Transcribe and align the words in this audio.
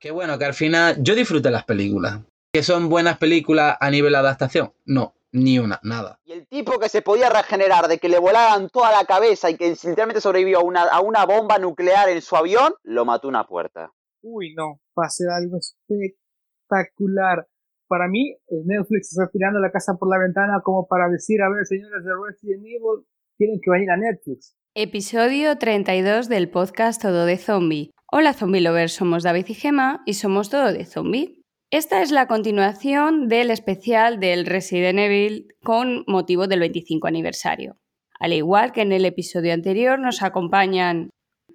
Qué 0.00 0.12
bueno 0.12 0.38
que 0.38 0.44
al 0.44 0.54
final 0.54 0.96
yo 1.00 1.16
disfruté 1.16 1.50
las 1.50 1.64
películas. 1.64 2.20
¿Que 2.52 2.62
son 2.62 2.88
buenas 2.88 3.18
películas 3.18 3.76
a 3.80 3.90
nivel 3.90 4.12
de 4.12 4.18
adaptación? 4.18 4.72
No, 4.86 5.14
ni 5.32 5.58
una, 5.58 5.80
nada. 5.82 6.20
Y 6.24 6.32
el 6.32 6.46
tipo 6.46 6.78
que 6.78 6.88
se 6.88 7.02
podía 7.02 7.28
regenerar 7.30 7.88
de 7.88 7.98
que 7.98 8.08
le 8.08 8.20
volaran 8.20 8.68
toda 8.68 8.92
la 8.92 9.04
cabeza 9.06 9.50
y 9.50 9.56
que 9.56 9.70
literalmente 9.70 10.20
sobrevivió 10.20 10.60
a 10.60 10.62
una, 10.62 10.82
a 10.84 11.00
una 11.00 11.26
bomba 11.26 11.58
nuclear 11.58 12.08
en 12.10 12.22
su 12.22 12.36
avión, 12.36 12.74
lo 12.84 13.04
mató 13.04 13.26
una 13.26 13.44
puerta. 13.48 13.90
Uy, 14.22 14.54
no, 14.54 14.80
va 14.96 15.06
a 15.06 15.10
ser 15.10 15.30
algo 15.30 15.58
espectacular. 15.58 17.48
Para 17.88 18.06
mí, 18.06 18.36
Netflix 18.66 19.12
está 19.12 19.28
tirando 19.32 19.58
la 19.58 19.72
casa 19.72 19.94
por 19.98 20.08
la 20.08 20.18
ventana 20.18 20.60
como 20.62 20.86
para 20.86 21.08
decir, 21.08 21.42
a 21.42 21.48
ver, 21.48 21.66
señores 21.66 22.04
de 22.04 22.10
Resident 22.24 22.64
Evil, 22.64 23.04
tienen 23.36 23.58
que 23.60 23.70
venir 23.70 23.90
a 23.90 23.96
Netflix. 23.96 24.54
Episodio 24.76 25.58
32 25.58 26.28
del 26.28 26.48
podcast 26.50 27.02
Todo 27.02 27.26
de 27.26 27.36
Zombie. 27.36 27.90
Hola 28.10 28.32
Zombie 28.32 28.62
Lovers, 28.62 28.94
somos 28.94 29.22
David 29.22 29.44
y 29.48 29.54
Gema 29.54 30.02
y 30.06 30.14
somos 30.14 30.48
Todo 30.48 30.72
de 30.72 30.86
Zombie. 30.86 31.42
Esta 31.70 32.00
es 32.00 32.10
la 32.10 32.26
continuación 32.26 33.28
del 33.28 33.50
especial 33.50 34.18
del 34.18 34.46
Resident 34.46 34.98
Evil 34.98 35.48
con 35.62 36.04
motivo 36.06 36.46
del 36.46 36.60
25 36.60 37.06
aniversario. 37.06 37.76
Al 38.18 38.32
igual 38.32 38.72
que 38.72 38.80
en 38.80 38.92
el 38.92 39.04
episodio 39.04 39.52
anterior 39.52 39.98
nos 39.98 40.22
acompañan 40.22 41.10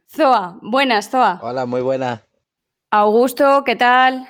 Zoa. 0.08 0.60
Buenas, 0.62 1.10
Zoa. 1.10 1.40
Hola, 1.42 1.66
muy 1.66 1.82
buenas. 1.82 2.22
Augusto, 2.92 3.64
¿qué 3.66 3.76
tal? 3.76 4.28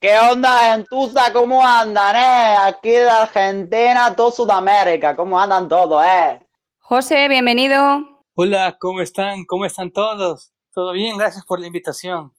¿Qué 0.00 0.18
onda, 0.18 0.72
gentuza? 0.72 1.32
¿Cómo 1.32 1.64
andan, 1.64 2.16
eh? 2.16 2.56
Aquí 2.62 2.90
de 2.90 3.08
Argentina, 3.08 4.12
todo 4.16 4.32
Sudamérica. 4.32 5.14
¿Cómo 5.14 5.38
andan 5.38 5.68
todos, 5.68 6.04
eh? 6.04 6.40
José, 6.80 7.28
bienvenido. 7.28 8.00
Hola, 8.34 8.76
¿cómo 8.80 9.00
están? 9.00 9.44
¿Cómo 9.44 9.64
están 9.66 9.92
todos? 9.92 10.53
¿Todo 10.74 10.92
bien? 10.92 11.16
Gracias 11.16 11.44
por 11.44 11.60
la 11.60 11.68
invitación. 11.68 12.32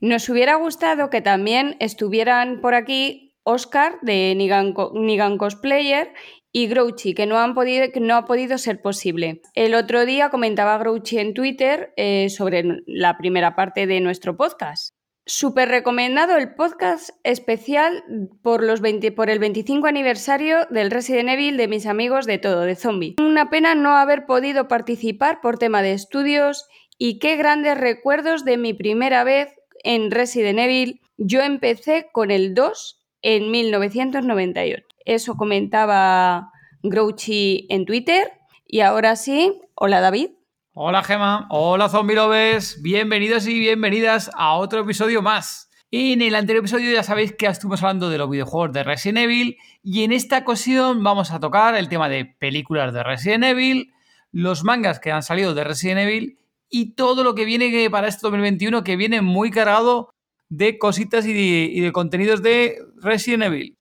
Nos 0.00 0.28
hubiera 0.28 0.56
gustado 0.56 1.10
que 1.10 1.22
también 1.22 1.76
estuvieran 1.80 2.60
por 2.60 2.74
aquí 2.74 3.34
Oscar 3.44 3.98
de 4.02 4.34
Nigan, 4.36 4.74
Nigan 4.94 5.38
Cosplayer 5.38 6.12
y 6.52 6.66
Grouchy, 6.66 7.14
que 7.14 7.26
no, 7.26 7.38
han 7.38 7.54
podido, 7.54 7.90
que 7.92 8.00
no 8.00 8.14
ha 8.16 8.24
podido 8.26 8.58
ser 8.58 8.82
posible. 8.82 9.40
El 9.54 9.74
otro 9.74 10.04
día 10.04 10.28
comentaba 10.28 10.76
Grouchy 10.78 11.18
en 11.18 11.34
Twitter 11.34 11.94
eh, 11.96 12.28
sobre 12.28 12.82
la 12.86 13.16
primera 13.16 13.56
parte 13.56 13.86
de 13.86 14.00
nuestro 14.00 14.36
podcast. 14.36 14.94
Súper 15.24 15.68
recomendado 15.68 16.36
el 16.36 16.54
podcast 16.56 17.10
especial 17.22 18.02
por, 18.42 18.62
los 18.64 18.80
20 18.80 19.12
por 19.12 19.30
el 19.30 19.38
25 19.38 19.86
aniversario 19.86 20.66
del 20.68 20.90
Resident 20.90 21.28
Evil 21.28 21.56
de 21.56 21.68
mis 21.68 21.86
amigos 21.86 22.26
de 22.26 22.38
todo, 22.38 22.62
de 22.62 22.74
Zombie. 22.74 23.14
Una 23.20 23.48
pena 23.48 23.76
no 23.76 23.96
haber 23.96 24.26
podido 24.26 24.66
participar 24.66 25.40
por 25.40 25.58
tema 25.58 25.80
de 25.80 25.92
estudios 25.92 26.66
y 27.04 27.18
qué 27.18 27.34
grandes 27.34 27.76
recuerdos 27.76 28.44
de 28.44 28.56
mi 28.56 28.74
primera 28.74 29.24
vez 29.24 29.48
en 29.82 30.12
Resident 30.12 30.60
Evil. 30.60 31.00
Yo 31.16 31.40
empecé 31.40 32.08
con 32.12 32.30
el 32.30 32.54
2 32.54 33.02
en 33.22 33.50
1998. 33.50 34.86
Eso 35.04 35.34
comentaba 35.34 36.52
Grouchy 36.84 37.66
en 37.70 37.86
Twitter. 37.86 38.30
Y 38.68 38.82
ahora 38.82 39.16
sí, 39.16 39.60
hola 39.74 40.00
David. 40.00 40.28
Hola 40.74 41.02
Gema, 41.02 41.48
hola 41.50 41.88
zombie 41.88 42.14
lovers, 42.14 42.80
bienvenidos 42.82 43.48
y 43.48 43.58
bienvenidas 43.58 44.30
a 44.36 44.54
otro 44.54 44.82
episodio 44.82 45.22
más. 45.22 45.72
En 45.90 46.22
el 46.22 46.36
anterior 46.36 46.62
episodio 46.62 46.92
ya 46.92 47.02
sabéis 47.02 47.34
que 47.36 47.46
estuvimos 47.46 47.82
hablando 47.82 48.10
de 48.10 48.18
los 48.18 48.30
videojuegos 48.30 48.74
de 48.74 48.84
Resident 48.84 49.24
Evil 49.24 49.56
y 49.82 50.04
en 50.04 50.12
esta 50.12 50.38
ocasión 50.38 51.02
vamos 51.02 51.32
a 51.32 51.40
tocar 51.40 51.74
el 51.74 51.88
tema 51.88 52.08
de 52.08 52.26
películas 52.26 52.94
de 52.94 53.02
Resident 53.02 53.42
Evil, 53.42 53.92
los 54.30 54.62
mangas 54.62 55.00
que 55.00 55.10
han 55.10 55.24
salido 55.24 55.52
de 55.52 55.64
Resident 55.64 56.02
Evil 56.02 56.38
y 56.72 56.94
todo 56.94 57.22
lo 57.22 57.34
que 57.34 57.44
viene 57.44 57.88
para 57.90 58.08
este 58.08 58.22
2021 58.22 58.82
que 58.82 58.96
viene 58.96 59.20
muy 59.20 59.50
cargado 59.50 60.08
de 60.48 60.78
cositas 60.78 61.26
y 61.26 61.80
de, 61.80 61.92
contenidos 61.92 62.42
de 62.42 62.78
Resident 62.96 63.44
Evil. 63.44 63.76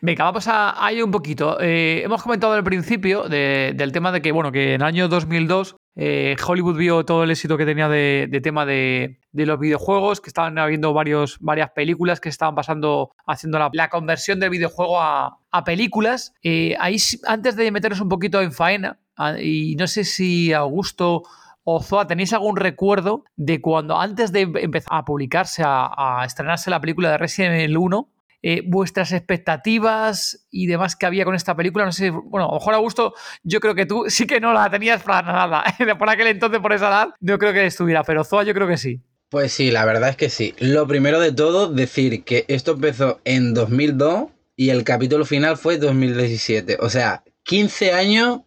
Venga, 0.00 0.24
vamos 0.24 0.48
a, 0.48 0.84
a 0.84 0.92
ir 0.92 1.04
un 1.04 1.10
poquito. 1.10 1.58
Eh, 1.60 2.02
hemos 2.04 2.22
comentado 2.22 2.54
al 2.54 2.64
principio 2.64 3.28
de- 3.28 3.72
del 3.76 3.92
tema 3.92 4.10
de 4.10 4.20
que, 4.20 4.32
bueno, 4.32 4.50
que 4.52 4.74
en 4.74 4.80
el 4.80 4.86
año 4.86 5.08
2002 5.08 5.76
eh, 5.96 6.34
Hollywood 6.44 6.76
vio 6.76 7.04
todo 7.04 7.22
el 7.22 7.30
éxito 7.30 7.56
que 7.56 7.64
tenía 7.64 7.88
de, 7.88 8.40
tema 8.42 8.66
de, 8.66 9.20
los 9.32 9.58
videojuegos, 9.58 10.20
que 10.20 10.28
estaban 10.28 10.58
habiendo 10.58 10.92
varios, 10.92 11.38
varias 11.40 11.70
películas 11.70 12.20
que 12.20 12.28
estaban 12.28 12.54
pasando, 12.54 13.12
haciendo 13.26 13.70
la, 13.72 13.88
conversión 13.90 14.40
del 14.40 14.50
videojuego 14.50 15.00
a, 15.00 15.38
películas. 15.64 16.34
Eh, 16.42 16.74
ahí, 16.80 16.96
antes 17.26 17.54
de 17.56 17.70
meternos 17.70 18.00
un 18.00 18.08
poquito 18.08 18.40
en 18.42 18.52
faena, 18.52 18.98
y 19.40 19.76
no 19.76 19.86
sé 19.86 20.04
si 20.04 20.52
Augusto 20.52 21.22
o 21.64 21.82
Zoa, 21.82 22.06
¿tenéis 22.06 22.32
algún 22.32 22.56
recuerdo 22.56 23.24
de 23.36 23.60
cuando 23.60 23.98
antes 23.98 24.32
de 24.32 24.42
empezar 24.42 24.92
a 24.92 25.04
publicarse, 25.04 25.62
a, 25.64 26.20
a 26.20 26.24
estrenarse 26.24 26.70
la 26.70 26.80
película 26.80 27.10
de 27.10 27.18
Resident 27.18 27.54
Evil 27.54 27.78
1, 27.78 28.08
eh, 28.46 28.62
vuestras 28.62 29.10
expectativas 29.12 30.46
y 30.50 30.66
demás 30.66 30.96
que 30.96 31.06
había 31.06 31.24
con 31.24 31.34
esta 31.34 31.56
película. 31.56 31.86
No 31.86 31.92
sé, 31.92 32.10
bueno, 32.10 32.44
a 32.44 32.48
lo 32.48 32.58
mejor 32.58 32.74
Augusto, 32.74 33.14
yo 33.42 33.58
creo 33.58 33.74
que 33.74 33.86
tú 33.86 34.04
sí 34.08 34.26
que 34.26 34.38
no 34.38 34.52
la 34.52 34.70
tenías 34.70 35.02
para 35.02 35.22
nada. 35.22 35.64
por 35.98 36.10
aquel 36.10 36.26
entonces, 36.26 36.60
por 36.60 36.74
esa 36.74 36.88
edad, 36.88 37.08
no 37.20 37.38
creo 37.38 37.54
que 37.54 37.64
estuviera, 37.64 38.04
pero 38.04 38.22
Zoa 38.22 38.44
yo 38.44 38.52
creo 38.52 38.68
que 38.68 38.76
sí. 38.76 39.00
Pues 39.30 39.50
sí, 39.50 39.70
la 39.70 39.86
verdad 39.86 40.10
es 40.10 40.16
que 40.16 40.28
sí. 40.28 40.54
Lo 40.58 40.86
primero 40.86 41.20
de 41.20 41.32
todo, 41.32 41.72
decir 41.72 42.22
que 42.24 42.44
esto 42.48 42.72
empezó 42.72 43.18
en 43.24 43.54
2002 43.54 44.26
y 44.56 44.68
el 44.68 44.84
capítulo 44.84 45.24
final 45.24 45.56
fue 45.56 45.78
2017. 45.78 46.76
O 46.80 46.90
sea, 46.90 47.24
15 47.44 47.92
años 47.92 48.40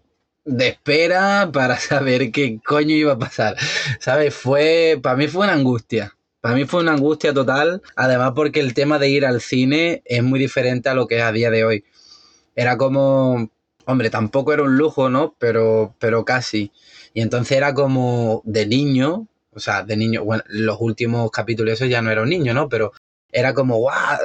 de 0.48 0.70
espera 0.70 1.50
para 1.52 1.78
saber 1.80 2.32
qué 2.32 2.60
coño 2.66 2.96
iba 2.96 3.14
a 3.14 3.20
pasar. 3.20 3.56
¿Sabes? 4.00 4.34
Fue, 4.34 5.00
para 5.02 5.16
mí 5.16 5.28
fue 5.28 5.44
una 5.44 5.54
angustia. 5.54 6.14
Para 6.42 6.56
mí 6.56 6.66
fue 6.66 6.82
una 6.82 6.94
angustia 6.94 7.34
total, 7.34 7.82
además 7.96 8.32
porque 8.36 8.60
el 8.62 8.74
tema 8.74 9.00
de 9.00 9.10
ir 9.10 9.26
al 9.26 9.42
cine 9.42 10.02
es 10.06 10.24
muy 10.24 10.40
diferente 10.40 10.88
a 10.88 10.94
lo 10.94 11.08
que 11.08 11.18
es 11.18 11.24
a 11.24 11.32
día 11.32 11.52
de 11.52 11.66
hoy. 11.66 11.84
Era 12.56 12.78
como, 12.78 13.50
hombre, 13.86 14.10
tampoco 14.10 14.54
era 14.54 14.64
un 14.64 14.78
lujo, 14.78 15.10
¿no? 15.10 15.36
Pero, 15.40 15.96
pero 16.00 16.24
casi. 16.24 16.72
Y 17.14 17.22
entonces 17.22 17.58
era 17.58 17.74
como 17.74 18.42
de 18.46 18.66
niño, 18.66 19.28
o 19.54 19.60
sea, 19.60 19.84
de 19.84 19.98
niño, 19.98 20.24
bueno, 20.24 20.44
los 20.48 20.78
últimos 20.80 21.30
capítulos 21.32 21.80
ya 21.80 22.02
no 22.02 22.12
era 22.12 22.22
un 22.22 22.30
niño, 22.30 22.54
¿no? 22.54 22.70
Pero 22.70 22.94
era 23.32 23.54
como, 23.54 23.78
guau, 23.78 24.20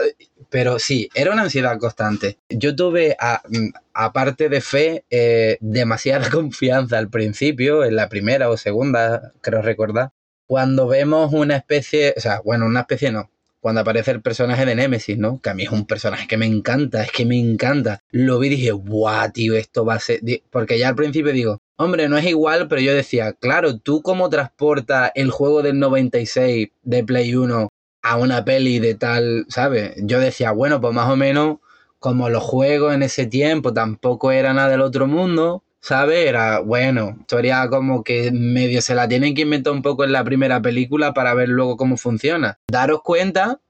pero 0.51 0.79
sí, 0.79 1.09
era 1.15 1.33
una 1.33 1.43
ansiedad 1.43 1.79
constante. 1.79 2.39
Yo 2.49 2.77
tuve, 2.77 3.17
mm, 3.49 3.69
aparte 3.95 4.49
de 4.49 4.61
fe, 4.61 5.05
eh, 5.11 5.59
demasiada 5.61 6.29
confianza 6.31 6.99
al 6.99 7.09
principio, 7.11 7.85
en 7.85 7.97
la 7.97 8.09
primera 8.09 8.51
o 8.51 8.57
segunda, 8.57 9.33
creo 9.41 9.62
recordar, 9.62 10.12
cuando 10.47 10.87
vemos 10.87 11.33
una 11.33 11.57
especie, 11.57 12.15
o 12.17 12.21
sea, 12.21 12.41
bueno, 12.45 12.67
una 12.67 12.81
especie 12.81 13.11
no, 13.11 13.31
cuando 13.61 13.81
aparece 13.81 14.11
el 14.11 14.23
personaje 14.23 14.67
de 14.67 14.75
Nemesis, 14.75 15.17
¿no? 15.17 15.41
Que 15.41 15.51
a 15.51 15.55
mí 15.55 15.62
es 15.62 15.71
un 15.71 15.87
personaje 15.87 16.27
que 16.27 16.37
me 16.37 16.47
encanta, 16.47 17.05
es 17.05 17.12
que 17.12 17.25
me 17.25 17.39
encanta. 17.39 18.03
Lo 18.11 18.39
vi 18.41 18.49
y 18.49 18.51
dije, 18.51 18.73
guau, 18.73 19.31
tío, 19.31 19.55
esto 19.55 19.85
va 19.85 19.95
a 19.95 20.01
ser... 20.01 20.21
Porque 20.51 20.81
ya 20.81 20.88
al 20.88 20.97
principio 20.97 21.32
digo, 21.32 21.62
hombre, 21.76 22.09
no 22.09 22.19
es 22.19 22.26
igual, 22.26 22.67
pero 22.69 22.81
yo 22.81 22.93
decía, 22.93 23.32
claro, 23.35 23.79
¿tú 23.79 24.03
cómo 24.03 24.29
transportas 24.29 25.12
el 25.15 25.31
juego 25.31 25.62
del 25.62 25.79
96 25.79 26.71
de 26.82 27.05
Play 27.05 27.37
1 27.37 27.69
a 28.02 28.16
una 28.16 28.44
peli 28.44 28.78
de 28.78 28.94
tal, 28.94 29.46
¿sabes? 29.49 29.94
Yo 29.99 30.20
decía, 30.20 30.52
bueno, 30.52 30.81
pues 30.81 30.93
más 30.94 31.08
o 31.08 31.16
menos 31.16 31.58
como 31.99 32.28
los 32.28 32.43
juegos 32.43 32.94
en 32.94 33.02
ese 33.02 33.26
tiempo 33.26 33.72
tampoco 33.72 34.32
era 34.32 34.52
nada 34.52 34.70
del 34.70 34.81
otro 34.81 35.06
mundo, 35.06 35.62
¿sabes? 35.81 36.26
Era, 36.26 36.58
bueno, 36.60 37.16
historia 37.20 37.69
como 37.69 38.02
que 38.02 38.32
medio 38.32 38.82
se 38.82 38.94
la 38.94 39.06
tienen 39.08 39.34
que 39.34 39.43
inventar 39.43 39.72
un 39.72 39.82
poco 39.82 40.04
en 40.04 40.12
la 40.12 40.25
primera 40.25 40.60
película 40.60 41.14
para 41.14 41.32
ver 41.34 41.49
luego 41.49 41.76
cómo 41.76 41.96
funciona. 41.96 42.58
Daros 42.66 43.02
cuenta 43.02 43.60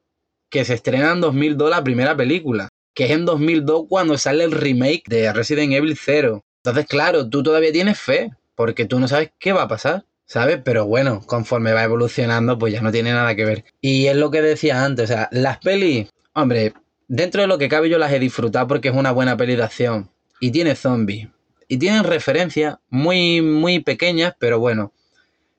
que 0.48 0.64
se 0.64 0.74
estrena 0.74 1.12
en 1.12 1.20
2002 1.20 1.70
la 1.70 1.84
primera 1.84 2.16
película, 2.16 2.68
que 2.94 3.04
es 3.04 3.10
en 3.10 3.26
2002 3.26 3.84
cuando 3.88 4.16
sale 4.16 4.44
el 4.44 4.52
remake 4.52 5.04
de 5.08 5.32
Resident 5.32 5.72
Evil 5.72 5.98
0. 5.98 6.42
Entonces, 6.64 6.86
claro, 6.86 7.28
tú 7.28 7.42
todavía 7.42 7.72
tienes 7.72 7.98
fe, 7.98 8.30
porque 8.54 8.86
tú 8.86 9.00
no 9.00 9.08
sabes 9.08 9.32
qué 9.38 9.52
va 9.52 9.62
a 9.62 9.68
pasar. 9.68 10.04
¿Sabes? 10.26 10.60
Pero 10.64 10.86
bueno, 10.86 11.20
conforme 11.26 11.72
va 11.72 11.84
evolucionando, 11.84 12.58
pues 12.58 12.72
ya 12.72 12.80
no 12.80 12.92
tiene 12.92 13.12
nada 13.12 13.34
que 13.34 13.44
ver. 13.44 13.64
Y 13.80 14.06
es 14.06 14.16
lo 14.16 14.30
que 14.30 14.42
decía 14.42 14.84
antes, 14.84 15.10
o 15.10 15.12
sea, 15.14 15.28
las 15.32 15.58
pelis, 15.58 16.10
hombre, 16.34 16.74
dentro 17.08 17.42
de 17.42 17.48
lo 17.48 17.58
que 17.58 17.68
cabe 17.68 17.88
yo 17.90 17.98
las 17.98 18.12
he 18.12 18.18
disfrutado 18.18 18.66
porque 18.66 18.88
es 18.88 18.94
una 18.94 19.12
buena 19.12 19.36
peli 19.36 19.56
de 19.56 19.64
acción 19.64 20.10
y 20.40 20.50
tiene 20.50 20.74
zombies. 20.76 21.28
y 21.68 21.78
tienen 21.78 22.04
referencias 22.04 22.76
muy, 22.90 23.40
muy 23.42 23.80
pequeñas, 23.80 24.34
pero 24.38 24.58
bueno, 24.58 24.92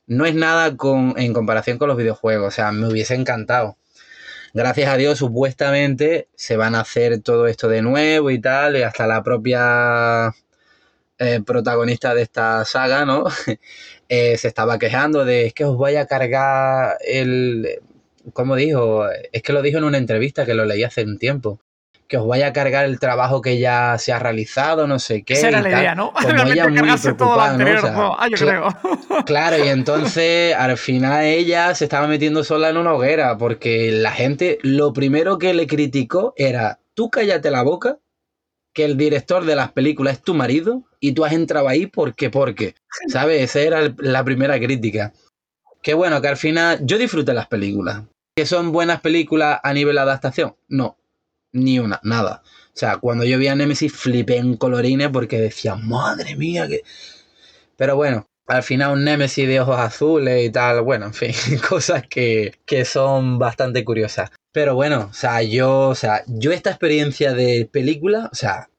no 0.07 0.25
es 0.25 0.36
nada 0.36 0.75
con, 0.77 1.16
en 1.18 1.33
comparación 1.33 1.77
con 1.77 1.88
los 1.88 1.98
videojuegos. 1.98 2.48
O 2.48 2.51
sea, 2.51 2.71
me 2.71 2.88
hubiese 2.88 3.16
encantado. 3.16 3.77
Gracias 4.54 4.89
a 4.89 4.98
Dios, 4.98 5.18
supuestamente 5.18 6.30
se 6.36 6.57
van 6.57 6.75
a 6.75 6.81
hacer 6.81 7.21
todo 7.21 7.48
esto 7.48 7.68
de 7.68 7.81
nuevo 7.81 8.30
y 8.30 8.39
tal, 8.39 8.77
y 8.77 8.83
hasta 8.83 9.07
la 9.07 9.24
propia 9.24 10.33
eh, 11.18 11.42
protagonista 11.45 12.13
de 12.13 12.21
esta 12.24 12.63
saga, 12.66 13.06
¿no? 13.06 13.25
Eh, 14.15 14.38
se 14.38 14.48
estaba 14.48 14.77
quejando 14.77 15.25
de 15.25 15.48
es 15.48 15.56
que 15.56 15.65
os 15.65 15.75
vaya 15.75 16.01
a 16.01 16.06
cargar 16.06 16.98
el... 17.04 17.80
¿Cómo 18.33 18.56
dijo? 18.56 19.07
Es 19.31 19.42
que 19.42 19.54
lo 19.54 19.63
dijo 19.63 19.80
en 19.80 19.86
una 19.86 19.98
entrevista 19.98 20.45
que 20.45 20.54
lo 20.54 20.65
leí 20.65 20.83
hace 20.83 21.04
un 21.04 21.18
tiempo 21.18 21.60
que 22.07 22.18
os 22.18 22.27
vaya 22.27 22.48
a 22.48 22.54
cargar 22.54 22.86
el 22.86 23.00
trabajo 23.00 23.42
que 23.42 23.57
ya 23.57 23.98
se 23.98 24.13
ha 24.13 24.19
realizado, 24.19 24.86
no 24.86 25.00
sé 25.00 25.24
qué. 25.24 25.33
Esa 25.33 25.48
era 25.48 25.62
la 25.63 25.69
idea, 25.69 25.95
¿no? 25.95 26.13
Como 26.21 26.44
ella 26.44 26.68
muy 26.68 26.95
preocupada, 26.95 27.57
¿no? 27.57 27.65
O 27.65 27.81
sea, 27.81 27.94
ah, 28.19 28.27
yo 28.30 28.38
creo. 28.38 28.68
Claro, 29.25 29.57
y 29.57 29.68
entonces 29.68 30.54
al 30.54 30.77
final 30.77 31.25
ella 31.25 31.74
se 31.74 31.86
estaba 31.86 32.06
metiendo 32.06 32.44
sola 32.44 32.69
en 32.69 32.77
una 32.77 32.94
hoguera 32.94 33.36
porque 33.39 33.92
la 33.92 34.12
gente 34.12 34.59
lo 34.62 34.94
primero 34.94 35.39
que 35.39 35.56
le 35.56 35.66
criticó 35.66 36.36
era, 36.38 36.81
tú 36.94 37.09
cállate 37.09 37.50
la 37.50 37.63
boca, 37.63 37.98
que 38.73 38.85
el 38.85 38.97
director 38.97 39.45
de 39.45 39.55
las 39.55 39.71
películas 39.71 40.17
es 40.17 40.23
tu 40.23 40.33
marido 40.33 40.83
y 40.99 41.13
tú 41.13 41.25
has 41.25 41.33
entrado 41.33 41.67
ahí 41.67 41.85
porque, 41.85 42.29
porque, 42.29 42.75
¿sabes? 43.07 43.41
Esa 43.41 43.61
era 43.61 43.93
la 43.97 44.23
primera 44.23 44.59
crítica. 44.59 45.13
Qué 45.81 45.93
bueno, 45.93 46.21
que 46.21 46.29
al 46.29 46.37
final 46.37 46.79
yo 46.81 46.97
disfruté 46.97 47.33
las 47.33 47.47
películas. 47.47 48.03
¿Que 48.35 48.45
son 48.45 48.71
buenas 48.71 49.01
películas 49.01 49.59
a 49.61 49.73
nivel 49.73 49.97
adaptación? 49.97 50.55
No, 50.67 50.97
ni 51.51 51.77
una, 51.79 51.99
nada. 52.03 52.41
O 52.45 52.77
sea, 52.77 52.97
cuando 52.97 53.23
yo 53.25 53.37
vi 53.37 53.47
a 53.47 53.55
Nemesis 53.55 53.93
flipé 53.93 54.37
en 54.37 54.57
colorines 54.57 55.09
porque 55.09 55.39
decía, 55.39 55.75
madre 55.75 56.35
mía, 56.35 56.67
que... 56.67 56.81
Pero 57.77 57.95
bueno, 57.95 58.25
al 58.48 58.63
final 58.63 58.94
un 58.94 59.04
Nemesis 59.04 59.48
de 59.48 59.60
ojos 59.60 59.80
azules 59.80 60.45
y 60.45 60.50
tal, 60.50 60.81
bueno, 60.81 61.07
en 61.07 61.13
fin, 61.13 61.34
cosas 61.69 62.04
que, 62.07 62.54
que 62.66 62.86
son 62.86 63.40
bastante 63.40 63.84
curiosas. 63.86 64.31
Pero 64.51 64.75
bueno, 64.75 65.07
o 65.10 65.13
sea, 65.13 65.42
yo, 65.42 65.90
o 65.90 65.95
sea, 65.95 66.24
yo 66.28 66.51
esta 66.51 66.69
experiencia 66.69 67.34
de 67.34 67.68
película, 67.72 68.30
o 68.31 68.36
sea, 68.36 68.69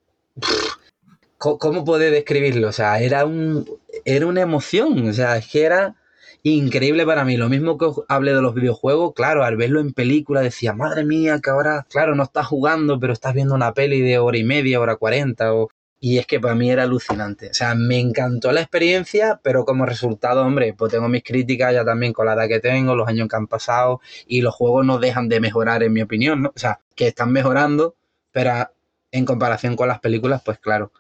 ¿cómo 1.39 1.85
puedo 1.85 2.01
describirlo? 2.01 2.69
O 2.69 2.73
sea, 2.73 3.01
era 3.01 3.25
un, 3.25 3.69
era 4.05 4.27
una 4.27 4.43
emoción, 4.43 5.09
o 5.09 5.13
sea, 5.13 5.37
es 5.37 5.49
que 5.49 5.65
era 5.65 5.97
increíble 6.43 7.07
para 7.07 7.25
mí. 7.25 7.37
Lo 7.37 7.49
mismo 7.49 7.79
que 7.79 7.87
hablé 8.09 8.35
de 8.35 8.43
los 8.43 8.55
videojuegos, 8.55 9.15
claro, 9.15 9.45
al 9.45 9.57
verlo 9.57 9.81
en 9.81 9.93
película 9.93 10.41
decía, 10.41 10.73
madre 10.75 11.05
mía, 11.05 11.41
que 11.43 11.51
ahora, 11.51 11.87
claro, 11.91 12.15
no 12.15 12.23
estás 12.23 12.47
jugando, 12.47 13.01
pero 13.01 13.13
estás 13.13 13.35
viendo 13.35 13.55
una 13.55 13.73
peli 13.75 14.01
de 14.01 14.19
hora 14.19 14.39
y 14.39 14.45
media, 14.45 14.81
hora 14.81 14.97
cuarenta, 14.97 15.55
o... 15.55 15.71
y 16.07 16.19
es 16.19 16.27
que 16.27 16.39
para 16.39 16.55
mí 16.55 16.71
era 16.71 16.83
alucinante. 16.83 17.49
O 17.49 17.55
sea, 17.55 17.75
me 17.75 17.99
encantó 17.99 18.53
la 18.53 18.61
experiencia, 18.61 19.41
pero 19.43 19.65
como 19.65 19.87
resultado, 19.87 20.45
hombre, 20.45 20.75
pues 20.75 20.93
tengo 20.93 21.09
mis 21.09 21.23
críticas 21.23 21.73
ya 21.73 21.83
también 21.83 22.13
con 22.13 22.27
la 22.27 22.35
edad 22.35 22.47
que 22.47 22.61
tengo, 22.61 22.95
los 22.95 23.09
años 23.09 23.27
que 23.27 23.37
han 23.37 23.47
pasado, 23.47 24.03
y 24.27 24.43
los 24.43 24.55
juegos 24.55 24.85
no 24.85 24.99
dejan 24.99 25.31
de 25.31 25.41
mejorar, 25.41 25.83
en 25.83 25.95
mi 25.95 26.03
opinión, 26.03 26.43
¿no? 26.43 26.51
O 26.55 26.59
sea, 26.59 26.81
que 26.95 27.07
están 27.07 27.33
mejorando, 27.33 27.97
pero 28.33 28.71
en 29.13 29.25
comparación 29.25 29.77
con 29.77 29.89
las 29.89 30.01
películas, 30.01 30.43
pues 30.45 30.59
claro 30.59 30.93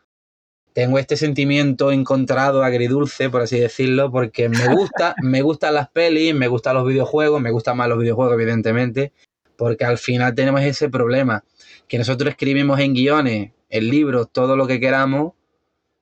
tengo 0.72 0.98
este 0.98 1.16
sentimiento 1.16 1.92
encontrado, 1.92 2.64
agridulce, 2.64 3.30
por 3.30 3.42
así 3.42 3.60
decirlo, 3.60 4.10
porque 4.10 4.48
me 4.48 4.74
gusta, 4.74 5.14
me 5.22 5.42
gustan 5.42 5.74
las 5.74 5.90
pelis, 5.90 6.34
me 6.34 6.48
gustan 6.48 6.74
los 6.76 6.86
videojuegos, 6.86 7.42
me 7.42 7.50
gustan 7.50 7.76
más 7.76 7.88
los 7.88 7.98
videojuegos, 7.98 8.34
evidentemente, 8.34 9.12
porque 9.56 9.84
al 9.84 9.98
final 9.98 10.34
tenemos 10.34 10.62
ese 10.62 10.88
problema, 10.88 11.44
que 11.86 11.98
nosotros 11.98 12.30
escribimos 12.30 12.80
en 12.80 12.94
guiones, 12.94 13.53
en 13.70 13.88
libros, 13.88 14.28
todo 14.30 14.56
lo 14.56 14.66
que 14.66 14.80
queramos, 14.80 15.32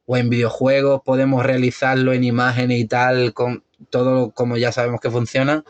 o 0.06 0.17
en 0.17 0.31
videojuegos 0.31 1.03
podemos 1.05 1.44
realizarlo 1.44 2.12
en 2.12 2.25
imágenes 2.25 2.79
y 2.79 2.85
tal, 2.87 3.32
con 3.32 3.62
todo 3.91 4.31
como 4.31 4.56
ya 4.56 4.73
sabemos 4.73 5.00
que 5.00 5.11
funciona, 5.11 5.64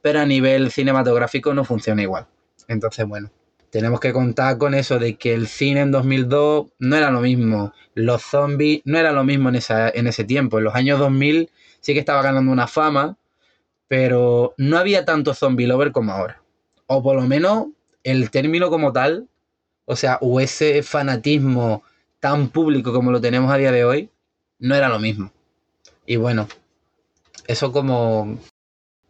pero 0.00 0.20
a 0.20 0.26
nivel 0.26 0.70
cinematográfico 0.70 1.54
no 1.54 1.64
funciona 1.64 2.02
igual. 2.02 2.26
Entonces, 2.68 3.06
bueno, 3.06 3.30
tenemos 3.70 4.00
que 4.00 4.12
contar 4.12 4.58
con 4.58 4.74
eso 4.74 4.98
de 4.98 5.16
que 5.16 5.32
el 5.32 5.46
cine 5.46 5.80
en 5.80 5.90
2002 5.90 6.66
no 6.78 6.96
era 6.96 7.10
lo 7.10 7.20
mismo, 7.20 7.72
los 7.94 8.22
zombies 8.22 8.82
no 8.84 8.98
era 8.98 9.12
lo 9.12 9.24
mismo 9.24 9.48
en, 9.48 9.56
esa, 9.56 9.88
en 9.88 10.06
ese 10.06 10.24
tiempo, 10.24 10.58
en 10.58 10.64
los 10.64 10.74
años 10.74 10.98
2000 10.98 11.50
sí 11.80 11.94
que 11.94 12.00
estaba 12.00 12.22
ganando 12.22 12.52
una 12.52 12.66
fama, 12.66 13.16
pero 13.88 14.54
no 14.58 14.78
había 14.78 15.04
tanto 15.04 15.34
zombie 15.34 15.66
lover 15.66 15.92
como 15.92 16.12
ahora, 16.12 16.42
o 16.86 17.02
por 17.02 17.16
lo 17.16 17.22
menos 17.22 17.68
el 18.04 18.30
término 18.30 18.68
como 18.68 18.92
tal, 18.92 19.28
o 19.84 19.96
sea, 19.96 20.18
o 20.20 20.40
ese 20.40 20.82
fanatismo 20.82 21.82
tan 22.20 22.48
público 22.48 22.92
como 22.92 23.10
lo 23.10 23.20
tenemos 23.20 23.52
a 23.52 23.56
día 23.56 23.72
de 23.72 23.84
hoy, 23.84 24.10
no 24.58 24.74
era 24.74 24.88
lo 24.88 24.98
mismo. 24.98 25.32
Y 26.06 26.16
bueno, 26.16 26.48
eso 27.46 27.72
como, 27.72 28.22
o 28.22 28.38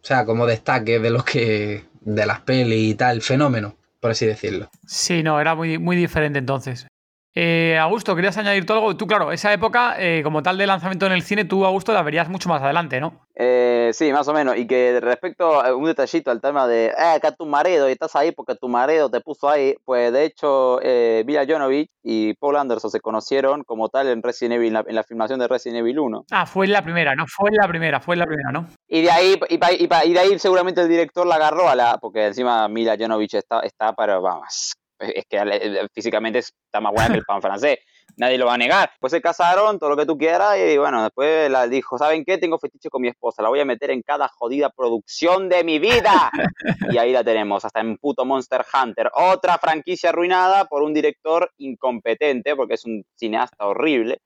sea, 0.01 0.25
como 0.25 0.45
destaque 0.45 0.99
de 0.99 1.09
los 1.09 1.23
que, 1.23 1.85
de 2.01 2.25
las 2.25 2.41
pelis 2.41 2.91
y 2.91 2.95
tal, 2.95 3.21
fenómeno 3.21 3.75
por 4.03 4.11
así 4.11 4.25
decirlo. 4.25 4.69
Sí, 4.85 5.23
no, 5.23 5.39
era 5.39 5.55
muy, 5.55 5.77
muy 5.77 5.95
diferente 5.95 6.37
entonces. 6.37 6.87
Eh, 7.35 7.77
Augusto, 7.79 8.15
¿querías 8.15 8.37
añadir 8.37 8.65
todo 8.65 8.77
algo? 8.77 8.95
Tú, 8.95 9.07
claro, 9.07 9.31
esa 9.31 9.51
época, 9.51 9.95
eh, 9.97 10.21
como 10.23 10.43
tal 10.43 10.57
de 10.57 10.67
lanzamiento 10.67 11.05
en 11.07 11.13
el 11.13 11.23
cine, 11.23 11.45
tú, 11.45 11.65
Augusto, 11.65 11.93
la 11.93 12.03
verías 12.03 12.29
mucho 12.29 12.49
más 12.49 12.61
adelante, 12.61 12.99
¿no? 12.99 13.23
Eh, 13.35 13.89
sí, 13.93 14.11
más 14.11 14.27
o 14.27 14.33
menos. 14.33 14.55
Y 14.57 14.67
que 14.67 14.99
respecto 15.01 15.61
a 15.61 15.75
un 15.75 15.85
detallito 15.85 16.29
al 16.29 16.41
tema 16.41 16.67
de, 16.67 16.87
eh, 16.87 17.15
acá 17.15 17.31
tu 17.31 17.45
marido 17.45 17.89
y 17.89 17.93
estás 17.93 18.15
ahí 18.15 18.31
porque 18.31 18.55
tu 18.55 18.67
marido 18.67 19.09
te 19.09 19.21
puso 19.21 19.49
ahí, 19.49 19.75
pues 19.85 20.13
de 20.13 20.25
hecho, 20.25 20.79
eh, 20.83 21.23
Mila 21.25 21.45
Jonovich 21.47 21.89
y 22.03 22.33
Paul 22.35 22.57
Anderson 22.57 22.91
se 22.91 22.99
conocieron 22.99 23.63
como 23.63 23.89
tal 23.89 24.07
en 24.07 24.21
Resident 24.21 24.55
Evil, 24.55 24.77
en 24.87 24.95
la, 24.95 25.03
filmación 25.03 25.39
de 25.39 25.47
Resident 25.47 25.79
Evil 25.79 25.99
1. 25.99 26.25
Ah, 26.31 26.45
fue 26.45 26.65
en 26.67 26.73
la 26.73 26.83
primera, 26.83 27.15
¿no? 27.15 27.25
Fue 27.27 27.49
en 27.49 27.55
la 27.55 27.67
primera, 27.67 27.99
fue 27.99 28.15
en 28.15 28.19
la 28.19 28.25
primera, 28.25 28.51
¿no? 28.51 28.67
Y 28.87 29.01
de 29.01 29.11
ahí, 29.11 29.39
y, 29.49 29.55
y 29.55 30.13
de 30.13 30.19
ahí 30.19 30.37
seguramente 30.39 30.81
el 30.81 30.89
director 30.89 31.25
la 31.25 31.35
agarró 31.35 31.67
a 31.67 31.75
la, 31.75 31.97
porque 31.97 32.27
encima 32.27 32.67
Mila 32.67 32.95
Jonovich 32.99 33.33
está, 33.33 33.61
está 33.61 33.93
para, 33.93 34.19
vamos, 34.19 34.73
es 35.03 35.25
que 35.27 35.87
físicamente 35.93 36.39
está 36.39 36.81
más 36.81 36.93
buena 36.93 37.09
que 37.09 37.19
el 37.19 37.25
pan 37.25 37.41
francés 37.41 37.79
nadie 38.17 38.37
lo 38.37 38.45
va 38.45 38.55
a 38.55 38.57
negar. 38.57 38.91
Pues 38.99 39.11
se 39.11 39.21
casaron, 39.21 39.79
todo 39.79 39.89
lo 39.89 39.97
que 39.97 40.05
tú 40.05 40.17
quieras, 40.17 40.57
y 40.57 40.77
bueno, 40.77 41.03
después 41.03 41.49
la 41.49 41.67
dijo, 41.67 41.97
¿saben 41.97 42.23
qué? 42.25 42.37
Tengo 42.37 42.59
fetiche 42.59 42.89
con 42.89 43.01
mi 43.01 43.07
esposa, 43.07 43.41
la 43.41 43.49
voy 43.49 43.59
a 43.59 43.65
meter 43.65 43.91
en 43.91 44.01
cada 44.01 44.27
jodida 44.27 44.69
producción 44.69 45.49
de 45.49 45.63
mi 45.63 45.79
vida. 45.79 46.31
y 46.91 46.97
ahí 46.97 47.11
la 47.11 47.23
tenemos, 47.23 47.63
hasta 47.65 47.81
en 47.81 47.97
puto 47.97 48.25
Monster 48.25 48.65
Hunter. 48.73 49.11
Otra 49.13 49.57
franquicia 49.57 50.09
arruinada 50.09 50.65
por 50.65 50.83
un 50.83 50.93
director 50.93 51.51
incompetente, 51.57 52.55
porque 52.55 52.75
es 52.75 52.85
un 52.85 53.03
cineasta 53.15 53.67
horrible. 53.67 54.19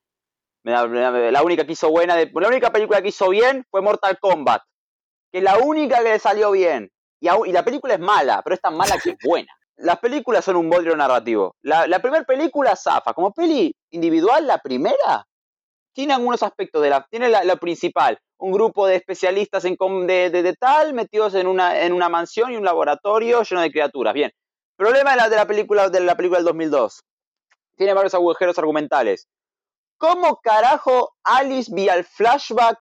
La 0.63 1.43
única 1.43 1.65
que 1.65 1.71
hizo 1.71 1.89
buena, 1.89 2.17
la 2.17 2.47
única 2.47 2.71
película 2.71 3.01
que 3.01 3.09
hizo 3.09 3.29
bien 3.29 3.65
fue 3.71 3.81
Mortal 3.81 4.17
Kombat, 4.19 4.63
que 5.31 5.37
es 5.37 5.43
la 5.43 5.59
única 5.59 6.03
que 6.03 6.09
le 6.09 6.19
salió 6.19 6.51
bien. 6.51 6.91
Y, 7.21 7.29
y 7.29 7.51
la 7.53 7.63
película 7.63 7.93
es 7.93 7.99
mala, 8.01 8.41
pero 8.43 8.53
es 8.53 8.61
tan 8.61 8.75
mala 8.75 8.97
que 9.01 9.11
es 9.11 9.17
buena 9.23 9.56
las 9.77 9.99
películas 9.99 10.43
son 10.43 10.55
un 10.55 10.69
bodrio 10.69 10.95
narrativo. 10.95 11.55
La, 11.61 11.99
primera 11.99 12.23
película 12.23 12.75
zafa. 12.75 13.13
Como 13.13 13.31
peli 13.31 13.75
individual, 13.91 14.47
la 14.47 14.57
primera 14.57 15.27
tiene 15.93 16.13
algunos 16.13 16.43
aspectos 16.43 16.81
de 16.81 16.89
la. 16.89 17.05
Tiene 17.09 17.29
la, 17.29 17.55
principal. 17.57 18.19
Un 18.39 18.51
grupo 18.51 18.87
de 18.87 18.95
especialistas 18.95 19.65
en, 19.65 19.77
de, 20.07 20.29
de, 20.29 20.53
tal 20.53 20.93
metidos 20.93 21.33
en 21.35 21.47
una, 21.47 21.79
en 21.81 21.93
una 21.93 22.09
mansión 22.09 22.51
y 22.51 22.57
un 22.57 22.65
laboratorio 22.65 23.43
lleno 23.43 23.61
de 23.61 23.71
criaturas. 23.71 24.13
Bien. 24.13 24.31
Problema 24.75 25.11
de 25.11 25.17
la, 25.17 25.29
de 25.29 25.35
la 25.35 25.47
película 25.47 25.89
de 25.89 25.99
la 26.01 26.15
película 26.15 26.39
del 26.39 26.45
2002. 26.45 27.03
Tiene 27.75 27.93
varios 27.93 28.13
agujeros 28.13 28.57
argumentales. 28.57 29.27
¿Cómo 29.97 30.37
carajo 30.37 31.15
Alice 31.23 31.71
vía 31.73 31.95
el 31.95 32.03
flashback 32.03 32.79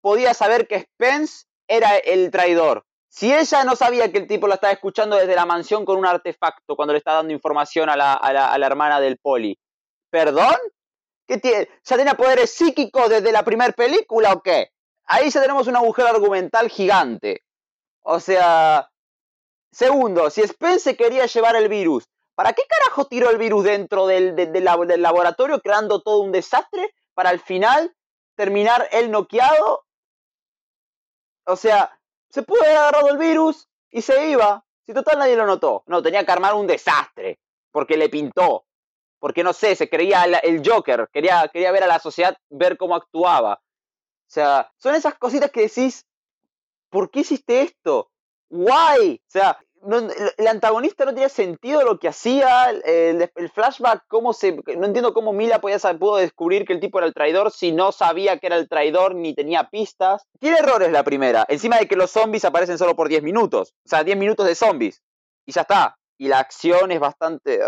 podía 0.00 0.34
saber 0.34 0.68
que 0.68 0.80
Spence 0.80 1.46
era 1.66 1.96
el 1.96 2.30
traidor? 2.30 2.84
Si 3.14 3.32
ella 3.32 3.62
no 3.62 3.76
sabía 3.76 4.10
que 4.10 4.18
el 4.18 4.26
tipo 4.26 4.48
la 4.48 4.56
estaba 4.56 4.72
escuchando 4.72 5.14
desde 5.14 5.36
la 5.36 5.46
mansión 5.46 5.84
con 5.84 5.98
un 5.98 6.04
artefacto 6.04 6.74
cuando 6.74 6.92
le 6.92 6.98
está 6.98 7.12
dando 7.12 7.32
información 7.32 7.88
a 7.88 7.94
la, 7.94 8.66
hermana 8.66 8.98
del 8.98 9.18
poli, 9.18 9.56
¿perdón? 10.10 10.56
¿Qué 11.24 11.38
tiene? 11.38 11.68
¿Ya 11.84 11.96
tenía 11.96 12.14
poderes 12.14 12.50
psíquicos 12.50 13.08
desde 13.08 13.30
la 13.30 13.44
primera 13.44 13.72
película 13.72 14.32
o 14.32 14.42
qué? 14.42 14.70
Ahí 15.04 15.30
ya 15.30 15.40
tenemos 15.40 15.68
un 15.68 15.76
agujero 15.76 16.08
argumental 16.08 16.68
gigante. 16.68 17.44
O 18.00 18.18
sea, 18.18 18.90
segundo, 19.70 20.28
si 20.28 20.44
Spence 20.44 20.96
quería 20.96 21.26
llevar 21.26 21.54
el 21.54 21.68
virus, 21.68 22.08
¿para 22.34 22.52
qué 22.52 22.62
carajo 22.68 23.04
tiró 23.04 23.30
el 23.30 23.38
virus 23.38 23.62
dentro 23.62 24.08
del, 24.08 24.34
del 24.34 24.64
laboratorio 24.64 25.60
creando 25.60 26.02
todo 26.02 26.18
un 26.18 26.32
desastre 26.32 26.92
para 27.14 27.30
al 27.30 27.38
final 27.38 27.94
terminar 28.34 28.88
él 28.90 29.12
noqueado? 29.12 29.84
O 31.46 31.54
sea, 31.54 31.96
se 32.34 32.42
pudo 32.42 32.64
haber 32.64 32.76
agarrado 32.76 33.10
el 33.10 33.16
virus 33.16 33.68
y 33.92 34.02
se 34.02 34.28
iba. 34.28 34.64
Si 34.84 34.92
total 34.92 35.20
nadie 35.20 35.36
lo 35.36 35.46
notó. 35.46 35.84
No, 35.86 36.02
tenía 36.02 36.26
que 36.26 36.32
armar 36.32 36.54
un 36.54 36.66
desastre. 36.66 37.38
Porque 37.70 37.96
le 37.96 38.08
pintó. 38.08 38.66
Porque 39.20 39.44
no 39.44 39.52
sé, 39.52 39.76
se 39.76 39.88
creía 39.88 40.24
el, 40.24 40.68
Joker. 40.68 41.08
Quería, 41.12 41.48
quería 41.52 41.70
ver 41.70 41.84
a 41.84 41.86
la 41.86 42.00
sociedad, 42.00 42.36
ver 42.50 42.76
cómo 42.76 42.96
actuaba. 42.96 43.62
O 43.62 44.26
sea, 44.26 44.72
son 44.78 44.96
esas 44.96 45.14
cositas 45.14 45.52
que 45.52 45.60
decís, 45.60 46.06
¿por 46.90 47.08
qué 47.08 47.20
hiciste 47.20 47.60
esto? 47.60 48.10
Why? 48.50 49.22
O 49.24 49.30
sea, 49.30 49.56
el 50.38 50.46
antagonista 50.46 51.04
no 51.04 51.12
tenía 51.12 51.28
sentido 51.28 51.82
lo 51.82 51.98
que 51.98 52.08
hacía, 52.08 52.70
el, 52.70 53.30
flashback, 53.54 54.04
cómo 54.08 54.32
no 54.76 54.86
entiendo 54.86 55.14
cómo 55.14 55.32
Mila 55.32 55.60
podía, 55.60 55.78
pudo 55.98 56.16
descubrir 56.16 56.64
que 56.64 56.72
el 56.72 56.80
tipo 56.80 56.98
era 56.98 57.06
el 57.06 57.14
traidor 57.14 57.50
si 57.50 57.72
no 57.72 57.92
sabía 57.92 58.38
que 58.38 58.46
era 58.46 58.56
el 58.56 58.68
traidor 58.68 59.14
ni 59.14 59.34
tenía 59.34 59.70
pistas. 59.70 60.26
Tiene 60.40 60.58
errores 60.58 60.90
la 60.90 61.04
primera, 61.04 61.44
encima 61.48 61.78
de 61.78 61.88
que 61.88 61.96
los 61.96 62.10
zombies 62.10 62.44
aparecen 62.44 62.78
solo 62.78 62.96
por 62.96 63.08
10 63.08 63.22
minutos, 63.22 63.74
o 63.84 63.88
sea, 63.88 64.04
10 64.04 64.16
minutos 64.16 64.46
de 64.46 64.54
zombies, 64.54 65.02
y 65.46 65.52
ya 65.52 65.62
está. 65.62 65.96
Y 66.18 66.28
la 66.28 66.38
acción 66.38 66.92
es 66.92 67.00
bastante... 67.00 67.60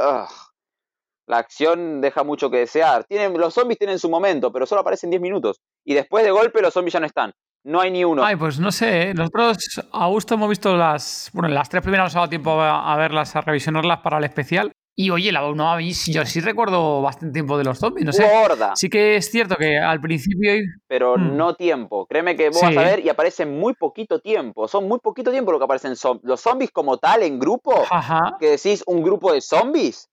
La 1.27 1.39
acción 1.39 2.01
deja 2.01 2.23
mucho 2.23 2.51
que 2.51 2.59
desear. 2.59 3.05
Tienen, 3.05 3.37
los 3.37 3.53
zombies 3.53 3.79
tienen 3.79 3.99
su 3.99 4.09
momento, 4.09 4.53
pero 4.53 4.65
solo 4.65 4.83
aparecen 4.83 5.11
10 5.11 5.21
minutos. 5.21 5.61
Y 5.85 5.95
después 5.95 6.25
de 6.25 6.31
golpe 6.31 6.63
los 6.63 6.73
zombies 6.73 6.93
ya 6.93 7.01
no 7.01 7.07
están. 7.07 7.33
No 7.67 7.81
hay 7.81 7.91
ni 7.91 8.05
uno. 8.05 8.25
Ay, 8.25 8.37
pues 8.37 8.61
no 8.61 8.71
sé, 8.71 9.11
¿eh? 9.11 9.15
nosotros 9.15 9.59
a 9.93 10.07
gusto 10.07 10.35
hemos 10.35 10.49
visto 10.49 10.77
las. 10.77 11.31
Bueno, 11.33 11.49
las 11.49 11.69
tres 11.69 11.83
primeras 11.83 12.05
nos 12.07 12.15
ha 12.17 12.19
dado 12.21 12.29
tiempo 12.31 12.53
a, 12.61 12.93
a 12.93 12.97
verlas, 12.97 13.35
a 13.35 13.41
revisionarlas 13.41 13.99
para 14.01 14.19
el 14.19 14.25
especial. 14.25 14.71
Y 14.99 15.11
oye, 15.11 15.31
la 15.33 15.45
uno 15.47 15.69
a 15.71 15.77
mí 15.77 15.93
sí- 15.93 16.13
yo 16.13 16.25
sí 16.25 16.41
recuerdo 16.41 17.03
bastante 17.03 17.35
tiempo 17.35 17.59
de 17.59 17.65
los 17.65 17.79
zombies, 17.79 18.07
no 18.07 18.13
sé. 18.13 18.25
Horda. 18.25 18.73
Sí 18.77 18.89
que 18.89 19.17
es 19.17 19.31
cierto 19.31 19.57
que 19.57 19.77
al 19.79 20.01
principio. 20.01 20.53
pero 20.87 21.17
Hmm. 21.19 21.37
no 21.37 21.55
tiempo. 21.55 22.07
Créeme 22.07 22.37
que 22.37 22.49
vos 22.51 22.61
Sí. 22.61 22.67
vas 22.67 22.77
a 22.79 22.83
ver 22.83 23.01
y 23.05 23.09
aparecen 23.09 23.59
muy 23.59 23.75
poquito 23.75 24.21
tiempo. 24.21 24.69
Son 24.69 24.87
muy 24.89 24.99
poquito 25.01 25.31
tiempo 25.33 25.51
lo 25.53 25.59
que 25.59 25.65
aparecen 25.65 25.95
los 26.23 26.41
zombies 26.41 26.71
como 26.71 26.97
tal 26.99 27.25
en 27.25 27.39
grupo. 27.39 27.75
Ajá. 27.91 28.37
Que 28.41 28.51
decís 28.53 28.83
un 28.87 29.03
grupo 29.03 29.33
de 29.33 29.41
zombies. 29.43 30.09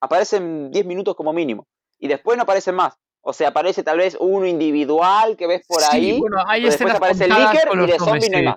Aparecen 0.00 0.70
10 0.70 0.86
minutos 0.86 1.14
como 1.16 1.32
mínimo. 1.32 1.66
Y 1.98 2.08
después 2.08 2.36
no 2.36 2.44
aparecen 2.44 2.74
más. 2.76 2.94
O 3.26 3.32
sea, 3.32 3.48
aparece 3.48 3.82
tal 3.82 3.98
vez 3.98 4.16
uno 4.20 4.46
individual 4.46 5.36
que 5.36 5.46
ves 5.46 5.62
por 5.66 5.80
Sí, 5.80 5.88
ahí. 5.96 6.18
bueno, 6.20 6.36
hay 6.46 6.60
pero 6.62 6.70
después 6.72 6.94
aparece 6.94 7.24
el 7.24 7.30
Licker 7.30 7.68
y 7.72 7.86
de 7.86 7.98
zombies 7.98 8.30
no 8.30 8.36
hay 8.36 8.42
sí. 8.42 8.48
más. 8.48 8.56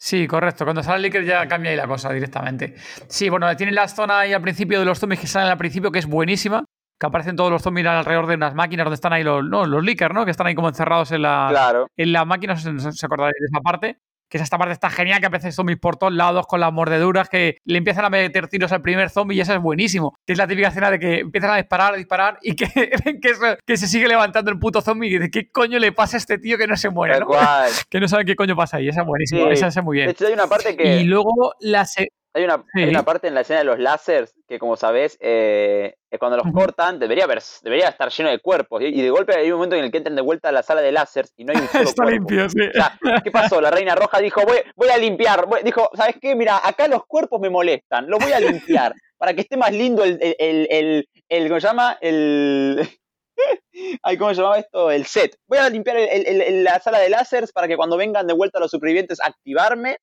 Sí, 0.00 0.26
correcto. 0.26 0.64
Cuando 0.64 0.82
sale 0.82 0.96
el 0.96 1.02
Licker 1.02 1.24
ya 1.24 1.46
cambia 1.46 1.70
ahí 1.72 1.76
la 1.76 1.86
cosa 1.86 2.12
directamente. 2.12 2.74
Sí, 3.08 3.28
bueno, 3.28 3.54
tienen 3.56 3.74
la 3.74 3.86
zona 3.88 4.20
ahí 4.20 4.32
al 4.32 4.40
principio 4.42 4.78
de 4.78 4.84
los 4.84 4.98
zombies 4.98 5.20
que 5.20 5.26
salen 5.26 5.50
al 5.50 5.58
principio, 5.58 5.90
que 5.92 5.98
es 5.98 6.06
buenísima. 6.06 6.64
Que 7.00 7.06
aparecen 7.06 7.36
todos 7.36 7.50
los 7.50 7.62
zombies 7.62 7.86
alrededor 7.86 8.26
de 8.26 8.34
unas 8.34 8.54
máquinas 8.54 8.84
donde 8.84 8.94
están 8.96 9.12
ahí 9.12 9.22
los, 9.22 9.44
no, 9.44 9.64
los 9.66 9.84
Licker, 9.84 10.12
¿no? 10.14 10.24
Que 10.24 10.30
están 10.32 10.46
ahí 10.48 10.54
como 10.56 10.68
encerrados 10.68 11.12
en 11.12 11.22
la, 11.22 11.46
Claro. 11.50 11.86
en 11.96 12.12
la 12.12 12.24
máquina, 12.24 12.54
no 12.54 12.60
sé 12.60 12.80
si 12.80 12.88
os 12.88 13.04
acordáis 13.04 13.34
de 13.38 13.46
esa 13.46 13.60
parte. 13.60 13.98
Que 14.28 14.38
esa 14.38 14.58
parte 14.58 14.72
está 14.72 14.90
genial, 14.90 15.20
que 15.20 15.26
aparecen 15.26 15.52
zombies 15.52 15.78
por 15.78 15.96
todos 15.96 16.12
lados 16.12 16.46
con 16.46 16.60
las 16.60 16.72
mordeduras, 16.72 17.28
que 17.28 17.58
le 17.64 17.78
empiezan 17.78 18.04
a 18.04 18.10
meter 18.10 18.48
tiros 18.48 18.72
al 18.72 18.82
primer 18.82 19.10
zombie 19.10 19.36
y 19.36 19.40
eso 19.40 19.54
es 19.54 19.60
buenísimo. 19.60 20.14
Que 20.26 20.32
es 20.34 20.38
la 20.38 20.46
típica 20.46 20.68
escena 20.68 20.90
de 20.90 20.98
que 20.98 21.18
empiezan 21.20 21.50
a 21.50 21.56
disparar, 21.56 21.94
a 21.94 21.96
disparar 21.96 22.38
y 22.42 22.54
que, 22.54 22.66
que, 23.22 23.34
se, 23.34 23.58
que 23.66 23.76
se 23.76 23.86
sigue 23.86 24.06
levantando 24.08 24.50
el 24.50 24.58
puto 24.58 24.80
zombie 24.82 25.08
y 25.08 25.18
dice, 25.18 25.30
¿qué 25.30 25.50
coño 25.50 25.78
le 25.78 25.92
pasa 25.92 26.16
a 26.16 26.18
este 26.18 26.38
tío 26.38 26.58
que 26.58 26.66
no 26.66 26.76
se 26.76 26.90
muere? 26.90 27.20
¿no? 27.20 27.26
Que 27.90 28.00
no 28.00 28.08
saben 28.08 28.26
qué 28.26 28.36
coño 28.36 28.54
pasa 28.56 28.76
ahí. 28.78 28.88
Esa 28.88 29.00
es 29.02 29.06
buenísima, 29.06 29.46
Sí. 29.46 29.52
esa 29.52 29.66
es 29.68 29.82
muy 29.82 29.96
De 29.96 30.02
bien. 30.04 30.10
hecho, 30.10 30.26
hay 30.26 30.32
una 30.34 30.46
parte 30.46 30.76
que. 30.76 30.96
Y 31.00 31.04
luego 31.04 31.54
la... 31.60 31.84
se- 31.86 32.08
Hay 32.38 32.44
una, 32.44 32.64
hay 32.74 32.88
una 32.88 33.02
parte 33.04 33.28
en 33.28 33.34
la 33.34 33.40
escena 33.42 33.58
de 33.58 33.64
los 33.64 33.78
láseres 33.78 34.34
que, 34.48 34.58
como 34.58 34.76
sabés, 34.76 35.18
eh, 35.20 35.94
cuando 36.18 36.36
los 36.38 36.52
cortan, 36.52 36.98
debería, 36.98 37.24
haber, 37.24 37.42
debería 37.62 37.88
estar 37.88 38.10
lleno 38.10 38.30
de 38.30 38.38
cuerpos. 38.38 38.80
Y, 38.82 38.86
y 38.86 39.02
de 39.02 39.10
golpe 39.10 39.34
hay 39.36 39.50
un 39.50 39.56
momento 39.58 39.76
en 39.76 39.84
el 39.84 39.90
que 39.90 39.98
entran 39.98 40.16
de 40.16 40.22
vuelta 40.22 40.48
a 40.48 40.52
la 40.52 40.62
sala 40.62 40.80
de 40.80 40.92
láseres 40.92 41.32
y 41.36 41.44
no 41.44 41.52
hay 41.52 41.60
un 41.60 41.68
solo 41.68 41.84
Está 41.84 42.02
cuerpo. 42.04 42.10
limpio, 42.30 42.48
sí. 42.48 42.60
O 42.68 42.72
sea, 42.72 42.98
¿qué 43.22 43.30
pasó? 43.30 43.60
La 43.60 43.70
Reina 43.70 43.94
Roja 43.94 44.18
dijo, 44.20 44.42
voy, 44.46 44.58
voy 44.76 44.88
a 44.88 44.96
limpiar. 44.96 45.46
Voy- 45.46 45.62
dijo, 45.62 45.90
¿sabes 45.94 46.16
qué? 46.20 46.34
Mira, 46.34 46.60
acá 46.62 46.88
los 46.88 47.04
cuerpos 47.06 47.40
me 47.40 47.50
molestan. 47.50 48.08
Los 48.08 48.20
voy 48.20 48.32
a 48.32 48.40
limpiar 48.40 48.94
para 49.18 49.34
que 49.34 49.40
esté 49.42 49.56
más 49.56 49.72
lindo 49.72 50.04
el... 50.04 50.18
el, 50.22 50.36
el, 50.38 50.68
el, 50.70 51.08
el- 51.28 51.48
¿Cómo 51.48 51.60
se 51.60 51.66
llama? 51.66 51.98
El... 52.00 52.88
Ay, 54.02 54.16
¿cómo 54.16 54.30
se 54.30 54.36
llamaba 54.40 54.58
esto? 54.58 54.90
El 54.90 55.06
set. 55.06 55.36
Voy 55.46 55.58
a 55.58 55.68
limpiar 55.68 55.96
el- 55.96 56.26
el- 56.26 56.40
el- 56.42 56.64
la 56.64 56.80
sala 56.80 56.98
de 56.98 57.08
láseres 57.10 57.52
para 57.52 57.68
que 57.68 57.76
cuando 57.76 57.96
vengan 57.96 58.26
de 58.26 58.34
vuelta 58.34 58.58
los 58.58 58.70
supervivientes 58.70 59.20
a 59.20 59.28
activarme, 59.28 59.98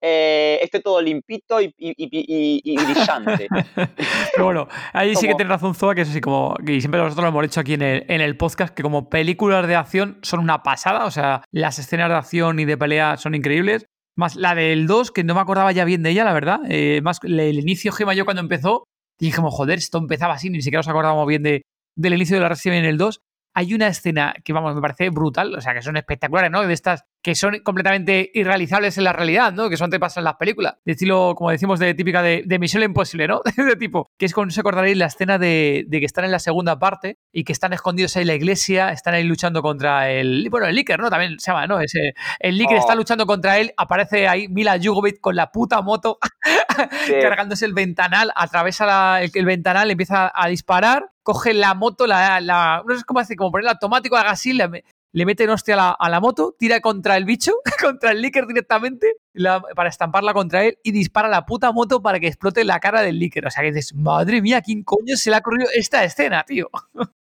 eh, 0.00 0.58
esté 0.62 0.80
todo 0.80 1.00
limpito 1.02 1.60
y, 1.60 1.66
y- 1.76 1.94
y- 1.96 1.96
y- 1.98 2.60
y 2.64 2.76
brillante. 2.76 3.48
Pero 4.34 4.44
bueno, 4.44 4.68
ahí 4.92 5.14
sí 5.14 5.22
que 5.22 5.26
Como- 5.28 5.36
tiene 5.38 5.50
razón 5.50 5.74
Zoa, 5.74 5.94
que 5.94 6.02
eso 6.02 6.12
sí, 6.12 6.20
como 6.20 6.54
y 6.66 6.80
siempre 6.80 7.00
nosotros 7.00 7.22
lo 7.24 7.28
hemos 7.28 7.42
dicho 7.42 7.60
aquí 7.60 7.74
en 7.74 7.82
el, 7.82 8.04
en 8.08 8.20
el 8.20 8.36
podcast, 8.36 8.74
que 8.74 8.82
como 8.82 9.08
películas 9.08 9.66
de 9.66 9.76
acción 9.76 10.18
son 10.22 10.40
una 10.40 10.62
pasada, 10.62 11.04
o 11.06 11.10
sea, 11.10 11.42
las 11.52 11.78
escenas 11.78 12.08
de 12.08 12.14
acción 12.16 12.58
y 12.60 12.64
de 12.64 12.76
pelea 12.76 13.16
son 13.16 13.34
increíbles. 13.34 13.86
Más 14.16 14.34
la 14.34 14.54
del 14.56 14.86
2, 14.88 15.12
que 15.12 15.22
no 15.22 15.34
me 15.34 15.40
acordaba 15.40 15.70
ya 15.72 15.84
bien 15.84 16.02
de 16.02 16.10
ella, 16.10 16.24
la 16.24 16.32
verdad. 16.32 16.60
eh, 16.68 17.00
más 17.02 17.20
el, 17.22 17.38
el 17.38 17.58
inicio, 17.58 17.92
Gema, 17.92 18.14
yo 18.14 18.24
cuando 18.24 18.40
empezó, 18.42 18.84
dijimos, 19.20 19.54
joder, 19.54 19.78
esto 19.78 19.98
empezaba 19.98 20.34
así, 20.34 20.50
ni 20.50 20.60
siquiera 20.60 20.80
nos 20.80 20.88
acordábamos 20.88 21.26
bien 21.28 21.42
de, 21.44 21.62
del 21.96 22.14
inicio 22.14 22.36
de 22.36 22.42
la 22.42 22.48
Resident 22.48 22.84
Evil 22.84 22.98
2. 22.98 23.20
Hay 23.58 23.74
una 23.74 23.88
escena 23.88 24.34
que, 24.44 24.52
vamos, 24.52 24.72
me 24.76 24.80
parece 24.80 25.10
brutal, 25.10 25.52
o 25.52 25.60
sea, 25.60 25.74
que 25.74 25.82
son 25.82 25.96
espectaculares, 25.96 26.48
¿no? 26.48 26.64
De 26.64 26.72
estas 26.72 27.02
que 27.24 27.34
son 27.34 27.58
completamente 27.64 28.30
irrealizables 28.32 28.96
en 28.98 29.02
la 29.04 29.12
realidad, 29.12 29.52
¿no? 29.52 29.68
Que 29.68 29.76
son 29.76 29.90
te 29.90 29.98
pasan 29.98 30.20
en 30.20 30.26
las 30.26 30.36
películas. 30.36 30.74
De 30.84 30.92
estilo, 30.92 31.34
como 31.36 31.50
decimos, 31.50 31.80
de 31.80 31.92
típica 31.94 32.22
de, 32.22 32.44
de 32.46 32.58
Misión 32.60 32.84
Imposible, 32.84 33.26
¿no? 33.26 33.42
de 33.56 33.74
tipo, 33.74 34.12
que 34.16 34.26
es 34.26 34.32
con, 34.32 34.52
se 34.52 34.60
acordaréis 34.60 34.96
la 34.96 35.06
escena 35.06 35.38
de, 35.38 35.84
de 35.88 35.98
que 35.98 36.06
están 36.06 36.24
en 36.24 36.30
la 36.30 36.38
segunda 36.38 36.78
parte 36.78 37.18
y 37.32 37.42
que 37.42 37.52
están 37.52 37.72
escondidos 37.72 38.16
ahí 38.16 38.22
en 38.22 38.28
la 38.28 38.34
iglesia, 38.34 38.90
están 38.92 39.14
ahí 39.14 39.24
luchando 39.24 39.60
contra 39.60 40.08
el, 40.08 40.46
bueno, 40.50 40.66
el 40.68 40.76
Licker, 40.76 41.00
¿no? 41.00 41.10
También 41.10 41.40
se 41.40 41.50
llama, 41.50 41.66
¿no? 41.66 41.80
Ese, 41.80 42.14
el 42.38 42.56
Licker 42.56 42.76
Oh. 42.76 42.80
está 42.80 42.94
luchando 42.94 43.26
contra 43.26 43.58
él, 43.58 43.72
aparece 43.76 44.28
ahí 44.28 44.46
Mila 44.46 44.78
Jovovich 44.80 45.18
con 45.20 45.34
la 45.34 45.50
puta 45.50 45.82
moto 45.82 46.18
Sí. 47.06 47.14
cargándose 47.20 47.64
el 47.66 47.74
ventanal, 47.74 48.30
atraviesa 48.36 48.86
la- 48.86 49.18
el, 49.22 49.30
el 49.34 49.44
ventanal, 49.44 49.90
empieza 49.90 50.30
a 50.32 50.48
disparar, 50.48 51.10
coge 51.28 51.52
la 51.52 51.74
moto, 51.74 52.06
la, 52.06 52.40
la- 52.40 52.82
no 52.86 52.96
sé 52.96 53.04
cómo 53.04 53.20
hace, 53.20 53.36
como 53.36 53.50
ponerle 53.50 53.68
automático, 53.70 54.16
haga 54.16 54.30
así, 54.30 54.54
le, 54.54 54.82
le 55.12 55.26
mete 55.26 55.44
en 55.44 55.50
hostia 55.50 55.74
a 55.74 55.76
la, 55.76 55.90
a 55.90 56.08
la 56.08 56.20
moto, 56.20 56.56
tira 56.58 56.80
contra 56.80 57.18
el 57.18 57.26
bicho, 57.26 57.52
contra 57.82 58.12
el 58.12 58.22
Licker 58.22 58.46
directamente, 58.46 59.16
la- 59.34 59.60
para 59.60 59.90
estamparla 59.90 60.32
contra 60.32 60.64
él 60.64 60.78
y 60.82 60.90
dispara 60.92 61.28
la 61.28 61.44
puta 61.44 61.70
moto 61.70 62.00
para 62.00 62.18
que 62.18 62.28
explote 62.28 62.64
la 62.64 62.80
cara 62.80 63.02
del 63.02 63.18
Licker. 63.18 63.46
O 63.46 63.50
sea 63.50 63.62
que 63.62 63.72
dices, 63.72 63.94
madre 63.94 64.40
mía, 64.40 64.62
¿quién 64.62 64.82
coño 64.84 65.16
se 65.16 65.28
le 65.28 65.36
ha 65.36 65.40
ocurrido 65.40 65.68
esta 65.74 66.02
escena, 66.02 66.44
tío? 66.44 66.70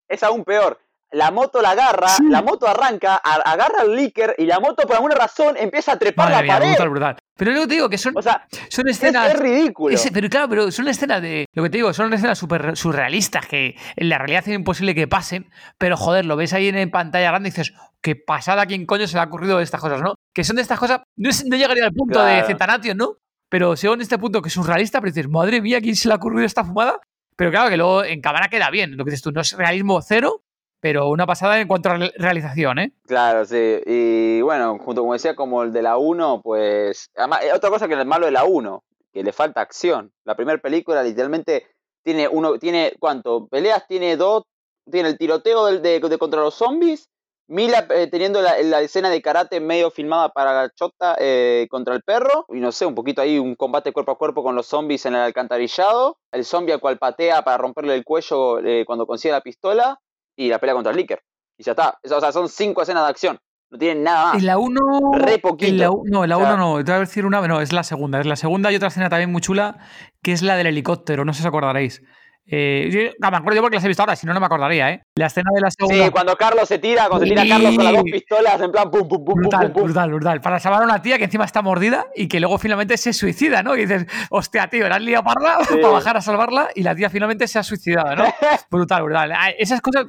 es 0.09 0.21
aún 0.21 0.43
peor. 0.43 0.77
La 1.13 1.31
moto 1.31 1.61
la 1.61 1.71
agarra, 1.71 2.07
Sí. 2.09 2.23
la 2.29 2.41
moto 2.41 2.67
arranca, 2.67 3.15
agarra 3.15 3.83
el 3.83 3.95
Licker 3.95 4.35
y 4.37 4.45
la 4.45 4.59
moto 4.59 4.83
por 4.87 4.95
alguna 4.95 5.15
razón 5.15 5.55
empieza 5.57 5.93
a 5.93 5.99
trepar 5.99 6.29
Madre 6.31 6.35
la 6.35 6.41
mía, 6.43 6.53
pared. 6.53 6.67
brutal, 6.69 6.89
brutal. 6.89 7.15
Pero 7.37 7.51
luego 7.51 7.67
te 7.67 7.73
digo 7.75 7.89
que 7.89 7.97
son, 7.97 8.17
O 8.17 8.21
sea, 8.21 8.45
son 8.69 8.87
es, 8.87 8.97
escenas... 8.97 9.33
es 9.33 9.39
ridículo. 9.39 9.93
Ese- 9.95 10.11
pero 10.11 10.27
claro, 10.29 10.49
pero 10.49 10.71
son 10.71 10.87
escenas 10.87 11.21
de. 11.21 11.45
Lo 11.53 11.63
que 11.63 11.69
te 11.69 11.77
digo, 11.77 11.93
son 11.93 12.13
escenas 12.13 12.37
súper 12.37 12.75
surrealistas 12.75 13.45
que 13.47 13.75
en 13.95 14.09
la 14.09 14.17
realidad 14.17 14.43
es 14.47 14.53
imposible 14.53 14.93
que 14.95 15.07
pasen. 15.07 15.49
Pero 15.77 15.97
joder, 15.97 16.25
lo 16.25 16.35
ves 16.35 16.53
ahí 16.53 16.67
en 16.69 16.91
pantalla 16.91 17.29
grande 17.29 17.49
y 17.49 17.51
dices, 17.51 17.73
qué 18.01 18.15
pasada, 18.15 18.63
¿a 18.63 18.65
quién 18.65 18.85
coño 18.85 19.07
se 19.07 19.15
le 19.15 19.21
ha 19.21 19.25
ocurrido 19.25 19.59
estas 19.59 19.81
cosas, 19.81 20.01
no? 20.01 20.15
Que 20.33 20.43
son 20.43 20.55
de 20.55 20.61
estas 20.63 20.79
cosas. 20.79 21.01
No, 21.15 21.29
es- 21.29 21.45
no 21.45 21.55
llegaría 21.55 21.85
al 21.85 21.93
punto 21.93 22.23
de 22.23 22.33
Claro. 22.33 22.47
Cetanation, 22.47 22.97
¿no? 22.97 23.17
Pero 23.49 23.75
según 23.75 24.01
este 24.01 24.17
punto 24.17 24.41
que 24.41 24.47
es 24.47 24.53
surrealista, 24.53 24.99
pero 24.99 25.13
dices, 25.13 25.29
madre 25.29 25.61
mía, 25.61 25.77
¿a 25.77 25.81
quién 25.81 25.95
se 25.95 26.07
le 26.07 26.13
ha 26.15 26.17
ocurrido 26.17 26.43
esta 26.45 26.63
fumada? 26.63 26.99
Pero 27.35 27.51
claro, 27.51 27.69
que 27.69 27.77
luego 27.77 28.03
en 28.03 28.19
cámara 28.21 28.47
queda 28.47 28.69
bien. 28.71 28.97
Lo 28.97 29.05
que 29.05 29.11
dices 29.11 29.23
tú, 29.23 29.31
no 29.31 29.41
es 29.41 29.53
realismo 29.53 30.01
cero, 30.01 30.41
pero 30.83 31.07
una 31.07 31.25
pasada 31.25 31.59
en 31.61 31.67
cuanto 31.67 31.89
a 31.89 31.93
re- 31.97 32.13
realización, 32.17 32.77
¿eh? 32.77 32.91
Claro, 33.07 33.45
sí. 33.45 33.79
Y 33.85 34.41
bueno, 34.41 34.77
junto 34.79 35.01
como 35.01 35.13
decía, 35.13 35.33
como 35.35 35.63
el 35.63 35.71
de 35.71 35.81
la 35.81 35.97
1, 35.97 36.41
pues. 36.43 37.09
Además, 37.15 37.39
eh, 37.43 37.53
otra 37.53 37.69
cosa 37.69 37.87
que 37.87 37.93
es 37.99 38.05
malo 38.05 38.25
de 38.25 38.33
la 38.33 38.43
1, 38.43 38.83
que 39.13 39.23
le 39.23 39.31
falta 39.31 39.61
acción. 39.61 40.11
La 40.25 40.35
primera 40.35 40.57
película 40.61 41.01
literalmente 41.01 41.65
tiene 42.03 42.27
uno, 42.27 42.59
tiene 42.59 42.93
¿cuánto? 42.99 43.47
Peleas 43.47 43.87
tiene 43.87 44.17
dos, 44.17 44.43
tiene 44.91 45.07
el 45.09 45.17
tiroteo 45.17 45.65
del- 45.67 45.81
de, 45.81 46.01
de 46.01 46.17
contra 46.17 46.41
los 46.41 46.53
zombies. 46.55 47.07
Mila 47.47 47.85
eh, 47.89 48.07
teniendo 48.07 48.41
la, 48.41 48.57
la 48.63 48.79
escena 48.81 49.09
de 49.09 49.21
karate 49.21 49.59
medio 49.59 49.91
filmada 49.91 50.29
para 50.29 50.69
Chota 50.69 51.15
eh, 51.19 51.67
contra 51.69 51.93
el 51.93 52.01
perro. 52.01 52.45
Y 52.49 52.59
no 52.59 52.71
sé, 52.71 52.85
un 52.85 52.95
poquito 52.95 53.21
ahí 53.21 53.37
un 53.39 53.55
combate 53.55 53.91
cuerpo 53.93 54.13
a 54.13 54.17
cuerpo 54.17 54.43
con 54.43 54.55
los 54.55 54.65
zombies 54.67 55.05
en 55.05 55.13
el 55.15 55.21
alcantarillado. 55.21 56.17
El 56.31 56.45
zombie 56.45 56.73
al 56.73 56.79
cual 56.79 56.97
patea 56.97 57.41
para 57.43 57.57
romperle 57.57 57.95
el 57.95 58.03
cuello 58.05 58.59
eh, 58.59 58.83
cuando 58.85 59.05
consigue 59.05 59.33
la 59.33 59.41
pistola. 59.41 59.99
Y 60.35 60.49
la 60.49 60.59
pelea 60.59 60.73
contra 60.75 60.91
el 60.91 60.97
Licker. 60.97 61.19
Y 61.57 61.63
ya 61.63 61.71
está. 61.73 61.97
O 62.03 62.19
sea, 62.19 62.31
son 62.31 62.49
cinco 62.49 62.81
escenas 62.81 63.03
de 63.03 63.09
acción. 63.09 63.39
No 63.69 63.77
tienen 63.77 64.03
nada 64.03 64.25
más. 64.25 64.35
En 64.35 64.45
la 64.45 64.57
1. 64.57 64.79
Re 65.13 65.39
poquito. 65.39 65.71
en 65.71 65.77
la 65.79 65.89
no, 66.05 66.23
en 66.23 66.29
la 66.29 66.37
O 66.37 66.41
sea- 66.41 66.53
1 66.53 66.57
no. 66.57 66.83
Te 66.83 66.91
voy 66.91 66.97
a 66.97 66.99
decir 66.99 67.25
una. 67.25 67.45
No, 67.47 67.61
es 67.61 67.73
la 67.73 67.83
segunda. 67.83 68.19
Es 68.19 68.25
la 68.25 68.35
segunda 68.35 68.71
y 68.71 68.75
otra 68.75 68.89
escena 68.89 69.09
también 69.09 69.31
muy 69.31 69.41
chula, 69.41 69.77
que 70.21 70.31
es 70.31 70.41
la 70.41 70.55
del 70.55 70.67
helicóptero. 70.67 71.25
No 71.25 71.33
sé 71.33 71.37
si 71.41 71.43
os 71.43 71.47
acordaréis. 71.47 72.01
Eh, 72.45 72.89
yo- 72.91 73.11
no, 73.19 73.31
me 73.31 73.37
acuerdo 73.37 73.55
yo 73.55 73.61
porque 73.61 73.77
las 73.77 73.85
he 73.85 73.87
visto 73.87 74.03
ahora, 74.03 74.17
si 74.17 74.27
no, 74.27 74.33
no 74.33 74.39
me 74.41 74.45
acordaría, 74.47 74.91
¿eh? 74.91 75.03
La 75.15 75.27
escena 75.27 75.49
de 75.55 75.61
la 75.61 75.71
segunda. 75.71 76.05
Sí, 76.05 76.11
cuando 76.11 76.35
Carlos 76.35 76.67
se 76.67 76.77
tira, 76.77 77.07
cuando 77.07 77.25
se 77.25 77.29
tira 77.31 77.43
Sí. 77.43 77.49
Carlos 77.49 77.75
con 77.75 77.83
las 77.85 77.93
dos 77.93 78.03
pistolas, 78.03 78.61
en 78.61 78.71
plan 78.71 78.91
pum, 78.91 79.07
pum, 79.07 79.23
pum, 79.25 79.35
Brutal, 79.35 79.61
pum, 79.67 79.73
pum. 79.73 79.83
brutal, 79.83 80.09
brutal. 80.11 80.41
Para 80.41 80.59
salvar 80.59 80.81
a 80.81 80.85
una 80.85 81.01
tía 81.01 81.17
que 81.17 81.23
encima 81.23 81.45
está 81.45 81.61
mordida 81.61 82.05
y 82.15 82.27
que 82.27 82.41
luego 82.41 82.57
finalmente 82.57 82.97
se 82.97 83.13
suicida, 83.13 83.63
¿no? 83.63 83.75
Y 83.77 83.85
dices, 83.85 84.05
hostia, 84.29 84.67
tío, 84.67 84.89
la 84.89 84.95
has 84.95 85.01
liado 85.01 85.23
parda 85.23 85.59
Sí. 85.63 85.75
para 85.81 85.93
bajar 85.93 86.17
a 86.17 86.21
salvarla 86.21 86.69
y 86.75 86.83
la 86.83 86.93
tía 86.93 87.09
finalmente 87.09 87.47
se 87.47 87.59
ha 87.59 87.63
suicidado, 87.63 88.13
¿no? 88.15 88.25
brutal, 88.69 89.03
brutal. 89.03 89.31
Ah, 89.31 89.49
Esas 89.57 89.79
cosas, 89.79 90.07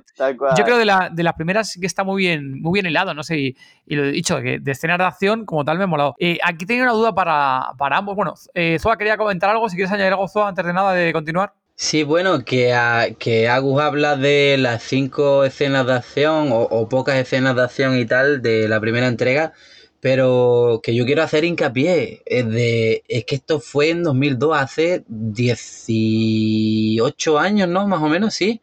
yo 0.56 0.64
creo 0.64 0.76
de, 0.78 0.84
la, 0.86 1.10
de 1.12 1.22
las 1.22 1.34
primeras 1.34 1.70
sí 1.70 1.80
que 1.80 1.86
está 1.86 2.02
muy 2.02 2.20
bien, 2.22 2.60
muy 2.60 2.72
bien 2.80 2.86
hilado, 2.90 3.14
no 3.14 3.22
sé, 3.22 3.38
y, 3.38 3.56
y 3.86 3.94
lo 3.94 4.04
he 4.04 4.10
dicho, 4.10 4.40
que 4.40 4.58
de 4.58 4.72
escenas 4.72 4.98
de 4.98 5.04
acción 5.04 5.44
como 5.46 5.64
tal 5.64 5.78
me 5.78 5.84
ha 5.84 5.86
molado. 5.86 6.16
Eh, 6.18 6.38
aquí 6.42 6.66
tenía 6.66 6.82
una 6.82 6.92
duda 6.92 7.14
para, 7.14 7.68
para 7.78 7.96
ambos. 7.96 8.16
Bueno, 8.16 8.34
eh, 8.54 8.76
Zoa 8.80 8.96
quería 8.98 9.16
comentar 9.16 9.50
algo, 9.50 9.68
si 9.68 9.76
quieres 9.76 9.92
añadir 9.92 10.12
algo, 10.12 10.26
Zoa, 10.26 10.48
antes 10.48 10.64
de 10.66 10.72
nada 10.72 10.92
de 10.94 11.12
continuar. 11.12 11.52
Sí, 11.76 12.02
bueno, 12.04 12.44
que, 12.44 12.72
a- 12.72 13.08
que 13.18 13.48
Agus 13.48 13.80
habla 13.82 14.16
de 14.16 14.56
las 14.58 14.82
cinco 14.82 15.44
escenas 15.44 15.86
de 15.86 15.92
acción 15.94 16.48
o, 16.52 16.88
pocas 16.88 17.16
escenas 17.16 17.56
de 17.56 17.62
acción 17.62 17.98
y 17.98 18.06
tal 18.06 18.42
de 18.42 18.68
la 18.68 18.80
primera 18.80 19.08
entrega, 19.08 19.52
pero 20.00 20.80
que 20.82 20.94
yo 20.94 21.04
quiero 21.04 21.22
hacer 21.22 21.44
hincapié 21.44 22.22
es, 22.26 22.48
de, 22.48 23.02
es 23.08 23.24
que 23.24 23.34
esto 23.36 23.58
fue 23.60 23.90
en 23.90 24.02
2002, 24.04 24.56
hace 24.56 25.04
18 25.08 27.38
años, 27.38 27.68
¿no? 27.68 27.86
Más 27.88 28.02
o 28.02 28.08
menos, 28.08 28.34
sí. 28.34 28.60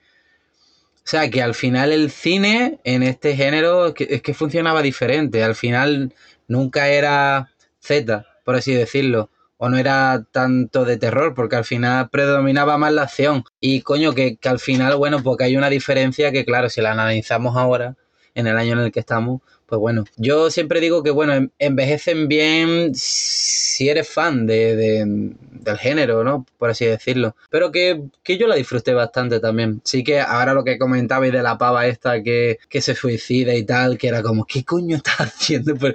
O 1.03 1.07
sea, 1.11 1.29
que 1.29 1.41
al 1.41 1.55
final 1.55 1.91
el 1.91 2.11
cine 2.11 2.79
en 2.83 3.03
este 3.03 3.35
género 3.35 3.93
es 3.97 4.21
que 4.21 4.33
funcionaba 4.33 4.81
diferente. 4.81 5.43
Al 5.43 5.55
final 5.55 6.13
nunca 6.47 6.89
era 6.89 7.51
Z, 7.79 8.25
por 8.45 8.55
así 8.55 8.73
decirlo. 8.73 9.29
O 9.63 9.69
no 9.69 9.77
era 9.77 10.25
tanto 10.31 10.85
de 10.85 10.97
terror, 10.97 11.35
porque 11.35 11.55
al 11.55 11.65
final 11.65 12.09
predominaba 12.09 12.79
más 12.79 12.93
la 12.93 13.03
acción. 13.03 13.43
Y 13.59 13.81
coño, 13.81 14.13
que, 14.13 14.37
que 14.37 14.49
al 14.49 14.59
final, 14.59 14.95
bueno, 14.95 15.21
porque 15.21 15.43
hay 15.43 15.55
una 15.55 15.69
diferencia 15.69 16.31
que, 16.31 16.45
claro, 16.45 16.67
si 16.67 16.81
la 16.81 16.91
analizamos 16.91 17.55
ahora, 17.55 17.95
en 18.33 18.47
el 18.47 18.57
año 18.57 18.73
en 18.73 18.79
el 18.79 18.91
que 18.91 19.01
estamos, 19.01 19.41
pues 19.71 19.79
bueno, 19.79 20.03
yo 20.17 20.51
siempre 20.51 20.81
digo 20.81 21.01
que, 21.01 21.11
bueno, 21.11 21.33
en- 21.33 21.51
envejecen 21.59 22.27
bien 22.27 22.91
si 22.93 23.87
eres 23.87 24.09
fan 24.09 24.45
de, 24.45 24.75
de- 24.75 25.05
del 25.61 25.77
género, 25.77 26.25
¿no? 26.25 26.45
Por 26.57 26.69
así 26.71 26.85
decirlo. 26.85 27.35
Pero 27.49 27.71
que, 27.71 28.01
que 28.23 28.37
yo 28.37 28.47
la 28.47 28.55
disfruté 28.55 28.93
bastante 28.93 29.39
también. 29.39 29.81
Sí 29.85 30.03
que 30.03 30.19
ahora 30.19 30.53
lo 30.53 30.65
que 30.65 30.77
comentabais 30.77 31.31
de 31.31 31.41
la 31.41 31.57
pava 31.57 31.87
esta 31.87 32.21
que, 32.21 32.57
que 32.69 32.81
se 32.81 32.95
suicida 32.95 33.55
y 33.55 33.63
tal, 33.63 33.97
que 33.97 34.09
era 34.09 34.21
como, 34.21 34.45
¿qué 34.45 34.65
coño 34.65 34.97
estás 34.97 35.19
haciendo? 35.35 35.75
Pero, 35.77 35.93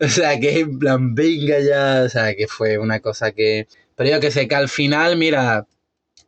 o 0.00 0.08
sea, 0.08 0.38
que 0.38 0.60
en 0.60 0.78
plan, 0.78 1.14
venga 1.14 1.58
ya, 1.60 2.02
o 2.04 2.08
sea, 2.08 2.34
que 2.34 2.46
fue 2.48 2.78
una 2.78 3.00
cosa 3.00 3.32
que... 3.32 3.66
Pero 3.96 4.10
yo 4.10 4.20
que 4.20 4.30
sé, 4.32 4.48
que 4.48 4.54
al 4.56 4.68
final, 4.68 5.16
mira, 5.16 5.66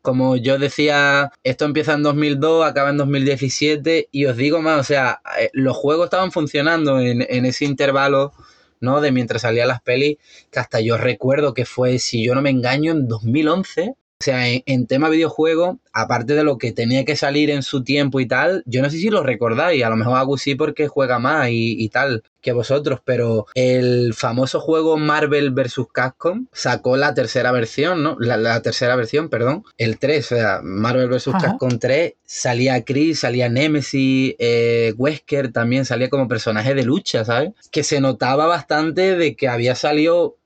como 0.06 0.36
yo 0.36 0.56
decía, 0.56 1.32
esto 1.42 1.64
empieza 1.64 1.94
en 1.94 2.04
2002, 2.04 2.64
acaba 2.64 2.90
en 2.90 2.96
2017 2.96 4.08
y 4.12 4.26
os 4.26 4.36
digo 4.36 4.62
más, 4.62 4.78
o 4.78 4.84
sea, 4.84 5.20
eh, 5.36 5.50
los 5.52 5.76
juegos 5.76 6.04
estaban 6.04 6.30
funcionando 6.30 7.00
en, 7.00 7.22
ese 7.44 7.64
intervalo, 7.64 8.32
¿no? 8.78 9.00
De 9.00 9.10
mientras 9.10 9.42
salían 9.42 9.66
las 9.66 9.82
pelis, 9.82 10.18
que 10.52 10.60
hasta 10.60 10.78
yo 10.78 10.96
recuerdo 10.96 11.54
que 11.54 11.64
fue, 11.64 11.98
si 11.98 12.24
yo 12.24 12.36
no 12.36 12.40
me 12.40 12.50
engaño, 12.50 12.92
en 12.92 13.08
2011. 13.08 13.96
O 14.18 14.24
sea, 14.24 14.48
en, 14.48 14.62
en 14.64 14.86
tema 14.86 15.10
videojuego, 15.10 15.78
aparte 15.92 16.34
de 16.34 16.42
lo 16.42 16.56
que 16.56 16.72
tenía 16.72 17.04
que 17.04 17.16
salir 17.16 17.50
en 17.50 17.62
su 17.62 17.84
tiempo 17.84 18.18
y 18.18 18.26
tal, 18.26 18.62
yo 18.64 18.80
no 18.80 18.88
sé 18.88 18.96
si 18.96 19.10
lo 19.10 19.22
recordáis, 19.22 19.84
a 19.84 19.90
lo 19.90 19.96
mejor 19.96 20.16
Agus 20.16 20.40
sí 20.40 20.54
porque 20.54 20.88
juega 20.88 21.18
más 21.18 21.50
y, 21.50 21.76
y 21.78 21.90
tal 21.90 22.22
que 22.40 22.52
vosotros, 22.52 23.00
pero 23.04 23.46
el 23.54 24.14
famoso 24.14 24.60
juego 24.60 24.96
Marvel 24.96 25.50
vs. 25.50 25.80
Capcom 25.92 26.46
sacó 26.52 26.96
la 26.96 27.12
tercera 27.12 27.52
versión, 27.52 28.02
¿no? 28.02 28.16
La, 28.18 28.36
la 28.38 28.62
tercera 28.62 28.96
versión, 28.96 29.28
perdón, 29.28 29.64
el 29.76 29.98
3, 29.98 30.32
o 30.32 30.36
sea, 30.36 30.60
Marvel 30.62 31.08
vs. 31.08 31.30
Capcom 31.38 31.78
3, 31.78 32.14
salía 32.24 32.84
Chris, 32.84 33.20
salía 33.20 33.50
Nemesis, 33.50 34.34
eh, 34.38 34.94
Wesker 34.96 35.52
también 35.52 35.84
salía 35.84 36.08
como 36.08 36.28
personaje 36.28 36.74
de 36.74 36.84
lucha, 36.84 37.24
¿sabes? 37.24 37.50
Que 37.70 37.82
se 37.82 38.00
notaba 38.00 38.46
bastante 38.46 39.16
de 39.16 39.36
que 39.36 39.48
había 39.48 39.74
salido 39.74 40.36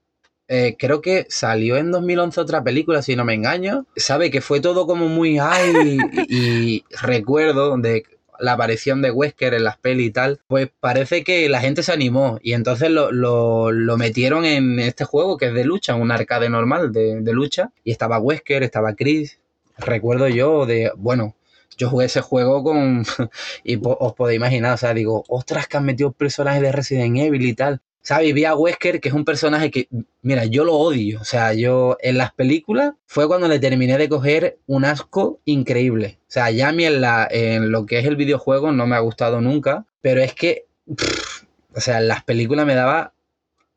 eh, 0.52 0.76
creo 0.78 1.00
que 1.00 1.26
salió 1.30 1.76
en 1.78 1.92
2011 1.92 2.40
otra 2.40 2.62
película, 2.64 3.02
si 3.02 3.16
no 3.16 3.24
me 3.24 3.34
engaño. 3.34 3.86
Sabe 3.96 4.30
que 4.30 4.40
fue 4.42 4.60
todo 4.60 4.86
como 4.86 5.08
muy 5.08 5.38
ay 5.38 5.98
y, 6.28 6.84
recuerdo 7.00 7.76
de 7.78 8.04
la 8.40 8.52
aparición 8.54 9.02
de 9.02 9.10
Wesker 9.10 9.54
en 9.54 9.64
las 9.64 9.76
pelis 9.78 10.08
y 10.08 10.10
tal, 10.12 10.40
pues 10.48 10.68
parece 10.80 11.24
que 11.24 11.48
la 11.48 11.60
gente 11.60 11.82
se 11.82 11.92
animó 11.92 12.38
y 12.42 12.54
entonces 12.54 12.90
lo, 12.90 13.12
lo- 13.12 13.96
metieron 13.98 14.44
en 14.46 14.78
este 14.80 15.04
juego 15.04 15.36
que 15.36 15.46
es 15.48 15.54
de 15.54 15.64
lucha, 15.64 15.94
un 15.94 16.10
arcade 16.10 16.48
normal 16.50 16.90
de, 16.92 17.20
de 17.20 17.32
lucha 17.34 17.70
y 17.84 17.92
estaba 17.92 18.18
Wesker, 18.18 18.62
estaba 18.62 18.94
Chris. 18.94 19.38
Recuerdo 19.78 20.28
yo 20.28 20.66
de, 20.66 20.90
bueno, 20.96 21.36
yo 21.76 21.90
jugué 21.90 22.06
ese 22.06 22.20
juego 22.22 22.62
con 22.64 23.04
y 23.64 23.78
os 23.82 24.14
podéis 24.14 24.36
imaginar, 24.38 24.74
o 24.74 24.76
sea, 24.78 24.94
digo, 24.94 25.24
ostras, 25.28 25.68
que 25.68 25.76
han 25.76 25.84
metido 25.84 26.12
personajes 26.12 26.62
de 26.62 26.72
Resident 26.72 27.16
Evil 27.18 27.46
y 27.46 27.54
tal. 27.54 27.80
¿Sabes? 28.02 28.32
Vi 28.32 28.44
a 28.44 28.54
Wesker, 28.54 29.00
que 29.00 29.08
es 29.10 29.14
un 29.14 29.24
personaje 29.24 29.70
que, 29.70 29.88
mira, 30.22 30.46
yo 30.46 30.64
lo 30.64 30.74
odio. 30.74 31.20
O 31.20 31.24
sea, 31.24 31.52
yo 31.52 31.98
en 32.00 32.16
las 32.16 32.32
películas 32.32 32.94
fue 33.06 33.28
cuando 33.28 33.46
le 33.46 33.58
terminé 33.58 33.98
de 33.98 34.08
coger 34.08 34.58
un 34.66 34.84
asco 34.84 35.40
increíble. 35.44 36.18
O 36.22 36.30
sea, 36.30 36.50
ya 36.50 36.68
a 36.68 36.72
mí 36.72 36.84
en, 36.84 37.00
la, 37.00 37.28
en 37.30 37.70
lo 37.70 37.84
que 37.86 37.98
es 37.98 38.06
el 38.06 38.16
videojuego 38.16 38.72
no 38.72 38.86
me 38.86 38.96
ha 38.96 39.00
gustado 39.00 39.40
nunca. 39.40 39.86
Pero 40.00 40.22
es 40.22 40.34
que, 40.34 40.66
o 41.74 41.80
sea, 41.80 41.98
en 41.98 42.08
las 42.08 42.24
películas 42.24 42.66
me 42.66 42.74
daba 42.74 43.12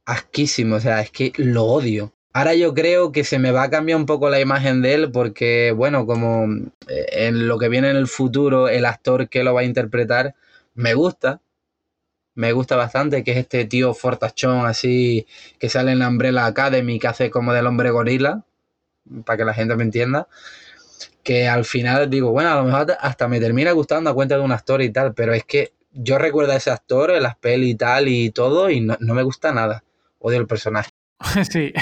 asquísimo. 0.06 0.78
O 0.78 0.80
sea, 0.80 1.02
es 1.02 1.12
que 1.12 1.34
lo 1.38 1.66
odio. 1.66 2.14
Ahora 2.36 2.56
yo 2.56 2.74
creo 2.74 3.12
que 3.12 3.24
se 3.24 3.38
me 3.38 3.52
va 3.52 3.64
a 3.64 3.70
cambiar 3.70 3.98
un 4.00 4.08
poco 4.08 4.30
la 4.30 4.40
imagen 4.40 4.82
de 4.82 4.96
él 4.96 5.12
porque, 5.12 5.72
bueno, 5.72 6.08
como 6.08 6.46
eh, 6.88 7.06
en 7.12 7.48
lo 7.48 7.60
que 7.60 7.70
viene 7.70 7.92
en 7.92 7.98
el 7.98 8.08
futuro, 8.08 8.70
el 8.70 8.86
actor 8.86 9.30
que 9.30 9.44
lo 9.44 9.54
va 9.54 9.62
a 9.62 9.66
interpretar 9.66 10.34
me 10.74 10.96
gusta. 10.96 11.42
Me 12.36 12.52
gusta 12.52 12.76
bastante, 12.76 13.24
que 13.24 13.32
es 13.32 13.38
este 13.38 13.66
tío 13.66 13.94
fortachón 13.94 14.66
así 14.66 15.28
que 15.60 15.70
sale 15.70 15.92
en 15.92 16.00
la 16.00 16.08
Umbrella 16.08 16.46
Academy, 16.46 17.00
que 17.00 17.08
hace 17.08 17.30
como 17.30 17.54
del 17.54 17.68
hombre 17.68 17.92
gorila, 17.92 18.44
para 19.26 19.38
que 19.38 19.46
la 19.46 19.54
gente 19.54 19.76
me 19.76 19.84
entienda. 19.84 20.28
Que 21.24 21.48
al 21.48 21.66
final 21.66 22.10
digo, 22.10 22.32
bueno, 22.32 22.52
a 22.52 22.56
lo 22.56 22.64
mejor 22.66 22.98
hasta 23.00 23.28
me 23.28 23.40
termina 23.40 23.72
gustando 23.72 24.10
a 24.10 24.14
cuenta 24.14 24.36
de 24.36 24.42
un 24.42 24.52
actor 24.52 24.82
y 24.82 24.92
tal, 24.92 25.14
pero 25.14 25.34
es 25.34 25.44
que 25.46 25.74
yo 25.92 26.18
recuerdo 26.18 26.54
a 26.54 26.56
ese 26.58 26.72
actor 26.72 27.12
en 27.12 27.24
las 27.24 27.38
y 27.44 27.76
tal 27.76 28.08
y 28.08 28.32
todo, 28.32 28.70
y 28.70 28.82
no, 28.82 28.98
no 29.00 29.14
me 29.14 29.24
gusta 29.24 29.54
nada. 29.54 29.84
Odio 30.20 30.40
el 30.40 30.48
personaje. 30.48 30.90
Sí. 31.52 31.74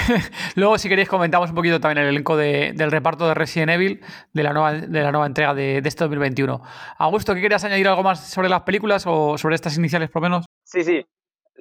Luego, 0.54 0.78
si 0.78 0.88
queréis, 0.88 1.08
comentamos 1.08 1.50
un 1.50 1.56
poquito 1.56 1.80
también 1.80 1.98
el 2.04 2.10
elenco 2.10 2.36
de- 2.36 2.72
del 2.74 2.90
reparto 2.90 3.26
de 3.26 3.34
Resident 3.34 3.70
Evil 3.72 4.00
de 4.32 4.42
la 4.42 4.52
nueva, 4.52 4.72
de 4.72 5.02
la 5.02 5.10
nueva 5.12 5.26
entrega 5.26 5.54
de, 5.54 5.80
de 5.82 5.88
este 5.88 6.04
2021. 6.04 6.62
Augusto, 6.98 7.34
¿qué 7.34 7.40
querías 7.40 7.64
añadir 7.64 7.88
algo 7.88 8.02
más 8.02 8.30
sobre 8.30 8.48
las 8.48 8.62
películas 8.62 9.04
o 9.06 9.36
sobre 9.38 9.54
estas 9.56 9.76
iniciales, 9.76 10.10
por 10.10 10.22
lo 10.22 10.28
menos? 10.28 10.46
Sí, 10.64 10.84
sí. 10.84 11.04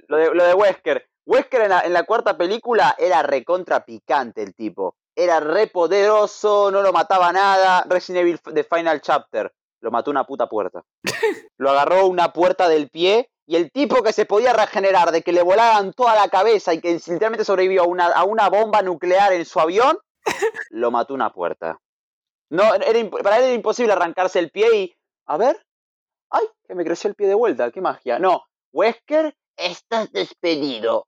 Lo 0.08 0.18
de, 0.18 0.34
lo 0.34 0.44
de 0.46 0.54
Wesker. 0.54 1.08
Wesker 1.26 1.62
en 1.62 1.70
la, 1.70 1.82
en 1.82 1.94
la 1.94 2.04
cuarta 2.04 2.38
película 2.38 2.96
era 2.98 3.24
recontra 3.24 3.84
picante 3.84 4.44
el 4.44 4.54
tipo. 4.56 4.96
Era 5.16 5.40
re 5.40 5.68
poderoso, 5.68 6.72
no 6.72 6.82
lo 6.82 6.94
mataba 6.94 7.32
nada. 7.34 7.86
Resident 7.90 8.22
Evil 8.22 8.40
The 8.54 8.64
Final 8.64 9.02
Chapter. 9.02 9.52
Lo 9.82 9.92
mató 9.92 10.12
una 10.12 10.24
puta 10.26 10.48
puerta. 10.48 10.84
Lo 11.58 11.72
agarró 11.72 12.06
una 12.08 12.32
puerta 12.32 12.70
del 12.70 12.90
pie 12.90 13.30
y 13.52 13.58
el 13.58 13.70
tipo 13.70 14.02
que 14.02 14.14
se 14.14 14.26
podía 14.26 14.54
regenerar 14.54 15.12
de 15.12 15.24
que 15.24 15.34
le 15.34 15.44
volaran 15.44 15.92
toda 15.92 16.16
la 16.16 16.30
cabeza 16.30 16.74
y 16.74 16.80
que 16.80 16.94
literalmente 16.94 17.44
sobrevivió 17.44 17.84
a 17.84 17.86
una, 17.86 18.06
a 18.08 18.24
una 18.24 18.48
bomba 18.48 18.82
nuclear 18.82 19.34
en 19.34 19.44
su 19.44 19.60
avión, 19.60 19.98
lo 20.70 20.90
mató 20.90 21.14
una 21.14 21.34
puerta. 21.34 21.78
No, 22.50 22.74
era, 22.74 23.10
para 23.10 23.40
él 23.40 23.44
era 23.44 23.54
imposible 23.54 23.92
arrancarse 23.92 24.40
el 24.40 24.52
pie 24.52 24.78
y... 24.78 24.96
A 25.26 25.36
ver. 25.36 25.62
¡Ay! 26.30 26.46
Que 26.66 26.76
me 26.76 26.86
creció 26.86 27.10
el 27.10 27.16
pie 27.16 27.28
de 27.28 27.34
vuelta. 27.34 27.70
¡Qué 27.72 27.82
magia! 27.82 28.20
No. 28.20 28.46
Wesker, 28.72 29.36
estás 29.58 30.10
despedido. 30.14 31.08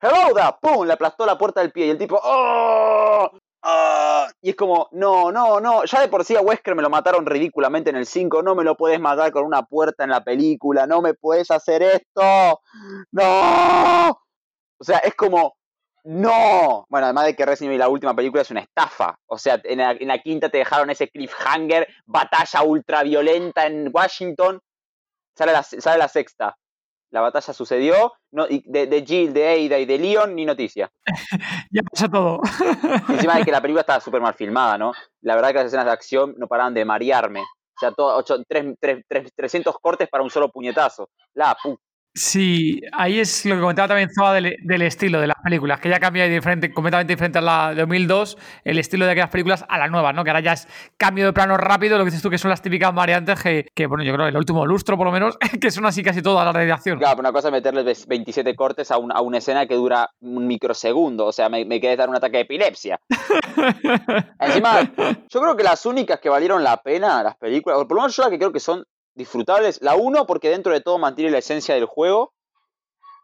¡Hello 0.00 0.32
there! 0.36 0.54
¡Pum! 0.62 0.86
Le 0.86 0.92
aplastó 0.92 1.26
la 1.26 1.38
puerta 1.38 1.60
del 1.60 1.72
pie 1.72 1.86
y 1.86 1.90
el 1.90 1.98
tipo... 1.98 2.20
¡Oh! 2.22 3.32
¡Oh! 3.62 4.26
Y 4.40 4.50
es 4.50 4.56
como, 4.56 4.88
no, 4.92 5.30
no, 5.30 5.60
no. 5.60 5.84
Ya 5.84 6.00
de 6.00 6.08
por 6.08 6.24
sí 6.24 6.34
a 6.36 6.40
Wesker 6.40 6.74
me 6.74 6.82
lo 6.82 6.90
mataron 6.90 7.26
ridículamente 7.26 7.90
en 7.90 7.96
el 7.96 8.06
5. 8.06 8.42
No 8.42 8.54
me 8.54 8.64
lo 8.64 8.76
puedes 8.76 9.00
matar 9.00 9.30
con 9.32 9.44
una 9.44 9.62
puerta 9.62 10.04
en 10.04 10.10
la 10.10 10.24
película. 10.24 10.86
No 10.86 11.00
me 11.00 11.14
puedes 11.14 11.50
hacer 11.50 11.82
esto. 11.82 12.60
¡No! 13.12 14.10
O 14.10 14.84
sea, 14.84 14.98
es 14.98 15.14
como, 15.14 15.54
no. 16.04 16.86
Bueno, 16.88 17.06
además 17.06 17.26
de 17.26 17.36
que 17.36 17.46
Resident 17.46 17.70
Evil, 17.70 17.78
la 17.78 17.88
última 17.88 18.14
película, 18.16 18.42
es 18.42 18.50
una 18.50 18.60
estafa. 18.60 19.16
O 19.26 19.38
sea, 19.38 19.60
en 19.62 19.78
la, 19.78 19.92
en 19.92 20.08
la 20.08 20.18
quinta 20.18 20.48
te 20.48 20.58
dejaron 20.58 20.90
ese 20.90 21.08
cliffhanger, 21.08 21.86
batalla 22.04 22.62
ultraviolenta 22.62 23.66
en 23.66 23.90
Washington. 23.92 24.60
Sale 25.36 25.52
la, 25.52 25.62
sale 25.62 25.98
la 25.98 26.08
sexta. 26.08 26.56
La 27.12 27.20
batalla 27.20 27.52
sucedió. 27.52 28.12
No, 28.32 28.46
y 28.48 28.62
de, 28.66 28.86
de 28.86 29.04
Jill, 29.04 29.32
de 29.32 29.46
Ada 29.46 29.78
y 29.78 29.84
de 29.86 29.98
Leon, 29.98 30.34
ni 30.34 30.44
noticia. 30.44 30.90
Ya 31.70 31.82
pasa 31.82 32.08
todo. 32.08 32.40
Encima 33.08 33.36
de 33.36 33.44
que 33.44 33.50
la 33.52 33.60
película 33.62 33.80
estaba 33.80 34.00
súper 34.00 34.20
mal 34.20 34.34
filmada, 34.34 34.76
¿no? 34.76 34.92
La 35.22 35.34
verdad 35.36 35.48
que 35.50 35.54
las 35.54 35.66
escenas 35.66 35.86
de 35.86 35.92
acción 35.92 36.34
no 36.36 36.46
paraban 36.48 36.74
de 36.74 36.84
marearme. 36.84 37.40
O 37.40 37.78
sea, 37.80 37.92
todo, 37.92 38.16
ocho- 38.16 38.42
tres- 38.46 38.74
tres- 38.80 39.02
tres- 39.08 39.30
300 39.34 39.74
cortes 39.80 40.08
para 40.10 40.22
un 40.22 40.28
solo 40.30 40.50
puñetazo. 40.50 41.08
La 41.34 41.56
pu- 41.56 41.78
Sí, 42.14 42.78
ahí 42.92 43.20
es 43.20 43.46
lo 43.46 43.54
que 43.54 43.60
comentaba 43.62 43.88
también 43.88 44.10
Zoa 44.14 44.34
del, 44.34 44.54
del 44.62 44.82
estilo 44.82 45.18
de 45.18 45.26
las 45.28 45.36
películas, 45.42 45.80
que 45.80 45.88
ya 45.88 45.98
cambia 45.98 46.26
diferente, 46.28 46.70
completamente 46.70 47.10
diferente 47.14 47.38
a 47.38 47.40
la 47.40 47.70
de 47.70 47.76
2002, 47.80 48.36
el 48.64 48.78
estilo 48.78 49.06
de 49.06 49.12
aquellas 49.12 49.30
películas 49.30 49.64
a 49.66 49.78
las 49.78 49.90
nuevas, 49.90 50.14
¿no? 50.14 50.22
Que 50.22 50.28
ahora 50.28 50.40
ya 50.40 50.52
es 50.52 50.68
cambio 50.98 51.24
de 51.24 51.32
plano 51.32 51.56
rápido, 51.56 51.96
lo 51.96 52.04
que 52.04 52.10
dices 52.10 52.22
tú 52.22 52.28
que 52.28 52.36
son 52.36 52.50
las 52.50 52.60
típicas 52.60 52.94
variantes 52.94 53.42
que, 53.42 53.66
que, 53.74 53.86
bueno, 53.86 54.04
yo 54.04 54.12
creo 54.12 54.26
el 54.26 54.36
último 54.36 54.66
lustro 54.66 54.98
por 54.98 55.06
lo 55.06 55.12
menos, 55.12 55.38
que 55.60 55.70
son 55.70 55.86
así 55.86 56.02
casi 56.02 56.20
todas 56.20 56.44
las 56.44 56.54
de 56.66 56.70
acción. 56.70 56.98
Claro, 56.98 57.16
pero 57.16 57.28
una 57.28 57.32
cosa 57.32 57.48
es 57.48 57.52
meterle 57.52 57.82
ves- 57.82 58.06
27 58.06 58.54
cortes 58.54 58.90
a, 58.90 58.98
un- 58.98 59.10
a 59.10 59.22
una 59.22 59.38
escena 59.38 59.64
que 59.66 59.74
dura 59.74 60.10
un 60.20 60.46
microsegundo. 60.46 61.24
O 61.24 61.32
sea, 61.32 61.48
me, 61.48 61.64
me 61.64 61.80
quedé 61.80 61.96
dar 61.96 62.10
un 62.10 62.16
ataque 62.16 62.36
de 62.36 62.42
epilepsia. 62.42 63.00
Encima, 64.38 64.80
yo 65.30 65.40
creo 65.40 65.56
que 65.56 65.62
las 65.62 65.86
únicas 65.86 66.20
que 66.20 66.28
valieron 66.28 66.62
la 66.62 66.76
pena, 66.76 67.22
las 67.22 67.36
películas, 67.36 67.78
o 67.78 67.88
por 67.88 67.96
lo 67.96 68.02
menos 68.02 68.16
yo 68.16 68.22
las 68.22 68.30
que 68.30 68.38
creo 68.38 68.52
que 68.52 68.60
son 68.60 68.84
disfrutables, 69.14 69.80
la 69.82 69.94
1 69.96 70.26
porque 70.26 70.48
dentro 70.50 70.72
de 70.72 70.80
todo 70.80 70.98
mantiene 70.98 71.30
la 71.30 71.38
esencia 71.38 71.74
del 71.74 71.86
juego, 71.86 72.32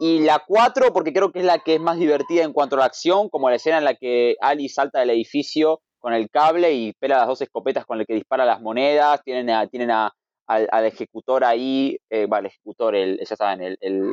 y 0.00 0.20
la 0.20 0.44
4 0.46 0.92
porque 0.92 1.12
creo 1.12 1.32
que 1.32 1.40
es 1.40 1.44
la 1.44 1.58
que 1.58 1.74
es 1.74 1.80
más 1.80 1.98
divertida 1.98 2.44
en 2.44 2.52
cuanto 2.52 2.76
a 2.76 2.80
la 2.80 2.84
acción, 2.84 3.28
como 3.28 3.50
la 3.50 3.56
escena 3.56 3.78
en 3.78 3.84
la 3.84 3.94
que 3.94 4.36
Ali 4.40 4.68
salta 4.68 5.00
del 5.00 5.10
edificio 5.10 5.80
con 5.98 6.12
el 6.12 6.30
cable 6.30 6.72
y 6.72 6.92
pela 6.92 7.18
las 7.18 7.26
dos 7.26 7.40
escopetas 7.42 7.84
con 7.84 7.98
el 7.98 8.06
que 8.06 8.14
dispara 8.14 8.44
las 8.44 8.60
monedas, 8.60 9.20
tienen, 9.24 9.50
a- 9.50 9.66
tienen 9.66 9.90
a- 9.90 10.12
al, 10.46 10.86
ejecutor 10.86 11.44
ahí, 11.44 11.98
eh, 12.10 12.26
el 12.30 12.46
ejecutor, 12.46 12.94
el, 12.94 13.18
ya 13.28 13.36
saben, 13.36 13.60
el, 13.62 13.76
el, 13.80 14.12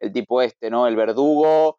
el 0.00 0.12
tipo 0.12 0.42
este, 0.42 0.68
¿no? 0.70 0.86
El 0.86 0.96
verdugo, 0.96 1.78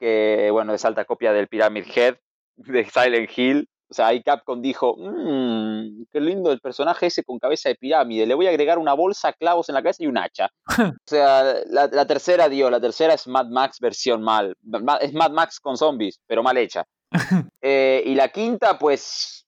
que, 0.00 0.48
bueno, 0.50 0.72
es 0.74 0.84
alta 0.84 1.04
copia 1.04 1.32
del 1.32 1.46
Pyramid 1.48 1.84
Head 1.94 2.16
de 2.56 2.84
Silent 2.86 3.30
Hill. 3.36 3.68
O 3.90 3.94
sea, 3.94 4.08
ahí 4.08 4.22
Capcom 4.22 4.60
dijo, 4.60 4.94
mmm, 4.98 6.04
qué 6.12 6.20
lindo 6.20 6.52
el 6.52 6.60
personaje 6.60 7.06
ese 7.06 7.24
con 7.24 7.38
cabeza 7.38 7.70
de 7.70 7.74
pirámide, 7.74 8.26
le 8.26 8.34
voy 8.34 8.46
a 8.46 8.50
agregar 8.50 8.78
una 8.78 8.92
bolsa, 8.92 9.32
clavos 9.32 9.68
en 9.70 9.74
la 9.74 9.82
cabeza 9.82 10.02
y 10.04 10.06
un 10.08 10.18
hacha. 10.18 10.50
o 10.78 10.92
sea, 11.06 11.54
la, 11.66 11.86
la 11.90 12.06
tercera, 12.06 12.48
dio, 12.48 12.70
la 12.70 12.80
tercera 12.80 13.14
es 13.14 13.26
Mad 13.26 13.46
Max 13.46 13.78
versión 13.80 14.22
mal. 14.22 14.54
Ma- 14.62 14.98
Es 14.98 15.12
Mad 15.14 15.30
Max 15.30 15.58
con 15.60 15.76
zombies, 15.76 16.20
pero 16.26 16.42
mal 16.42 16.56
hecha. 16.58 16.84
Eh, 17.62 18.02
y 18.06 18.14
la 18.14 18.28
quinta, 18.28 18.78
pues, 18.78 19.46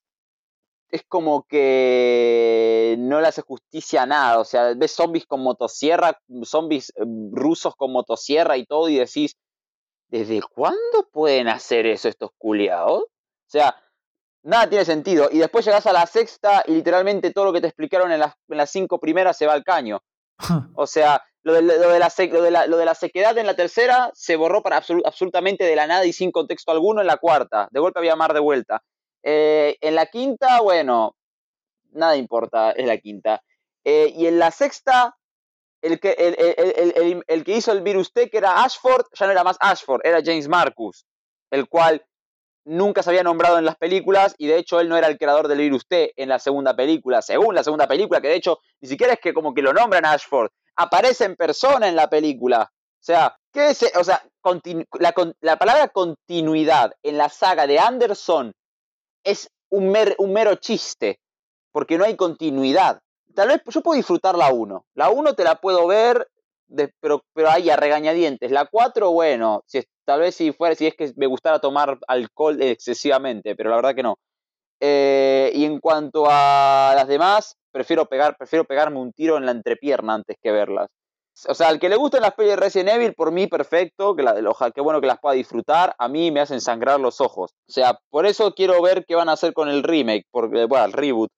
es 0.88 1.03
como 1.07 1.44
que 1.44 2.96
no 2.98 3.20
le 3.20 3.29
hace 3.29 3.42
justicia 3.42 4.03
a 4.03 4.07
nada. 4.07 4.40
O 4.40 4.44
sea, 4.44 4.74
ves 4.74 4.92
zombies 4.92 5.26
con 5.26 5.42
motosierra, 5.42 6.18
zombies 6.42 6.90
eh, 6.96 7.05
rusos 7.33 7.76
con 7.76 7.92
motosierra 7.92 8.57
y 8.57 8.64
todo, 8.66 8.88
y 8.88 8.96
decís, 8.96 9.37
¿desde 10.09 10.40
cuándo 10.42 11.09
pueden 11.12 11.48
hacer 11.48 11.87
eso 11.87 12.09
estos 12.09 12.31
culiados? 12.38 13.03
O 13.05 13.09
sea, 13.53 13.76
nada 14.42 14.68
tiene 14.68 14.85
sentido. 14.85 15.29
Y 15.31 15.38
después 15.38 15.64
llegás 15.64 15.87
a 15.87 15.92
la 15.92 16.07
sexta 16.07 16.62
y 16.66 16.72
literalmente 16.72 17.33
todo 17.33 17.46
lo 17.46 17.53
que 17.53 17.61
te 17.61 17.66
explicaron 17.68 18.11
en 18.12 18.20
las, 18.20 18.35
en 18.48 18.57
las 18.57 18.70
cinco 18.70 18.98
primeras 18.98 19.37
se 19.37 19.46
va 19.46 19.53
al 19.55 19.64
caño. 19.64 20.00
O 20.74 20.87
sea, 20.87 21.22
lo 21.42 21.55
de, 21.55 21.62
lo 21.62 21.90
de 21.90 21.98
la, 21.98 22.11
lo 22.31 22.42
de 22.42 22.50
la- 22.50 22.66
lo 22.66 22.76
de 22.76 22.85
la 22.85 22.94
sequedad 22.94 23.37
en 23.38 23.46
la 23.46 23.55
tercera 23.55 24.11
se 24.14 24.37
borró 24.37 24.62
para 24.62 24.81
absolu- 24.81 25.03
absolutamente 25.05 25.64
de 25.64 25.76
la 25.76 25.87
nada 25.87 26.05
y 26.05 26.12
sin 26.12 26.31
contexto 26.33 26.70
alguno 26.72 27.00
en 27.00 27.07
la 27.07 27.16
cuarta. 27.16 27.68
De 27.70 27.81
golpe 27.81 27.98
había 27.98 28.16
mar 28.16 28.33
de 28.35 28.40
vuelta. 28.40 28.83
Eh, 29.22 29.76
en 29.81 29.94
la 29.94 30.07
quinta, 30.07 30.61
bueno, 30.61 31.16
nada 31.92 32.16
importa, 32.16 32.72
es 32.72 32.87
la 32.87 32.98
quinta. 32.98 33.42
Eh, 33.85 34.12
y 34.14 34.26
en 34.26 34.38
la 34.38 34.50
sexta, 34.50 35.16
el 35.83 35.98
que, 35.98 36.11
el, 36.12 36.37
el- 36.38 36.74
el- 36.76 36.92
el- 36.96 37.24
el 37.26 37.44
que 37.44 37.57
hizo 37.57 37.72
el 37.72 37.81
virus 37.83 38.12
T, 38.12 38.29
que 38.31 38.37
era 38.38 38.62
Ashford, 38.62 39.07
ya 39.18 39.26
no 39.26 39.33
era 39.33 39.44
más 39.44 39.57
Ashford, 39.61 40.00
era 40.05 40.20
James 40.24 40.48
Marcus, 40.48 41.07
el 41.50 41.68
cual 41.68 42.05
nunca 42.64 43.02
se 43.02 43.10
había 43.10 43.22
nombrado 43.22 43.58
en 43.58 43.64
las 43.64 43.76
películas 43.76 44.34
y 44.38 44.46
de 44.46 44.58
hecho 44.58 44.80
él 44.80 44.88
no 44.88 44.96
era 44.96 45.08
el 45.08 45.18
creador 45.18 45.48
del 45.48 45.58
virus 45.58 45.86
T 45.86 46.12
en 46.16 46.28
la 46.28 46.38
segunda 46.38 46.74
película, 46.74 47.22
según 47.22 47.54
la 47.54 47.64
segunda 47.64 47.86
película, 47.88 48.20
que 48.20 48.28
de 48.28 48.36
hecho 48.36 48.58
ni 48.80 48.88
siquiera 48.88 49.14
es 49.14 49.20
que 49.20 49.34
como 49.34 49.54
que 49.54 49.62
lo 49.62 49.72
nombran 49.72 50.04
Ashford, 50.04 50.50
aparece 50.76 51.24
en 51.24 51.36
persona 51.36 51.88
en 51.88 51.96
la 51.96 52.08
película. 52.08 52.70
O 52.72 53.02
sea, 53.02 53.36
¿qué 53.52 53.70
es? 53.70 53.82
O 53.96 54.04
sea, 54.04 54.22
la, 55.40 55.56
palabra 55.56 55.88
continuidad 55.88 56.92
en 57.02 57.16
la 57.16 57.28
saga 57.28 57.66
de 57.66 57.78
Anderson 57.78 58.52
es 59.24 59.50
un, 59.70 59.94
un 60.18 60.32
mero 60.32 60.54
chiste, 60.56 61.18
porque 61.72 61.96
no 61.96 62.04
hay 62.04 62.16
continuidad. 62.16 63.00
Tal 63.34 63.48
vez 63.48 63.62
yo 63.66 63.80
puedo 63.80 63.96
disfrutar 63.96 64.36
la 64.36 64.52
1. 64.52 64.84
La 64.94 65.10
1 65.10 65.34
te 65.34 65.44
la 65.44 65.56
puedo 65.56 65.86
ver, 65.86 66.28
pero, 67.00 67.24
pero 67.32 67.50
ahí 67.50 67.70
a 67.70 67.76
regañadientes. 67.76 68.50
La 68.50 68.66
4, 68.66 69.10
bueno, 69.10 69.62
si 69.66 69.78
tal 70.10 70.18
vez 70.18 70.34
si 70.34 70.50
fuera, 70.50 70.74
si 70.74 70.88
es 70.88 70.96
que 70.96 71.12
me 71.14 71.28
gustara 71.28 71.60
tomar 71.60 71.96
alcohol 72.08 72.60
excesivamente, 72.60 73.54
pero 73.54 73.70
la 73.70 73.76
verdad 73.76 73.94
que 73.94 74.02
no. 74.02 74.18
Eh, 74.80 75.52
y 75.54 75.64
en 75.64 75.78
cuanto 75.78 76.26
a 76.28 76.92
las 76.96 77.06
demás, 77.06 77.56
prefiero, 77.70 78.06
pegar, 78.06 78.36
prefiero 78.36 78.64
pegarme 78.64 78.98
un 78.98 79.12
tiro 79.12 79.36
en 79.36 79.46
la 79.46 79.52
entrepierna 79.52 80.14
antes 80.14 80.36
que 80.42 80.50
verlas. 80.50 80.88
O 81.46 81.54
sea, 81.54 81.68
al 81.68 81.78
que 81.78 81.88
le 81.88 81.94
gusten 81.94 82.22
las 82.22 82.34
pelis 82.34 82.50
de 82.50 82.56
Resident 82.56 82.96
Evil, 82.96 83.14
por 83.14 83.30
mí 83.30 83.46
perfecto, 83.46 84.16
que 84.16 84.24
la, 84.24 84.34
qué 84.74 84.80
bueno 84.80 85.00
que 85.00 85.06
las 85.06 85.20
pueda 85.20 85.36
disfrutar, 85.36 85.94
a 85.96 86.08
mí 86.08 86.32
me 86.32 86.40
hacen 86.40 86.60
sangrar 86.60 86.98
los 86.98 87.20
ojos. 87.20 87.52
O 87.68 87.72
sea, 87.72 87.96
por 88.10 88.26
eso 88.26 88.52
quiero 88.52 88.82
ver 88.82 89.04
qué 89.06 89.14
van 89.14 89.28
a 89.28 89.34
hacer 89.34 89.52
con 89.52 89.68
el 89.68 89.84
remake, 89.84 90.26
porque, 90.32 90.64
bueno, 90.64 90.86
el 90.86 90.92
reboot. 90.92 91.30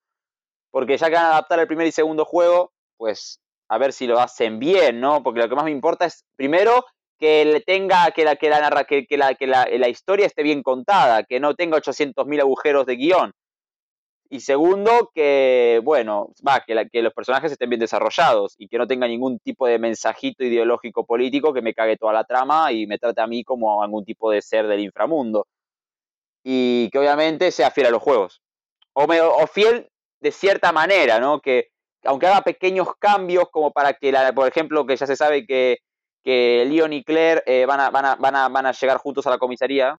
Porque 0.70 0.96
ya 0.96 1.08
que 1.08 1.16
van 1.16 1.26
a 1.26 1.32
adaptar 1.32 1.58
el 1.58 1.66
primer 1.66 1.87
y 1.87 1.92
segundo 1.92 2.24
juego, 2.24 2.72
pues 2.96 3.38
a 3.68 3.76
ver 3.76 3.92
si 3.92 4.06
lo 4.06 4.18
hacen 4.18 4.58
bien, 4.58 4.98
¿no? 4.98 5.22
Porque 5.22 5.40
lo 5.40 5.48
que 5.50 5.56
más 5.56 5.64
me 5.64 5.70
importa 5.72 6.06
es, 6.06 6.24
primero, 6.37 6.87
que 7.22 7.44
le 7.44 7.61
tenga, 7.61 8.11
que 8.11 8.24
la, 8.24 8.35
que 8.35 8.50
la, 8.50 8.61
narra, 8.61 8.82
que, 8.85 9.06
que 9.06 9.16
la, 9.16 9.35
que 9.37 9.46
la, 9.46 9.64
la 9.70 9.88
historia 9.88 10.26
esté 10.26 10.42
bien 10.42 10.64
contada, 10.64 11.22
que 11.22 11.38
no 11.38 11.54
tenga 11.54 11.76
800.000 11.78 12.40
agujeros 12.40 12.85
de 12.85 12.96
guion. 12.96 13.32
Y 14.28 14.40
segundo, 14.40 15.11
que, 15.14 15.80
bueno, 15.85 16.32
va, 16.46 16.64
que, 16.66 16.88
que 16.90 17.02
los 17.02 17.12
personajes 17.14 17.52
estén 17.52 17.70
bien 17.70 17.78
desarrollados 17.80 18.54
y 18.58 18.66
que 18.66 18.78
no 18.78 18.88
tenga 18.88 19.06
ningún 19.06 19.38
tipo 19.38 19.68
de 19.68 19.78
mensajito 19.78 20.42
ideológico 20.44 21.06
político 21.06 21.52
que 21.54 21.62
me 21.62 21.74
cague 21.74 21.96
toda 21.96 22.12
la 22.12 22.24
trama 22.24 22.72
y 22.72 22.88
me 22.88 22.98
trate 22.98 23.20
a 23.20 23.28
mí 23.28 23.44
como 23.44 23.82
algún 23.85 24.04
tipo 24.04 24.30
de 24.32 24.42
ser 24.42 24.66
del 24.66 24.80
inframundo. 24.80 25.46
Y 26.44 26.90
que 26.90 26.98
obviamente 26.98 27.52
sea 27.52 27.70
fiel 27.70 27.87
a 27.87 27.90
los 27.90 28.02
juegos. 28.02 28.40
O, 28.94 29.06
me- 29.06 29.20
o 29.20 29.46
fiel 29.46 29.88
de 30.20 30.32
cierta 30.32 30.72
manera, 30.72 31.20
¿no? 31.20 31.40
Que 31.40 31.68
aunque 32.04 32.26
haga 32.26 32.42
pequeños 32.42 32.88
cambios, 32.98 33.44
como 33.52 33.70
para 33.70 33.92
que, 33.94 34.11
la, 34.11 34.32
por 34.32 34.48
ejemplo, 34.48 34.85
que 34.87 34.96
ya 34.96 35.06
se 35.06 35.14
sabe 35.16 35.46
que, 35.46 35.78
que 36.22 36.64
Leon 36.68 36.92
y 36.92 37.04
Claire 37.04 37.42
eh, 37.46 37.66
van, 37.66 37.80
a, 37.80 37.90
van, 37.90 38.66
a, 38.66 38.72
llegar 38.72 38.98
juntos 38.98 39.26
a 39.26 39.30
la 39.30 39.38
comisaría. 39.38 39.96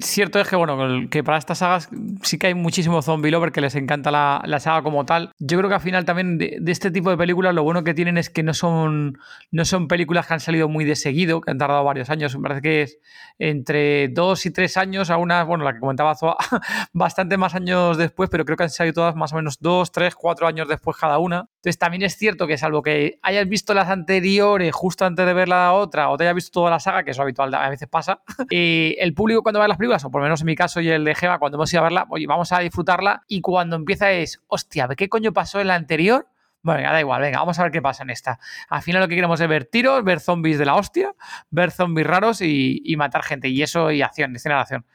Cierto 0.00 0.40
es 0.40 0.48
que, 0.48 0.56
bueno, 0.56 0.76
que- 1.08 1.22
para 1.22 1.38
estas 1.38 1.58
sagas 1.58 1.88
sí 2.22 2.36
que 2.36 2.48
hay 2.48 2.54
muchísimo 2.54 3.00
zombie 3.00 3.30
lover 3.30 3.52
que 3.52 3.60
les 3.60 3.76
encanta 3.76 4.10
la, 4.10 4.58
saga 4.58 4.82
como 4.82 5.06
tal. 5.06 5.30
Yo 5.38 5.56
creo 5.56 5.68
que 5.68 5.76
al 5.76 5.80
final 5.80 6.04
también 6.04 6.36
de, 6.36 6.60
este 6.66 6.90
tipo 6.90 7.10
de 7.10 7.16
películas 7.16 7.54
lo 7.54 7.62
bueno 7.62 7.84
que 7.84 7.94
tienen 7.94 8.18
es 8.18 8.28
que 8.28 8.42
no 8.42 8.54
son, 8.54 9.18
no 9.52 9.64
son 9.64 9.86
películas 9.86 10.26
que 10.26 10.34
han 10.34 10.40
salido 10.40 10.68
muy 10.68 10.84
de 10.84 10.96
seguido, 10.96 11.40
que 11.40 11.52
han 11.52 11.58
tardado 11.58 11.84
varios 11.84 12.10
años. 12.10 12.34
Me 12.36 12.42
parece 12.42 12.62
que 12.62 12.82
es 12.82 12.98
entre 13.38 14.08
dos 14.08 14.46
y 14.46 14.50
tres 14.50 14.76
años, 14.76 15.10
a 15.10 15.16
una, 15.16 15.44
bueno, 15.44 15.62
la 15.62 15.74
que 15.74 15.80
comentaba 15.80 16.16
Zoa, 16.16 16.36
bastante 16.92 17.36
más 17.36 17.54
años 17.54 17.96
después, 17.96 18.28
pero 18.30 18.44
creo 18.44 18.56
que 18.56 18.64
han 18.64 18.70
salido 18.70 18.94
todas 18.94 19.14
más 19.14 19.32
o 19.32 19.36
menos 19.36 19.58
dos, 19.60 19.92
tres, 19.92 20.16
cuatro 20.16 20.48
años 20.48 20.66
después 20.66 20.96
cada 20.96 21.18
una. 21.18 21.48
Entonces 21.64 21.78
también 21.78 22.02
es 22.02 22.14
cierto 22.18 22.46
que 22.46 22.58
salvo 22.58 22.82
que 22.82 23.18
hayas 23.22 23.48
visto 23.48 23.72
las 23.72 23.88
anteriores 23.88 24.70
justo 24.74 25.06
antes 25.06 25.24
de 25.24 25.32
ver 25.32 25.48
la 25.48 25.72
otra 25.72 26.10
o 26.10 26.16
te 26.18 26.24
hayas 26.24 26.34
visto 26.34 26.60
toda 26.60 26.70
la 26.70 26.78
saga, 26.78 27.04
que 27.04 27.12
eso 27.12 27.22
habitual 27.22 27.54
a 27.54 27.70
veces 27.70 27.88
pasa, 27.88 28.20
y 28.50 28.94
el 28.98 29.14
público 29.14 29.42
cuando 29.42 29.60
ve 29.60 29.68
las 29.68 29.78
películas, 29.78 30.04
o 30.04 30.10
por 30.10 30.20
lo 30.20 30.24
menos 30.26 30.42
en 30.42 30.46
mi 30.46 30.56
caso 30.56 30.82
y 30.82 30.90
el 30.90 31.06
de 31.06 31.14
Gema, 31.14 31.38
cuando 31.38 31.56
hemos 31.56 31.72
ido 31.72 31.80
a 31.80 31.84
verla, 31.84 32.06
oye, 32.10 32.26
vamos 32.26 32.52
a 32.52 32.58
disfrutarla 32.58 33.22
y 33.28 33.40
cuando 33.40 33.76
empieza 33.76 34.12
es, 34.12 34.42
hostia, 34.46 34.86
¿qué 34.94 35.08
coño 35.08 35.32
pasó 35.32 35.58
en 35.58 35.68
la 35.68 35.74
anterior? 35.74 36.28
Bueno, 36.60 36.78
venga, 36.78 36.92
da 36.92 37.00
igual, 37.00 37.22
venga, 37.22 37.38
vamos 37.38 37.58
a 37.58 37.62
ver 37.62 37.72
qué 37.72 37.80
pasa 37.80 38.02
en 38.02 38.10
esta. 38.10 38.38
Al 38.68 38.82
final 38.82 39.00
lo 39.00 39.08
que 39.08 39.14
queremos 39.14 39.40
es 39.40 39.48
ver 39.48 39.64
tiros, 39.64 40.04
ver 40.04 40.20
zombies 40.20 40.58
de 40.58 40.66
la 40.66 40.74
hostia, 40.74 41.14
ver 41.50 41.70
zombies 41.70 42.06
raros 42.06 42.42
y, 42.42 42.82
y 42.84 42.96
matar 42.96 43.22
gente. 43.22 43.48
Y 43.48 43.62
eso, 43.62 43.90
y 43.90 44.02
acción, 44.02 44.36
escena 44.36 44.56
de 44.56 44.60
acción. 44.62 44.86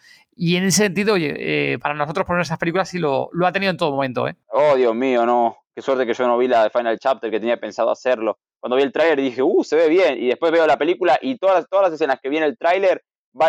Y 0.41 0.55
en 0.55 0.63
ese 0.63 0.83
sentido, 0.83 1.15
oye, 1.15 1.35
eh, 1.73 1.79
para 1.79 1.93
nosotros 1.95 2.25
poner 2.25 2.43
esas 2.43 2.57
películas 2.57 2.87
sí 2.87 2.97
lo, 2.97 3.29
lo 3.33 3.45
ha 3.45 3.51
tenido 3.51 3.71
en 3.71 3.77
todo 3.77 3.91
momento, 3.91 4.25
¿eh? 4.25 4.35
Oh, 4.47 4.75
Dios 4.75 4.95
mío, 4.95 5.25
no. 5.25 5.57
Qué 5.75 5.81
suerte 5.81 6.05
que 6.05 6.13
yo 6.13 6.27
no 6.27 6.37
vi 6.37 6.47
la 6.47 6.63
de 6.63 6.69
Final 6.69 6.97
Chapter 6.97 7.29
que 7.29 7.39
tenía 7.41 7.57
pensado 7.57 7.91
hacerlo. 7.91 8.37
Cuando 8.59 8.77
vi 8.77 8.83
el 8.83 8.91
tráiler 8.93 9.19
dije, 9.19 9.41
uh, 9.43 9.63
se 9.65 9.75
ve 9.75 9.89
bien. 9.89 10.17
Y 10.17 10.27
después 10.27 10.51
veo 10.53 10.65
la 10.65 10.77
película 10.77 11.19
y 11.21 11.37
todas, 11.37 11.55
las- 11.57 11.69
todas 11.69 11.85
las 11.87 11.93
escenas 11.93 12.19
que 12.23 12.29
vi 12.29 12.37
en 12.37 12.43
el 12.43 12.57
tráiler, 12.57 13.03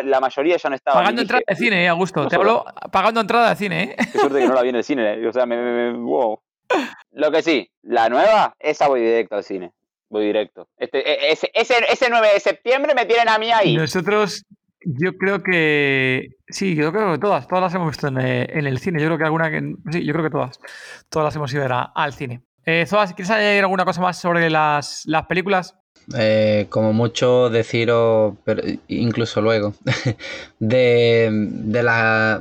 la 0.05 0.19
mayoría 0.21 0.57
ya 0.57 0.69
no 0.69 0.75
estaban. 0.75 1.01
Pagando 1.03 1.23
entrada 1.23 1.43
de 1.47 1.55
cine, 1.57 1.85
¿eh, 1.85 1.89
Augusto? 1.89 2.23
no 2.25 2.29
Te 2.29 2.35
hablo 2.37 2.65
pagando 2.91 3.21
entrada 3.21 3.51
de 3.51 3.57
cine, 3.57 3.83
¿eh? 3.85 3.97
Qué 4.13 4.19
suerte 4.19 4.41
que 4.41 4.49
no 4.49 4.55
la 4.55 4.63
vi 4.63 4.69
en 4.71 4.77
el 4.77 4.85
cine. 4.85 5.27
O 5.29 5.33
sea, 5.33 5.47
me, 5.47 5.57
me- 5.57 5.93
me- 5.93 5.99
wow. 5.99 6.41
Lo 7.13 7.31
que 7.31 7.43
sí, 7.43 7.71
la 7.83 8.09
nueva, 8.09 8.55
esa 8.59 8.89
voy 8.89 9.01
directo 9.01 9.37
al 9.37 9.45
cine. 9.45 9.71
Voy 10.09 10.27
directo. 10.27 10.69
Este, 10.77 10.99
e- 11.09 11.33
ese, 11.33 11.51
ese, 11.55 11.75
ese 11.89 12.09
9 12.11 12.29
de 12.35 12.41
septiembre 12.41 12.95
me 12.95 13.07
tienen 13.07 13.29
a 13.29 13.39
mí 13.39 13.51
ahí. 13.53 13.77
Nosotros, 13.77 14.45
yo 14.85 15.17
creo 15.17 15.43
que. 15.43 16.31
Sí, 16.49 16.75
yo 16.75 16.93
creo 16.93 17.13
que 17.13 17.19
todas, 17.19 17.47
todas 17.47 17.63
las 17.63 17.75
hemos 17.75 17.89
visto 17.91 18.09
en, 18.09 18.19
eh, 18.21 18.47
en 18.51 18.67
el 18.67 18.79
cine. 18.79 19.01
Yo 19.01 19.07
creo 19.07 19.19
que 19.19 19.25
alguna 19.25 19.51
que. 19.51 19.75
Sí, 19.91 20.05
yo 20.05 20.13
creo 20.13 20.25
que 20.25 20.31
todas. 20.31 20.59
Todas 21.09 21.27
las 21.27 21.37
hemos 21.37 21.53
ido 21.53 21.65
a 21.67 21.93
al 21.95 22.13
cine. 22.13 22.43
Eh, 22.65 22.85
Zoa, 22.87 23.07
si 23.07 23.15
quieres 23.15 23.31
añadir 23.31 23.63
alguna 23.63 23.85
cosa 23.85 24.01
más 24.01 24.21
sobre 24.21 24.51
las, 24.51 25.03
las 25.07 25.27
películas. 25.27 25.77
Eh, 26.17 26.67
como 26.69 26.93
mucho 26.93 27.51
deciros, 27.51 28.35
pero 28.45 28.63
incluso 28.89 29.41
luego, 29.41 29.75
de, 30.59 31.29
de 31.33 31.83
la... 31.83 32.41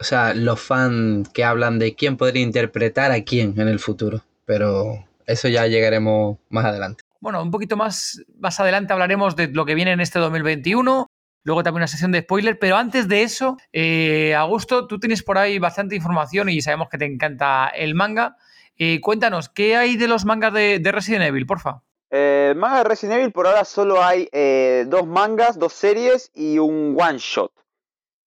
O 0.00 0.04
sea, 0.04 0.34
los 0.34 0.60
fans 0.60 1.28
que 1.30 1.44
hablan 1.44 1.78
de 1.78 1.94
quién 1.94 2.16
podría 2.16 2.42
interpretar 2.42 3.12
a 3.12 3.22
quién 3.22 3.58
en 3.58 3.68
el 3.68 3.78
futuro. 3.78 4.22
Pero 4.44 5.04
eso 5.26 5.48
ya 5.48 5.66
llegaremos 5.66 6.38
más 6.50 6.64
adelante. 6.64 7.02
Bueno, 7.20 7.42
un 7.42 7.50
poquito 7.50 7.76
más, 7.76 8.22
más 8.38 8.60
adelante 8.60 8.92
hablaremos 8.92 9.36
de 9.36 9.48
lo 9.48 9.64
que 9.64 9.74
viene 9.74 9.92
en 9.92 10.00
este 10.00 10.18
2021. 10.18 11.06
Luego 11.44 11.62
también 11.62 11.82
una 11.82 11.86
sesión 11.86 12.10
de 12.10 12.22
spoiler, 12.22 12.58
pero 12.58 12.76
antes 12.76 13.06
de 13.06 13.22
eso, 13.22 13.58
eh, 13.70 14.34
Augusto, 14.34 14.86
tú 14.86 14.98
tienes 14.98 15.22
por 15.22 15.36
ahí 15.36 15.58
bastante 15.58 15.94
información 15.94 16.48
y 16.48 16.62
sabemos 16.62 16.88
que 16.88 16.96
te 16.96 17.04
encanta 17.04 17.68
el 17.68 17.94
manga. 17.94 18.36
Eh, 18.78 19.00
cuéntanos, 19.02 19.50
¿qué 19.50 19.76
hay 19.76 19.96
de 19.96 20.08
los 20.08 20.24
mangas 20.24 20.54
de, 20.54 20.78
de 20.78 20.92
Resident 20.92 21.24
Evil, 21.24 21.46
porfa? 21.46 21.82
Eh, 22.10 22.54
manga 22.56 22.78
de 22.78 22.84
Resident 22.84 23.18
Evil 23.18 23.32
por 23.32 23.46
ahora 23.46 23.64
solo 23.64 24.02
hay 24.02 24.28
eh, 24.32 24.84
dos 24.88 25.06
mangas, 25.06 25.58
dos 25.58 25.74
series 25.74 26.30
y 26.34 26.58
un 26.58 26.96
one 26.98 27.18
shot. 27.18 27.52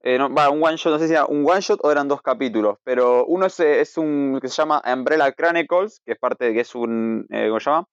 Eh, 0.04 0.20
no, 0.20 0.28
un 0.28 0.64
one 0.64 0.78
shot, 0.78 0.94
no 0.94 1.00
sé 1.00 1.08
si 1.08 1.14
era 1.14 1.26
un 1.26 1.44
one 1.50 1.62
shot 1.62 1.80
o 1.82 1.92
eran 1.92 2.08
dos 2.08 2.22
capítulos, 2.22 2.78
pero 2.84 3.26
uno 3.26 3.48
es, 3.48 3.60
es 3.60 3.98
un 3.98 4.40
que 4.40 4.48
se 4.48 4.56
llama 4.56 4.82
Umbrella 4.86 5.32
Chronicles, 5.32 6.02
que 6.06 6.12
es 6.12 6.20
parte 6.20 6.46
de 6.46 6.54
que 6.54 6.60
es 6.62 6.76
un, 6.76 7.26
¿cómo 7.30 7.60
se 7.60 7.70
llama? 7.70 7.88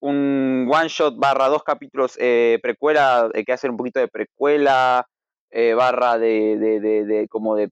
Un 0.00 0.68
one 0.70 0.88
shot 0.88 1.16
barra 1.16 1.48
dos 1.48 1.64
capítulos 1.64 2.16
eh, 2.20 2.58
precuela, 2.62 3.28
eh, 3.34 3.44
que 3.44 3.52
hacen 3.52 3.72
un 3.72 3.76
poquito 3.76 3.98
de 4.00 4.08
precuela, 4.08 5.06
eh, 5.50 5.74
barra 5.74 6.18
de, 6.18 6.56
de, 6.56 7.04
de, 7.04 7.28
como 7.28 7.56
de... 7.56 7.70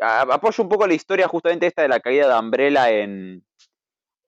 a- 0.00 0.22
apoya 0.22 0.62
un 0.62 0.68
poco 0.68 0.86
la 0.86 0.94
historia 0.94 1.26
justamente 1.26 1.66
esta 1.66 1.82
de 1.82 1.88
la 1.88 2.00
caída 2.00 2.28
de 2.32 2.38
Umbrella 2.38 2.90
en, 2.90 3.44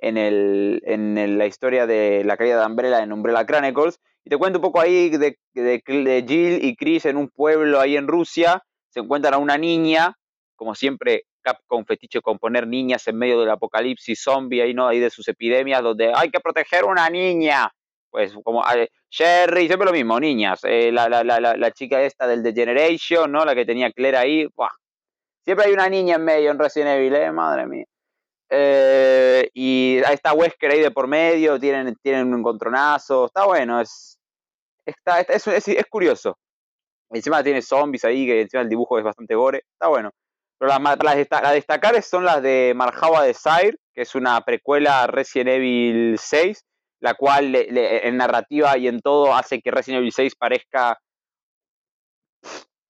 en, 0.01 0.17
el, 0.17 0.83
en 0.85 1.39
la 1.39 1.47
historia 1.47 1.87
de 1.87 2.25
la 2.25 2.37
caída 2.37 2.61
de 2.61 2.67
Umbrella 2.67 3.03
en 3.03 3.13
Umbrella 3.13 3.47
Chronicles. 3.47 4.01
Y 4.25 4.31
te 4.31 4.37
cuento 4.39 4.59
un 4.59 4.63
poco 4.63 4.81
ahí 4.81 5.11
de, 5.11 5.39
de, 5.55 5.83
de 5.87 6.25
Jill 6.27 6.65
y 6.65 6.75
Chris 6.75 7.05
en 7.07 7.17
un 7.17 7.29
pueblo 7.29 7.79
ahí 7.79 7.97
en 7.97 8.09
Rusia. 8.09 8.65
Se 8.89 8.99
encuentran 8.99 9.35
a 9.35 9.39
una 9.39 9.57
niña, 9.57 10.17
como 10.57 10.75
siempre 10.75 11.27
Capcom 11.47 11.85
fetiche 11.85 12.21
con 12.21 12.39
poner 12.39 12.67
niñas 12.67 13.07
en 13.07 13.17
medio 13.17 13.39
del 13.39 13.51
apocalipsis 13.51 14.21
zombie, 14.21 14.61
ahí, 14.61 14.75
¿no? 14.75 14.89
ahí 14.89 14.99
de 14.99 15.11
sus 15.11 15.29
epidemias, 15.29 15.81
donde 15.81 16.13
hay 16.13 16.29
que 16.29 16.41
proteger 16.41 16.85
una 16.85 17.09
niña. 17.09 17.71
Pues 18.11 18.35
como 18.43 18.65
eh, 18.75 18.89
Sherry, 19.09 19.67
siempre 19.69 19.87
lo 19.87 19.93
mismo, 19.93 20.19
niñas. 20.19 20.61
Eh, 20.65 20.91
la, 20.91 21.09
la, 21.09 21.23
la, 21.23 21.39
la, 21.39 21.57
la 21.57 21.71
chica 21.71 22.03
esta 22.03 22.27
del 22.27 22.43
The 22.43 22.53
Generation, 22.53 23.31
¿no? 23.31 23.45
La 23.45 23.55
que 23.55 23.65
tenía 23.65 23.93
Claire 23.93 24.17
ahí. 24.17 24.49
¡buah! 24.57 24.71
Siempre 25.45 25.67
hay 25.67 25.73
una 25.73 25.89
niña 25.89 26.17
en 26.17 26.25
medio 26.25 26.51
en 26.51 26.59
Resident 26.59 26.91
Evil, 26.99 27.15
¿eh? 27.15 27.31
Madre 27.31 27.67
mía. 27.67 27.85
Eh, 28.51 29.49
y 29.55 30.01
ahí 30.05 30.15
está 30.15 30.33
Wesker 30.33 30.73
ahí 30.73 30.81
de 30.81 30.91
por 30.91 31.07
medio, 31.07 31.61
tienen, 31.61 31.95
tienen 32.03 32.27
un 32.27 32.41
encontronazo. 32.41 33.27
Está 33.27 33.45
bueno, 33.47 33.81
es, 33.81 34.19
está, 34.85 35.21
es, 35.21 35.47
es, 35.47 35.69
es 35.69 35.87
curioso. 35.87 36.37
Encima 37.11 37.45
tiene 37.45 37.63
zombies 37.63 38.05
ahí, 38.05 38.27
que 38.27 38.41
encima 38.41 38.63
el 38.63 38.69
dibujo 38.69 38.99
es 38.99 39.05
bastante 39.05 39.37
gore. 39.37 39.63
Está 39.73 39.87
bueno. 39.89 40.11
Pero 40.59 40.71
las, 40.71 40.81
las, 41.03 41.27
las 41.31 42.07
son 42.07 42.25
las 42.25 42.43
de 42.43 42.73
Marjava 42.75 43.25
Desire, 43.25 43.77
que 43.95 44.03
es 44.03 44.15
una 44.15 44.41
precuela 44.41 45.03
a 45.03 45.07
Resident 45.07 45.49
Evil 45.51 46.17
6, 46.19 46.65
la 47.01 47.15
cual 47.15 47.53
le- 47.53 48.07
en 48.09 48.17
narrativa 48.17 48.77
y 48.79 48.89
en 48.89 49.01
todo 49.01 49.35
hace 49.35 49.61
que 49.61 49.71
Resident 49.71 50.01
Evil 50.01 50.13
6 50.13 50.35
parezca 50.37 50.99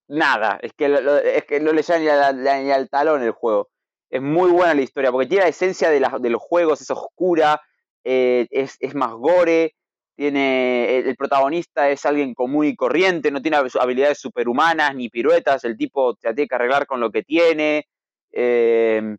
nada. 0.08 0.58
Es 0.62 0.72
que, 0.74 0.88
lo- 0.88 1.18
es 1.18 1.44
que 1.44 1.60
no 1.60 1.72
le 1.72 1.82
llega 1.82 2.32
ni, 2.32 2.64
ni 2.64 2.70
al 2.70 2.88
talón 2.88 3.22
el 3.22 3.32
juego. 3.32 3.68
Es 4.10 4.22
muy 4.22 4.50
buena 4.50 4.74
la 4.74 4.82
historia, 4.82 5.10
porque 5.10 5.26
tiene 5.26 5.44
la 5.44 5.50
esencia 5.50 5.90
de, 5.90 6.00
la- 6.00 6.16
de 6.20 6.30
los 6.30 6.40
juegos, 6.42 6.80
es 6.80 6.90
oscura, 6.90 7.60
eh, 8.04 8.46
es, 8.50 8.76
es 8.80 8.94
más 8.94 9.10
gore, 9.12 9.74
tiene 10.16 10.98
el, 10.98 11.16
protagonista 11.16 11.90
es 11.90 12.04
alguien 12.06 12.34
común 12.34 12.66
y 12.66 12.74
corriente, 12.76 13.30
no 13.30 13.42
tiene 13.42 13.58
habilidades 13.80 14.18
superhumanas 14.18 14.94
ni 14.94 15.08
piruetas, 15.10 15.64
el 15.64 15.76
tipo 15.76 16.14
se 16.20 16.34
tiene 16.34 16.48
que 16.48 16.54
arreglar 16.54 16.86
con 16.86 17.00
lo 17.00 17.10
que 17.10 17.22
tiene. 17.22 17.86
eh, 18.32 19.16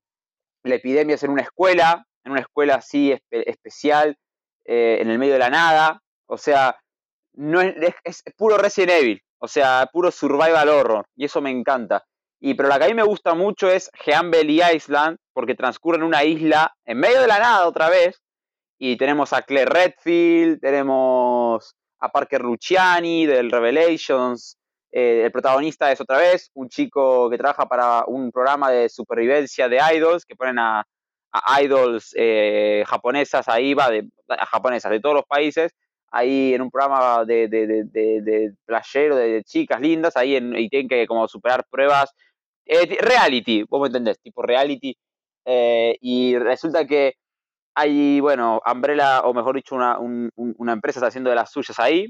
la 0.64 0.76
epidemia 0.76 1.16
es 1.16 1.24
en 1.24 1.32
una 1.32 1.44
escuela, 1.44 2.06
en 2.26 2.32
una 2.34 2.42
escuela 2.42 2.76
así 2.76 3.12
espe- 3.12 3.44
especial, 3.48 4.18
eh, 4.66 4.98
en 5.02 5.10
el 5.10 5.18
medio 5.20 5.34
de 5.34 5.40
la 5.40 5.50
nada. 5.50 6.02
O 6.28 6.38
sea, 6.38 6.78
no 7.34 7.62
es, 7.62 7.76
es- 8.04 8.24
puro 8.38 8.58
Resident 8.58 8.92
Evil, 9.02 9.22
o 9.40 9.48
sea, 9.48 9.88
puro 9.94 10.12
survival 10.12 10.70
horror, 10.70 11.06
y 11.16 11.26
eso 11.26 11.42
me 11.42 11.52
encanta. 11.52 12.04
Y 12.40 12.54
pero 12.56 12.70
la 12.70 12.78
que 12.80 12.86
a 12.86 12.88
mí 12.90 12.94
me 12.94 13.04
gusta 13.04 13.34
mucho 13.34 13.70
es 13.72 13.90
Heambeli 14.06 14.62
Island, 14.76 15.18
porque 15.34 15.56
transcurre 15.56 15.98
en 15.98 16.04
una 16.04 16.24
isla 16.24 16.74
en 16.86 17.00
medio 17.00 17.22
de 17.22 17.28
la 17.28 17.40
nada 17.40 17.68
otra 17.68 17.90
vez, 17.90 18.22
y 18.80 18.98
tenemos 18.98 19.34
a 19.34 19.42
Claire 19.42 19.70
Redfield, 19.72 20.60
tenemos 20.60 21.76
a 22.00 22.10
Parker 22.10 22.42
Luciani 22.42 23.26
del 23.26 23.52
Revelations. 23.52 24.58
eh, 24.92 25.24
el 25.26 25.32
protagonista 25.32 25.92
es 25.92 26.00
otra 26.02 26.18
vez 26.20 26.50
un 26.54 26.70
chico 26.70 27.30
que 27.30 27.38
trabaja 27.38 27.66
para 27.68 28.06
un 28.08 28.32
programa 28.32 28.72
de 28.72 28.88
supervivencia 28.90 29.68
de 29.70 29.80
idols, 29.96 30.26
que 30.26 30.36
ponen 30.36 30.60
a, 30.60 30.84
a 31.32 31.62
idols 31.62 32.14
eh, 32.18 32.84
japonesas 32.88 33.48
ahí, 33.50 33.74
va, 33.74 33.90
de, 33.92 34.08
a 34.30 34.46
japonesas 34.46 34.92
de 34.92 35.00
todos 35.02 35.16
los 35.16 35.26
países, 35.26 35.72
ahí 36.12 36.54
en 36.54 36.62
un 36.62 36.72
programa 36.72 37.26
de, 37.26 37.48
de, 37.50 37.68
de, 37.68 38.22
de, 38.22 38.54
playero, 38.66 39.16
de 39.18 39.44
chicas 39.44 39.82
lindas, 39.82 40.16
ahí 40.16 40.36
en- 40.38 40.56
y 40.56 40.70
tienen 40.70 40.88
que 40.88 41.06
como 41.08 41.28
superar 41.28 41.66
pruebas. 41.70 42.12
eh, 42.66 42.98
reality, 43.02 43.64
vos 43.64 43.82
me 43.82 43.88
entendés, 43.88 44.20
tipo 44.22 44.42
reality. 44.42 44.96
eh, 45.46 45.98
y 46.02 46.38
resulta 46.38 46.86
que 46.86 47.14
hay, 47.78 48.20
bueno, 48.22 48.62
Umbrella, 48.66 49.22
o 49.22 49.34
mejor 49.34 49.56
dicho, 49.56 49.76
una, 49.76 50.00
un- 50.00 50.30
un- 50.36 50.56
una 50.58 50.74
empresa 50.74 51.00
está 51.00 51.08
haciendo 51.08 51.30
de 51.32 51.36
las 51.38 51.52
suyas 51.52 51.80
ahí 51.80 52.08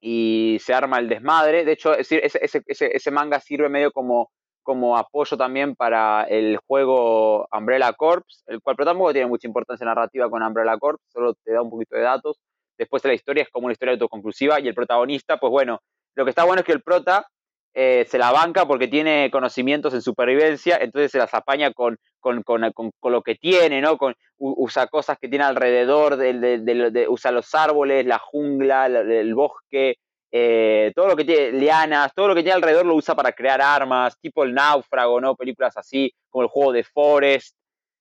y 0.00 0.58
se 0.60 0.74
arma 0.74 0.98
el 0.98 1.08
desmadre. 1.08 1.64
De 1.64 1.72
hecho, 1.72 1.94
ese, 1.94 2.20
ese, 2.24 2.62
ese 2.68 3.10
manga 3.10 3.40
sirve 3.40 3.68
medio 3.68 3.92
como, 3.92 4.30
como 4.62 4.96
apoyo 4.98 5.36
también 5.36 5.74
para 5.76 6.24
el 6.24 6.58
juego 6.66 7.46
Umbrella 7.52 7.92
Corps, 7.94 8.44
el 8.46 8.60
cual 8.62 8.76
pero 8.76 8.86
tampoco 8.90 9.12
tiene 9.12 9.28
mucha 9.28 9.46
importancia 9.48 9.86
narrativa 9.86 10.28
con 10.30 10.42
Umbrella 10.42 10.76
Corps, 10.78 11.00
solo 11.08 11.34
te 11.44 11.52
da 11.52 11.62
un 11.62 11.70
poquito 11.70 11.96
de 11.96 12.02
datos. 12.02 12.38
Después 12.78 13.02
de 13.02 13.10
la 13.10 13.14
historia 13.14 13.42
es 13.44 13.50
como 13.50 13.66
una 13.66 13.72
historia 13.72 13.92
autoconclusiva 13.94 14.60
y 14.60 14.68
el 14.68 14.74
protagonista, 14.74 15.38
pues 15.38 15.50
bueno, 15.50 15.80
lo 16.16 16.24
que 16.24 16.30
está 16.30 16.44
bueno 16.44 16.60
es 16.60 16.66
que 16.66 16.72
el 16.72 16.82
prota 16.82 17.26
eh, 17.74 18.06
se 18.08 18.18
la 18.18 18.30
banca 18.30 18.66
porque 18.66 18.88
tiene 18.88 19.30
conocimientos 19.32 19.92
en 19.94 20.02
supervivencia, 20.02 20.76
entonces 20.80 21.10
se 21.12 21.18
las 21.18 21.34
apaña 21.34 21.72
con, 21.72 21.98
con, 22.20 22.42
con, 22.42 22.70
con, 22.72 22.90
con 23.00 23.12
lo 23.12 23.22
que 23.22 23.34
tiene, 23.34 23.80
¿no? 23.80 23.98
Usa 24.38 24.86
cosas 24.86 25.18
que 25.18 25.28
tiene 25.28 25.44
alrededor, 25.44 26.16
de, 26.16 26.32
de- 26.60 27.08
usa 27.08 27.32
los 27.32 27.54
árboles, 27.54 28.06
la 28.06 28.18
jungla, 28.18 28.88
la- 28.88 29.00
el 29.00 29.34
bosque, 29.34 29.96
eh, 30.30 30.92
todo 30.94 31.08
lo 31.08 31.16
que 31.16 31.24
tiene, 31.24 31.52
lianas, 31.58 32.12
todo 32.14 32.28
lo 32.28 32.34
que 32.34 32.42
tiene 32.42 32.54
alrededor 32.56 32.86
lo 32.86 32.94
usa 32.94 33.14
para 33.14 33.32
crear 33.32 33.60
armas, 33.60 34.18
tipo 34.20 34.44
el 34.44 34.54
náufrago, 34.54 35.20
¿no? 35.20 35.34
Películas 35.36 35.76
así, 35.76 36.12
como 36.30 36.42
el 36.44 36.48
juego 36.48 36.72
de 36.72 36.84
Forest. 36.84 37.56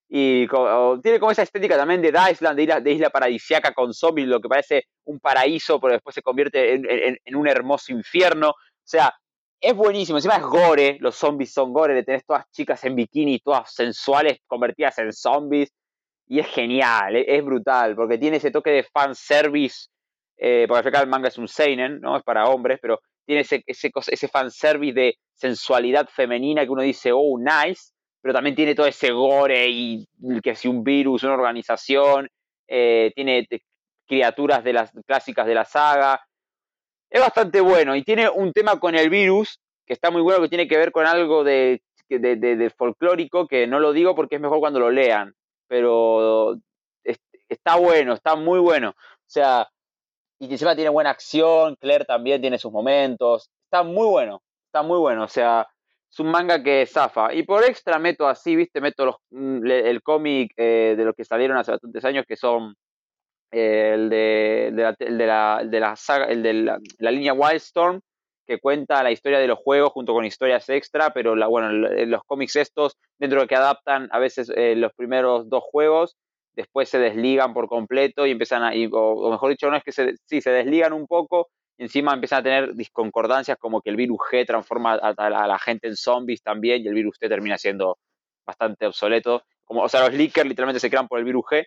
Y 0.10 0.48
tiene 1.02 1.20
como 1.20 1.32
esa 1.32 1.42
estética 1.42 1.76
también 1.78 2.02
de 2.02 2.10
Island, 2.32 2.56
de 2.56 2.64
isla, 2.64 2.80
de 2.80 2.92
isla 2.92 3.10
paradisiaca 3.10 3.74
con 3.74 3.94
zombies, 3.94 4.28
lo 4.28 4.40
que 4.40 4.50
parece 4.50 4.86
un 5.06 5.20
paraíso, 5.20 5.80
pero 5.80 5.94
después 5.94 6.14
se 6.14 6.22
convierte 6.22 6.74
en 7.26 7.36
un 7.36 7.48
hermoso 7.48 7.92
infierno. 7.92 8.50
O 8.50 8.56
sea, 8.84 9.12
es 9.64 9.74
buenísimo. 9.76 10.18
Encima 10.18 10.36
es 10.36 10.44
gore, 10.44 10.98
los 11.00 11.16
zombies 11.16 11.54
son 11.54 11.72
gore, 11.74 11.96
le 11.96 12.04
tenés 12.04 12.26
todas 12.26 12.50
chicas 12.52 12.84
en 12.84 12.96
bikini, 12.96 13.40
todas 13.40 13.74
sensuales, 13.74 14.40
convertidas 14.46 14.98
en 15.00 15.14
zombies. 15.14 15.72
Y 16.28 16.40
es 16.40 16.48
genial, 16.48 17.16
es, 17.16 17.44
brutal, 17.44 17.96
porque 17.96 18.18
tiene 18.18 18.38
ese 18.38 18.52
toque 18.52 18.72
de 18.72 18.84
fanservice, 18.84 19.88
eh, 20.38 20.66
porque 20.68 20.84
final 20.84 21.04
el 21.04 21.10
manga 21.10 21.28
es 21.28 21.38
un 21.38 21.48
seinen, 21.48 22.00
¿no? 22.00 22.18
Es 22.18 22.24
para 22.24 22.46
hombres, 22.48 22.80
pero 22.82 23.00
tiene 23.26 23.42
ese, 23.42 23.64
ese, 23.66 23.92
ese 24.08 24.28
fanservice 24.28 24.94
de 24.94 25.18
sensualidad 25.34 26.08
femenina 26.10 26.64
que 26.64 26.70
uno 26.70 26.82
dice, 26.82 27.12
oh, 27.14 27.38
nice, 27.38 27.92
pero 28.22 28.34
también 28.34 28.56
tiene 28.56 28.74
todo 28.76 28.88
ese 28.88 29.12
gore 29.12 29.68
y 29.70 30.08
que 30.42 30.56
si 30.56 30.68
un 30.68 30.84
virus, 30.84 31.24
una 31.24 31.34
organización, 31.34 32.30
eh, 32.68 33.12
tiene 33.16 33.46
te- 33.50 33.64
criaturas 34.08 34.64
de 34.64 34.74
las 34.74 34.92
clásicas 35.06 35.46
de 35.46 35.56
la 35.56 35.66
saga. 35.66 36.22
Es 37.14 37.22
bastante 37.22 37.62
bueno 37.62 37.96
y 37.96 38.02
tiene 38.04 38.28
un 38.28 38.52
tema 38.54 38.80
con 38.80 38.96
el 38.96 39.12
virus 39.12 39.60
que 39.86 39.94
está 39.94 40.10
muy 40.10 40.24
bueno, 40.24 40.42
que 40.42 40.50
tiene 40.50 40.68
que 40.68 40.78
ver 40.78 40.92
con 40.92 41.06
algo 41.06 41.44
de, 41.44 41.80
de, 42.10 42.74
folclórico, 42.76 43.48
que 43.48 43.68
no 43.68 43.80
lo 43.80 43.94
digo 43.94 44.16
porque 44.16 44.36
es 44.38 44.42
mejor 44.42 44.60
cuando 44.60 44.80
lo 44.80 44.90
lean, 44.90 45.32
pero 45.68 46.56
es- 47.04 47.20
está 47.48 47.76
bueno, 47.76 48.14
está 48.14 48.36
muy 48.36 48.58
bueno. 48.60 48.90
O 48.98 49.28
sea, 49.28 49.70
y 50.40 50.52
encima 50.52 50.76
tiene 50.76 50.90
buena 50.90 51.12
acción, 51.12 51.76
Claire 51.80 52.06
también 52.06 52.42
tiene 52.42 52.58
sus 52.58 52.72
momentos, 52.72 53.52
está 53.66 53.84
muy 53.84 54.08
bueno, 54.08 54.42
está 54.66 54.82
muy 54.82 54.98
bueno, 54.98 55.26
o 55.26 55.28
sea, 55.28 55.68
es 56.12 56.20
un 56.20 56.32
manga 56.32 56.64
que 56.64 56.88
zafa. 56.88 57.32
Y 57.36 57.44
por 57.44 57.64
extra 57.64 58.00
meto 58.00 58.28
así, 58.28 58.56
viste, 58.56 58.82
meto 58.82 59.06
los, 59.06 59.16
mm, 59.30 59.68
el 59.68 60.02
cómic 60.02 60.52
eh, 60.58 60.96
de 60.98 61.06
los 61.06 61.14
que 61.16 61.26
salieron 61.26 61.58
hace 61.58 61.72
bastantes 61.74 62.04
años, 62.06 62.26
que 62.28 62.38
son 62.38 62.74
el 63.54 64.10
de, 64.10 64.72
de 64.74 64.84
la, 64.84 64.96
el 65.00 65.18
de 65.18 65.28
la, 65.28 65.62
de 65.66 65.80
la 65.80 65.96
saga, 65.96 66.26
el 66.26 66.44
de 66.44 66.54
la, 66.54 66.80
la 67.00 67.12
línea 67.12 67.34
Wildstorm, 67.34 68.00
que 68.46 68.60
cuenta 68.60 69.04
la 69.04 69.12
historia 69.12 69.40
de 69.40 69.48
los 69.48 69.60
juegos 69.60 69.92
junto 69.94 70.14
con 70.14 70.26
historias 70.26 70.68
extra, 70.70 71.12
pero 71.14 71.36
bueno, 71.50 71.70
el- 71.88 72.10
los 72.10 72.24
cómics 72.26 72.56
estos, 72.58 72.98
dentro 73.18 73.42
de 73.42 73.48
que 73.48 73.56
adaptan 73.56 74.10
a 74.12 74.20
veces 74.20 74.52
eh, 74.56 74.76
los 74.76 74.92
primeros 74.94 75.50
dos 75.50 75.64
juegos, 75.64 76.18
después 76.54 76.90
se 76.90 77.00
desligan 77.00 77.54
por 77.54 77.68
completo 77.68 78.26
y 78.28 78.32
empiezan 78.32 78.64
a, 78.64 78.76
y- 78.76 78.90
o, 78.92 79.32
mejor 79.32 79.50
dicho, 79.52 79.70
no 79.70 79.78
es 79.78 79.84
que 79.84 79.92
se, 79.92 80.16
sí, 80.26 80.42
se 80.42 80.52
desligan 80.52 80.94
un 80.94 81.08
poco 81.08 81.50
y 81.78 81.84
encima 81.84 82.14
empiezan 82.14 82.40
a 82.40 82.44
tener 82.44 82.74
disconcordancias 82.76 83.58
como 83.58 83.82
que 83.82 83.90
el 83.90 83.96
virus 83.96 84.18
G 84.32 84.46
transforma 84.46 84.94
a, 84.96 85.10
a 85.18 85.48
la 85.48 85.60
gente 85.60 85.88
en 85.88 85.96
zombies 85.96 86.44
también 86.44 86.84
y 86.84 86.88
el 86.88 86.94
virus 86.94 87.18
T 87.20 87.28
termina 87.30 87.58
siendo 87.58 87.98
bastante 88.46 88.86
obsoleto. 88.86 89.44
Como, 89.64 89.82
o 89.84 89.90
sea, 89.90 90.02
los 90.02 90.14
leakers 90.14 90.48
literalmente 90.48 90.80
se 90.80 90.90
crean 90.90 91.08
por 91.08 91.18
el 91.20 91.26
virus 91.26 91.44
G. 91.46 91.66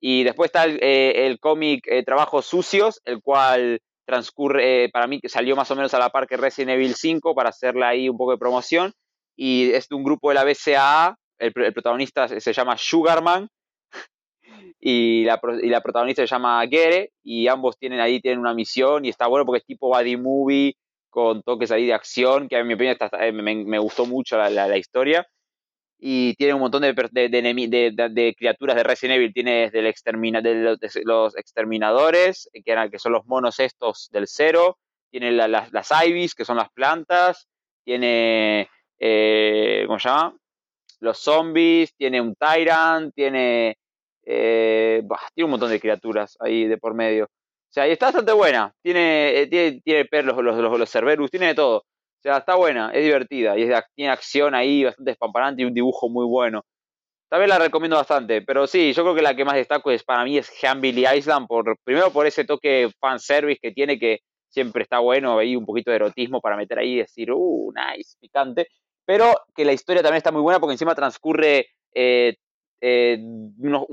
Y 0.00 0.24
después 0.24 0.48
está 0.48 0.64
el, 0.64 0.78
eh, 0.80 1.36
cómic 1.40 1.86
eh, 1.88 2.04
Trabajos 2.04 2.46
Sucios, 2.46 3.00
el 3.04 3.20
cual 3.20 3.80
transcurre, 4.06 4.84
eh, 4.84 4.88
para 4.90 5.06
mí, 5.06 5.20
que 5.20 5.28
salió 5.28 5.56
más 5.56 5.70
o 5.70 5.76
menos 5.76 5.92
a 5.94 5.98
la 5.98 6.10
par 6.10 6.26
que 6.26 6.36
Resident 6.36 6.72
Evil 6.72 6.94
5 6.94 7.34
para 7.34 7.50
hacerle 7.50 7.84
ahí 7.84 8.08
un 8.08 8.16
poco 8.16 8.32
de 8.32 8.38
promoción. 8.38 8.92
Y 9.36 9.70
es 9.72 9.88
de 9.88 9.96
un 9.96 10.04
grupo 10.04 10.30
de 10.30 10.36
la 10.36 10.44
BCAA, 10.44 11.16
el, 11.38 11.52
pr- 11.52 11.66
el 11.66 11.72
protagonista 11.72 12.28
se 12.28 12.52
llama 12.52 12.76
Sugarman 12.76 13.48
y 14.80 15.24
la, 15.24 15.38
protagonista 15.38 16.22
se 16.22 16.26
llama 16.26 16.66
Gere 16.68 17.12
y 17.22 17.46
ambos 17.46 17.78
tienen 17.78 18.00
ahí 18.00 18.20
tienen 18.20 18.40
una 18.40 18.54
misión 18.54 19.04
y 19.04 19.10
está 19.10 19.28
bueno 19.28 19.46
porque 19.46 19.58
es 19.58 19.64
tipo 19.64 19.88
buddy 19.88 20.16
movie 20.16 20.74
con 21.10 21.42
toques 21.42 21.70
ahí 21.70 21.86
de 21.86 21.94
acción, 21.94 22.48
que 22.48 22.56
a 22.56 22.64
mi 22.64 22.74
opinión 22.74 22.96
eh, 23.20 23.32
me, 23.32 23.78
gustó 23.78 24.06
mucho 24.06 24.36
la 24.36 24.76
historia 24.76 25.26
y 25.98 26.34
tiene 26.34 26.54
un 26.54 26.60
montón 26.60 26.82
de, 26.82 26.92
de, 26.92 28.34
criaturas 28.38 28.76
de 28.76 28.82
Resident 28.84 29.16
Evil. 29.16 29.32
Tiene 29.32 29.70
los, 31.04 31.36
exterminadores, 31.36 32.48
eh, 32.52 32.62
que, 32.62 32.98
son 32.98 33.12
los 33.12 33.26
monos 33.26 33.58
estos 33.60 34.08
del 34.12 34.26
cero. 34.28 34.78
Tiene 35.10 35.32
la- 35.32 35.48
las, 35.48 35.72
las 35.72 35.88
Ivies, 36.06 36.34
que 36.34 36.44
son 36.44 36.56
las 36.58 36.70
plantas. 36.70 37.48
Tiene, 37.84 38.68
eh, 38.98 39.84
¿cómo 39.86 39.98
se 39.98 40.08
llama? 40.08 40.36
Los 41.00 41.18
zombies. 41.18 41.94
Tiene 41.96 42.20
un 42.20 42.34
Tyrant. 42.36 43.14
Tiene 43.14 43.76
Eh, 44.30 45.02
tiene 45.34 45.44
un 45.46 45.50
montón 45.52 45.70
de 45.70 45.80
criaturas 45.80 46.36
ahí 46.40 46.66
de 46.66 46.76
por 46.78 46.94
medio. 46.94 47.24
O 47.26 47.72
sea, 47.72 47.88
y 47.88 47.92
está 47.92 48.06
bastante 48.06 48.32
buena. 48.32 48.72
Tiene, 48.82 49.40
eh, 49.40 49.46
tiene, 49.46 49.80
tiene 49.82 50.04
perros, 50.06 50.36
los, 50.44 50.56
los, 50.58 50.78
los 50.78 50.90
Cerberus, 50.90 51.30
tiene 51.30 51.46
de 51.48 51.54
todo. 51.54 51.84
O 52.18 52.22
sea, 52.22 52.38
está 52.38 52.56
buena, 52.56 52.90
es 52.92 53.04
divertida 53.04 53.56
y 53.56 53.62
es 53.62 53.68
de 53.68 53.82
tiene 53.94 54.10
acción 54.12 54.54
ahí 54.54 54.84
bastante 54.84 55.12
espampanante 55.12 55.62
y 55.62 55.64
un 55.66 55.74
dibujo 55.74 56.08
muy 56.08 56.26
bueno. 56.26 56.64
También 57.28 57.50
la 57.50 57.58
recomiendo 57.58 57.96
bastante, 57.96 58.42
pero 58.42 58.66
sí, 58.66 58.92
yo 58.92 59.02
creo 59.02 59.14
que 59.14 59.22
la 59.22 59.36
que 59.36 59.44
más 59.44 59.54
destaco 59.54 59.90
es 59.90 60.02
para 60.02 60.24
mí 60.24 60.38
es 60.38 60.50
Billy 60.80 61.04
Island, 61.06 61.46
por, 61.46 61.76
primero 61.84 62.10
por 62.10 62.26
ese 62.26 62.44
toque 62.44 62.90
fanservice 62.98 63.60
que 63.60 63.72
tiene 63.72 63.98
que 63.98 64.20
siempre 64.48 64.82
está 64.82 64.98
bueno, 64.98 65.38
ahí 65.38 65.54
un 65.54 65.66
poquito 65.66 65.90
de 65.90 65.96
erotismo 65.96 66.40
para 66.40 66.56
meter 66.56 66.78
ahí 66.78 66.94
y 66.94 66.98
decir, 66.98 67.30
uh, 67.30 67.72
nice, 67.72 68.16
picante, 68.18 68.68
pero 69.04 69.34
que 69.54 69.64
la 69.64 69.72
historia 69.72 70.02
también 70.02 70.18
está 70.18 70.32
muy 70.32 70.42
buena 70.42 70.58
porque 70.58 70.72
encima 70.72 70.94
transcurre 70.94 71.66
eh, 71.94 72.36
eh, 72.80 73.18
unos, 73.58 73.84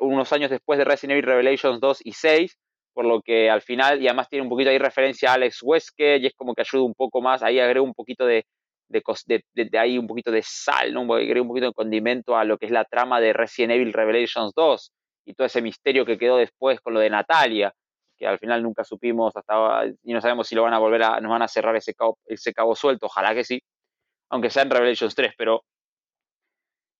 unos 0.00 0.32
años 0.32 0.50
después 0.50 0.78
de 0.78 0.84
Resident 0.84 1.12
Evil 1.12 1.26
Revelations 1.26 1.80
2 1.80 1.98
y 2.04 2.12
6, 2.12 2.58
por 2.98 3.06
lo 3.06 3.22
que 3.22 3.48
al 3.48 3.62
final, 3.62 4.02
y 4.02 4.08
además 4.08 4.28
tiene 4.28 4.42
un 4.42 4.48
poquito 4.48 4.70
ahí 4.70 4.78
referencia 4.78 5.30
a 5.30 5.34
Alex 5.34 5.60
Wesker, 5.62 6.20
y 6.20 6.26
es 6.26 6.34
como 6.34 6.52
que 6.52 6.62
ayuda 6.62 6.82
un 6.82 6.94
poco 6.94 7.22
más, 7.22 7.44
ahí 7.44 7.60
agrega 7.60 7.80
un 7.80 7.94
poquito 7.94 8.26
de, 8.26 8.44
de, 8.88 9.78
ahí 9.78 9.96
un 9.98 10.08
poquito 10.08 10.32
de 10.32 10.42
sal, 10.42 10.92
¿no? 10.92 11.02
un 11.02 11.06
poquito 11.46 11.66
de 11.66 11.72
condimento 11.72 12.36
a 12.36 12.42
lo 12.44 12.58
que 12.58 12.66
es 12.66 12.72
la 12.72 12.84
trama 12.84 13.20
de 13.20 13.32
Resident 13.32 13.74
Evil 13.74 13.92
Revelations 13.92 14.52
2, 14.52 14.90
y 15.24 15.34
todo 15.34 15.46
ese 15.46 15.62
misterio 15.62 16.04
que 16.04 16.18
quedó 16.18 16.38
después 16.38 16.80
con 16.80 16.92
lo 16.92 16.98
de 16.98 17.08
Natalia, 17.08 17.72
que 18.16 18.26
al 18.26 18.40
final 18.40 18.64
nunca 18.64 18.82
supimos 18.82 19.32
hasta 19.36 19.86
y 20.02 20.12
no 20.12 20.20
sabemos 20.20 20.48
si 20.48 20.56
lo 20.56 20.64
van 20.64 20.74
a 20.74 20.80
volver 20.80 21.04
a, 21.04 21.20
nos 21.20 21.30
van 21.30 21.42
a 21.42 21.46
cerrar 21.46 21.76
ese 21.76 21.94
cabo, 21.94 22.18
ese 22.26 22.52
cabo 22.52 22.74
suelto, 22.74 23.06
ojalá 23.06 23.32
que 23.32 23.44
sí, 23.44 23.62
aunque 24.30 24.50
sea 24.50 24.64
en 24.64 24.70
Revelations 24.70 25.14
3, 25.14 25.34
pero 25.38 25.62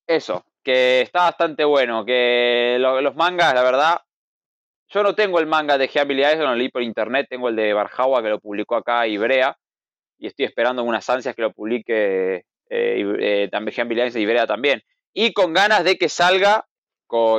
eso, 0.06 0.44
que 0.62 1.00
está 1.00 1.22
bastante 1.24 1.64
bueno, 1.64 2.04
que 2.04 2.76
lo- 2.78 3.00
los 3.00 3.16
mangas, 3.16 3.52
la 3.52 3.64
verdad, 3.64 3.98
yo 4.88 5.03
no 5.03 5.14
tengo 5.14 5.38
el 5.38 5.46
manga 5.46 5.77
de 5.77 5.88
Heavenly 5.88 6.22
Island, 6.22 6.42
lo 6.42 6.55
leí 6.55 6.70
por 6.70 6.83
internet, 6.83 7.27
tengo 7.29 7.48
el 7.48 7.57
de 7.57 7.72
Barjawa 7.72 8.22
que 8.22 8.31
lo 8.31 8.40
publicó 8.40 8.77
acá 8.77 9.07
Ibrea, 9.07 9.57
y 10.18 10.27
estoy 10.27 10.46
esperando 10.46 10.83
unas 10.83 11.09
ansias 11.11 11.35
que 11.35 11.42
lo 11.42 11.53
publique 11.53 12.44
eh, 12.70 13.16
eh, 13.20 13.48
también 13.51 13.74
Heavenly 13.74 14.03
Island 14.03 14.20
y 14.20 14.22
Ibrea 14.22 14.46
también. 14.46 14.83
Y 15.12 15.33
con 15.33 15.53
ganas 15.53 15.85
de 15.85 15.96
que 15.96 16.09
salga, 16.09 16.66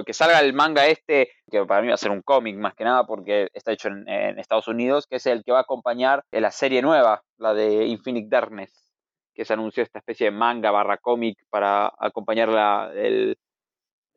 que 0.05 0.13
salga 0.13 0.39
el 0.39 0.53
manga 0.53 0.87
este, 0.87 1.31
que 1.51 1.65
para 1.65 1.81
mí 1.81 1.87
va 1.87 1.95
a 1.95 1.97
ser 1.97 2.11
un 2.11 2.21
cómic 2.21 2.55
más 2.55 2.73
que 2.75 2.83
nada 2.83 3.05
porque 3.05 3.49
está 3.53 3.71
hecho 3.71 3.89
en, 3.89 4.07
Estados 4.39 4.67
Unidos, 4.67 5.07
que 5.07 5.17
es 5.17 5.25
el 5.25 5.43
que 5.43 5.51
va 5.51 5.59
a 5.59 5.61
acompañar 5.61 6.23
la 6.31 6.51
serie 6.51 6.81
nueva, 6.81 7.23
la 7.37 7.53
de 7.53 7.85
Infinite 7.85 8.27
Darkness, 8.29 8.93
que 9.33 9.45
se 9.45 9.53
anunció 9.53 9.83
esta 9.83 9.99
especie 9.99 10.25
de 10.25 10.31
manga 10.31 10.71
barra 10.71 10.97
cómic 10.97 11.37
para 11.49 11.91
acompañar 11.99 12.49
la, 12.49 12.91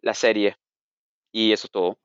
la 0.02 0.14
serie. 0.14 0.56
Y 1.32 1.52
eso 1.52 1.66
es 1.66 1.70
todo. 1.70 1.98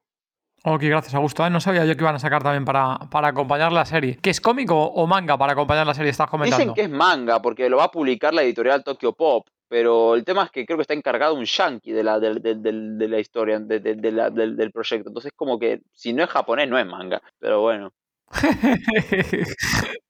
Ok, 0.70 0.82
gracias, 0.84 1.16
Augusto. 1.16 1.46
Eh, 1.46 1.50
No 1.50 1.62
sabía 1.62 1.86
yo 1.86 1.96
que 1.96 2.04
iban 2.04 2.16
a 2.16 2.20
sacar 2.20 2.44
también 2.44 2.66
para, 2.66 2.98
para 3.10 3.30
acompañar 3.30 3.72
la 3.72 3.86
serie. 3.86 4.18
¿Qué 4.22 4.30
es 4.32 4.42
cómico 4.42 4.76
o 4.78 5.08
manga 5.08 5.38
para 5.38 5.54
acompañar 5.54 5.88
la 5.88 5.94
serie? 5.94 6.12
Estás 6.12 6.30
comentando. 6.30 6.58
Dicen 6.62 6.74
que 6.76 6.82
es 6.82 6.90
manga 6.90 7.42
porque 7.42 7.70
lo 7.70 7.78
va 7.78 7.86
a 7.86 7.92
publicar 7.92 8.34
la 8.34 8.42
editorial 8.44 8.84
Tokyo 8.84 9.14
Pop, 9.14 9.48
pero 9.70 10.16
el 10.16 10.26
tema 10.26 10.44
es 10.44 10.52
que 10.52 10.66
creo 10.66 10.78
que 10.78 10.82
está 10.82 10.94
encargado 10.94 11.36
un 11.36 11.46
yankee 11.46 11.94
de 11.94 12.04
la, 12.04 12.20
de 12.20 13.08
la 13.08 13.20
historia, 13.20 13.60
la- 13.60 14.30
del 14.30 14.72
proyecto. 14.74 15.10
Entonces, 15.10 15.32
como 15.36 15.58
que 15.58 15.82
si 15.94 16.12
no 16.12 16.22
es 16.24 16.30
japonés, 16.30 16.68
no 16.68 16.78
es 16.78 16.86
manga. 16.86 17.22
Pero 17.40 17.62
bueno. 17.62 17.94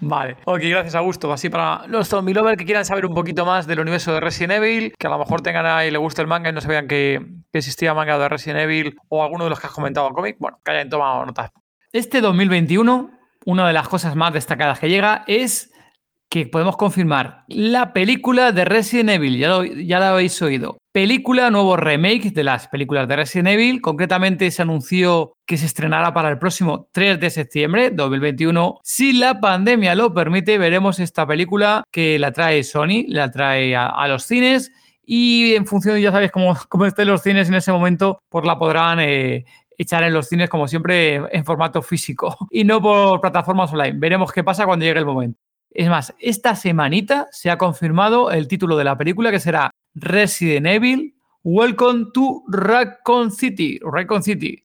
Vale, 0.00 0.36
ok, 0.44 0.60
gracias 0.60 0.94
Augusto. 0.94 1.32
Así 1.32 1.48
para 1.48 1.86
los 1.86 2.08
zombie 2.08 2.34
lovers 2.34 2.58
que 2.58 2.64
quieran 2.64 2.84
saber 2.84 3.06
un 3.06 3.14
poquito 3.14 3.44
más 3.46 3.66
del 3.66 3.80
universo 3.80 4.12
de 4.12 4.20
Resident 4.20 4.54
Evil, 4.54 4.94
que 4.98 5.06
a 5.06 5.10
lo 5.10 5.18
mejor 5.18 5.40
tengan 5.40 5.66
ahí 5.66 5.90
le 5.90 5.98
guste 5.98 6.22
el 6.22 6.28
manga 6.28 6.50
y 6.50 6.52
no 6.52 6.60
sabían 6.60 6.88
que, 6.88 7.24
que 7.52 7.58
existía 7.58 7.94
manga 7.94 8.18
de 8.18 8.28
Resident 8.28 8.60
Evil 8.60 8.96
o 9.08 9.22
alguno 9.22 9.44
de 9.44 9.50
los 9.50 9.60
que 9.60 9.66
has 9.66 9.72
comentado 9.72 10.10
cómic, 10.10 10.36
bueno, 10.38 10.58
que 10.64 10.70
hayan 10.70 10.88
tomado 10.88 11.26
nota. 11.26 11.52
Este 11.92 12.20
2021, 12.20 13.10
una 13.46 13.66
de 13.66 13.72
las 13.72 13.88
cosas 13.88 14.16
más 14.16 14.32
destacadas 14.32 14.78
que 14.80 14.88
llega 14.88 15.24
es 15.26 15.73
que 16.28 16.46
podemos 16.46 16.76
confirmar 16.76 17.44
la 17.48 17.92
película 17.92 18.52
de 18.52 18.64
Resident 18.64 19.10
Evil, 19.10 19.38
ya 19.38 19.98
lo 19.98 20.04
habéis 20.04 20.40
oído. 20.42 20.78
Película, 20.92 21.50
nuevo 21.50 21.76
remake 21.76 22.32
de 22.32 22.44
las 22.44 22.68
películas 22.68 23.08
de 23.08 23.16
Resident 23.16 23.48
Evil. 23.48 23.80
Concretamente 23.80 24.50
se 24.50 24.62
anunció 24.62 25.32
que 25.44 25.56
se 25.56 25.66
estrenará 25.66 26.14
para 26.14 26.30
el 26.30 26.38
próximo 26.38 26.88
3 26.92 27.18
de 27.18 27.30
septiembre 27.30 27.90
2021. 27.90 28.78
Si 28.84 29.12
la 29.12 29.40
pandemia 29.40 29.94
lo 29.94 30.14
permite, 30.14 30.56
veremos 30.56 31.00
esta 31.00 31.26
película 31.26 31.82
que 31.90 32.18
la 32.18 32.32
trae 32.32 32.62
Sony, 32.62 33.04
la 33.08 33.30
trae 33.30 33.74
a, 33.74 33.86
a 33.86 34.06
los 34.06 34.24
cines 34.24 34.70
y 35.06 35.54
en 35.54 35.66
función, 35.66 35.98
ya 35.98 36.12
sabéis 36.12 36.32
cómo, 36.32 36.56
cómo 36.68 36.86
estén 36.86 37.08
los 37.08 37.22
cines 37.22 37.48
en 37.48 37.54
ese 37.54 37.72
momento, 37.72 38.20
pues 38.28 38.44
la 38.44 38.58
podrán 38.58 39.00
eh, 39.00 39.44
echar 39.76 40.02
en 40.04 40.12
los 40.12 40.28
cines 40.28 40.48
como 40.48 40.68
siempre 40.68 41.16
en 41.16 41.44
formato 41.44 41.82
físico 41.82 42.36
y 42.50 42.64
no 42.64 42.80
por 42.80 43.20
plataformas 43.20 43.72
online. 43.72 43.98
Veremos 43.98 44.32
qué 44.32 44.44
pasa 44.44 44.66
cuando 44.66 44.84
llegue 44.84 45.00
el 45.00 45.06
momento. 45.06 45.38
Es 45.74 45.88
más, 45.88 46.14
esta 46.20 46.54
semanita 46.54 47.26
se 47.32 47.50
ha 47.50 47.58
confirmado 47.58 48.30
el 48.30 48.46
título 48.46 48.76
de 48.76 48.84
la 48.84 48.96
película 48.96 49.32
que 49.32 49.40
será 49.40 49.72
Resident 49.94 50.68
Evil 50.68 51.16
Welcome 51.42 52.06
to 52.14 52.44
Raccoon 52.46 53.32
City. 53.32 53.80
Raccoon 53.82 54.22
City. 54.22 54.64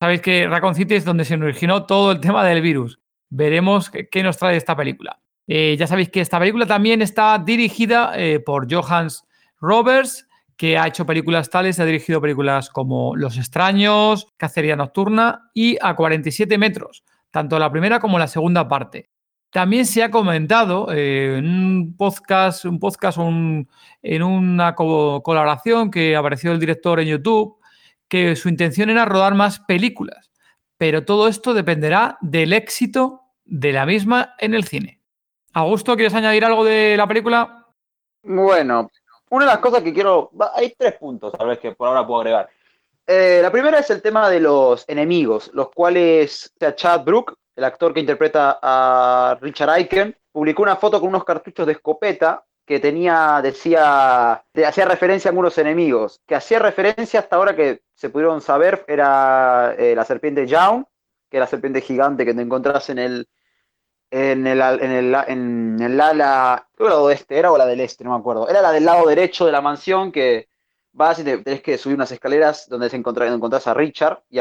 Sabéis 0.00 0.22
que 0.22 0.48
Raccoon 0.48 0.74
City 0.74 0.94
es 0.94 1.04
donde 1.04 1.26
se 1.26 1.34
originó 1.34 1.84
todo 1.84 2.10
el 2.10 2.20
tema 2.20 2.42
del 2.42 2.62
virus. 2.62 2.98
Veremos 3.28 3.90
qué, 3.90 4.22
nos 4.22 4.38
trae 4.38 4.56
esta 4.56 4.74
película. 4.74 5.20
Eh, 5.46 5.76
ya 5.78 5.86
sabéis 5.86 6.08
que 6.08 6.22
esta 6.22 6.38
película 6.38 6.66
también 6.66 7.02
está 7.02 7.38
dirigida 7.38 8.14
eh, 8.16 8.40
por 8.40 8.66
Johannes 8.72 9.24
Roberts, 9.60 10.26
que 10.56 10.78
ha 10.78 10.86
hecho 10.86 11.04
películas 11.04 11.50
tales, 11.50 11.78
ha 11.80 11.84
dirigido 11.84 12.22
películas 12.22 12.70
como 12.70 13.14
Los 13.14 13.36
extraños, 13.36 14.32
Cacería 14.38 14.74
nocturna 14.74 15.50
y 15.52 15.76
A 15.82 15.94
47 15.94 16.56
metros, 16.56 17.04
tanto 17.30 17.58
la 17.58 17.70
primera 17.70 18.00
como 18.00 18.18
la 18.18 18.26
segunda 18.26 18.66
parte. 18.66 19.10
También 19.50 19.86
se 19.86 20.02
ha 20.02 20.10
comentado 20.10 20.92
eh, 20.92 21.38
en 21.38 21.46
un 21.46 21.96
podcast, 21.96 22.64
un 22.64 22.78
podcast 22.78 23.18
en 23.18 24.22
una 24.22 24.74
co 24.74 25.22
colaboración 25.22 25.90
que 25.90 26.16
apareció 26.16 26.52
el 26.52 26.60
director 26.60 27.00
en 27.00 27.08
YouTube, 27.08 27.58
que 28.08 28.36
su 28.36 28.48
intención 28.48 28.90
era 28.90 29.04
rodar 29.04 29.34
más 29.34 29.60
películas, 29.60 30.30
pero 30.76 31.04
todo 31.04 31.28
esto 31.28 31.54
dependerá 31.54 32.18
del 32.20 32.52
éxito 32.52 33.22
de 33.44 33.72
la 33.72 33.86
misma 33.86 34.34
en 34.38 34.54
el 34.54 34.64
cine. 34.64 35.00
Augusto, 35.54 35.96
¿quieres 35.96 36.14
añadir 36.14 36.44
algo 36.44 36.64
de 36.64 36.96
la 36.96 37.06
película? 37.06 37.66
Bueno, 38.22 38.90
una 39.30 39.46
de 39.46 39.50
las 39.52 39.60
cosas 39.60 39.82
que 39.82 39.94
quiero. 39.94 40.30
Hay 40.54 40.74
tres 40.76 40.94
puntos, 40.94 41.32
tal 41.32 41.48
vez, 41.48 41.58
que 41.58 41.72
por 41.72 41.88
ahora 41.88 42.06
puedo 42.06 42.20
agregar. 42.20 42.48
Eh, 43.06 43.38
la 43.40 43.50
primera 43.50 43.78
es 43.78 43.88
el 43.90 44.02
tema 44.02 44.28
de 44.28 44.40
los 44.40 44.84
enemigos, 44.88 45.50
los 45.54 45.70
cuales, 45.70 46.52
o 46.54 46.58
sea, 46.58 46.74
Chad 46.74 47.04
Brook, 47.04 47.38
el 47.56 47.64
actor 47.64 47.92
que 47.94 48.00
interpreta 48.00 48.58
a 48.62 49.38
Richard 49.40 49.70
Aiken, 49.70 50.16
publicó 50.30 50.62
una 50.62 50.76
foto 50.76 51.00
con 51.00 51.08
unos 51.08 51.24
cartuchos 51.24 51.66
de 51.66 51.72
escopeta 51.72 52.44
que 52.66 52.80
tenía, 52.80 53.40
decía, 53.42 54.44
hacía 54.66 54.84
referencia 54.84 55.28
a 55.28 55.30
algunos 55.30 55.56
enemigos, 55.56 56.20
que 56.26 56.34
hacía 56.34 56.58
referencia 56.58 57.20
hasta 57.20 57.36
ahora 57.36 57.56
que 57.56 57.82
se 57.94 58.10
pudieron 58.10 58.40
saber, 58.40 58.84
era 58.88 59.74
eh, 59.78 59.94
la 59.94 60.04
serpiente 60.04 60.46
Jaun, 60.46 60.86
que 61.30 61.38
es 61.38 61.40
la 61.40 61.46
serpiente 61.46 61.80
gigante 61.80 62.24
que 62.26 62.34
te 62.34 62.42
encontrás 62.42 62.90
en 62.90 62.98
el, 62.98 63.28
en 64.10 64.46
el, 64.46 64.60
en 64.60 65.80
el, 65.80 66.00
ala, 66.00 66.68
creo 66.74 66.88
que 66.88 66.94
la 66.94 67.00
del 67.00 67.12
este, 67.12 67.38
era 67.38 67.52
o 67.52 67.58
la 67.58 67.66
del 67.66 67.80
este, 67.80 68.04
no 68.04 68.10
me 68.10 68.18
acuerdo, 68.18 68.48
era 68.48 68.60
la 68.60 68.72
del 68.72 68.84
lado 68.84 69.06
derecho 69.06 69.46
de 69.46 69.52
la 69.52 69.60
mansión 69.60 70.12
que 70.12 70.48
vas 70.96 71.18
y 71.18 71.24
te, 71.24 71.38
tenés 71.38 71.62
que 71.62 71.78
subir 71.78 71.94
unas 71.94 72.10
escaleras 72.10 72.68
donde 72.68 72.88
se 72.90 72.96
encontrás, 72.96 73.32
encontrás 73.32 73.66
a 73.66 73.74
Richard, 73.74 74.22
y 74.30 74.38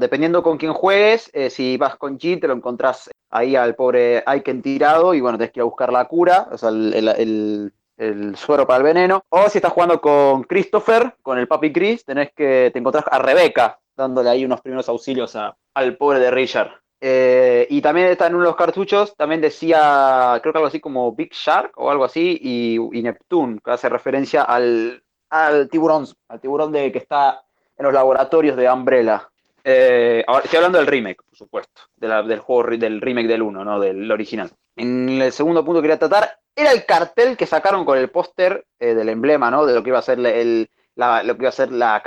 dependiendo 0.00 0.42
con 0.42 0.58
quién 0.58 0.72
juegues, 0.72 1.30
eh, 1.32 1.50
si 1.50 1.76
vas 1.76 1.96
con 1.96 2.18
G, 2.18 2.40
te 2.40 2.48
lo 2.48 2.54
encontrás 2.54 3.10
ahí 3.30 3.54
al 3.54 3.74
pobre 3.74 4.22
Aiken 4.26 4.62
tirado, 4.62 5.14
y 5.14 5.20
bueno, 5.20 5.38
tenés 5.38 5.52
que 5.52 5.60
ir 5.60 5.62
a 5.62 5.66
buscar 5.66 5.92
la 5.92 6.06
cura, 6.06 6.48
o 6.50 6.58
sea, 6.58 6.70
el, 6.70 7.72
el 7.98 8.36
suero 8.36 8.66
para 8.66 8.78
el 8.78 8.84
veneno, 8.84 9.24
o 9.28 9.48
si 9.48 9.58
estás 9.58 9.72
jugando 9.72 10.00
con 10.00 10.44
Christopher, 10.44 11.14
con 11.22 11.38
el 11.38 11.48
papi 11.48 11.72
Chris, 11.72 12.04
tenés 12.04 12.32
que, 12.34 12.70
te 12.72 12.78
encontrás 12.78 13.04
a 13.10 13.18
Rebeca, 13.18 13.78
dándole 13.96 14.30
ahí 14.30 14.44
unos 14.44 14.60
primeros 14.60 14.88
auxilios 14.88 15.36
a, 15.36 15.56
al 15.74 15.96
pobre 15.96 16.20
de 16.20 16.30
Richard. 16.30 16.70
Eh, 17.00 17.66
y 17.70 17.80
también 17.80 18.08
está 18.08 18.26
en 18.26 18.34
uno 18.34 18.44
de 18.44 18.50
los 18.50 18.56
cartuchos, 18.56 19.14
también 19.16 19.40
decía, 19.40 20.38
creo 20.42 20.52
que 20.52 20.58
algo 20.58 20.68
así 20.68 20.80
como 20.80 21.14
Big 21.14 21.32
Shark 21.32 21.72
o 21.76 21.90
algo 21.90 22.04
así, 22.04 22.38
y, 22.40 22.76
y 22.76 23.02
Neptune, 23.02 23.58
que 23.64 23.70
hace 23.72 23.88
referencia 23.88 24.42
al, 24.42 25.02
al 25.30 25.68
tiburón, 25.68 26.06
al 26.28 26.40
tiburón 26.40 26.72
de, 26.72 26.90
que 26.92 26.98
está 26.98 27.42
en 27.76 27.84
los 27.84 27.92
laboratorios 27.92 28.56
de 28.56 28.70
Umbrella. 28.70 29.28
Eh, 29.64 30.24
estoy 30.42 30.56
hablando 30.56 30.78
del 30.78 30.86
remake, 30.86 31.22
por 31.22 31.36
supuesto, 31.36 31.82
del 31.96 32.38
juego 32.38 32.70
del 32.76 33.00
remake 33.00 33.28
del 33.28 33.42
1, 33.42 33.64
no 33.64 33.80
del 33.80 34.10
original. 34.10 34.50
En 34.76 35.08
el 35.20 35.32
segundo 35.32 35.64
punto 35.64 35.80
que 35.80 35.88
quería 35.88 35.98
tratar 35.98 36.38
era 36.54 36.72
el 36.72 36.84
cartel 36.84 37.36
que 37.36 37.46
sacaron 37.46 37.84
con 37.84 37.98
el 37.98 38.10
póster 38.10 38.66
eh, 38.78 38.94
del 38.94 39.08
emblema, 39.08 39.50
¿no? 39.50 39.66
De 39.66 39.74
lo 39.74 39.82
que 39.82 39.90
iba 39.90 39.98
a 39.98 40.02
ser 40.02 40.18
el, 40.20 40.70
la, 40.94 41.22
lo 41.22 41.36
que 41.36 41.42
iba 41.42 41.50
a 41.50 41.66
la, 41.66 42.02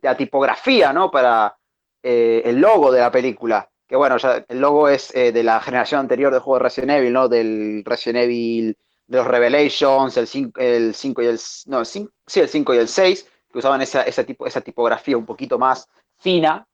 la, 0.00 0.16
tipografía, 0.16 0.92
¿no? 0.92 1.10
Para 1.10 1.56
eh, 2.02 2.42
el 2.44 2.60
logo 2.60 2.90
de 2.90 3.00
la 3.00 3.10
película. 3.10 3.68
Que 3.86 3.96
bueno, 3.96 4.16
ya 4.16 4.44
el 4.48 4.60
logo 4.60 4.88
es 4.88 5.12
de 5.12 5.42
la 5.42 5.60
generación 5.60 6.00
anterior 6.00 6.32
del 6.32 6.40
juego 6.40 6.58
de 6.58 6.64
Resident 6.64 6.92
Evil, 6.92 7.12
¿no? 7.12 7.28
Del 7.28 7.82
Resident 7.84 8.24
Evil 8.24 8.78
de 9.06 9.18
los 9.18 9.26
Revelations, 9.26 10.16
el 10.16 10.26
5, 10.26 10.60
el 10.60 10.94
5 10.94 11.22
y 11.22 11.26
el. 11.26 11.40
No, 11.66 11.80
el 11.80 11.86
5, 11.86 12.10
sí, 12.26 12.40
el 12.40 12.48
5 12.48 12.74
y 12.74 12.78
el 12.78 12.88
6, 12.88 13.28
que 13.52 13.58
usaban 13.58 13.82
esa, 13.82 14.02
esa, 14.02 14.24
tipo, 14.24 14.46
esa 14.46 14.60
tipografía 14.60 15.16
un 15.16 15.26
poquito 15.26 15.58
más 15.58 15.88
fina, 16.18 16.66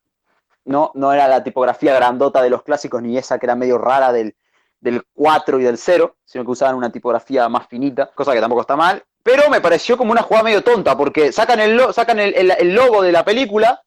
¿no? 0.64 0.90
No 0.94 1.12
era 1.12 1.26
la 1.28 1.42
tipografía 1.42 1.94
grandota 1.94 2.42
de 2.42 2.50
los 2.50 2.62
clásicos, 2.62 3.02
ni 3.02 3.16
esa 3.18 3.38
que 3.38 3.46
era 3.46 3.56
medio 3.56 3.78
rara 3.78 4.12
del, 4.12 4.36
del 4.80 5.02
4 5.14 5.58
y 5.60 5.64
del 5.64 5.78
0, 5.78 6.16
sino 6.24 6.44
que 6.44 6.50
usaban 6.50 6.74
una 6.76 6.92
tipografía 6.92 7.48
más 7.48 7.66
finita, 7.66 8.10
cosa 8.14 8.32
que 8.34 8.40
tampoco 8.40 8.60
está 8.60 8.76
mal. 8.76 9.02
Pero 9.22 9.48
me 9.50 9.60
pareció 9.60 9.96
como 9.96 10.12
una 10.12 10.22
jugada 10.22 10.44
medio 10.44 10.62
tonta, 10.62 10.96
porque 10.96 11.32
sacan 11.32 11.58
el, 11.60 11.80
sacan 11.92 12.18
el, 12.20 12.34
el- 12.34 12.74
logo 12.74 13.02
de 13.02 13.12
la 13.12 13.24
película, 13.24 13.82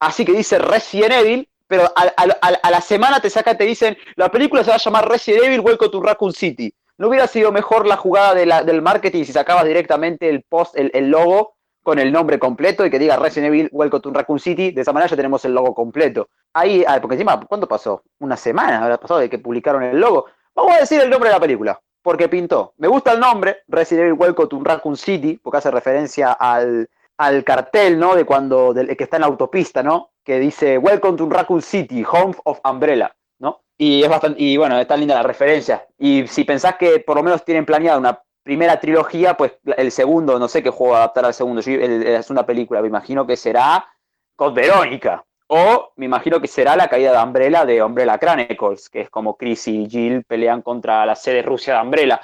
así 0.00 0.24
que 0.24 0.32
dice 0.32 0.58
Resident 0.58 1.12
Evil, 1.12 1.48
pero 1.66 1.84
a, 1.84 2.02
a- 2.02 2.38
a- 2.42 2.58
a 2.62 2.70
la 2.70 2.80
semana 2.80 3.20
te 3.20 3.30
sacan, 3.30 3.56
te 3.56 3.64
dicen, 3.64 3.96
la 4.16 4.30
película 4.30 4.62
se 4.64 4.70
va 4.70 4.76
a 4.76 4.80
llamar 4.80 5.08
Resident 5.08 5.44
Evil 5.44 5.60
Welcome 5.60 5.90
to 5.90 6.02
Raccoon 6.02 6.32
City. 6.32 6.72
¿No 6.98 7.06
hubiera 7.06 7.28
sido 7.28 7.52
mejor 7.52 7.86
la 7.86 7.96
jugada 7.96 8.34
del 8.34 8.82
marketing 8.82 9.22
si 9.22 9.32
sacabas 9.32 9.64
directamente 9.64 10.28
el 10.28 10.42
post, 10.42 10.76
el, 10.76 10.90
el 10.92 11.10
logo 11.10 11.54
con 11.84 12.00
el 12.00 12.10
nombre 12.10 12.40
completo 12.40 12.84
y 12.84 12.90
que 12.90 12.98
diga 12.98 13.16
Resident 13.16 13.54
Evil 13.54 13.68
Welcome 13.70 14.02
to 14.02 14.10
Raccoon 14.10 14.40
City? 14.40 14.72
De 14.72 14.80
esa 14.80 14.92
manera 14.92 15.08
ya 15.08 15.14
tenemos 15.14 15.44
el 15.44 15.54
logo 15.54 15.72
completo. 15.76 16.28
Ahí, 16.52 16.84
ah, 16.88 16.98
porque 17.00 17.14
encima, 17.14 17.38
¿cuánto 17.46 17.68
pasó? 17.68 18.02
Una 18.18 18.36
semana 18.36 18.82
habrá 18.82 18.98
pasado 18.98 19.20
de 19.20 19.30
que 19.30 19.38
publicaron 19.38 19.84
el 19.84 20.00
logo. 20.00 20.26
Vamos 20.56 20.74
a 20.74 20.80
decir 20.80 21.00
el 21.00 21.08
nombre 21.08 21.28
de 21.28 21.36
la 21.36 21.40
película, 21.40 21.80
porque 22.02 22.28
pintó. 22.28 22.74
Me 22.78 22.88
gusta 22.88 23.12
el 23.12 23.20
nombre, 23.20 23.58
Resident 23.68 24.06
Evil 24.06 24.18
Welcome 24.18 24.48
to 24.48 24.60
Raccoon 24.64 24.96
City, 24.96 25.38
porque 25.40 25.58
hace 25.58 25.70
referencia 25.70 26.32
al, 26.32 26.90
al 27.16 27.44
cartel, 27.44 27.96
¿no? 27.96 28.16
De 28.16 28.24
cuando, 28.24 28.74
que 28.74 29.04
está 29.04 29.18
en 29.18 29.20
la 29.20 29.28
autopista, 29.28 29.84
¿no? 29.84 30.10
Que 30.24 30.40
dice 30.40 30.78
Welcome 30.78 31.16
to 31.16 31.28
Raccoon 31.30 31.62
City, 31.62 32.04
Home 32.10 32.34
of 32.42 32.58
Umbrella. 32.68 33.14
Y 33.78 34.02
es 34.02 34.08
bastante, 34.08 34.42
y 34.42 34.56
bueno, 34.56 34.78
está 34.78 34.96
linda 34.96 35.14
la 35.14 35.22
referencia. 35.22 35.86
Y 35.98 36.26
si 36.26 36.44
pensás 36.44 36.76
que 36.76 37.00
por 37.00 37.16
lo 37.16 37.22
menos 37.22 37.44
tienen 37.44 37.64
planeada 37.64 37.98
una 37.98 38.20
primera 38.42 38.80
trilogía, 38.80 39.34
pues 39.36 39.52
el 39.76 39.92
segundo, 39.92 40.38
no 40.38 40.48
sé 40.48 40.62
qué 40.62 40.70
juego 40.70 40.96
adaptar 40.96 41.24
al 41.26 41.34
segundo, 41.34 41.60
yo- 41.60 41.72
el- 41.74 42.02
es 42.06 42.30
una 42.30 42.44
película, 42.46 42.80
me 42.82 42.88
imagino 42.88 43.26
que 43.26 43.36
será 43.36 43.86
con 44.36 44.54
Verónica. 44.54 45.24
O 45.50 45.92
me 45.96 46.06
imagino 46.06 46.40
que 46.40 46.48
será 46.48 46.76
la 46.76 46.88
caída 46.88 47.12
de 47.12 47.22
Umbrella 47.24 47.64
de 47.64 47.82
Umbrella 47.82 48.18
Chronicles, 48.18 48.88
que 48.90 49.02
es 49.02 49.10
como 49.10 49.36
Chris 49.36 49.66
y 49.68 49.88
Jill 49.88 50.24
pelean 50.24 50.60
contra 50.62 51.06
la 51.06 51.16
sede 51.16 51.42
Rusia 51.42 51.76
de 51.76 51.82
Umbrella, 51.82 52.20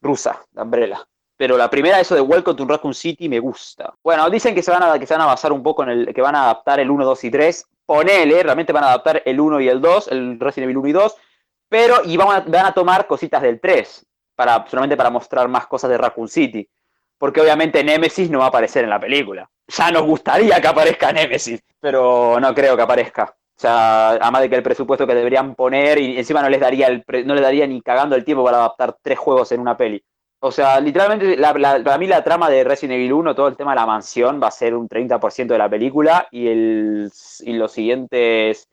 rusa 0.00 0.40
de 0.52 0.62
Umbrella. 0.62 1.06
Pero 1.42 1.56
la 1.56 1.68
primera, 1.68 1.98
eso 1.98 2.14
de 2.14 2.20
Welcome 2.20 2.56
to 2.56 2.64
Raccoon 2.64 2.94
City, 2.94 3.28
me 3.28 3.40
gusta. 3.40 3.92
Bueno, 4.04 4.30
dicen 4.30 4.54
que 4.54 4.62
se 4.62 4.70
van 4.70 4.80
a, 4.84 4.96
que 4.96 5.06
van 5.06 5.22
a 5.22 5.26
basar 5.26 5.50
un 5.50 5.60
poco 5.60 5.82
en 5.82 5.88
el, 5.88 6.14
que 6.14 6.22
van 6.22 6.36
a 6.36 6.44
adaptar 6.44 6.78
el 6.78 6.88
1, 6.88 7.04
2 7.04 7.24
y 7.24 7.30
3. 7.32 7.66
Ponele, 7.84 8.44
realmente 8.44 8.72
van 8.72 8.84
a 8.84 8.90
adaptar 8.90 9.24
el 9.26 9.40
1 9.40 9.60
y 9.60 9.68
el 9.68 9.80
2, 9.80 10.12
el 10.12 10.38
Resident 10.38 10.70
Evil 10.70 10.76
1 10.76 10.88
y 10.88 10.92
2, 10.92 11.16
pero 11.68 11.96
y 12.04 12.16
van 12.16 12.28
a, 12.28 12.40
van 12.46 12.66
a 12.66 12.72
tomar 12.72 13.08
cositas 13.08 13.42
del 13.42 13.58
3, 13.58 14.06
para, 14.36 14.64
solamente 14.68 14.96
para 14.96 15.10
mostrar 15.10 15.48
más 15.48 15.66
cosas 15.66 15.90
de 15.90 15.98
Raccoon 15.98 16.28
City. 16.28 16.70
Porque 17.18 17.40
obviamente 17.40 17.82
Nemesis 17.82 18.30
no 18.30 18.38
va 18.38 18.44
a 18.44 18.48
aparecer 18.48 18.84
en 18.84 18.90
la 18.90 19.00
película. 19.00 19.50
Ya 19.66 19.90
nos 19.90 20.04
gustaría 20.04 20.60
que 20.60 20.68
aparezca 20.68 21.12
Nemesis, 21.12 21.60
pero 21.80 22.38
no 22.38 22.54
creo 22.54 22.76
que 22.76 22.82
aparezca. 22.82 23.24
O 23.24 23.60
sea, 23.60 24.10
además 24.10 24.42
de 24.42 24.48
que 24.48 24.56
el 24.56 24.62
presupuesto 24.62 25.08
que 25.08 25.14
deberían 25.16 25.56
poner 25.56 25.98
y 25.98 26.18
encima 26.18 26.40
no 26.40 26.48
les 26.48 26.60
daría 26.60 26.86
el 26.86 27.04
no 27.26 27.34
les 27.34 27.42
daría 27.42 27.66
ni 27.66 27.82
cagando 27.82 28.14
el 28.14 28.24
tiempo 28.24 28.44
para 28.44 28.58
adaptar 28.58 28.96
tres 29.02 29.18
juegos 29.18 29.50
en 29.50 29.60
una 29.60 29.76
peli. 29.76 30.00
O 30.44 30.50
sea, 30.50 30.80
literalmente, 30.80 31.36
la- 31.36 31.52
para 31.84 31.98
mí 31.98 32.06
la 32.08 32.24
trama 32.24 32.50
de 32.50 32.64
Resident 32.64 32.94
Evil 32.96 33.12
1, 33.12 33.34
todo 33.34 33.46
el 33.46 33.56
tema 33.56 33.72
de 33.72 33.76
la 33.76 33.86
mansión, 33.86 34.40
va 34.42 34.48
a 34.48 34.50
ser 34.50 34.74
un 34.74 34.88
30% 34.88 35.54
de 35.54 35.58
la 35.58 35.68
película 35.70 36.26
y, 36.32 36.48
el, 36.48 37.10
y 37.40 37.52
los 37.52 37.70
siguientes 37.70 38.68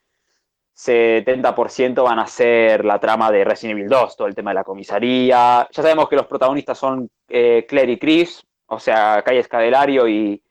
70% 0.73 2.03
van 2.03 2.19
a 2.19 2.27
ser 2.27 2.85
la 2.85 2.99
trama 2.99 3.31
de 3.31 3.43
Resident 3.43 3.77
Evil 3.79 3.89
2, 3.89 4.15
todo 4.17 4.27
el 4.27 4.33
tema 4.35 4.51
de 4.51 4.55
la 4.55 4.63
comisaría. 4.63 5.67
Ya 5.71 5.83
sabemos 5.83 6.09
que 6.09 6.15
los 6.15 6.25
protagonistas 6.27 6.77
son 6.77 7.09
eh, 7.27 7.65
Claire 7.69 7.93
y 7.93 7.99
Chris, 7.99 8.43
o 8.67 8.79
sea, 8.79 9.21
Calle 9.23 9.39
Escadelario 9.39 10.07
y, 10.07 10.41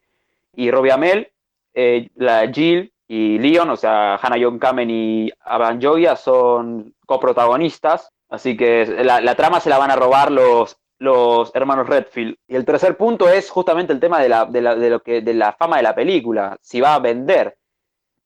y 0.54 0.70
Robbie 0.70 0.92
Amell. 0.92 1.32
Eh, 1.74 2.10
la 2.16 2.48
Jill 2.52 2.92
y 3.08 3.38
Leon, 3.38 3.70
o 3.70 3.76
sea, 3.76 4.16
Hannah 4.16 4.38
John 4.40 4.58
Kamen 4.58 4.90
y 4.90 5.30
Avan 5.40 5.80
Joya 5.82 6.14
son 6.16 6.94
coprotagonistas. 7.06 8.10
Así 8.28 8.56
que 8.56 8.86
la, 9.04 9.20
la 9.20 9.34
trama 9.34 9.60
se 9.60 9.70
la 9.70 9.78
van 9.78 9.90
a 9.90 9.96
robar 9.96 10.30
los, 10.30 10.76
los 10.98 11.50
hermanos 11.54 11.88
Redfield. 11.88 12.36
Y 12.46 12.56
el 12.56 12.64
tercer 12.64 12.96
punto 12.96 13.28
es 13.28 13.50
justamente 13.50 13.92
el 13.92 14.00
tema 14.00 14.20
de 14.20 14.28
la, 14.28 14.44
de 14.46 14.60
la, 14.60 14.74
de 14.74 14.90
lo 14.90 15.00
que, 15.02 15.20
de 15.20 15.34
la 15.34 15.52
fama 15.52 15.76
de 15.76 15.82
la 15.84 15.94
película, 15.94 16.56
si 16.60 16.80
va 16.80 16.94
a 16.94 16.98
vender. 16.98 17.56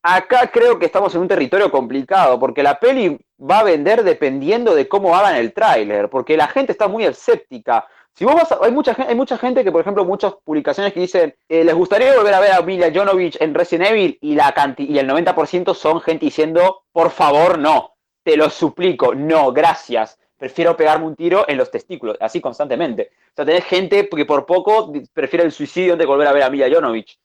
Acá 0.05 0.51
creo 0.53 0.79
que 0.79 0.87
estamos 0.87 1.15
en 1.15 1.21
un 1.21 1.29
territorio 1.29 1.71
complicado, 1.71 2.39
porque 2.41 2.63
la 2.63 2.81
peli 2.81 3.19
va 3.39 3.61
a 3.61 3.65
vender 3.65 4.03
dependiendo 4.03 4.75
de 4.75 4.89
cómo 4.89 5.15
hagan 5.15 5.37
el 5.37 5.53
tráiler, 5.53 6.09
porque 6.11 6.37
la 6.37 6.49
gente 6.49 6.73
está 6.73 6.89
muy 6.89 7.05
escéptica. 7.05 7.87
Si 8.15 8.25
vos 8.25 8.35
vas 8.35 8.51
a- 8.51 8.59
hay, 8.63 8.73
mucha, 8.73 8.97
hay 8.99 9.15
mucha 9.15 9.39
gente 9.39 9.63
que, 9.63 9.71
por 9.71 9.81
ejemplo, 9.81 10.05
muchas 10.05 10.35
publicaciones 10.45 10.93
que 10.93 11.01
dicen, 11.01 11.35
eh, 11.49 11.63
les 11.65 11.75
gustaría 11.75 12.15
volver 12.17 12.35
a 12.35 12.41
ver 12.41 12.53
a 12.53 12.61
Mila 12.63 12.91
Jovovich 12.93 13.41
en 13.41 13.55
Resident 13.55 13.91
Evil, 13.91 14.19
y, 14.21 14.35
la 14.35 14.53
y 14.79 14.99
el 14.99 15.07
90% 15.07 15.73
son 15.73 16.01
gente 16.01 16.27
diciendo, 16.27 16.83
por 16.93 17.11
favor, 17.11 17.59
no, 17.59 17.95
te 18.25 18.37
lo 18.37 18.51
suplico, 18.51 19.15
no, 19.15 19.53
gracias, 19.53 20.19
prefiero 20.43 20.77
pegarme 20.77 21.07
un 21.07 21.15
tiro 21.15 21.45
en 21.47 21.57
los 21.57 21.71
testículos, 21.71 22.17
así 22.21 22.41
constantemente. 22.41 23.11
O 23.31 23.37
sea, 23.37 23.45
tenés 23.45 23.65
gente 23.65 24.09
que 24.09 24.25
por 24.27 24.45
poco 24.45 24.93
prefiere 25.13 25.45
el 25.45 25.53
suicidio 25.53 25.93
antes 25.93 26.05
de 26.05 26.09
volver 26.11 26.27
a 26.27 26.33
ver 26.33 26.43
a 26.43 26.51
Mila 26.51 26.67
Jovovich. 26.69 27.17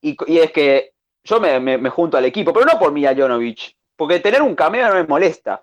Y, 0.00 0.16
y 0.26 0.38
es 0.38 0.50
que 0.52 0.94
yo 1.22 1.38
me, 1.38 1.60
me- 1.60 1.76
me 1.76 1.90
junto 1.90 2.16
al 2.16 2.24
equipo, 2.24 2.50
pero 2.50 2.64
no 2.64 2.78
por 2.78 2.90
Mila 2.90 3.14
Jovovich, 3.14 3.76
porque 3.94 4.20
tener 4.20 4.40
un 4.40 4.54
cameo 4.54 4.88
no 4.88 4.94
me 4.94 5.04
molesta. 5.04 5.62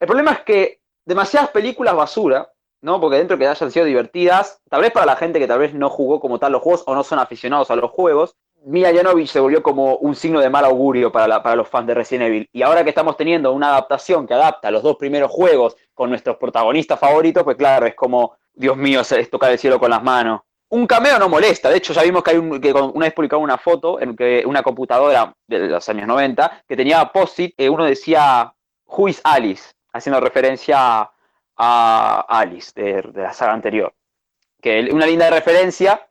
El 0.00 0.06
problema 0.06 0.32
es 0.32 0.40
que 0.40 0.80
demasiadas 1.04 1.50
películas 1.50 1.94
basura, 1.94 2.50
¿no? 2.80 2.98
Porque 3.02 3.18
dentro 3.18 3.36
que 3.36 3.46
hayan 3.46 3.70
sido 3.70 3.84
divertidas, 3.84 4.58
tal 4.70 4.80
vez 4.80 4.92
para 4.92 5.04
la 5.04 5.16
gente 5.16 5.38
que 5.38 5.46
tal 5.46 5.58
vez 5.58 5.74
no 5.74 5.90
jugó 5.90 6.20
como 6.20 6.38
tal 6.38 6.52
los 6.52 6.62
juegos 6.62 6.84
o 6.86 6.94
no 6.94 7.04
son 7.04 7.18
aficionados 7.18 7.70
a 7.70 7.76
los 7.76 7.90
juegos, 7.90 8.34
Mila 8.64 8.90
Jovovich 8.94 9.28
se 9.28 9.40
volvió 9.40 9.62
como 9.62 9.96
un 9.96 10.16
signo 10.16 10.40
de 10.40 10.48
mal 10.48 10.64
augurio 10.64 11.12
para, 11.12 11.28
la- 11.28 11.42
para 11.42 11.54
los 11.54 11.68
fans 11.68 11.86
de 11.86 11.92
Resident 11.94 12.28
Evil. 12.28 12.48
Y 12.50 12.62
ahora 12.62 12.82
que 12.82 12.88
estamos 12.88 13.14
teniendo 13.18 13.52
una 13.52 13.68
adaptación 13.68 14.26
que 14.26 14.32
adapta 14.32 14.70
los 14.70 14.82
dos 14.82 14.96
primeros 14.96 15.30
juegos 15.30 15.76
con 15.96 16.10
nuestros 16.10 16.36
protagonistas 16.36 17.00
favoritos, 17.00 17.42
pues 17.42 17.56
claro, 17.56 17.86
es 17.86 17.94
como, 17.94 18.36
Dios 18.52 18.76
mío, 18.76 19.00
es 19.00 19.30
tocar 19.30 19.50
el 19.50 19.58
cielo 19.58 19.80
con 19.80 19.90
las 19.90 20.02
manos. 20.02 20.42
Un 20.68 20.86
cameo 20.86 21.18
no 21.18 21.30
molesta, 21.30 21.70
de 21.70 21.78
hecho 21.78 21.94
ya 21.94 22.02
vimos 22.02 22.22
que 22.22 22.32
hay 22.32 22.36
un, 22.36 22.60
que 22.60 22.70
una 22.70 23.06
vez 23.06 23.14
publicaron 23.14 23.42
una 23.42 23.56
foto 23.56 23.98
en 23.98 24.14
que 24.14 24.42
una 24.44 24.62
computadora 24.62 25.34
de 25.46 25.60
los 25.60 25.88
años 25.88 26.06
90 26.06 26.64
que 26.68 26.76
tenía 26.76 27.06
post-it, 27.06 27.54
eh, 27.56 27.70
uno 27.70 27.84
decía 27.84 28.52
Who 28.84 29.08
is 29.08 29.22
Alice, 29.24 29.72
haciendo 29.90 30.20
referencia 30.20 31.10
a 31.56 32.26
Alice 32.28 32.72
de, 32.74 33.00
de 33.00 33.22
la 33.22 33.32
saga 33.32 33.54
anterior. 33.54 33.94
Que 34.60 34.90
una 34.92 35.06
linda 35.06 35.30
referencia, 35.30 36.06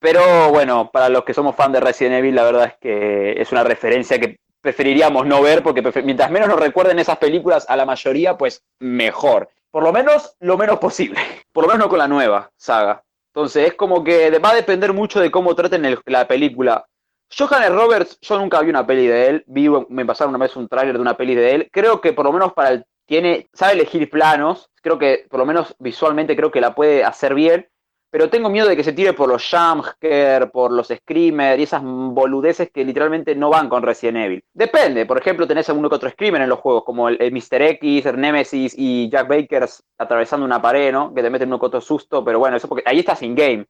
pero 0.00 0.50
bueno, 0.50 0.90
para 0.90 1.08
los 1.08 1.22
que 1.22 1.32
somos 1.32 1.54
fan 1.54 1.70
de 1.70 1.78
Resident 1.78 2.16
Evil, 2.16 2.34
la 2.34 2.44
verdad 2.44 2.64
es 2.64 2.74
que 2.80 3.40
es 3.40 3.52
una 3.52 3.62
referencia 3.62 4.18
que 4.18 4.40
preferiríamos 4.66 5.24
no 5.26 5.40
ver, 5.42 5.62
porque 5.62 5.80
mientras 6.02 6.28
menos 6.28 6.48
nos 6.48 6.58
recuerden 6.58 6.98
esas 6.98 7.18
películas 7.18 7.64
a 7.68 7.76
la 7.76 7.86
mayoría, 7.86 8.36
pues 8.36 8.64
mejor. 8.80 9.48
Por 9.70 9.84
lo 9.84 9.92
menos 9.92 10.34
lo 10.40 10.58
menos 10.58 10.80
posible. 10.80 11.20
Por 11.52 11.62
lo 11.62 11.68
menos 11.68 11.86
no 11.86 11.88
con 11.88 12.00
la 12.00 12.08
nueva 12.08 12.50
saga. 12.56 13.04
Entonces 13.32 13.68
es 13.68 13.74
como 13.74 14.02
que 14.02 14.36
va 14.40 14.50
a 14.50 14.56
depender 14.56 14.92
mucho 14.92 15.20
de 15.20 15.30
cómo 15.30 15.54
traten 15.54 15.96
la 16.06 16.26
película. 16.26 16.84
Johannes 17.32 17.70
Roberts, 17.70 18.18
yo 18.20 18.40
nunca 18.40 18.60
vi 18.60 18.70
una 18.70 18.84
peli 18.84 19.06
de 19.06 19.28
él, 19.28 19.44
vi, 19.46 19.68
me 19.88 20.04
pasaron 20.04 20.34
una 20.34 20.44
vez 20.44 20.56
un 20.56 20.66
tráiler 20.66 20.96
de 20.96 21.00
una 21.00 21.16
peli 21.16 21.36
de 21.36 21.54
él. 21.54 21.68
Creo 21.70 22.00
que 22.00 22.12
por 22.12 22.24
lo 22.24 22.32
menos 22.32 22.52
para 22.52 22.70
el 22.70 22.84
tiene, 23.06 23.48
sabe 23.52 23.74
elegir 23.74 24.10
planos, 24.10 24.68
creo 24.82 24.98
que 24.98 25.26
por 25.30 25.38
lo 25.38 25.46
menos 25.46 25.76
visualmente 25.78 26.34
creo 26.34 26.50
que 26.50 26.60
la 26.60 26.74
puede 26.74 27.04
hacer 27.04 27.34
bien, 27.34 27.68
pero 28.16 28.30
tengo 28.30 28.48
miedo 28.48 28.66
de 28.66 28.74
que 28.74 28.82
se 28.82 28.94
tire 28.94 29.12
por 29.12 29.28
los 29.28 29.46
jumpscare, 29.46 30.46
por 30.46 30.72
los 30.72 30.88
screamer 30.88 31.60
y 31.60 31.64
esas 31.64 31.82
boludeces 31.84 32.70
que 32.70 32.82
literalmente 32.82 33.34
no 33.34 33.50
van 33.50 33.68
con 33.68 33.82
Resident 33.82 34.16
Evil. 34.16 34.42
Depende, 34.54 35.04
por 35.04 35.18
ejemplo, 35.18 35.46
tenés 35.46 35.68
alguno 35.68 35.90
que 35.90 35.96
otro 35.96 36.08
screamer 36.08 36.40
en 36.40 36.48
los 36.48 36.60
juegos, 36.60 36.84
como 36.84 37.10
el, 37.10 37.18
el 37.20 37.30
Mr. 37.30 37.60
X, 37.60 38.06
el 38.06 38.18
Nemesis 38.18 38.74
y 38.74 39.10
Jack 39.10 39.28
Baker 39.28 39.68
atravesando 39.98 40.46
una 40.46 40.62
pared, 40.62 40.92
¿no? 40.92 41.12
Que 41.12 41.20
te 41.22 41.28
meten 41.28 41.48
uno 41.48 41.60
que 41.60 41.66
otro 41.66 41.82
susto, 41.82 42.24
pero 42.24 42.38
bueno, 42.38 42.56
eso 42.56 42.68
porque 42.68 42.84
ahí 42.86 43.00
estás 43.00 43.20
in 43.20 43.34
game. 43.34 43.66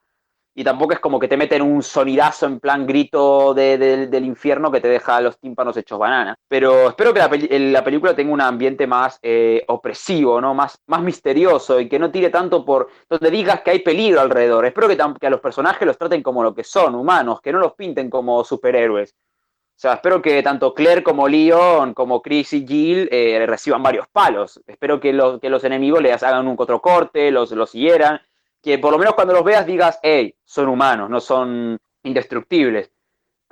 Y 0.59 0.65
tampoco 0.65 0.95
es 0.95 1.01
como 1.01 1.19
que 1.21 1.29
te 1.29 1.37
meten 1.37 1.61
un 1.61 1.83
sonidazo 1.83 2.47
en 2.47 2.61
plan 2.61 2.87
grito 2.87 3.53
de- 3.53 3.77
de- 3.77 4.07
del 4.07 4.25
infierno 4.25 4.73
que 4.73 4.81
te 4.81 4.89
deja 4.89 5.21
los 5.21 5.39
tímpanos 5.39 5.77
hechos 5.77 5.99
banana. 5.99 6.35
Pero 6.49 6.89
espero 6.89 7.13
que 7.13 7.19
la, 7.21 7.29
la 7.71 7.85
película 7.85 8.17
tenga 8.17 8.33
un 8.33 8.41
ambiente 8.41 8.87
más 8.87 9.19
eh, 9.23 9.63
opresivo, 9.69 10.41
¿no? 10.41 10.55
Más, 10.55 10.81
más 10.87 11.03
misterioso 11.03 11.79
y 11.79 11.91
que 11.91 11.99
no 11.99 12.11
tire 12.11 12.31
tanto 12.31 12.65
por 12.65 12.89
donde 13.09 13.31
digas 13.31 13.61
que 13.61 13.73
hay 13.73 13.81
peligro 13.81 14.23
alrededor. 14.23 14.65
Espero 14.65 14.89
que, 14.89 14.97
que 15.21 15.27
a 15.27 15.31
los 15.31 15.41
personajes 15.41 15.87
los 15.87 15.99
traten 15.99 16.23
como 16.23 16.43
lo 16.43 16.55
que 16.55 16.65
son, 16.65 16.95
humanos, 16.95 17.43
que 17.43 17.53
no 17.53 17.59
los 17.59 17.75
pinten 17.75 18.09
como 18.09 18.43
superhéroes. 18.43 19.11
O 19.13 19.79
sea, 19.79 19.93
espero 19.93 20.23
que 20.23 20.43
tanto 20.43 20.73
Claire 20.73 21.03
como 21.03 21.29
Leon, 21.29 21.93
como 21.93 22.23
Chris 22.23 22.55
y 22.55 22.67
Jill 22.67 23.11
eh, 23.13 23.45
reciban 23.47 23.83
varios 23.83 24.09
palos. 24.09 24.59
Espero 24.67 24.99
que 24.99 25.13
los, 25.13 25.39
que 25.39 25.51
los 25.51 25.65
enemigos 25.65 26.01
les 26.01 26.23
hagan 26.23 26.49
un 26.49 26.57
otro 26.59 26.81
corte, 26.81 27.31
los, 27.31 27.51
los 27.51 27.73
hieran. 27.73 28.19
Que 28.67 28.81
por 28.81 28.91
lo 28.91 28.99
menos 28.99 29.15
cuando 29.15 29.33
los 29.33 29.45
veas 29.45 29.65
digas, 29.65 30.01
hey, 30.03 30.35
son 30.45 30.67
humanos, 30.67 31.09
no 31.09 31.21
son 31.21 31.79
indestructibles. 32.03 32.91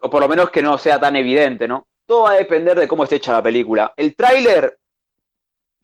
O 0.00 0.10
por 0.10 0.20
lo 0.20 0.28
menos 0.28 0.50
que 0.50 0.60
no 0.60 0.76
sea 0.76 0.98
tan 0.98 1.14
evidente, 1.14 1.68
¿no? 1.68 1.86
Todo 2.04 2.24
va 2.24 2.32
a 2.32 2.34
depender 2.34 2.76
de 2.76 2.88
cómo 2.88 3.04
esté 3.04 3.14
hecha 3.14 3.30
la 3.30 3.40
película. 3.40 3.94
El 3.96 4.16
tráiler, 4.16 4.76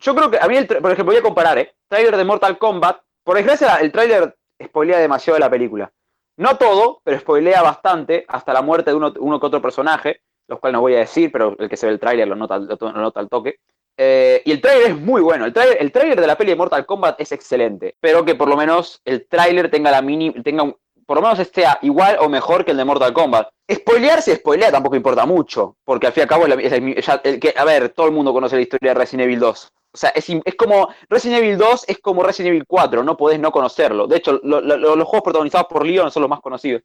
yo 0.00 0.16
creo 0.16 0.32
que 0.32 0.38
a 0.40 0.48
mí, 0.48 0.56
el 0.56 0.66
por 0.66 0.90
ejemplo, 0.90 1.12
voy 1.12 1.18
a 1.18 1.22
comparar, 1.22 1.58
¿eh? 1.58 1.72
Tráiler 1.86 2.16
de 2.16 2.24
Mortal 2.24 2.58
Kombat. 2.58 3.02
Por 3.22 3.36
desgracia, 3.36 3.76
el 3.76 3.92
tráiler 3.92 4.36
spoilea 4.60 4.98
demasiado 4.98 5.36
de 5.36 5.40
la 5.40 5.48
película. 5.50 5.92
no 6.36 6.56
todo, 6.56 7.00
pero 7.04 7.20
spoilea 7.20 7.62
bastante 7.62 8.24
hasta 8.26 8.52
la 8.52 8.62
muerte 8.62 8.90
de 8.90 8.96
uno, 8.96 9.12
uno 9.20 9.38
que 9.38 9.46
otro 9.46 9.62
personaje, 9.62 10.22
los 10.48 10.58
cuales 10.58 10.74
no 10.74 10.80
voy 10.80 10.96
a 10.96 11.00
decir, 11.06 11.30
pero 11.30 11.54
el 11.56 11.68
que 11.68 11.76
se 11.76 11.86
ve 11.86 11.92
el 11.92 12.00
tráiler 12.00 12.26
lo 12.26 12.34
nota, 12.34 12.58
lo 12.58 12.92
nota 12.94 13.20
al 13.20 13.28
toque. 13.28 13.60
Eh, 13.96 14.42
y 14.44 14.52
el 14.52 14.60
tráiler 14.60 14.90
es 14.90 14.96
muy 14.96 15.20
bueno. 15.20 15.44
El 15.44 15.52
tráiler, 15.52 15.76
el 15.80 15.92
tráiler 15.92 16.20
de 16.20 16.26
la 16.26 16.36
peli 16.36 16.50
de 16.50 16.56
Mortal 16.56 16.86
Kombat 16.86 17.20
es 17.20 17.32
excelente. 17.32 17.96
Pero 18.00 18.24
que 18.24 18.34
por 18.34 18.48
lo 18.48 18.56
menos 18.56 19.00
el 19.04 19.26
tráiler 19.28 19.70
tenga 19.70 19.90
la 19.90 20.00
mini, 20.02 20.30
tenga 20.42 20.62
un- 20.62 20.76
por 21.06 21.16
lo 21.16 21.22
menos 21.22 21.38
esté 21.40 21.64
igual 21.82 22.16
o 22.20 22.28
mejor 22.28 22.64
que 22.64 22.70
el 22.70 22.76
de 22.76 22.84
Mortal 22.84 23.12
Kombat. 23.12 23.48
Spoilear 23.70 24.22
si 24.22 24.34
spoilea 24.34 24.70
tampoco 24.70 24.96
importa 24.96 25.26
mucho. 25.26 25.76
Porque 25.84 26.06
al 26.06 26.12
fin 26.12 26.20
y 26.20 26.24
al 26.24 26.28
cabo, 26.28 26.46
el- 26.46 26.52
el 27.24 27.40
que, 27.40 27.54
a 27.56 27.64
ver, 27.64 27.88
todo 27.90 28.06
el 28.06 28.12
mundo 28.12 28.32
conoce 28.32 28.56
la 28.56 28.62
historia 28.62 28.92
de 28.94 29.00
Resident 29.00 29.26
Evil 29.26 29.40
2. 29.40 29.72
O 29.92 29.96
sea, 29.96 30.10
es, 30.10 30.26
es 30.28 30.54
como 30.54 30.88
Resident 31.08 31.42
Evil 31.42 31.58
2 31.58 31.84
es 31.88 31.98
como 31.98 32.22
Resident 32.22 32.50
Evil 32.54 32.64
4, 32.66 33.02
no 33.02 33.16
podés 33.16 33.40
no 33.40 33.50
conocerlo. 33.50 34.06
De 34.06 34.18
hecho, 34.18 34.38
lo- 34.44 34.60
lo- 34.60 34.76
lo- 34.76 34.94
los 34.96 35.08
juegos 35.08 35.24
protagonizados 35.24 35.66
por 35.66 35.84
Leon 35.84 36.12
son 36.12 36.22
los 36.22 36.30
más 36.30 36.40
conocidos. 36.40 36.82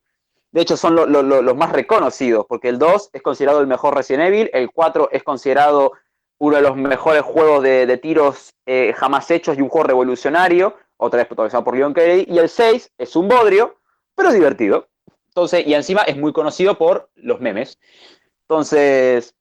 De 0.51 0.62
hecho, 0.62 0.76
son 0.76 0.95
lo- 0.95 1.06
lo- 1.06 1.22
lo- 1.22 1.41
los 1.43 1.56
más 1.56 1.72
reconocidos, 1.72 2.45
porque 2.49 2.70
el 2.70 2.80
2 2.80 3.10
es 3.14 3.22
considerado 3.22 3.60
el 3.62 3.68
mejor 3.68 3.93
Resident 3.95 4.24
Evil, 4.30 4.49
el 4.53 4.72
4 4.72 5.10
es 5.12 5.22
considerado 5.22 5.91
uno 6.38 6.57
de 6.57 6.61
los 6.61 6.75
mejores 6.75 7.21
juegos 7.21 7.63
de, 7.63 7.97
tiros 7.97 8.53
eh, 8.65 8.93
jamás 8.95 9.29
hechos 9.31 9.57
y 9.57 9.61
un 9.61 9.69
juego 9.69 9.88
revolucionario, 9.88 10.75
otra 10.97 11.19
vez 11.19 11.27
protagonizado 11.27 11.63
por 11.63 11.75
Leon 11.75 11.93
Kennedy, 11.93 12.25
y 12.27 12.38
el 12.38 12.49
6 12.49 12.91
es 12.97 13.15
un 13.15 13.27
bodrio, 13.27 13.79
pero 14.15 14.31
divertido. 14.31 14.88
Entonces, 15.27 15.65
y 15.67 15.73
encima 15.73 16.01
es 16.03 16.15
muy 16.17 16.31
conocido 16.31 16.77
por 16.77 17.09
los 17.15 17.39
memes. 17.41 17.77
Entonces, 18.41 19.36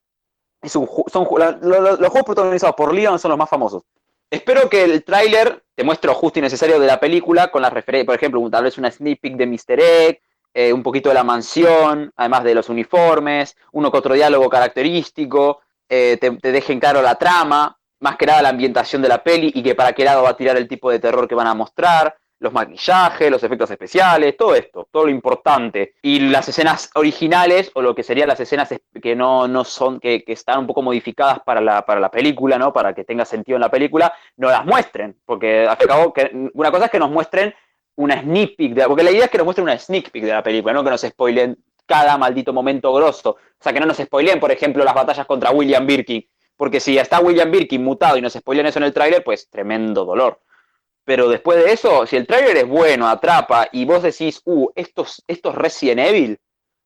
es 0.63 0.73
son, 0.73 0.89
los 1.13 2.09
juegos 2.09 2.25
protagonizados 2.25 2.75
por 2.75 2.93
Leon 2.93 3.19
son 3.19 3.31
los 3.31 3.39
más 3.39 3.51
famosos. 3.51 3.85
Espero 4.31 4.69
que 4.69 4.83
el 4.83 5.05
tráiler 5.05 5.63
te 5.75 5.85
muestre 5.85 6.09
lo 6.09 6.15
justo 6.15 6.39
y 6.39 6.43
necesario 6.43 6.81
de 6.81 6.87
la 6.87 6.99
película, 6.99 7.51
con 7.51 7.63
las 7.63 7.73
referencias, 7.73 8.07
por 8.07 8.17
ejemplo, 8.17 8.51
tal 8.51 8.65
vez 8.65 8.79
una 8.79 8.91
sneak 8.91 9.21
peek 9.21 9.37
de 9.37 9.47
Mr. 9.47 9.81
Egg, 9.81 10.21
eh, 10.55 10.73
un 10.73 10.83
poquito 10.83 11.09
de 11.09 11.17
la 11.17 11.25
mansión, 11.25 12.13
además 12.17 12.45
de 12.45 12.55
los 12.55 12.69
uniformes, 12.69 13.57
uno 13.73 13.91
que 13.91 13.99
otro 13.99 14.15
diálogo 14.15 14.49
característico, 14.49 15.61
eh, 15.89 16.17
te, 16.21 16.31
te 16.33 16.53
dejen 16.53 16.81
claro 16.81 17.03
la 17.03 17.15
trama, 17.17 17.77
más 18.01 18.17
que 18.17 18.27
nada 18.27 18.43
la 18.43 18.51
ambientación 18.51 19.03
de 19.03 19.09
la 19.09 19.23
peli 19.23 19.53
y 19.55 19.63
que 19.63 19.75
para 19.75 19.93
qué 19.93 20.05
lado 20.05 20.23
va 20.23 20.31
a 20.31 20.37
tirar 20.37 20.57
el 20.57 20.69
tipo 20.69 20.91
de 20.91 20.99
terror 20.99 21.27
que 21.29 21.35
van 21.35 21.47
a 21.47 21.55
mostrar, 21.55 22.17
los 22.41 22.53
maquillajes, 22.53 23.31
los 23.31 23.43
efectos 23.43 23.71
especiales, 23.71 24.37
todo 24.37 24.55
esto, 24.55 24.87
todo 24.91 25.05
lo 25.05 25.11
importante. 25.11 25.95
Y 26.03 26.19
las 26.29 26.47
escenas 26.49 26.91
originales, 26.95 27.71
o 27.75 27.81
lo 27.81 27.95
que 27.95 28.03
serían 28.03 28.29
las 28.29 28.41
escenas 28.41 28.71
es- 28.73 28.81
que 29.01 29.17
no, 29.17 29.49
no 29.49 29.65
son, 29.65 29.99
que, 30.01 30.23
que 30.25 30.33
están 30.35 30.59
un 30.59 30.67
poco 30.67 30.83
modificadas 30.83 31.41
para 31.41 31.61
la, 31.63 31.87
para 31.87 32.01
la 32.01 32.11
película, 32.11 32.59
¿no? 32.59 32.73
Para 32.73 32.93
que 32.93 33.05
tenga 33.05 33.25
sentido 33.25 33.57
en 33.57 33.63
la 33.63 33.71
película, 33.71 34.13
no 34.37 34.51
las 34.51 34.67
muestren. 34.67 35.17
Porque 35.25 35.67
al 35.67 35.77
fin 35.79 35.87
y 35.89 35.93
al 35.93 36.13
cabo, 36.13 36.15
una 36.55 36.71
cosa 36.71 36.85
es 36.87 36.91
que 36.91 36.99
nos 36.99 37.11
muestren 37.11 37.55
una 37.97 38.21
sneak 38.21 38.57
peek, 38.57 38.75
de, 38.75 38.87
porque 38.89 39.05
la 39.05 39.13
idea 39.13 39.25
es 39.27 39.31
que 39.31 39.39
nos 39.39 39.45
muestren 39.47 39.63
una 39.65 39.79
sneak 39.79 40.11
peek 40.11 40.25
de 40.25 40.33
la 40.33 40.43
película, 40.43 40.75
no 40.75 40.85
que 40.85 40.91
nos 40.91 41.01
spoilen 41.01 41.57
cada 41.87 42.17
maldito 42.19 42.53
momento 42.53 42.93
grosso. 42.93 43.31
O 43.31 43.39
sea, 43.61 43.73
que 43.73 43.81
no 43.81 43.87
nos 43.87 43.97
spoileen, 43.99 44.41
por 44.41 44.51
ejemplo, 44.53 44.85
las 44.85 44.95
batallas 44.95 45.27
contra 45.27 45.51
William 45.51 45.87
Birkin. 45.87 46.27
Porque 46.57 46.81
si 46.81 46.97
está 46.99 47.21
William 47.21 47.51
Birkin 47.51 47.83
mutado 47.83 48.17
y 48.17 48.21
nos 48.23 48.33
spoilean 48.35 48.67
eso 48.67 48.79
en 48.79 48.85
el 48.85 48.93
tráiler, 48.93 49.25
pues 49.25 49.49
tremendo 49.51 50.05
dolor. 50.05 50.41
Pero 51.05 51.29
después 51.29 51.63
de 51.63 51.73
eso, 51.73 52.07
si 52.07 52.17
el 52.17 52.27
tráiler 52.27 52.57
es 52.57 52.67
bueno, 52.67 53.09
atrapa, 53.09 53.69
y 53.73 53.85
vos 53.85 54.03
decís, 54.03 54.41
uh, 54.45 54.69
estos, 54.75 55.23
estos 55.27 55.55
Resident 55.55 56.01
Evil, 56.01 56.39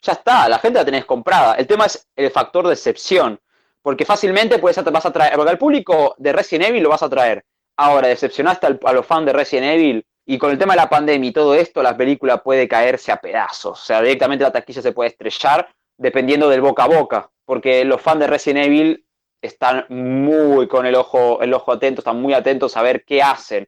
ya 0.03 0.13
está, 0.13 0.49
la 0.49 0.59
gente 0.59 0.79
la 0.79 0.85
tenés 0.85 1.05
comprada. 1.05 1.55
El 1.55 1.67
tema 1.67 1.87
es 1.87 2.09
el 2.17 2.31
factor 2.31 2.67
decepción. 2.67 3.39
Porque 3.81 4.05
fácilmente 4.05 4.59
puedes, 4.59 4.83
vas 4.85 5.07
a 5.07 5.13
traer, 5.13 5.35
porque 5.35 5.51
al 5.51 5.59
público 5.59 6.15
de 6.19 6.33
Resident 6.33 6.71
Evil 6.71 6.83
lo 6.83 6.89
vas 6.89 7.03
a 7.03 7.09
traer. 7.09 7.45
Ahora, 7.77 8.09
decepcionaste 8.09 8.67
al- 8.67 8.81
a 8.85 8.93
los 8.93 9.07
fans 9.07 9.27
de 9.27 9.33
Resident 9.33 9.67
Evil, 9.75 10.05
y 10.31 10.37
con 10.37 10.51
el 10.51 10.59
tema 10.59 10.75
de 10.75 10.81
la 10.83 10.91
pandemia 10.91 11.31
y 11.31 11.33
todo 11.33 11.55
esto, 11.55 11.83
la 11.83 11.97
película 11.97 12.43
puede 12.43 12.69
caerse 12.69 13.11
a 13.11 13.17
pedazos. 13.17 13.81
O 13.81 13.85
sea, 13.85 14.03
directamente 14.03 14.45
la 14.45 14.53
taquilla 14.53 14.83
se 14.83 14.93
puede 14.93 15.09
estrellar 15.09 15.69
dependiendo 15.97 16.51
del 16.51 16.61
boca 16.61 16.85
a 16.85 16.87
boca. 16.87 17.31
Porque 17.47 17.83
los 17.87 18.03
fans 18.03 18.21
de 18.21 18.27
Resident 18.27 18.67
Evil 18.67 19.07
están 19.41 19.87
muy 19.89 20.69
con 20.69 20.85
el 20.85 20.97
ojo, 20.97 21.41
el 21.41 21.55
ojo 21.55 21.73
atento, 21.73 22.03
están 22.03 22.21
muy 22.21 22.35
atentos 22.35 22.77
a 22.77 22.83
ver 22.83 23.05
qué 23.07 23.23
hacen. 23.23 23.67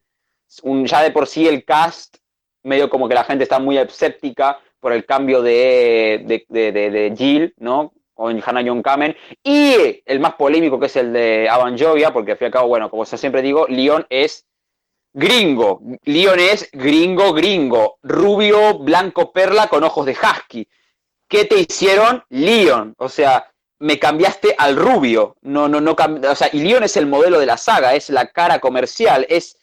Un, 0.63 0.85
ya 0.85 1.03
de 1.03 1.13
por 1.13 1.27
sí 1.27 1.49
el 1.49 1.65
cast, 1.65 2.19
medio 2.63 2.91
como 2.91 3.09
que 3.09 3.15
la 3.15 3.25
gente 3.25 3.45
está 3.45 3.59
muy 3.59 3.79
escéptica 3.79 4.59
por 4.81 4.93
el 4.93 5.07
cambio 5.07 5.41
de, 5.41 6.23
de, 6.27 6.45
de, 6.73 6.91
de- 6.91 7.15
Jill, 7.17 7.55
¿no? 7.57 7.95
Con 8.13 8.43
Hannah 8.45 8.65
John 8.67 8.83
Kamen. 8.83 9.17
Y 9.43 10.03
el 10.05 10.21
más 10.21 10.35
polémico 10.35 10.79
que 10.79 10.87
es 10.87 10.97
el 10.97 11.15
de 11.15 11.49
Avan 11.49 11.79
Jogia, 11.79 12.13
porque 12.13 12.33
al 12.33 12.37
fin 12.37 12.45
y 12.45 12.49
al 12.49 12.53
cabo, 12.53 12.69
bueno, 12.69 12.91
como 12.91 13.07
siempre 13.07 13.41
digo, 13.41 13.65
Leon 13.67 14.07
es 14.11 14.47
gringo. 15.13 15.81
Leon 16.05 16.39
es 16.41 16.69
gringo, 16.73 17.33
gringo. 17.33 17.99
Rubio, 18.03 18.79
blanco, 18.79 19.33
perla 19.33 19.69
con 19.69 19.85
ojos 19.85 20.07
de 20.07 20.13
husky. 20.13 20.69
¿Qué 21.29 21.45
te 21.45 21.61
hicieron? 21.61 22.25
Leon. 22.29 22.95
O 22.99 23.09
sea, 23.09 23.51
me 23.81 23.99
cambiaste 23.99 24.55
al 24.57 24.77
rubio. 24.77 25.37
No, 25.43 25.69
no, 25.69 25.81
no. 25.81 25.97
O 26.29 26.35
sea, 26.35 26.51
y 26.53 26.63
Leon 26.63 26.85
es 26.85 26.97
el 26.97 27.07
modelo 27.07 27.39
de 27.39 27.47
la 27.47 27.57
saga, 27.57 27.95
es 27.95 28.11
la 28.11 28.27
cara 28.29 28.59
comercial, 28.61 29.27
es. 29.29 29.57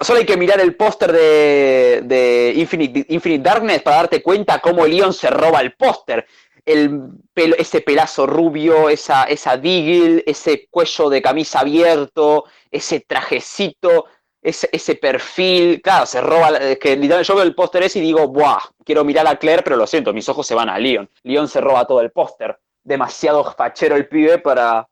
Solo 0.00 0.20
hay 0.20 0.26
que 0.26 0.36
mirar 0.36 0.60
el 0.60 0.76
póster 0.76 1.10
de, 1.10 2.52
Infinite, 2.56 3.38
Darkness 3.38 3.82
para 3.82 3.96
darte 3.96 4.22
cuenta 4.22 4.60
cómo 4.60 4.86
Leon 4.86 5.12
se 5.12 5.28
roba 5.28 5.60
el 5.60 5.72
póster. 5.74 6.24
El 6.64 7.00
pelo, 7.34 7.56
ese 7.56 7.80
pelazo 7.80 8.24
rubio, 8.24 8.88
esa, 8.88 9.24
esa 9.24 9.56
digil, 9.56 10.22
ese 10.24 10.68
cuello 10.70 11.10
de 11.10 11.20
camisa 11.20 11.60
abierto, 11.60 12.44
ese 12.70 13.00
trajecito, 13.00 14.04
ese, 14.42 14.68
ese 14.72 14.96
perfil. 14.96 15.80
Claro, 15.80 16.04
se 16.06 16.20
roba. 16.20 16.48
es 16.58 16.78
Que 16.78 16.96
literalmente 16.96 17.28
yo 17.28 17.36
veo 17.36 17.44
el 17.44 17.54
póster 17.54 17.84
ese 17.84 18.00
y 18.00 18.02
digo, 18.02 18.28
¡buah! 18.28 18.58
Quiero 18.84 19.04
mirar 19.04 19.26
a 19.26 19.36
Claire, 19.36 19.62
pero 19.62 19.76
lo 19.76 19.86
siento, 19.86 20.12
mis 20.12 20.28
ojos 20.28 20.46
se 20.46 20.54
van 20.54 20.68
a 20.68 20.78
Leon. 20.78 21.08
Leon 21.22 21.48
se 21.48 21.60
roba 21.60 21.86
todo 21.86 22.00
el 22.00 22.10
póster. 22.10 22.58
Demasiado 22.82 23.44
fachero 23.44 23.96
el 23.96 24.08
pibe 24.08 24.38
para, 24.38 24.88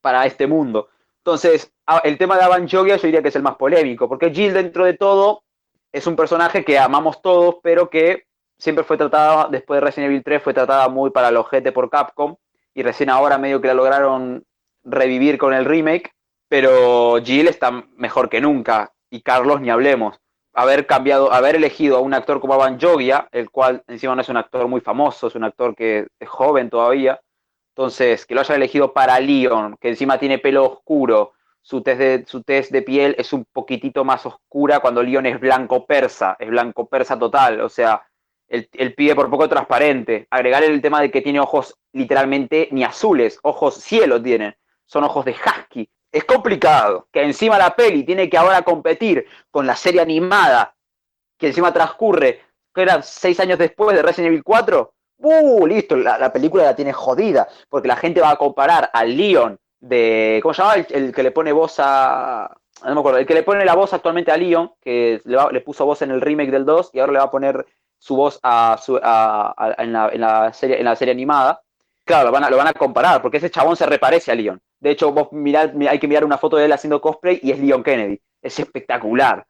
para 0.00 0.26
este 0.26 0.46
mundo. 0.46 0.88
Entonces, 1.18 1.72
el 2.04 2.16
tema 2.16 2.36
de 2.38 2.44
Avan 2.44 2.66
yo 2.66 2.84
diría 2.84 3.22
que 3.22 3.28
es 3.28 3.36
el 3.36 3.42
más 3.42 3.56
polémico, 3.56 4.08
porque 4.08 4.30
Jill 4.30 4.54
dentro 4.54 4.84
de 4.84 4.94
todo 4.94 5.42
es 5.92 6.06
un 6.06 6.16
personaje 6.16 6.64
que 6.64 6.78
amamos 6.78 7.20
todos, 7.20 7.56
pero 7.62 7.90
que 7.90 8.24
siempre 8.58 8.84
fue 8.84 8.96
tratada, 8.96 9.48
después 9.50 9.80
de 9.80 9.86
Resident 9.86 10.10
Evil 10.10 10.22
3, 10.22 10.42
fue 10.42 10.54
tratada 10.54 10.88
muy 10.88 11.10
para 11.10 11.28
el 11.28 11.36
ojete 11.36 11.72
por 11.72 11.90
Capcom, 11.90 12.36
y 12.74 12.82
recién 12.82 13.10
ahora 13.10 13.38
medio 13.38 13.60
que 13.60 13.68
la 13.68 13.74
lograron 13.74 14.44
revivir 14.84 15.36
con 15.36 15.52
el 15.52 15.64
remake, 15.64 16.14
pero 16.50 17.22
Jill 17.22 17.46
está 17.46 17.70
mejor 17.96 18.28
que 18.28 18.40
nunca, 18.40 18.92
y 19.08 19.22
Carlos 19.22 19.60
ni 19.60 19.70
hablemos. 19.70 20.18
Haber 20.52 20.84
cambiado, 20.84 21.32
haber 21.32 21.54
elegido 21.54 21.96
a 21.96 22.00
un 22.00 22.12
actor 22.12 22.40
como 22.40 22.54
Avan 22.54 22.80
Jogia, 22.80 23.28
el 23.30 23.50
cual 23.50 23.84
encima 23.86 24.16
no 24.16 24.22
es 24.22 24.28
un 24.28 24.36
actor 24.36 24.66
muy 24.66 24.80
famoso, 24.80 25.28
es 25.28 25.36
un 25.36 25.44
actor 25.44 25.76
que 25.76 26.08
es 26.18 26.28
joven 26.28 26.68
todavía, 26.68 27.20
entonces, 27.68 28.26
que 28.26 28.34
lo 28.34 28.40
hayan 28.40 28.56
elegido 28.56 28.92
para 28.92 29.20
Leon, 29.20 29.76
que 29.80 29.90
encima 29.90 30.18
tiene 30.18 30.40
pelo 30.40 30.64
oscuro, 30.64 31.34
su 31.62 31.82
tez 31.82 31.98
de, 31.98 32.24
su 32.26 32.42
tez 32.42 32.68
de 32.70 32.82
piel 32.82 33.14
es 33.16 33.32
un 33.32 33.44
poquitito 33.44 34.04
más 34.04 34.26
oscura 34.26 34.80
cuando 34.80 35.04
Leon 35.04 35.26
es 35.26 35.38
blanco 35.38 35.86
persa, 35.86 36.36
es 36.40 36.50
blanco 36.50 36.88
persa 36.88 37.16
total, 37.16 37.60
o 37.60 37.68
sea, 37.68 38.02
el, 38.48 38.68
el 38.72 38.94
pibe 38.94 39.14
por 39.14 39.30
poco 39.30 39.48
transparente. 39.48 40.26
Agregar 40.30 40.64
el 40.64 40.82
tema 40.82 41.00
de 41.00 41.12
que 41.12 41.22
tiene 41.22 41.38
ojos 41.38 41.78
literalmente 41.92 42.68
ni 42.72 42.82
azules, 42.82 43.38
ojos 43.44 43.76
cielo 43.76 44.20
tienen, 44.20 44.56
son 44.84 45.04
ojos 45.04 45.24
de 45.24 45.30
husky. 45.30 45.88
Es 46.12 46.24
complicado, 46.24 47.08
que 47.12 47.22
encima 47.22 47.56
la 47.58 47.74
peli 47.76 48.04
tiene 48.04 48.28
que 48.28 48.36
ahora 48.36 48.62
competir 48.62 49.26
con 49.50 49.66
la 49.66 49.76
serie 49.76 50.00
animada, 50.00 50.74
que 51.38 51.48
encima 51.48 51.72
transcurre, 51.72 52.40
que 52.74 52.82
era 52.82 53.00
seis 53.02 53.38
años 53.40 53.58
después 53.58 53.96
de 53.96 54.02
Resident 54.02 54.28
Evil 54.32 54.42
4. 54.44 54.92
¡Uh! 55.22 55.66
Listo, 55.66 55.96
la, 55.96 56.18
la 56.18 56.32
película 56.32 56.64
la 56.64 56.74
tiene 56.74 56.92
jodida, 56.92 57.46
porque 57.68 57.88
la 57.88 57.96
gente 57.96 58.20
va 58.20 58.30
a 58.30 58.36
comparar 58.36 58.90
al 58.92 59.16
Leon 59.16 59.58
de. 59.80 60.40
¿Cómo 60.42 60.52
se 60.54 60.62
llama? 60.62 60.74
El, 60.74 60.86
el 60.90 61.14
que 61.14 61.22
le 61.22 61.30
pone 61.30 61.52
voz 61.52 61.76
a. 61.78 62.50
No 62.84 62.94
me 62.94 63.00
acuerdo, 63.00 63.18
el 63.18 63.26
que 63.26 63.34
le 63.34 63.42
pone 63.42 63.64
la 63.64 63.74
voz 63.74 63.92
actualmente 63.92 64.32
a 64.32 64.36
Leon, 64.36 64.72
que 64.80 65.20
le, 65.24 65.36
va- 65.36 65.52
le 65.52 65.60
puso 65.60 65.84
voz 65.84 66.00
en 66.02 66.10
el 66.10 66.20
remake 66.22 66.50
del 66.50 66.64
2 66.64 66.90
y 66.94 66.98
ahora 67.00 67.12
le 67.12 67.18
va 67.18 67.26
a 67.26 67.30
poner 67.30 67.66
su 67.98 68.16
voz 68.16 68.40
a, 68.42 68.78
su- 68.82 68.98
a- 69.02 69.52
a- 69.56 69.82
en, 69.82 69.92
la, 69.92 70.08
en 70.08 70.20
la 70.22 70.52
serie, 70.54 70.78
en 70.78 70.84
la 70.86 70.96
serie 70.96 71.12
animada. 71.12 71.60
Claro, 72.10 72.26
lo 72.50 72.56
van, 72.56 72.66
a, 72.66 72.72
comparar, 72.72 73.22
porque 73.22 73.36
ese 73.36 73.50
chabón 73.50 73.76
se 73.76 73.86
reparece 73.86 74.32
a 74.32 74.34
Leon. 74.34 74.60
De 74.80 74.90
hecho, 74.90 75.12
vos 75.12 75.28
mirad, 75.30 75.70
hay 75.88 75.98
que 76.00 76.08
mirar 76.08 76.24
una 76.24 76.38
foto 76.38 76.56
de 76.56 76.64
él 76.64 76.72
haciendo 76.72 77.00
cosplay 77.00 77.38
y 77.40 77.52
es 77.52 77.58
Leon 77.60 77.84
Kennedy. 77.84 78.20
Es 78.42 78.58
espectacular. 78.58 79.46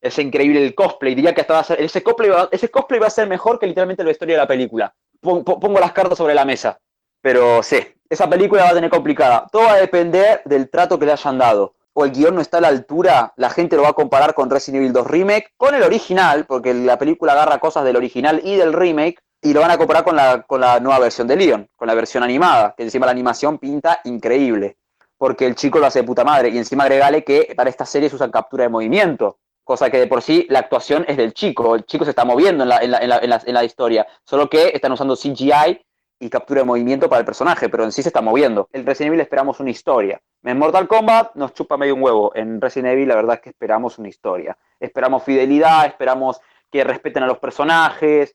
Es 0.00 0.18
increíble 0.18 0.64
el 0.64 0.74
cosplay. 0.74 1.14
Diría 1.14 1.32
que 1.34 1.42
hasta 1.42 1.54
va 1.54 1.60
a 1.60 1.64
ser, 1.64 1.80
ese, 1.80 2.02
cosplay 2.02 2.30
va, 2.30 2.48
ese 2.50 2.68
cosplay 2.68 2.98
va 2.98 3.06
a 3.06 3.10
ser 3.10 3.28
mejor 3.28 3.58
que 3.60 3.66
literalmente 3.68 4.02
la 4.02 4.10
historia 4.10 4.34
de 4.34 4.40
la 4.42 4.48
película. 4.48 4.92
Pon- 5.20 5.44
pon- 5.44 5.60
Pongo 5.60 5.78
las 5.78 5.92
cartas 5.92 6.18
sobre 6.18 6.34
la 6.34 6.44
mesa. 6.44 6.80
Pero 7.20 7.62
sí, 7.62 7.78
esa 8.10 8.28
película 8.28 8.64
va 8.64 8.70
a 8.70 8.74
tener 8.74 8.90
complicada. 8.90 9.46
Todo 9.52 9.62
va 9.66 9.74
a 9.74 9.80
depender 9.80 10.42
del 10.44 10.68
trato 10.68 10.98
que 10.98 11.06
le 11.06 11.12
hayan 11.12 11.38
dado. 11.38 11.76
O 11.92 12.04
el 12.04 12.10
guion 12.10 12.34
no 12.34 12.40
está 12.40 12.58
a 12.58 12.62
la 12.62 12.68
altura, 12.68 13.32
la 13.36 13.50
gente 13.50 13.76
lo 13.76 13.82
va 13.82 13.90
a 13.90 13.92
comparar 13.92 14.34
con 14.34 14.50
Resident 14.50 14.80
Evil 14.82 14.92
2 14.94 15.06
Remake, 15.06 15.50
con 15.56 15.74
el 15.76 15.82
original, 15.84 16.46
porque 16.46 16.74
la 16.74 16.98
película 16.98 17.32
agarra 17.34 17.58
cosas 17.60 17.84
del 17.84 17.96
original 17.96 18.40
y 18.42 18.56
del 18.56 18.72
remake, 18.72 19.20
y 19.42 19.52
lo 19.52 19.60
van 19.60 19.72
a 19.72 19.78
comparar 19.78 20.04
con 20.04 20.16
la, 20.16 20.42
con 20.42 20.60
la 20.60 20.80
nueva 20.80 21.00
versión 21.00 21.26
de 21.26 21.36
Leon, 21.36 21.68
con 21.76 21.88
la 21.88 21.94
versión 21.94 22.22
animada, 22.22 22.74
que 22.76 22.84
encima 22.84 23.06
la 23.06 23.12
animación 23.12 23.58
pinta 23.58 24.00
increíble, 24.04 24.78
porque 25.18 25.46
el 25.46 25.56
chico 25.56 25.78
lo 25.78 25.86
hace 25.86 26.00
de 26.00 26.06
puta 26.06 26.24
madre, 26.24 26.50
y 26.50 26.58
encima 26.58 26.84
agregale 26.84 27.24
que 27.24 27.52
para 27.56 27.68
esta 27.68 27.84
serie 27.84 28.08
se 28.08 28.16
usan 28.16 28.30
captura 28.30 28.64
de 28.64 28.70
movimiento, 28.70 29.38
Cosa 29.64 29.90
que 29.90 29.98
de 29.98 30.08
por 30.08 30.22
sí 30.22 30.46
la 30.50 30.58
actuación 30.58 31.04
es 31.06 31.16
del 31.16 31.34
chico, 31.34 31.76
el 31.76 31.84
chico 31.84 32.04
se 32.04 32.10
está 32.10 32.24
moviendo 32.24 32.64
en 32.64 32.68
la, 32.68 32.78
en 32.78 32.90
la, 32.90 32.98
en 32.98 33.30
la, 33.30 33.40
en 33.46 33.54
la 33.54 33.64
historia, 33.64 34.06
solo 34.24 34.50
que 34.50 34.72
están 34.74 34.90
usando 34.90 35.14
CGI 35.14 35.80
y 36.18 36.30
captura 36.30 36.62
de 36.62 36.66
movimiento 36.66 37.08
para 37.08 37.20
el 37.20 37.24
personaje, 37.24 37.68
pero 37.68 37.84
en 37.84 37.92
sí 37.92 38.02
se 38.02 38.08
está 38.08 38.20
moviendo. 38.20 38.68
En 38.72 38.84
Resident 38.84 39.08
Evil 39.08 39.20
esperamos 39.20 39.60
una 39.60 39.70
historia. 39.70 40.20
En 40.42 40.58
Mortal 40.58 40.88
Kombat 40.88 41.36
nos 41.36 41.54
chupa 41.54 41.76
medio 41.76 41.94
un 41.94 42.02
huevo. 42.02 42.32
En 42.34 42.60
Resident 42.60 42.92
Evil 42.92 43.08
la 43.08 43.14
verdad 43.14 43.36
es 43.36 43.40
que 43.40 43.50
esperamos 43.50 43.98
una 43.98 44.08
historia. 44.08 44.56
Esperamos 44.80 45.22
fidelidad, 45.22 45.86
esperamos 45.86 46.40
que 46.70 46.82
respeten 46.82 47.22
a 47.22 47.26
los 47.26 47.38
personajes. 47.38 48.34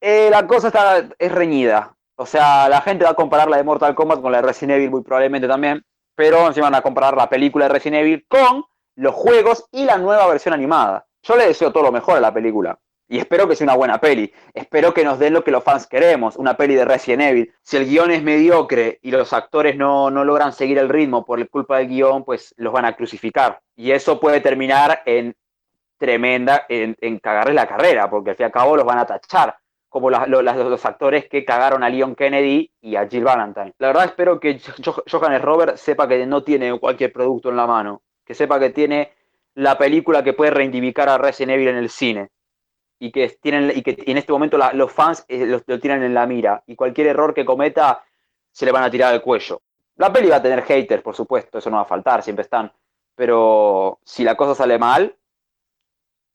Eh, 0.00 0.28
la 0.30 0.46
cosa 0.46 0.68
está, 0.68 1.08
es 1.18 1.32
reñida. 1.32 1.94
O 2.16 2.26
sea, 2.26 2.68
la 2.68 2.80
gente 2.82 3.04
va 3.04 3.10
a 3.10 3.14
comparar 3.14 3.48
la 3.48 3.56
de 3.56 3.64
Mortal 3.64 3.94
Kombat 3.94 4.20
con 4.20 4.32
la 4.32 4.38
de 4.38 4.48
Resident 4.48 4.76
Evil 4.76 4.90
muy 4.90 5.02
probablemente 5.02 5.48
también, 5.48 5.82
pero 6.14 6.46
encima 6.46 6.66
van 6.66 6.74
a 6.74 6.82
comparar 6.82 7.16
la 7.16 7.28
película 7.28 7.66
de 7.66 7.74
Resident 7.74 8.02
Evil 8.02 8.26
con 8.28 8.64
los 8.96 9.14
juegos 9.14 9.64
y 9.70 9.84
la 9.84 9.96
nueva 9.98 10.26
versión 10.26 10.54
animada. 10.54 11.06
Yo 11.22 11.36
le 11.36 11.46
deseo 11.46 11.72
todo 11.72 11.84
lo 11.84 11.92
mejor 11.92 12.16
a 12.16 12.20
la 12.20 12.32
película. 12.32 12.78
Y 13.08 13.18
espero 13.18 13.48
que 13.48 13.56
sea 13.56 13.64
una 13.64 13.74
buena 13.74 14.00
peli. 14.00 14.32
Espero 14.54 14.94
que 14.94 15.02
nos 15.02 15.18
den 15.18 15.32
lo 15.34 15.42
que 15.42 15.50
los 15.50 15.64
fans 15.64 15.86
queremos, 15.86 16.36
una 16.36 16.56
peli 16.56 16.76
de 16.76 16.84
Resident 16.84 17.22
Evil. 17.22 17.52
Si 17.62 17.76
el 17.76 17.86
guion 17.86 18.10
es 18.12 18.22
mediocre 18.22 19.00
y 19.02 19.10
los 19.10 19.32
actores 19.32 19.76
no, 19.76 20.10
no 20.10 20.24
logran 20.24 20.52
seguir 20.52 20.78
el 20.78 20.88
ritmo 20.88 21.24
por 21.24 21.46
culpa 21.48 21.78
del 21.78 21.88
guion, 21.88 22.24
pues 22.24 22.54
los 22.56 22.72
van 22.72 22.84
a 22.84 22.94
crucificar. 22.94 23.60
Y 23.74 23.90
eso 23.90 24.20
puede 24.20 24.40
terminar 24.40 25.02
en 25.06 25.34
tremenda, 25.98 26.66
en, 26.68 26.96
en 27.00 27.18
cagarles 27.18 27.54
la 27.56 27.66
carrera, 27.66 28.08
porque 28.08 28.30
al 28.30 28.36
fin 28.36 28.44
y 28.44 28.46
al 28.46 28.52
cabo 28.52 28.76
los 28.76 28.86
van 28.86 28.98
a 28.98 29.06
tachar, 29.06 29.56
como 29.90 30.08
los, 30.08 30.84
actores 30.86 31.28
que 31.28 31.44
cagaron 31.44 31.82
a 31.82 31.90
Leon 31.90 32.14
Kennedy 32.14 32.70
y 32.80 32.94
a 32.94 33.08
Jill 33.08 33.24
Valentine. 33.24 33.74
La 33.78 33.88
verdad 33.88 34.04
espero 34.06 34.38
que 34.38 34.58
Johannes 35.10 35.42
Robert 35.42 35.76
sepa 35.76 36.08
que 36.08 36.24
no 36.26 36.42
tiene 36.44 36.78
cualquier 36.78 37.12
producto 37.12 37.50
en 37.50 37.56
la 37.56 37.66
mano, 37.66 38.00
que 38.24 38.34
sepa 38.34 38.60
que 38.60 38.70
tiene 38.70 39.12
la 39.54 39.76
película 39.76 40.22
que 40.22 40.32
puede 40.32 40.52
reivindicar 40.52 41.08
a 41.08 41.18
Resident 41.18 41.56
Evil 41.56 41.68
en 41.68 41.76
el 41.76 41.90
cine 41.90 42.30
y 43.00 43.10
que, 43.10 43.28
tienen, 43.42 43.72
y 43.76 43.82
que 43.82 43.96
en 44.06 44.16
este 44.16 44.32
momento 44.32 44.58
los 44.74 44.92
fans 44.92 45.24
eh, 45.26 45.44
lo, 45.44 45.80
tienen 45.80 46.04
en 46.04 46.14
la 46.14 46.24
mira 46.24 46.62
y 46.66 46.76
cualquier 46.76 47.08
error 47.08 47.34
que 47.34 47.44
cometa 47.44 48.04
se 48.52 48.64
le 48.66 48.72
van 48.72 48.84
a 48.84 48.90
tirar 48.90 49.12
al 49.12 49.22
cuello. 49.22 49.60
La 49.96 50.12
peli 50.12 50.28
va 50.28 50.36
a 50.36 50.42
tener 50.42 50.62
haters, 50.62 51.02
por 51.02 51.16
supuesto, 51.16 51.58
eso 51.58 51.68
no 51.68 51.76
va 51.76 51.82
a 51.82 51.86
faltar, 51.86 52.22
siempre 52.22 52.42
están. 52.44 52.72
Pero 53.16 53.98
si 54.04 54.22
la 54.22 54.36
cosa 54.36 54.54
sale 54.54 54.78
mal, 54.78 55.14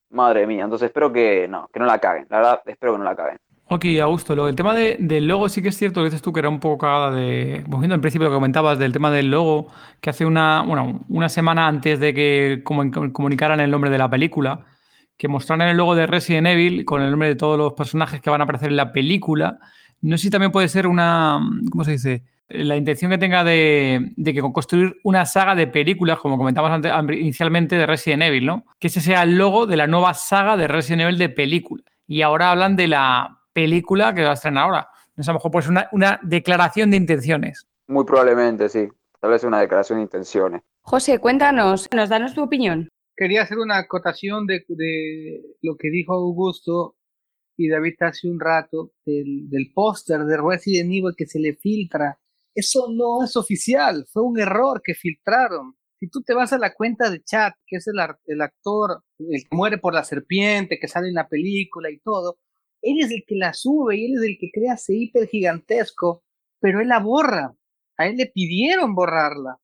madre 0.10 0.46
mía, 0.46 0.64
entonces 0.64 0.88
espero 0.88 1.12
que 1.12 1.48
no, 1.48 1.68
que 1.72 1.80
no 1.80 1.86
la 1.86 2.00
caguen. 2.00 2.28
La 2.30 2.38
verdad, 2.38 2.62
espero 2.66 2.94
que 2.94 3.00
no 3.00 3.06
la 3.06 3.16
caguen. 3.16 3.40
Ok, 3.68 3.86
Augusto, 4.00 4.36
lo, 4.36 4.48
el 4.48 4.56
tema 4.56 4.76
de, 4.76 4.96
del 5.00 5.28
logo 5.28 5.50
sí 5.50 5.64
que 5.64 5.70
es 5.70 5.78
cierto 5.78 6.02
que 6.02 6.06
dices 6.06 6.22
tú 6.22 6.32
que 6.32 6.40
era 6.40 6.50
un 6.50 6.60
poco 6.60 6.78
cagada 6.78 7.10
de. 7.10 7.64
Volviendo 7.66 7.96
al 7.96 8.02
principio 8.02 8.26
lo 8.26 8.32
que 8.32 8.36
comentabas 8.36 8.78
del 8.78 8.94
tema 8.94 9.10
del 9.10 9.32
logo, 9.32 9.72
que 10.02 10.12
hace 10.12 10.24
una, 10.24 10.62
bueno, 10.62 11.04
una 11.10 11.30
semana 11.30 11.68
antes 11.68 12.00
de 12.00 12.14
que 12.14 12.62
comunicaran 12.64 13.60
el 13.60 13.72
nombre 13.72 13.90
de 13.90 13.98
la 13.98 14.08
película, 14.08 14.66
que 15.18 15.28
mostraron 15.28 15.68
el 15.68 15.78
logo 15.78 15.96
de 15.96 16.06
Resident 16.06 16.46
Evil 16.46 16.86
con 16.86 17.02
el 17.02 17.10
nombre 17.10 17.30
de 17.30 17.36
todos 17.36 17.58
los 17.58 17.74
personajes 17.74 18.22
que 18.22 18.30
van 18.30 18.42
a 18.42 18.44
aparecer 18.44 18.70
en 18.70 18.76
la 18.78 18.92
película. 18.92 19.58
No 20.02 20.16
sé 20.18 20.24
si 20.24 20.30
también 20.30 20.52
puede 20.52 20.68
ser 20.68 20.86
una, 20.86 21.40
¿cómo 21.72 21.84
se 21.84 21.94
dice? 21.94 22.24
La 22.50 22.76
intención 22.76 23.10
que 23.10 23.18
tenga 23.18 23.44
de, 23.44 24.12
de 24.16 24.34
que 24.36 24.42
construir 24.42 24.98
una 25.04 25.26
saga 25.26 25.56
de 25.56 25.66
películas, 25.66 26.20
como 26.20 26.38
comentábamos 26.38 26.86
inicialmente, 27.14 27.76
de 27.76 27.88
Resident 27.88 28.22
Evil, 28.22 28.46
¿no? 28.46 28.66
Que 28.78 28.88
ese 28.88 29.02
sea 29.02 29.24
el 29.24 29.40
logo 29.40 29.66
de 29.66 29.78
la 29.78 29.88
nueva 29.88 30.14
saga 30.14 30.56
de 30.56 30.68
Resident 30.68 31.02
Evil 31.02 31.18
de 31.18 31.30
película. 31.30 31.84
Y 32.06 32.22
ahora 32.22 32.52
hablan 32.52 32.76
de 32.76 32.90
la 32.90 33.40
película 33.56 34.14
que 34.14 34.24
va 34.24 34.32
a 34.32 34.34
estrenar 34.34 34.66
ahora. 34.66 34.90
Sé, 35.18 35.32
a 35.32 35.34
lo 35.34 35.40
mejor 35.40 35.52
pues 35.52 35.68
una, 35.68 35.90
una 35.94 36.20
declaración 36.22 36.92
de 36.92 36.98
intenciones. 36.98 37.66
Muy 37.88 38.04
probablemente, 38.04 38.70
sí. 38.70 38.88
Tal 39.20 39.32
vez 39.32 39.44
una 39.44 39.62
declaración 39.62 40.00
de 40.00 40.04
intenciones. 40.04 40.62
José, 40.82 41.20
cuéntanos, 41.20 41.90
nos 41.92 42.10
danos 42.10 42.36
tu 42.36 42.44
opinión 42.44 42.90
quería 43.16 43.44
hacer 43.44 43.58
una 43.58 43.78
acotación 43.78 44.46
de, 44.46 44.64
lo 45.62 45.78
que 45.78 45.90
dijo 45.90 46.14
Augusto 46.14 46.98
y 47.58 47.70
David 47.70 47.96
hace 48.02 48.30
un 48.30 48.40
rato 48.40 48.92
del, 49.06 49.50
del 49.50 49.72
póster 49.74 50.26
de 50.26 50.38
Resident 50.38 50.92
Evil 50.92 51.16
que 51.18 51.26
se 51.26 51.40
le 51.40 51.56
filtra. 51.56 52.20
Eso 52.54 52.88
no 52.92 53.24
es 53.24 53.36
oficial, 53.36 54.06
fue 54.12 54.24
un 54.24 54.40
error 54.40 54.82
que 54.84 54.94
filtraron. 54.94 55.76
Si 56.00 56.10
tú 56.10 56.22
te 56.22 56.34
vas 56.34 56.52
a 56.52 56.58
la 56.58 56.74
cuenta 56.74 57.10
de 57.10 57.24
chat, 57.24 57.54
que 57.66 57.78
es 57.78 57.88
el, 57.88 57.96
el 58.26 58.42
actor, 58.42 59.04
el 59.20 59.44
que 59.44 59.56
muere 59.56 59.78
por 59.78 59.94
la 59.94 60.04
serpiente, 60.04 60.78
que 60.80 60.90
sale 60.90 61.08
en 61.08 61.16
la 61.16 61.28
película 61.28 61.90
y 61.90 62.00
todo, 62.00 62.40
él 62.82 63.00
es 63.00 63.12
el 63.12 63.24
que 63.28 63.36
la 63.36 63.54
sube 63.54 63.98
y 63.98 64.06
él 64.06 64.18
es 64.18 64.24
el 64.24 64.38
que 64.40 64.52
crea 64.52 64.74
ese 64.74 64.96
hiper 64.96 65.28
gigantesco, 65.28 66.24
pero 66.60 66.82
él 66.82 66.88
la 66.88 67.00
borra. 67.00 67.56
A 67.98 68.08
él 68.08 68.18
le 68.18 68.28
pidieron 68.28 68.94
borrarla. 68.94 69.60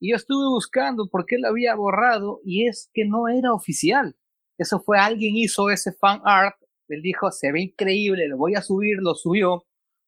Y 0.00 0.10
yo 0.10 0.16
estuve 0.16 0.46
buscando 0.48 1.08
por 1.08 1.26
qué 1.26 1.38
lo 1.38 1.48
había 1.48 1.74
borrado 1.74 2.40
y 2.44 2.66
es 2.66 2.90
que 2.92 3.04
no 3.04 3.28
era 3.28 3.52
oficial. 3.52 4.16
Eso 4.58 4.80
fue 4.80 4.98
alguien 4.98 5.36
hizo 5.36 5.70
ese 5.70 5.92
fan 5.92 6.20
art, 6.24 6.56
él 6.88 7.02
dijo, 7.02 7.30
se 7.30 7.52
ve 7.52 7.62
increíble, 7.62 8.28
lo 8.28 8.36
voy 8.36 8.54
a 8.54 8.62
subir, 8.62 8.98
lo 9.00 9.14
subió. 9.14 9.66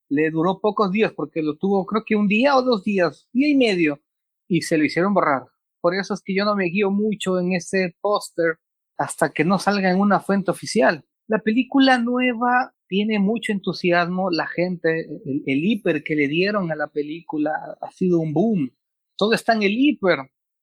Le 0.09 0.31
duró 0.31 0.61
pocos 0.61 0.93
días 0.93 1.13
porque 1.13 1.43
lo 1.43 1.57
tuvo 1.57 1.85
creo 1.87 2.05
que 2.05 2.15
un 2.15 2.29
día 2.29 2.57
o 2.57 2.63
dos 2.63 2.85
días, 2.85 3.29
día 3.33 3.49
y 3.49 3.57
medio, 3.57 4.01
y 4.49 4.63
se 4.63 4.79
lo 4.79 4.85
hicieron 4.85 5.15
borrar. 5.15 5.47
Por 5.81 5.95
eso 5.95 6.15
es 6.15 6.23
que 6.23 6.35
yo 6.35 6.45
no 6.45 6.55
me 6.55 6.67
guío 6.67 6.91
mucho 6.91 7.39
en 7.39 7.53
ese 7.55 7.97
póster 8.01 8.59
hasta 8.99 9.31
que 9.31 9.45
no 9.45 9.59
salga 9.59 9.91
en 9.91 10.01
una 10.01 10.21
fuente 10.21 10.51
oficial. 10.51 11.05
La 11.29 11.39
película 11.41 11.99
nueva 11.99 12.73
tiene 12.89 13.19
mucho 13.19 13.53
entusiasmo, 13.53 14.31
la 14.31 14.47
gente, 14.47 15.01
el, 15.25 15.43
el 15.47 15.65
hiper 15.65 16.05
que 16.05 16.15
le 16.15 16.29
dieron 16.29 16.71
a 16.71 16.77
la 16.77 16.87
película 16.87 17.53
ha 17.81 17.91
sido 17.91 18.21
un 18.21 18.33
boom 18.33 18.71
todo 19.17 19.33
está 19.33 19.55
en 19.55 19.63
el 19.63 19.73
hiper. 19.73 20.19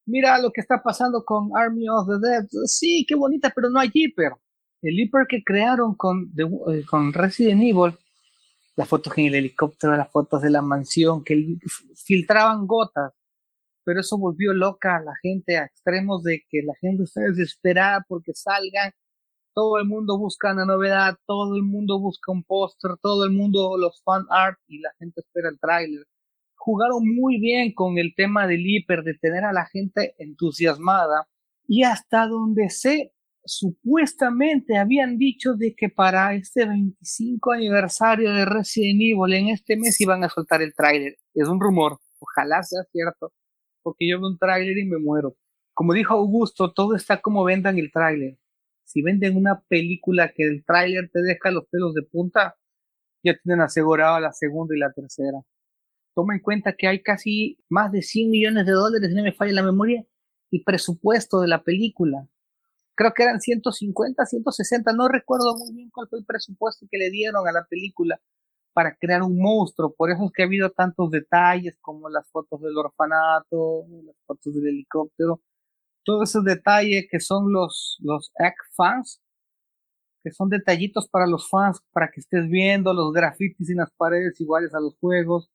Mira 0.06 0.40
lo 0.40 0.52
que 0.52 0.62
está 0.62 0.82
pasando 0.82 1.24
con 1.26 1.50
Army 1.56 1.88
of 1.90 2.08
the 2.08 2.28
Dead. 2.28 2.46
Sí, 2.66 3.06
qué 3.08 3.16
bonita, 3.16 3.52
pero 3.56 3.70
no 3.70 3.80
hay 3.80 3.90
hiper. 3.94 4.34
El 4.82 5.00
hiper 5.00 5.26
que 5.28 5.44
crearon 5.44 5.96
con, 5.96 6.32
eh, 6.38 6.84
con 6.86 7.14
Resident 7.14 7.62
Evil, 7.62 7.98
las 8.76 8.88
fotos 8.88 9.18
en 9.18 9.28
el 9.28 9.36
helicóptero, 9.36 9.96
las 9.96 10.12
fotos 10.12 10.42
de 10.42 10.50
la 10.50 10.62
mansión, 10.62 11.24
que 11.24 11.58
filtraban 11.96 12.68
gotas, 12.68 13.14
pero 13.86 14.02
eso 14.02 14.18
volvió 14.18 14.54
loca 14.54 14.98
a 14.98 15.02
la 15.02 15.14
gente 15.22 15.58
a 15.58 15.66
extremos 15.66 16.24
de 16.24 16.44
que 16.50 16.62
la 16.64 16.74
gente 16.82 17.04
está 17.04 17.22
desesperada 17.22 18.06
porque 18.08 18.34
salgan. 18.34 18.92
Todo 19.54 19.78
el 19.78 19.86
mundo 19.86 20.18
busca 20.18 20.54
una 20.54 20.66
novedad, 20.66 21.18
todo 21.26 21.56
el 21.56 21.64
mundo 21.64 22.00
busca 22.00 22.32
un 22.32 22.44
póster, 22.44 22.92
todo 23.02 23.26
el 23.26 23.32
mundo 23.32 23.78
los 23.78 24.02
fan 24.04 24.26
art 24.30 24.60
y 24.68 24.80
la 24.80 24.92
gente 25.00 25.22
espera 25.22 25.50
el 25.50 25.60
tráiler 25.60 26.06
jugaron 26.64 27.04
muy 27.14 27.42
bien 27.42 27.74
con 27.74 27.98
el 27.98 28.14
tema 28.16 28.48
del 28.48 28.66
hiper, 28.66 29.04
de 29.04 29.16
tener 29.16 29.44
a 29.44 29.52
la 29.52 29.66
gente 29.66 30.16
entusiasmada 30.18 31.28
y 31.68 31.84
hasta 31.84 32.26
donde 32.26 32.70
sé, 32.70 33.12
supuestamente 33.44 34.78
habían 34.78 35.18
dicho 35.18 35.56
de 35.56 35.76
que 35.76 35.90
para 35.90 36.34
este 36.36 36.66
25 36.66 37.52
aniversario 37.52 38.32
de 38.32 38.46
Resident 38.46 39.02
Evil 39.02 39.34
en 39.34 39.50
este 39.50 39.76
mes 39.76 40.00
iban 40.00 40.24
a 40.24 40.30
soltar 40.30 40.62
el 40.62 40.74
tráiler. 40.74 41.18
Es 41.34 41.50
un 41.50 41.60
rumor, 41.60 42.00
ojalá 42.20 42.64
sea 42.64 42.84
cierto, 42.94 43.34
porque 43.82 44.08
yo 44.10 44.20
veo 44.20 44.30
un 44.30 44.38
tráiler 44.38 44.78
y 44.78 44.86
me 44.86 45.00
muero. 45.00 45.36
Como 45.74 45.92
dijo 45.92 46.14
Augusto, 46.14 46.72
todo 46.72 46.96
está 46.96 47.20
como 47.22 47.44
vendan 47.44 47.78
el 47.78 47.92
tráiler. 47.92 48.38
Si 48.94 49.02
venden 49.02 49.38
una 49.38 49.62
película 49.68 50.32
que 50.34 50.44
el 50.44 50.64
tráiler 50.64 51.10
te 51.12 51.22
deja 51.22 51.52
los 51.52 51.66
pelos 51.68 51.94
de 51.94 52.04
punta, 52.04 52.56
ya 53.24 53.36
tienen 53.44 53.62
asegurado 53.62 54.20
la 54.20 54.34
segunda 54.34 54.76
y 54.76 54.80
la 54.80 54.94
tercera 54.94 55.40
toma 56.14 56.36
en 56.36 56.42
cuenta 56.42 56.74
que 56.74 56.88
hay 56.88 57.02
casi 57.02 57.60
más 57.70 57.92
de 57.92 58.02
100 58.02 58.30
millones 58.30 58.66
de 58.66 58.72
dólares, 58.74 59.12
no 59.14 59.24
me 59.24 59.34
falla 59.34 59.54
la 59.54 59.64
memoria, 59.64 60.06
y 60.52 60.64
presupuesto 60.64 61.42
de 61.42 61.48
la 61.48 61.64
película. 61.64 62.28
Creo 62.96 63.14
que 63.14 63.24
eran 63.24 63.42
150, 63.42 64.26
160, 64.26 64.94
no 64.94 65.08
recuerdo 65.08 65.58
muy 65.58 65.74
bien 65.74 65.90
cuál 65.90 66.08
fue 66.10 66.20
el 66.20 66.26
presupuesto 66.26 66.86
que 66.90 66.98
le 67.00 67.10
dieron 67.10 67.48
a 67.48 67.52
la 67.52 67.66
película 67.66 68.22
para 68.74 68.96
crear 68.96 69.24
un 69.24 69.38
monstruo. 69.40 69.94
Por 69.94 70.12
eso 70.12 70.26
es 70.26 70.32
que 70.32 70.44
ha 70.44 70.46
habido 70.46 70.70
tantos 70.72 71.10
detalles 71.10 71.78
como 71.82 72.10
las 72.10 72.30
fotos 72.30 72.62
del 72.62 72.78
orfanato, 72.78 73.86
las 74.06 74.16
fotos 74.28 74.54
del 74.54 74.68
helicóptero, 74.68 75.42
todos 76.04 76.30
esos 76.30 76.44
detalles 76.44 77.08
que 77.10 77.20
son 77.20 77.52
los, 77.52 77.98
los 78.02 78.32
fans, 78.76 79.22
que 80.24 80.32
son 80.32 80.50
detallitos 80.50 81.08
para 81.10 81.28
los 81.28 81.50
fans, 81.50 81.82
para 81.92 82.10
que 82.10 82.22
estés 82.22 82.48
viendo 82.50 82.94
los 82.94 83.12
grafitis 83.12 83.70
en 83.70 83.78
las 83.78 83.92
paredes 83.92 84.40
iguales 84.40 84.74
a 84.74 84.80
los 84.80 84.96
juegos, 85.00 85.50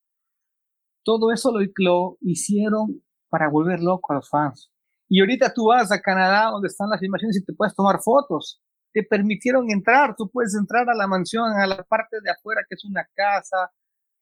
todo 1.05 1.32
eso 1.32 1.53
lo, 1.78 2.18
hicieron 2.20 3.03
para 3.30 3.49
volver 3.49 3.80
loco 3.80 4.12
a 4.12 4.16
los 4.16 4.28
fans. 4.28 4.70
Y 5.09 5.20
ahorita 5.20 5.55
tú 5.55 5.68
vas 5.68 5.90
a 5.90 6.01
Canadá, 6.01 6.51
donde 6.51 6.68
están 6.68 6.90
las 6.90 7.03
imágenes, 7.03 7.38
y 7.38 7.44
te 7.44 7.55
puedes 7.55 7.74
tomar 7.74 8.01
fotos. 8.03 8.61
Te 8.92 9.03
permitieron 9.03 9.70
entrar, 9.70 10.14
tú 10.16 10.28
puedes 10.30 10.55
entrar 10.55 10.88
a 10.90 10.94
la 10.94 11.07
mansión, 11.07 11.51
a 11.51 11.66
la 11.66 11.82
parte 11.84 12.18
de 12.22 12.30
afuera, 12.30 12.62
que 12.68 12.74
es 12.74 12.84
una 12.84 13.07
casa, 13.14 13.70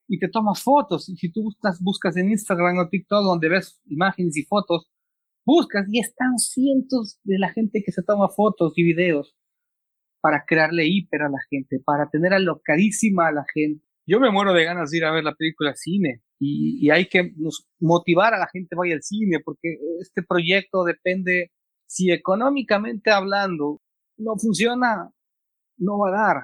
y 0.07 0.17
te 0.17 0.29
tomas 0.29 0.63
fotos. 0.63 1.09
Y 1.09 1.17
si 1.17 1.29
tú 1.29 1.43
buscas, 1.43 1.81
buscas 1.81 2.15
en 2.15 2.31
Instagram 2.31 2.77
o 2.77 2.87
TikTok, 2.87 3.23
donde 3.23 3.49
ves 3.49 3.81
imágenes 3.87 4.37
y 4.37 4.43
fotos, 4.43 4.89
buscas 5.47 5.87
y 5.89 5.99
están 5.99 6.37
cientos 6.37 7.19
de 7.23 7.39
la 7.39 7.49
gente 7.53 7.81
que 7.83 7.93
se 7.93 8.03
toma 8.03 8.27
fotos 8.27 8.73
y 8.75 8.83
videos 8.83 9.33
para 10.21 10.43
crearle 10.45 10.85
hiper 10.85 11.21
a 11.21 11.29
la 11.29 11.39
gente, 11.49 11.79
para 11.85 12.09
tener 12.09 12.33
alocadísima 12.33 13.29
a 13.29 13.31
la 13.31 13.45
gente. 13.53 13.81
Yo 14.05 14.19
me 14.19 14.29
muero 14.29 14.53
de 14.53 14.65
ganas 14.65 14.91
de 14.91 14.97
ir 14.97 15.05
a 15.05 15.11
ver 15.11 15.23
la 15.23 15.35
película 15.35 15.73
cine 15.73 16.21
y, 16.37 16.89
hay 16.89 17.07
que 17.07 17.31
motivar 17.79 18.33
a 18.33 18.39
la 18.39 18.47
gente 18.47 18.75
vaya 18.75 18.95
al 18.95 19.03
cine 19.03 19.39
porque 19.43 19.77
este 20.01 20.21
proyecto 20.21 20.83
depende 20.83 21.51
Si 21.87 22.11
económicamente 22.11 23.11
hablando 23.11 23.81
no 24.17 24.37
funciona, 24.37 25.09
no 25.77 25.97
va 25.97 26.09
a 26.09 26.11
dar. 26.11 26.37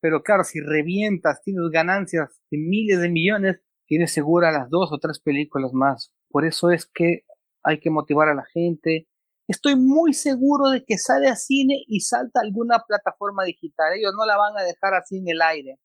Pero 0.00 0.22
claro, 0.22 0.44
si 0.44 0.60
revientas, 0.60 1.42
tienes 1.42 1.70
ganancias 1.72 2.40
de 2.50 2.58
miles 2.58 3.00
de 3.00 3.08
millones, 3.08 3.60
tienes 3.86 4.12
segura 4.12 4.52
las 4.52 4.70
dos 4.70 4.92
o 4.92 4.98
tres 4.98 5.18
películas 5.18 5.72
más. 5.72 6.12
Por 6.28 6.44
eso 6.44 6.70
es 6.70 6.86
que 6.86 7.24
hay 7.64 7.80
que 7.80 7.90
motivar 7.90 8.28
a 8.28 8.34
la 8.34 8.44
gente. 8.44 9.08
Estoy 9.48 9.76
muy 9.76 10.14
seguro 10.14 10.70
de 10.70 10.84
que 10.84 10.96
sale 10.98 11.28
a 11.28 11.36
cine 11.36 11.84
y 11.86 12.00
salta 12.00 12.40
alguna 12.40 12.84
plataforma 12.86 13.44
digital. 13.44 13.94
Ellos 13.94 14.12
no 14.16 14.24
la 14.24 14.36
van 14.36 14.56
a 14.56 14.62
dejar 14.62 14.94
así 14.94 15.18
en 15.18 15.28
el 15.28 15.42
aire. 15.42 15.78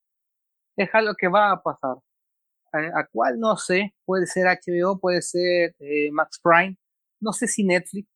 Es 0.78 0.90
algo 0.94 1.14
que 1.18 1.28
va 1.28 1.52
a 1.52 1.62
pasar. 1.62 1.98
¿A, 2.72 3.08
cuál? 3.12 3.40
No 3.40 3.58
sé. 3.58 3.96
Puede 4.06 4.28
ser 4.28 4.46
HBO, 4.46 5.00
puede 5.00 5.22
ser 5.22 5.76
eh, 5.80 6.12
Max 6.12 6.40
Prime. 6.42 6.78
No 7.20 7.34
sé 7.34 7.48
si 7.48 7.64
Netflix. 7.66 8.08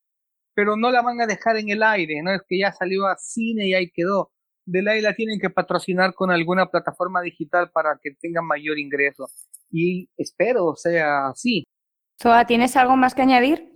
Pero 0.54 0.76
no 0.76 0.90
la 0.90 1.02
van 1.02 1.20
a 1.20 1.26
dejar 1.26 1.56
en 1.56 1.68
el 1.70 1.82
aire. 1.82 2.22
No 2.22 2.32
es 2.32 2.42
que 2.48 2.58
ya 2.60 2.72
salió 2.72 3.06
a 3.06 3.16
cine 3.18 3.66
y 3.66 3.74
ahí 3.74 3.90
quedó. 3.90 4.30
De 4.66 4.82
la 4.82 4.94
la 4.96 5.14
tienen 5.14 5.40
que 5.40 5.50
patrocinar 5.50 6.14
con 6.14 6.30
alguna 6.30 6.70
plataforma 6.70 7.20
digital 7.20 7.70
para 7.70 7.98
que 8.02 8.12
tengan 8.18 8.46
mayor 8.46 8.78
ingreso. 8.78 9.28
Y 9.70 10.08
espero 10.16 10.74
sea 10.76 11.28
así. 11.28 11.64
Soa, 12.20 12.46
¿tienes 12.46 12.76
algo 12.76 12.96
más 12.96 13.14
que 13.14 13.22
añadir? 13.22 13.72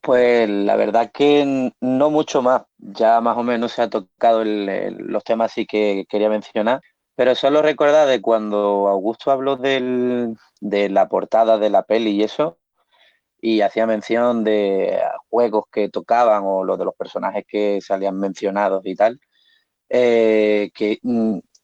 Pues 0.00 0.48
la 0.48 0.76
verdad 0.76 1.10
que 1.12 1.72
no 1.80 2.10
mucho 2.10 2.42
más. 2.42 2.62
Ya 2.78 3.20
más 3.20 3.36
o 3.36 3.42
menos 3.42 3.72
se 3.72 3.82
ha 3.82 3.90
tocado 3.90 4.44
los 4.44 5.24
temas 5.24 5.52
sí 5.52 5.66
que 5.66 6.06
quería 6.08 6.28
mencionar. 6.28 6.80
Pero 7.16 7.34
solo 7.34 7.62
recordar 7.62 8.06
de 8.06 8.22
cuando 8.22 8.86
Augusto 8.88 9.32
habló 9.32 9.56
de 9.56 10.36
la 10.88 11.08
portada 11.08 11.58
de 11.58 11.68
la 11.68 11.82
peli 11.82 12.10
y 12.10 12.22
eso, 12.22 12.58
y 13.40 13.60
hacía 13.60 13.86
mención 13.86 14.44
de 14.44 15.00
juegos 15.28 15.64
que 15.70 15.88
tocaban 15.88 16.42
o 16.44 16.64
los 16.64 16.78
de 16.78 16.84
los 16.84 16.94
personajes 16.94 17.44
que 17.46 17.80
salían 17.80 18.18
mencionados 18.18 18.82
y 18.84 18.94
tal, 18.94 19.20
eh, 19.88 20.70
que 20.74 21.00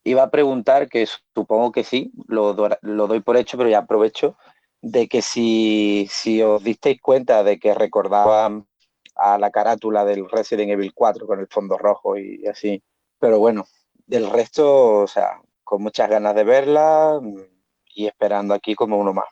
iba 0.04 0.22
a 0.22 0.30
preguntar, 0.30 0.88
que 0.88 1.06
supongo 1.34 1.72
que 1.72 1.84
sí, 1.84 2.12
lo, 2.28 2.54
lo, 2.82 3.06
doy 3.06 3.20
por 3.20 3.36
hecho, 3.36 3.56
pero 3.56 3.70
ya 3.70 3.78
aprovecho, 3.78 4.36
de 4.85 5.09
que 5.09 5.22
si, 5.22 6.07
si 6.11 6.43
os 6.43 6.62
disteis 6.62 7.01
cuenta 7.01 7.43
de 7.43 7.59
que 7.59 7.72
recordaban 7.72 8.66
a 9.16 9.39
la 9.39 9.51
carátula 9.51 10.05
del 10.05 10.28
Resident 10.28 10.72
Evil 10.72 10.93
4 10.93 11.26
con 11.26 11.41
el 11.41 11.47
fondo 11.49 11.78
rojo 11.78 12.18
y 12.18 12.47
así. 12.47 12.82
Pero 13.18 13.39
bueno, 13.39 13.64
del 14.07 14.30
resto, 14.30 14.97
o 15.01 15.07
sea, 15.07 15.41
con 15.62 15.82
muchas 15.82 16.11
ganas 16.11 16.35
de 16.35 16.45
verla 16.45 17.18
y 17.95 18.07
esperando 18.07 18.53
aquí 18.53 18.74
como 18.74 18.99
uno 18.99 19.14
más. 19.14 19.24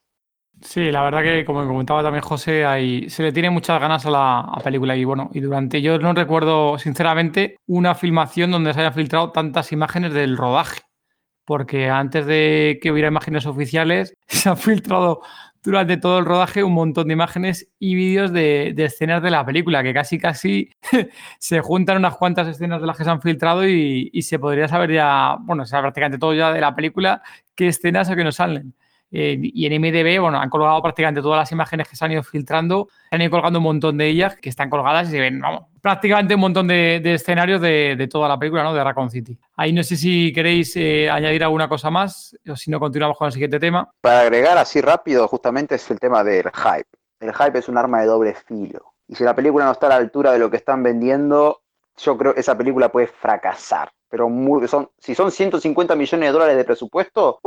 Sí, 0.63 0.91
la 0.91 1.03
verdad 1.03 1.23
que 1.23 1.45
como 1.45 1.67
comentaba 1.67 2.03
también 2.03 2.25
José, 2.25 2.65
hay, 2.65 3.11
se 3.11 3.23
le 3.23 3.33
tiene 3.33 3.51
muchas 3.51 3.79
ganas 3.79 4.07
a 4.07 4.11
la 4.11 4.61
película 4.65 4.97
y 4.97 5.05
bueno, 5.05 5.29
y 5.35 5.41
durante 5.41 5.83
yo 5.83 5.99
no 5.99 6.15
recuerdo 6.15 6.79
sinceramente 6.79 7.59
una 7.67 7.95
filmación 7.95 8.53
donde 8.53 8.73
se 8.73 8.81
haya 8.81 8.93
filtrado 8.93 9.33
tantas 9.33 9.73
imágenes 9.73 10.15
del 10.15 10.37
rodaje, 10.37 10.81
porque 11.45 11.89
antes 11.89 12.27
de 12.27 12.79
que 12.83 12.91
hubiera 12.91 13.09
imágenes 13.09 13.47
oficiales 13.47 14.17
se 14.27 14.49
han 14.49 14.57
filtrado 14.57 15.23
durante 15.63 15.97
todo 15.97 16.19
el 16.19 16.25
rodaje 16.25 16.65
un 16.65 16.73
montón 16.73 17.07
de 17.09 17.15
imágenes 17.15 17.69
y 17.79 17.95
vídeos 17.95 18.33
de, 18.33 18.75
escenas 18.77 19.23
de 19.23 19.31
la 19.31 19.47
película, 19.47 19.83
que 19.83 19.95
casi 19.95 20.19
casi 20.19 20.71
se 21.39 21.61
juntan 21.61 21.99
unas 21.99 22.17
cuantas 22.17 22.49
escenas 22.49 22.81
de 22.81 22.87
las 22.87 22.97
que 22.97 23.05
se 23.05 23.11
han 23.11 23.23
filtrado 23.23 23.67
y, 23.67 24.11
se 24.23 24.39
podría 24.39 24.69
saber 24.69 24.93
ya, 24.93 25.37
bueno, 25.41 25.65
se 25.65 25.79
prácticamente 25.79 26.19
todo 26.19 26.35
ya 26.35 26.53
de 26.53 26.61
la 26.61 26.75
película, 26.75 27.23
qué 27.55 27.69
escenas 27.69 28.11
o 28.11 28.17
qué 28.17 28.25
no 28.25 28.33
salen. 28.33 28.75
Eh, 29.13 29.39
y 29.41 29.67
en 29.67 29.81
MDB, 29.81 30.21
bueno, 30.21 30.41
han 30.41 30.49
colgado 30.49 30.81
prácticamente 30.81 31.21
todas 31.21 31.39
las 31.39 31.53
imágenes 31.53 31.87
que 31.87 31.97
se 31.97 32.05
han 32.05 32.13
ido 32.13 32.23
filtrando, 32.23 32.89
han 33.11 33.21
ido 33.21 33.31
colgando 33.31 33.59
un 33.59 33.65
montón 33.65 33.99
de 33.99 34.09
ellas 34.09 34.37
que 34.37 34.49
están 34.49 34.71
colgadas 34.71 35.09
y 35.09 35.13
se 35.13 35.21
ven, 35.21 35.43
prácticamente 35.83 36.35
un 36.35 36.41
montón 36.41 36.67
de, 36.67 37.03
escenarios 37.05 37.61
de, 37.61 38.09
toda 38.11 38.27
la 38.27 38.39
película, 38.39 38.63
¿no? 38.63 38.73
De 38.73 38.83
Raccoon 38.83 39.11
City. 39.11 39.39
Ahí 39.57 39.73
no 39.75 39.83
sé 39.83 39.97
si 39.97 40.33
queréis 40.33 40.75
eh, 40.77 41.11
añadir 41.11 41.45
alguna 41.45 41.69
cosa 41.69 41.91
más 41.91 42.35
o 42.49 42.57
si 42.57 42.71
no 42.71 42.81
continuamos 42.81 43.19
con 43.19 43.27
el 43.27 43.33
siguiente 43.33 43.61
tema. 43.61 43.91
Para 44.01 44.21
agregar 44.23 44.57
así 44.57 44.81
rápido, 44.81 45.29
justamente 45.29 45.75
es 45.75 45.91
el 45.91 46.01
tema 46.01 46.25
del 46.25 46.51
hype. 46.51 46.89
El 47.21 47.35
hype 47.35 47.59
es 47.59 47.69
un 47.69 47.77
arma 47.77 48.01
de 48.01 48.07
doble 48.07 48.35
filo. 48.35 48.95
Y 49.07 49.15
si 49.15 49.25
la 49.25 49.35
película 49.35 49.67
no 49.67 49.73
está 49.73 49.87
a 49.87 49.91
la 49.91 49.97
altura 49.97 50.33
de 50.33 50.39
lo 50.39 50.51
que 50.51 50.57
están 50.57 50.83
vendiendo, 50.83 51.61
yo 51.99 52.17
creo 52.17 52.33
que 52.33 52.41
esa 52.41 52.57
película 52.57 52.91
puede 52.91 53.09
fracasar 53.09 53.93
pero 54.13 54.29
son, 54.69 54.91
si 54.99 55.15
son 55.15 55.33
150 55.33 55.97
millones 55.97 56.29
de 56.29 56.33
dólares 56.33 56.55
de 56.59 56.65
presupuesto, 56.65 57.41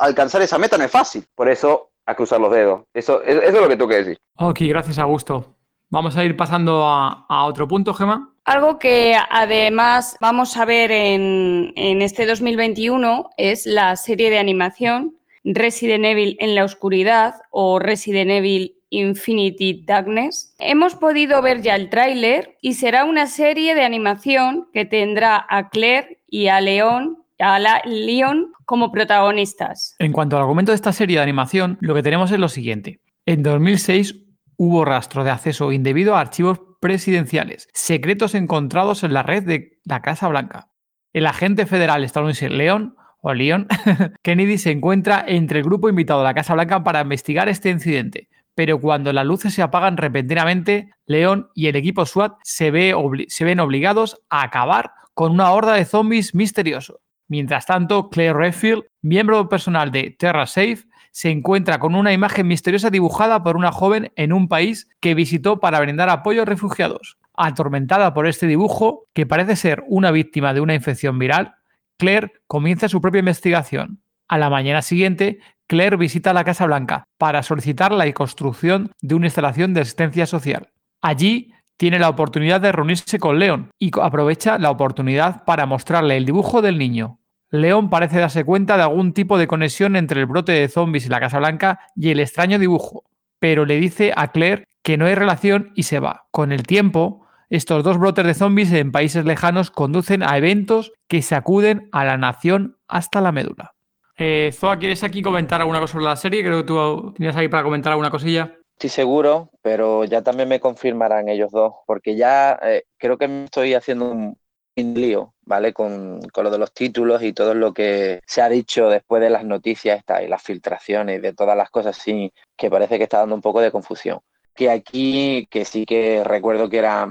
alcanzar 0.00 0.42
esa 0.42 0.58
meta 0.58 0.76
no 0.76 0.82
es 0.82 0.90
fácil. 0.90 1.24
Por 1.36 1.48
eso, 1.48 1.90
a 2.04 2.16
cruzar 2.16 2.40
los 2.40 2.50
dedos. 2.50 2.82
Eso, 2.92 3.22
eso 3.22 3.40
es 3.40 3.52
lo 3.52 3.68
que 3.68 3.76
tengo 3.76 3.88
que 3.88 3.98
decir. 3.98 4.18
Ok, 4.38 4.58
gracias, 4.62 4.98
Augusto. 4.98 5.54
Vamos 5.88 6.16
a 6.16 6.24
ir 6.24 6.36
pasando 6.36 6.84
a, 6.84 7.44
otro 7.44 7.68
punto, 7.68 7.94
Gema. 7.94 8.34
Algo 8.44 8.80
que 8.80 9.16
además 9.30 10.16
vamos 10.20 10.56
a 10.56 10.64
ver 10.64 10.90
en, 10.90 11.72
en 11.76 12.02
este 12.02 12.26
2021 12.26 13.30
es 13.36 13.64
la 13.64 13.94
serie 13.94 14.30
de 14.30 14.40
animación 14.40 15.14
Resident 15.44 16.04
Evil 16.04 16.36
en 16.40 16.56
la 16.56 16.64
oscuridad 16.64 17.36
o 17.50 17.78
Resident 17.78 18.32
Evil 18.32 18.77
Infinity 18.90 19.84
Darkness. 19.86 20.54
Hemos 20.58 20.94
podido 20.94 21.42
ver 21.42 21.62
ya 21.62 21.74
el 21.74 21.90
tráiler 21.90 22.56
y 22.60 22.74
será 22.74 23.04
una 23.04 23.26
serie 23.26 23.74
de 23.74 23.84
animación 23.84 24.68
que 24.72 24.84
tendrá 24.84 25.44
a 25.48 25.68
Claire 25.68 26.20
y 26.28 26.48
a 26.48 26.60
Leon 26.60 27.18
a 27.38 27.58
la 27.58 27.80
Leon 27.84 28.52
como 28.64 28.90
protagonistas. 28.90 29.94
En 29.98 30.12
cuanto 30.12 30.36
al 30.36 30.42
argumento 30.42 30.72
de 30.72 30.76
esta 30.76 30.92
serie 30.92 31.16
de 31.16 31.22
animación, 31.22 31.78
lo 31.80 31.94
que 31.94 32.02
tenemos 32.02 32.30
es 32.30 32.38
lo 32.38 32.48
siguiente. 32.48 33.00
En 33.26 33.42
2006 33.42 34.16
hubo 34.56 34.84
rastro 34.84 35.24
de 35.24 35.30
acceso 35.30 35.72
indebido 35.72 36.16
a 36.16 36.20
archivos 36.20 36.60
presidenciales, 36.80 37.68
secretos 37.72 38.34
encontrados 38.34 39.04
en 39.04 39.12
la 39.12 39.22
red 39.22 39.44
de 39.44 39.78
la 39.84 40.02
Casa 40.02 40.28
Blanca. 40.28 40.70
El 41.12 41.26
agente 41.26 41.66
federal 41.66 42.04
estadounidense 42.04 42.50
Leon 42.50 42.96
o 43.20 43.34
Leon 43.34 43.66
Kennedy 44.22 44.58
se 44.58 44.70
encuentra 44.70 45.24
entre 45.26 45.60
el 45.60 45.64
grupo 45.64 45.88
invitado 45.88 46.20
a 46.20 46.24
la 46.24 46.34
Casa 46.34 46.54
Blanca 46.54 46.84
para 46.84 47.00
investigar 47.00 47.48
este 47.48 47.70
incidente, 47.70 48.28
pero 48.58 48.80
cuando 48.80 49.12
las 49.12 49.24
luces 49.24 49.54
se 49.54 49.62
apagan 49.62 49.96
repentinamente, 49.96 50.90
León 51.06 51.48
y 51.54 51.68
el 51.68 51.76
equipo 51.76 52.04
SWAT 52.04 52.38
se, 52.42 52.72
ven 52.72 53.60
obligados 53.60 54.20
a 54.30 54.42
acabar 54.42 54.90
con 55.14 55.30
una 55.30 55.52
horda 55.52 55.74
de 55.74 55.84
zombies 55.84 56.34
misterioso. 56.34 56.98
Mientras 57.28 57.66
tanto, 57.66 58.10
Claire 58.10 58.36
Redfield, 58.36 58.82
miembro 59.00 59.48
personal 59.48 59.92
de 59.92 60.10
Terra 60.10 60.44
Safe, 60.46 60.80
se 61.12 61.30
encuentra 61.30 61.78
con 61.78 61.94
una 61.94 62.12
imagen 62.12 62.48
misteriosa 62.48 62.90
dibujada 62.90 63.44
por 63.44 63.56
una 63.56 63.70
joven 63.70 64.10
en 64.16 64.32
un 64.32 64.48
país 64.48 64.88
que 64.98 65.14
visitó 65.14 65.60
para 65.60 65.78
brindar 65.78 66.08
apoyo 66.08 66.42
a 66.42 66.44
refugiados. 66.44 67.16
Atormentada 67.34 68.12
por 68.12 68.26
este 68.26 68.48
dibujo, 68.48 69.06
que 69.14 69.24
parece 69.24 69.54
ser 69.54 69.84
una 69.86 70.10
víctima 70.10 70.52
de 70.52 70.62
una 70.62 70.74
infección 70.74 71.16
viral, 71.20 71.54
Claire 71.96 72.32
comienza 72.48 72.88
su 72.88 73.00
propia 73.00 73.20
investigación. 73.20 74.02
A 74.26 74.36
la 74.36 74.50
mañana 74.50 74.82
siguiente, 74.82 75.38
Claire 75.68 75.98
visita 75.98 76.32
la 76.32 76.44
Casa 76.44 76.64
Blanca 76.64 77.04
para 77.18 77.42
solicitar 77.42 77.92
la 77.92 78.10
construcción 78.14 78.90
de 79.02 79.14
una 79.14 79.26
instalación 79.26 79.74
de 79.74 79.82
asistencia 79.82 80.26
social. 80.26 80.70
Allí 81.02 81.52
tiene 81.76 81.98
la 81.98 82.08
oportunidad 82.08 82.62
de 82.62 82.72
reunirse 82.72 83.18
con 83.18 83.38
Leon 83.38 83.70
y 83.78 83.90
aprovecha 84.00 84.58
la 84.58 84.70
oportunidad 84.70 85.44
para 85.44 85.66
mostrarle 85.66 86.16
el 86.16 86.24
dibujo 86.24 86.62
del 86.62 86.78
niño. 86.78 87.20
Leon 87.50 87.90
parece 87.90 88.18
darse 88.18 88.44
cuenta 88.44 88.78
de 88.78 88.82
algún 88.84 89.12
tipo 89.12 89.36
de 89.36 89.46
conexión 89.46 89.94
entre 89.94 90.20
el 90.20 90.26
brote 90.26 90.52
de 90.52 90.68
zombies 90.68 91.04
y 91.04 91.10
la 91.10 91.20
Casa 91.20 91.38
Blanca 91.38 91.80
y 91.94 92.08
el 92.10 92.20
extraño 92.20 92.58
dibujo, 92.58 93.04
pero 93.38 93.66
le 93.66 93.78
dice 93.78 94.12
a 94.16 94.32
Claire 94.32 94.64
que 94.82 94.96
no 94.96 95.04
hay 95.04 95.14
relación 95.14 95.70
y 95.74 95.82
se 95.82 96.00
va. 96.00 96.28
Con 96.30 96.50
el 96.50 96.62
tiempo, 96.62 97.26
estos 97.50 97.84
dos 97.84 97.98
brotes 97.98 98.24
de 98.24 98.34
zombies 98.34 98.72
en 98.72 98.90
países 98.90 99.26
lejanos 99.26 99.70
conducen 99.70 100.22
a 100.22 100.38
eventos 100.38 100.92
que 101.08 101.20
sacuden 101.20 101.90
a 101.92 102.06
la 102.06 102.16
nación 102.16 102.78
hasta 102.88 103.20
la 103.20 103.32
médula. 103.32 103.74
Eh, 104.20 104.50
Zoa, 104.52 104.76
¿quieres 104.76 105.04
aquí 105.04 105.22
comentar 105.22 105.60
alguna 105.60 105.78
cosa 105.78 105.92
sobre 105.92 106.04
la 106.06 106.16
serie? 106.16 106.42
Creo 106.42 106.58
que 106.58 106.66
tú 106.66 107.12
tenías 107.16 107.36
ahí 107.36 107.46
para 107.46 107.62
comentar 107.62 107.92
alguna 107.92 108.10
cosilla. 108.10 108.52
Estoy 108.72 108.90
seguro, 108.90 109.50
pero 109.62 110.04
ya 110.04 110.22
también 110.22 110.48
me 110.48 110.58
confirmarán 110.58 111.28
ellos 111.28 111.52
dos, 111.52 111.74
porque 111.86 112.16
ya 112.16 112.58
eh, 112.62 112.84
creo 112.96 113.16
que 113.16 113.28
me 113.28 113.44
estoy 113.44 113.74
haciendo 113.74 114.10
un, 114.10 114.36
lío, 114.76 115.34
¿vale? 115.42 115.72
Con, 115.72 116.20
lo 116.20 116.50
de 116.50 116.58
los 116.58 116.72
títulos 116.72 117.20
y 117.22 117.32
todo 117.32 117.52
lo 117.54 117.72
que 117.72 118.20
se 118.26 118.42
ha 118.42 118.48
dicho 118.48 118.88
después 118.88 119.20
de 119.20 119.30
las 119.30 119.44
noticias 119.44 120.04
y 120.22 120.28
las 120.28 120.42
filtraciones 120.42 121.18
y 121.18 121.20
de 121.20 121.32
todas 121.32 121.56
las 121.56 121.70
cosas 121.70 121.98
así, 121.98 122.32
que 122.56 122.70
parece 122.70 122.96
que 122.96 123.04
está 123.04 123.18
dando 123.18 123.34
un 123.34 123.42
poco 123.42 123.60
de 123.60 123.72
confusión. 123.72 124.20
Que 124.54 124.70
aquí, 124.70 125.48
que 125.50 125.64
sí 125.64 125.84
que 125.84 126.22
recuerdo 126.22 126.68
que 126.68 126.78
era 126.78 127.08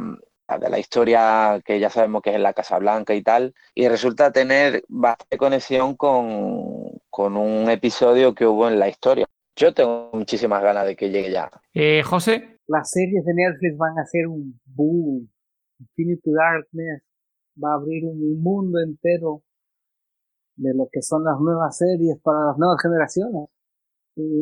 de 0.56 0.70
la 0.70 0.80
historia 0.80 1.62
que 1.66 1.80
ya 1.80 1.90
sabemos 1.90 2.22
que 2.22 2.30
es 2.30 2.38
en 2.38 2.44
la 2.44 2.54
Casa 2.54 2.80
Blanca 2.80 3.14
y 3.14 3.22
tal, 3.22 3.54
y 3.76 3.88
resulta 3.88 4.32
tener 4.32 4.84
bastante 4.88 5.38
conexión 5.38 5.96
con, 5.96 7.02
con 7.10 7.36
un 7.36 7.70
episodio 7.70 8.34
que 8.34 8.46
hubo 8.46 8.68
en 8.68 8.80
la 8.80 8.88
historia. 8.88 9.26
Yo 9.58 9.74
tengo 9.74 10.10
muchísimas 10.14 10.64
ganas 10.64 10.86
de 10.86 10.96
que 10.96 11.10
llegue 11.10 11.32
ya. 11.32 11.50
Eh, 11.74 12.02
José. 12.04 12.60
Las 12.68 12.92
series 12.92 13.26
de 13.26 13.34
Netflix 13.34 13.78
van 13.78 13.98
a 14.00 14.06
ser 14.06 14.28
un 14.28 14.60
boom. 14.66 15.30
Infinity 15.80 16.32
Darkness 16.32 17.04
va 17.62 17.72
a 17.72 17.76
abrir 17.76 18.06
un 18.06 18.42
mundo 18.42 18.80
entero 18.80 19.42
de 20.56 20.74
lo 20.74 20.88
que 20.92 21.02
son 21.02 21.24
las 21.24 21.40
nuevas 21.40 21.78
series 21.78 22.20
para 22.22 22.48
las 22.48 22.58
nuevas 22.58 22.82
generaciones. 22.82 23.50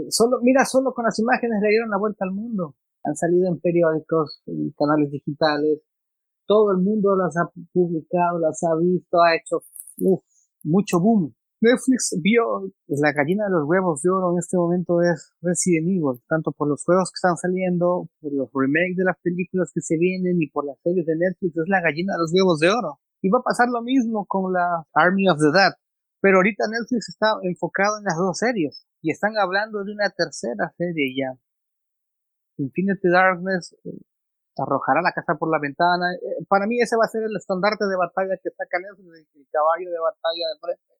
solo, 0.09 0.39
mira, 0.41 0.65
solo 0.65 0.93
con 0.93 1.05
las 1.05 1.17
imágenes 1.19 1.61
le 1.61 1.69
dieron 1.69 1.89
la 1.89 1.97
vuelta 1.97 2.25
al 2.25 2.31
mundo. 2.31 2.75
han 3.03 3.15
salido 3.15 3.47
en 3.47 3.59
periódicos, 3.59 4.41
en 4.47 4.71
canales 4.71 5.11
digitales, 5.11 5.79
todo 6.45 6.71
el 6.71 6.77
mundo 6.77 7.15
las 7.15 7.35
ha 7.37 7.49
publicado, 7.73 8.39
las 8.39 8.61
ha 8.63 8.75
visto, 8.75 9.21
ha 9.21 9.35
hecho 9.35 9.61
uf, 9.99 10.23
mucho 10.63 10.99
boom. 10.99 11.33
Netflix 11.61 12.19
vio 12.21 12.69
la 12.87 13.11
gallina 13.13 13.45
de 13.45 13.51
los 13.51 13.63
huevos 13.65 14.01
de 14.01 14.09
oro 14.09 14.33
en 14.33 14.39
este 14.39 14.57
momento 14.57 15.01
es 15.01 15.33
Resident 15.41 15.87
Evil, 15.87 16.21
tanto 16.27 16.51
por 16.51 16.67
los 16.67 16.83
juegos 16.83 17.09
que 17.09 17.17
están 17.17 17.37
saliendo, 17.37 18.09
por 18.19 18.33
los 18.33 18.49
remakes 18.53 18.97
de 18.97 19.05
las 19.05 19.17
películas 19.21 19.71
que 19.73 19.81
se 19.81 19.97
vienen 19.97 20.41
y 20.41 20.49
por 20.49 20.65
las 20.65 20.77
series 20.83 21.05
de 21.05 21.15
Netflix, 21.15 21.57
es 21.57 21.67
la 21.67 21.81
gallina 21.81 22.13
de 22.13 22.19
los 22.19 22.31
huevos 22.33 22.59
de 22.59 22.69
oro. 22.69 22.99
Y 23.21 23.29
va 23.29 23.39
a 23.39 23.43
pasar 23.43 23.67
lo 23.69 23.81
mismo 23.81 24.25
con 24.27 24.53
la 24.53 24.85
Army 24.93 25.27
of 25.29 25.39
the 25.39 25.51
Dead. 25.57 25.73
Pero 26.21 26.37
ahorita 26.37 26.65
Netflix 26.69 27.09
está 27.09 27.37
enfocado 27.41 27.97
en 27.97 28.03
las 28.03 28.17
dos 28.17 28.37
series 28.37 28.85
y 29.01 29.11
están 29.11 29.37
hablando 29.37 29.83
de 29.83 29.93
una 29.93 30.09
tercera 30.09 30.73
serie 30.77 31.15
ya. 31.17 31.39
Infinity 32.57 33.09
Darkness 33.09 33.75
arrojará 34.63 35.01
la 35.01 35.11
casa 35.11 35.35
por 35.35 35.49
la 35.51 35.59
ventana. 35.59 36.13
Eh, 36.15 36.45
para 36.47 36.67
mí 36.67 36.79
ese 36.79 36.95
va 36.95 37.05
a 37.05 37.09
ser 37.09 37.23
el 37.23 37.35
estandarte 37.35 37.85
de 37.85 37.97
batalla 37.97 38.37
que 38.41 38.49
saca 38.51 38.79
Netflix, 38.79 39.27
el 39.35 39.47
caballo 39.51 39.89
de 39.89 39.99
batalla 39.99 40.45
de 40.53 40.59
frente. 40.59 40.93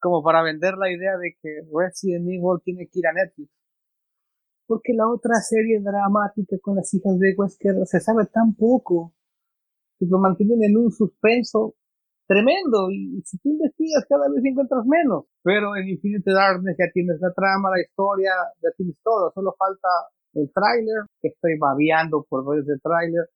Como 0.00 0.22
para 0.22 0.42
vender 0.42 0.74
la 0.76 0.90
idea 0.90 1.16
de 1.16 1.36
que 1.40 1.62
Resident 1.72 2.28
Evil 2.28 2.60
tiene 2.62 2.88
que 2.88 2.98
ir 2.98 3.06
a 3.06 3.12
Netflix. 3.12 3.50
Porque 4.66 4.92
la 4.94 5.08
otra 5.08 5.36
serie 5.40 5.80
dramática 5.80 6.56
con 6.62 6.76
las 6.76 6.92
hijas 6.92 7.18
de 7.18 7.34
Wesker 7.36 7.86
se 7.86 8.00
sabe 8.00 8.26
tan 8.26 8.54
poco. 8.54 9.12
Que 9.98 10.06
lo 10.06 10.18
mantienen 10.18 10.62
en 10.64 10.76
un 10.76 10.90
suspenso 10.90 11.74
tremendo. 12.26 12.90
Y, 12.90 13.22
si 13.24 13.38
tú 13.38 13.50
investigas, 13.50 14.04
cada 14.08 14.28
vez 14.28 14.44
encuentras 14.44 14.84
menos. 14.86 15.24
Pero 15.42 15.76
en 15.76 15.88
Infinite 15.88 16.32
Darkness 16.32 16.76
ya 16.78 16.90
tienes 16.92 17.20
la 17.20 17.32
trama, 17.32 17.70
la 17.70 17.80
historia, 17.80 18.32
ya 18.62 18.70
tienes 18.76 18.96
todo. 19.02 19.32
Solo 19.32 19.54
falta 19.58 19.88
el 20.34 20.50
tráiler, 20.52 21.04
que 21.20 21.28
estoy 21.28 21.58
babeando 21.58 22.26
por 22.28 22.44
ver 22.48 22.62
ese 22.62 22.78
tráiler, 22.82 23.28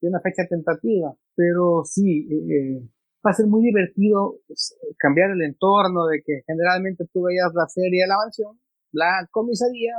de 0.00 0.08
una 0.08 0.20
fecha 0.20 0.44
tentativa. 0.48 1.14
Pero 1.34 1.82
sí, 1.84 2.28
eh, 2.30 2.80
va 3.26 3.30
a 3.30 3.34
ser 3.34 3.46
muy 3.46 3.62
divertido 3.62 4.38
pues, 4.46 4.76
cambiar 4.98 5.30
el 5.30 5.42
entorno 5.42 6.06
de 6.06 6.22
que 6.24 6.42
generalmente 6.46 7.06
tú 7.12 7.22
veías 7.22 7.52
la 7.54 7.66
serie 7.66 8.02
de 8.02 8.08
la 8.08 8.16
mansión, 8.16 8.58
la 8.92 9.26
comisaría, 9.30 9.94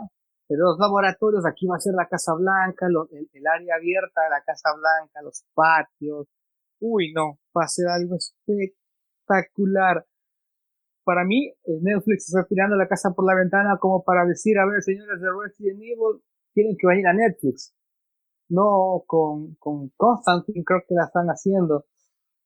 los 0.50 0.80
laboratorios, 0.80 1.46
aquí 1.46 1.68
va 1.68 1.76
a 1.76 1.80
ser 1.80 1.94
la 1.94 2.08
Casa 2.08 2.34
Blanca, 2.34 2.88
el, 2.88 3.28
el, 3.34 3.48
área 3.48 3.76
abierta 3.76 4.24
de 4.24 4.30
la 4.30 4.42
Casa 4.46 4.70
Blanca, 4.74 5.22
los 5.22 5.44
patios. 5.54 6.28
Uy, 6.80 7.12
no, 7.14 7.38
va 7.58 7.66
a 7.66 7.68
ser 7.68 7.88
algo 7.88 8.16
espectacular. 8.16 10.06
Para 11.04 11.26
mí, 11.26 11.52
Netflix 11.82 12.30
está 12.30 12.46
tirando 12.48 12.76
la 12.76 12.88
casa 12.88 13.14
por 13.16 13.26
la 13.26 13.36
ventana 13.36 13.78
como 13.80 14.04
para 14.04 14.26
decir, 14.26 14.58
a 14.58 14.66
ver, 14.66 14.82
señores 14.82 15.20
de 15.22 15.28
Resident 15.32 15.82
Evil, 15.82 16.22
tienen 16.58 16.76
que 16.76 16.88
venir 16.88 17.06
a 17.06 17.14
Netflix. 17.14 17.76
No 18.50 19.04
con, 19.06 19.54
con 19.60 19.90
Constantine, 19.96 20.64
creo 20.66 20.82
que 20.88 20.96
la 20.96 21.04
están 21.04 21.28
haciendo. 21.28 21.86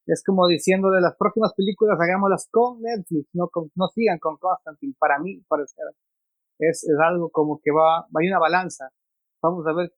Es 0.05 0.22
como 0.22 0.47
diciendo 0.47 0.89
de 0.89 0.99
las 0.99 1.16
próximas 1.16 1.53
películas, 1.55 1.97
hagámoslas 1.97 2.49
con 2.51 2.82
Netflix, 2.82 3.30
no, 3.32 3.49
no 3.76 3.88
sigan 3.95 4.20
con 4.20 4.36
Constantine. 4.36 4.95
Para 4.99 5.18
mí, 5.20 5.41
parecer, 5.47 5.86
es, 6.59 6.84
es 6.84 6.97
algo 7.01 7.30
como 7.30 7.62
que 7.64 7.72
va, 7.72 7.99
a 7.99 8.07
una 8.12 8.39
balanza. 8.39 8.89
Vamos 9.41 9.66
a 9.66 9.74
ver 9.74 9.93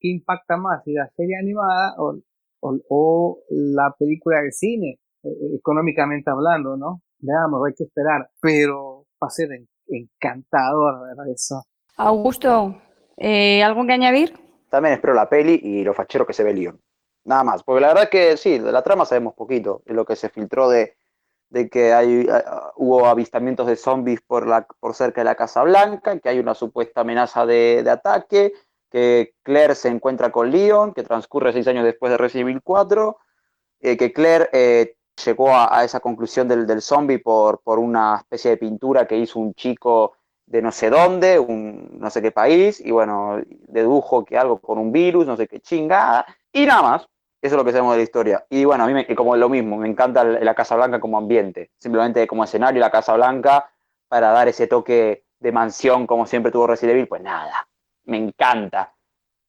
qué 0.00 0.08
impacta 0.08 0.56
más, 0.56 0.82
si 0.84 0.94
la 0.94 1.10
serie 1.14 1.36
animada 1.36 1.94
o, 1.98 2.16
o, 2.60 3.42
la 3.50 3.94
película 3.98 4.40
de 4.40 4.52
cine, 4.52 4.98
eh, 5.22 5.28
eh, 5.28 5.56
económicamente 5.56 6.30
hablando, 6.30 6.76
¿no? 6.78 7.02
Veamos, 7.18 7.60
hay 7.66 7.74
que 7.74 7.84
esperar. 7.84 8.30
Pero 8.40 9.06
va 9.22 9.26
a 9.26 9.30
ser 9.30 9.50
encantador, 9.88 11.06
¿verdad? 11.06 11.28
Eso. 11.28 11.64
Augusto, 11.96 12.76
eh, 13.18 13.62
¿Algo 13.62 13.86
que 13.86 13.92
añadir? 13.92 14.38
También 14.70 14.94
espero 14.94 15.14
la 15.14 15.28
peli 15.28 15.60
y 15.62 15.82
lo 15.82 15.94
fachero 15.94 16.26
que 16.26 16.32
se 16.32 16.44
ve 16.44 16.54
Leon. 16.54 16.80
Nada 17.24 17.44
más, 17.44 17.62
porque 17.62 17.80
la 17.80 17.88
verdad 17.88 18.08
que 18.08 18.36
sí, 18.36 18.58
de 18.58 18.72
la 18.72 18.82
trama 18.82 19.04
sabemos 19.04 19.34
poquito, 19.34 19.82
de 19.84 19.94
lo 19.94 20.04
que 20.04 20.16
se 20.16 20.28
filtró 20.28 20.68
de, 20.68 20.96
que 21.70 21.92
hay, 21.92 22.26
hubo 22.76 23.06
avistamientos 23.06 23.66
de 23.66 23.76
zombies 23.76 24.20
por, 24.20 24.46
cerca 24.94 25.20
de 25.20 25.24
la 25.24 25.34
Casa 25.34 25.62
Blanca, 25.62 26.18
que 26.18 26.28
hay 26.28 26.38
una 26.38 26.54
supuesta 26.54 27.02
amenaza 27.02 27.44
de, 27.44 27.84
ataque, 27.90 28.52
que 28.90 29.34
Claire 29.42 29.74
se 29.74 29.88
encuentra 29.88 30.30
con 30.30 30.50
Leon, 30.50 30.94
que 30.94 31.02
transcurre 31.02 31.52
seis 31.52 31.66
años 31.68 31.84
después 31.84 32.10
de 32.10 32.18
Resident 32.18 32.48
Evil 32.48 32.62
4, 32.62 33.18
eh, 33.80 33.96
que 33.96 34.12
Claire 34.12 34.48
eh, 34.52 34.96
llegó 35.22 35.50
a, 35.54 35.84
esa 35.84 36.00
conclusión 36.00 36.48
del, 36.48 36.66
del 36.66 36.80
zombie 36.80 37.18
por 37.18 37.60
una 37.66 38.16
especie 38.18 38.52
de 38.52 38.56
pintura 38.56 39.06
que 39.06 39.18
hizo 39.18 39.38
un 39.38 39.52
chico 39.54 40.17
de 40.48 40.62
no 40.62 40.72
sé 40.72 40.90
dónde, 40.90 41.38
un 41.38 41.98
no 42.00 42.10
sé 42.10 42.22
qué 42.22 42.32
país, 42.32 42.80
y 42.80 42.90
bueno, 42.90 43.40
dedujo 43.68 44.24
que 44.24 44.38
algo 44.38 44.58
con 44.58 44.78
un 44.78 44.92
virus, 44.92 45.26
no 45.26 45.36
sé 45.36 45.46
qué 45.46 45.60
chingada, 45.60 46.26
y 46.52 46.66
nada 46.66 46.82
más. 46.82 47.08
Eso 47.40 47.54
es 47.54 47.58
lo 47.58 47.64
que 47.64 47.70
sabemos 47.70 47.92
de 47.92 47.98
la 47.98 48.02
historia. 48.02 48.44
Y 48.50 48.64
bueno, 48.64 48.82
a 48.82 48.86
mí 48.88 48.94
me, 48.94 49.06
como 49.14 49.36
lo 49.36 49.48
mismo, 49.48 49.76
me 49.76 49.86
encanta 49.88 50.24
la 50.24 50.54
Casa 50.56 50.74
Blanca 50.74 50.98
como 50.98 51.18
ambiente, 51.18 51.70
simplemente 51.78 52.26
como 52.26 52.42
escenario 52.42 52.80
la 52.80 52.90
Casa 52.90 53.14
Blanca 53.14 53.70
para 54.08 54.30
dar 54.30 54.48
ese 54.48 54.66
toque 54.66 55.24
de 55.38 55.52
mansión 55.52 56.06
como 56.06 56.26
siempre 56.26 56.50
tuvo 56.50 56.66
Resident 56.66 56.96
Evil, 56.96 57.08
pues 57.08 57.22
nada, 57.22 57.68
me 58.04 58.16
encanta. 58.16 58.94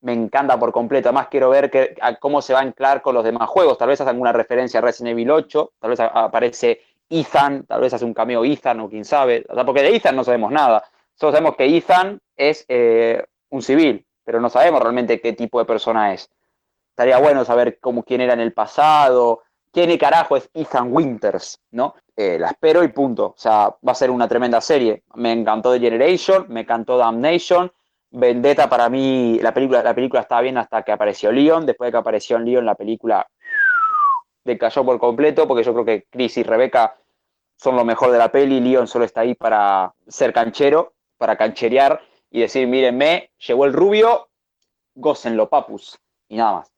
Me 0.02 0.14
encanta 0.14 0.58
por 0.58 0.72
completo. 0.72 1.10
Además, 1.10 1.28
quiero 1.30 1.50
ver 1.50 1.70
que, 1.70 1.96
cómo 2.22 2.42
se 2.42 2.54
va 2.54 2.60
a 2.60 2.62
anclar 2.62 3.02
con 3.02 3.16
los 3.16 3.24
demás 3.24 3.50
juegos. 3.50 3.78
Tal 3.78 3.90
vez 3.90 4.00
hace 4.00 4.10
alguna 4.10 4.32
referencia 4.32 4.80
a 4.80 4.82
Resident 4.82 5.12
Evil 5.12 5.32
8, 5.32 5.74
tal 5.80 5.90
vez 5.90 6.00
aparece 6.00 6.82
Ethan, 7.10 7.66
tal 7.66 7.82
vez 7.82 7.94
hace 7.94 8.06
un 8.06 8.14
cameo 8.14 8.46
Ethan 8.46 8.80
o 8.82 8.90
quién 8.90 9.06
sabe, 9.06 9.46
o 9.50 9.56
sea, 9.56 9.66
porque 9.66 9.82
de 9.82 9.96
Ethan 9.96 10.16
no 10.16 10.24
sabemos 10.24 10.52
nada. 10.52 10.84
Solo 11.16 11.32
sabemos 11.32 11.56
que 11.56 11.66
Ethan 11.66 12.20
es 12.36 12.66
eh, 12.68 13.24
un 13.50 13.62
civil, 13.62 14.06
pero 14.24 14.40
no 14.40 14.50
sabemos 14.50 14.82
realmente 14.82 15.20
qué 15.20 15.34
tipo 15.34 15.60
de 15.60 15.66
persona 15.66 16.14
es. 16.14 16.30
Estaría 16.92 17.18
bueno 17.18 17.44
saber 17.46 17.80
cómo, 17.80 18.04
quién 18.04 18.22
era 18.22 18.34
en 18.34 18.42
el 18.42 18.54
pasado, 18.54 19.42
quién 19.72 19.98
carajo 19.98 20.38
es 20.38 20.50
Ethan 20.54 20.94
Winters, 20.94 21.60
¿no? 21.72 21.96
Eh, 22.16 22.38
la 22.38 22.50
espero 22.50 22.84
y 22.84 22.90
punto. 22.90 23.28
O 23.28 23.38
sea, 23.38 23.76
va 23.88 23.92
a 23.92 23.96
ser 23.96 24.12
una 24.12 24.28
tremenda 24.28 24.60
serie. 24.62 25.04
Me 25.16 25.32
encantó 25.32 25.72
The 25.72 25.80
Generation, 25.80 26.46
me 26.50 26.62
encantó 26.62 26.98
Damnation. 26.98 27.72
Vendetta 28.12 28.68
para 28.68 28.90
mí, 28.90 29.40
la 29.42 29.54
película, 29.54 29.84
la 29.84 29.94
película 29.94 30.22
estaba 30.22 30.42
bien 30.42 30.58
hasta 30.58 30.84
que 30.84 30.92
apareció 30.92 31.32
Leon. 31.32 31.66
Después 31.66 31.88
de 31.88 31.92
que 31.92 31.98
apareció 31.98 32.40
Leon, 32.40 32.66
la 32.66 32.76
película 32.76 33.26
decayó 34.44 34.86
por 34.86 35.00
completo, 35.00 35.48
porque 35.48 35.64
yo 35.64 35.74
creo 35.74 35.86
que 35.86 36.06
Chris 36.10 36.38
y 36.38 36.44
Rebecca 36.44 36.96
son 37.56 37.76
lo 37.76 37.84
mejor 37.84 38.12
de 38.12 38.18
la 38.18 38.32
peli, 38.32 38.62
Leon 38.62 38.88
solo 38.88 39.06
está 39.06 39.22
ahí 39.22 39.36
para 39.36 39.94
ser 40.08 40.34
canchero, 40.34 40.94
para 41.18 41.36
cancherear 41.36 42.02
y 42.32 42.42
decir, 42.42 42.68
mírenme, 42.68 43.32
llegó 43.46 43.66
el 43.66 43.74
rubio, 43.74 44.30
gócenlo, 44.96 45.50
papus, 45.50 46.00
y 46.28 46.38
nada 46.38 46.54
más. 46.54 46.72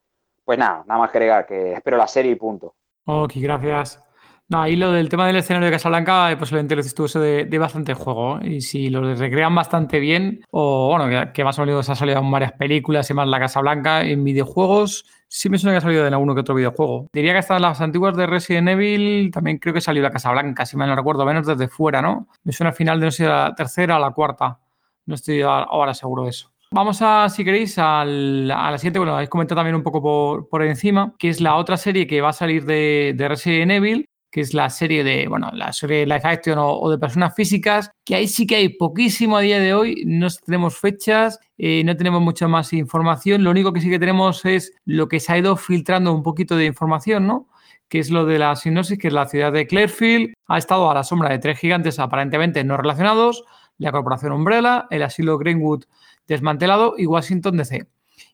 Pues 0.43 0.57
nada, 0.57 0.83
nada 0.87 0.99
más 1.01 1.11
que 1.11 1.17
agregar, 1.19 1.45
que 1.45 1.73
espero 1.73 1.97
la 1.97 2.07
serie 2.07 2.31
y 2.31 2.35
punto. 2.35 2.73
Ok, 3.05 3.33
gracias. 3.35 4.03
No, 4.49 4.63
ahí 4.63 4.75
lo 4.75 4.91
del 4.91 5.07
tema 5.07 5.27
del 5.27 5.37
escenario 5.37 5.67
de 5.67 5.71
Casablanca, 5.71 6.29
eh, 6.29 6.35
posiblemente 6.35 6.75
lo 6.75 6.81
estuvo 6.81 7.07
de, 7.21 7.45
de 7.45 7.57
bastante 7.57 7.93
juego. 7.93 8.39
¿eh? 8.39 8.55
Y 8.55 8.61
si 8.61 8.89
lo 8.89 9.15
recrean 9.15 9.55
bastante 9.55 9.99
bien, 9.99 10.43
o 10.51 10.89
bueno, 10.89 11.07
que, 11.07 11.31
que 11.31 11.43
más 11.45 11.57
o 11.57 11.65
menos 11.65 11.89
ha 11.89 11.95
salido 11.95 12.19
en 12.19 12.29
varias 12.29 12.51
películas 12.53 13.09
y 13.09 13.13
más 13.13 13.27
la 13.27 13.39
Casablanca, 13.39 14.03
en 14.03 14.23
videojuegos, 14.23 15.05
sí 15.31 15.49
me 15.49 15.57
suena 15.57 15.73
que 15.73 15.77
ha 15.77 15.81
salido 15.81 16.05
en 16.05 16.13
alguno 16.13 16.35
que 16.35 16.41
otro 16.41 16.53
videojuego. 16.53 17.07
Diría 17.13 17.31
que 17.31 17.39
hasta 17.39 17.57
las 17.57 17.79
antiguas 17.79 18.15
de 18.17 18.27
Resident 18.27 18.67
Evil 18.67 19.31
también 19.31 19.59
creo 19.59 19.73
que 19.73 19.79
salió 19.79 20.03
la 20.03 20.11
Casablanca, 20.11 20.65
si 20.65 20.75
mal 20.75 20.89
no 20.89 20.95
recuerdo, 20.95 21.25
menos 21.25 21.47
desde 21.47 21.69
fuera, 21.69 22.01
¿no? 22.01 22.27
Me 22.43 22.51
suena 22.51 22.71
al 22.71 22.75
final 22.75 22.99
de 22.99 23.05
no 23.05 23.11
sé, 23.11 23.25
la 23.25 23.53
tercera 23.55 23.95
o 23.95 23.99
la 23.99 24.11
cuarta. 24.11 24.59
No 25.05 25.15
estoy 25.15 25.41
ahora 25.41 25.93
seguro 25.93 26.23
de 26.23 26.31
eso. 26.31 26.51
Vamos 26.71 27.01
a, 27.01 27.29
si 27.29 27.43
queréis, 27.43 27.77
al, 27.77 28.51
a 28.51 28.71
la 28.71 28.77
siguiente. 28.77 28.99
Bueno, 28.99 29.15
habéis 29.15 29.29
comentado 29.29 29.59
también 29.59 29.75
un 29.75 29.83
poco 29.83 30.01
por, 30.01 30.49
por, 30.49 30.63
encima, 30.63 31.13
que 31.17 31.29
es 31.29 31.41
la 31.41 31.55
otra 31.55 31.77
serie 31.77 32.07
que 32.07 32.21
va 32.21 32.29
a 32.29 32.33
salir 32.33 32.65
de 32.65 33.25
Resident 33.27 33.71
Evil, 33.71 34.05
que 34.31 34.41
es 34.41 34.53
la 34.53 34.69
serie 34.69 35.03
de, 35.03 35.27
bueno, 35.27 35.51
la 35.53 35.73
serie 35.73 35.99
de 35.99 36.05
live 36.05 36.21
action 36.23 36.57
o, 36.57 36.79
o, 36.79 36.89
de 36.89 36.97
personas 36.97 37.35
físicas, 37.35 37.91
que 38.05 38.15
ahí 38.15 38.27
sí 38.27 38.47
que 38.47 38.55
hay 38.55 38.69
poquísimo 38.69 39.37
a 39.37 39.41
día 39.41 39.59
de 39.59 39.73
hoy, 39.73 40.03
no 40.05 40.27
tenemos 40.45 40.77
fechas, 40.77 41.39
eh, 41.57 41.83
no 41.83 41.95
tenemos 41.97 42.21
mucha 42.21 42.47
más 42.47 42.73
información, 42.73 43.43
lo 43.43 43.51
único 43.51 43.73
que 43.73 43.81
sí 43.81 43.89
que 43.89 43.99
tenemos 43.99 44.45
es 44.45 44.73
lo 44.85 45.07
que 45.07 45.19
se 45.19 45.33
ha 45.33 45.37
ido 45.37 45.57
filtrando 45.57 46.13
un 46.13 46.23
poquito 46.23 46.55
de 46.55 46.65
información, 46.65 47.27
¿no? 47.27 47.49
que 47.91 47.99
es 47.99 48.09
lo 48.09 48.25
de 48.25 48.39
la 48.39 48.55
sinopsis, 48.55 48.97
que 48.97 49.09
es 49.09 49.13
la 49.13 49.27
ciudad 49.27 49.51
de 49.51 49.67
Clearfield, 49.67 50.33
ha 50.47 50.57
estado 50.57 50.89
a 50.89 50.93
la 50.93 51.03
sombra 51.03 51.29
de 51.29 51.39
tres 51.39 51.59
gigantes 51.59 51.99
aparentemente 51.99 52.63
no 52.63 52.77
relacionados, 52.77 53.43
la 53.77 53.91
corporación 53.91 54.31
Umbrella, 54.31 54.87
el 54.91 55.03
asilo 55.03 55.37
Greenwood 55.37 55.83
desmantelado 56.25 56.95
y 56.97 57.05
Washington 57.05 57.57
DC. 57.57 57.87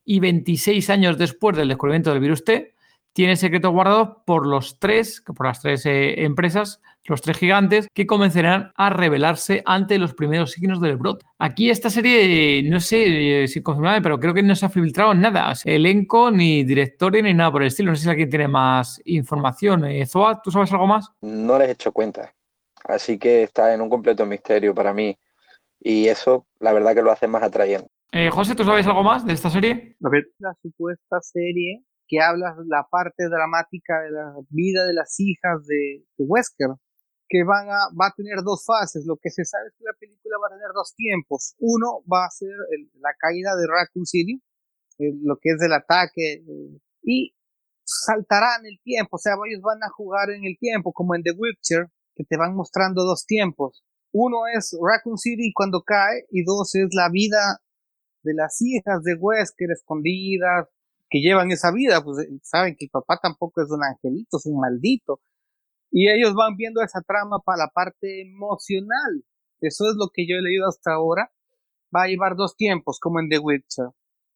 Y 0.05 0.19
26 0.19 0.89
años 0.91 1.17
después 1.17 1.57
del 1.57 1.69
descubrimiento 1.69 2.11
del 2.11 2.19
virus 2.19 2.43
T, 2.43 2.75
tiene 3.17 3.35
secretos 3.35 3.71
guardados 3.71 4.09
por 4.27 4.45
los 4.45 4.77
tres, 4.77 5.23
por 5.25 5.47
las 5.47 5.59
tres 5.59 5.87
eh, 5.87 6.23
empresas, 6.23 6.83
los 7.05 7.19
tres 7.19 7.39
gigantes, 7.39 7.87
que 7.91 8.05
comenzarán 8.05 8.71
a 8.75 8.91
revelarse 8.91 9.63
ante 9.65 9.97
los 9.97 10.13
primeros 10.13 10.51
signos 10.51 10.79
del 10.79 10.97
brote. 10.97 11.25
Aquí 11.39 11.71
esta 11.71 11.89
serie, 11.89 12.61
no 12.69 12.79
sé 12.79 13.41
eh, 13.43 13.47
si 13.47 13.63
confirmada, 13.63 14.01
pero 14.01 14.19
creo 14.19 14.35
que 14.35 14.43
no 14.43 14.55
se 14.55 14.67
ha 14.67 14.69
filtrado 14.69 15.15
nada. 15.15 15.51
Elenco, 15.65 16.29
ni 16.29 16.63
directorio, 16.63 17.23
ni 17.23 17.33
nada 17.33 17.51
por 17.51 17.63
el 17.63 17.69
estilo. 17.69 17.89
No 17.89 17.95
sé 17.95 18.03
si 18.03 18.09
alguien 18.11 18.29
tiene 18.29 18.47
más 18.47 19.01
información. 19.05 19.85
Eh, 19.85 20.05
Zoa, 20.05 20.39
¿tú 20.39 20.51
sabes 20.51 20.71
algo 20.71 20.85
más? 20.85 21.09
No 21.21 21.57
les 21.57 21.69
he 21.69 21.71
hecho 21.71 21.91
cuenta. 21.91 22.31
Así 22.83 23.17
que 23.17 23.41
está 23.41 23.73
en 23.73 23.81
un 23.81 23.89
completo 23.89 24.27
misterio 24.27 24.75
para 24.75 24.93
mí. 24.93 25.17
Y 25.79 26.07
eso, 26.07 26.45
la 26.59 26.71
verdad, 26.71 26.93
que 26.93 27.01
lo 27.01 27.11
hace 27.11 27.27
más 27.27 27.41
atrayente. 27.41 27.89
Eh, 28.11 28.29
José, 28.29 28.53
¿tú 28.53 28.63
sabes 28.63 28.85
algo 28.85 29.01
más 29.01 29.25
de 29.25 29.33
esta 29.33 29.49
serie? 29.49 29.95
La 30.37 30.53
supuesta 30.61 31.19
serie 31.19 31.81
que 32.07 32.19
habla 32.21 32.55
la 32.65 32.87
parte 32.89 33.27
dramática 33.29 34.01
de 34.01 34.11
la 34.11 34.33
vida 34.49 34.85
de 34.85 34.93
las 34.93 35.19
hijas 35.19 35.65
de, 35.65 36.05
Wesker, 36.17 36.69
que 37.29 37.43
van 37.43 37.69
a, 37.69 37.91
va 37.99 38.07
a 38.07 38.13
tener 38.15 38.43
dos 38.43 38.65
fases. 38.65 39.05
Lo 39.05 39.17
que 39.17 39.29
se 39.29 39.43
sabe 39.43 39.67
es 39.67 39.73
que 39.77 39.83
la 39.83 39.97
película 39.99 40.37
va 40.41 40.47
a 40.47 40.57
tener 40.57 40.71
dos 40.73 40.95
tiempos. 40.95 41.55
Uno 41.59 42.03
va 42.11 42.25
a 42.25 42.31
ser 42.31 42.55
la 42.99 43.13
caída 43.19 43.55
de 43.55 43.67
Raccoon 43.67 44.05
City, 44.05 44.41
lo 44.97 45.37
que 45.37 45.49
es 45.51 45.61
el 45.61 45.73
ataque, 45.73 46.41
eh, 46.41 46.79
y 47.03 47.33
saltarán 47.87 48.65
el 48.65 48.79
tiempo, 48.83 49.15
o 49.15 49.19
sea, 49.19 49.35
ellos 49.47 49.61
van 49.61 49.81
a 49.81 49.89
jugar 49.89 50.29
en 50.29 50.43
el 50.43 50.57
tiempo, 50.59 50.91
como 50.91 51.15
en 51.15 51.23
The 51.23 51.31
Witcher, 51.37 51.87
que 52.15 52.25
te 52.25 52.35
van 52.35 52.53
mostrando 52.53 53.03
dos 53.03 53.25
tiempos. 53.25 53.83
Uno 54.11 54.47
es 54.53 54.75
Raccoon 54.81 55.17
City 55.17 55.51
cuando 55.53 55.83
cae, 55.83 56.25
y 56.31 56.43
dos 56.43 56.75
es 56.75 56.89
la 56.91 57.09
vida 57.09 57.61
de 58.23 58.33
las 58.33 58.57
hijas 58.61 59.03
de 59.03 59.15
Wesker 59.15 59.71
escondidas, 59.71 60.67
que 61.09 61.19
llevan 61.19 61.51
esa 61.51 61.71
vida, 61.71 62.03
pues 62.03 62.19
eh, 62.19 62.39
saben 62.43 62.75
que 62.77 62.85
el 62.85 62.91
papá 62.91 63.19
tampoco 63.21 63.61
es 63.61 63.71
un 63.71 63.83
angelito, 63.83 64.37
es 64.37 64.45
un 64.45 64.59
maldito. 64.59 65.21
Y 65.91 66.09
ellos 66.09 66.33
van 66.35 66.55
viendo 66.57 66.81
esa 66.81 67.01
trama 67.01 67.39
para 67.45 67.65
la 67.65 67.67
parte 67.69 68.21
emocional. 68.21 69.23
Eso 69.61 69.85
es 69.89 69.95
lo 69.97 70.09
que 70.13 70.27
yo 70.27 70.35
he 70.35 70.41
leído 70.41 70.67
hasta 70.67 70.93
ahora. 70.93 71.31
Va 71.95 72.03
a 72.03 72.07
llevar 72.07 72.35
dos 72.35 72.55
tiempos, 72.55 72.99
como 72.99 73.19
en 73.19 73.29
The 73.29 73.39
Witcher. 73.39 73.87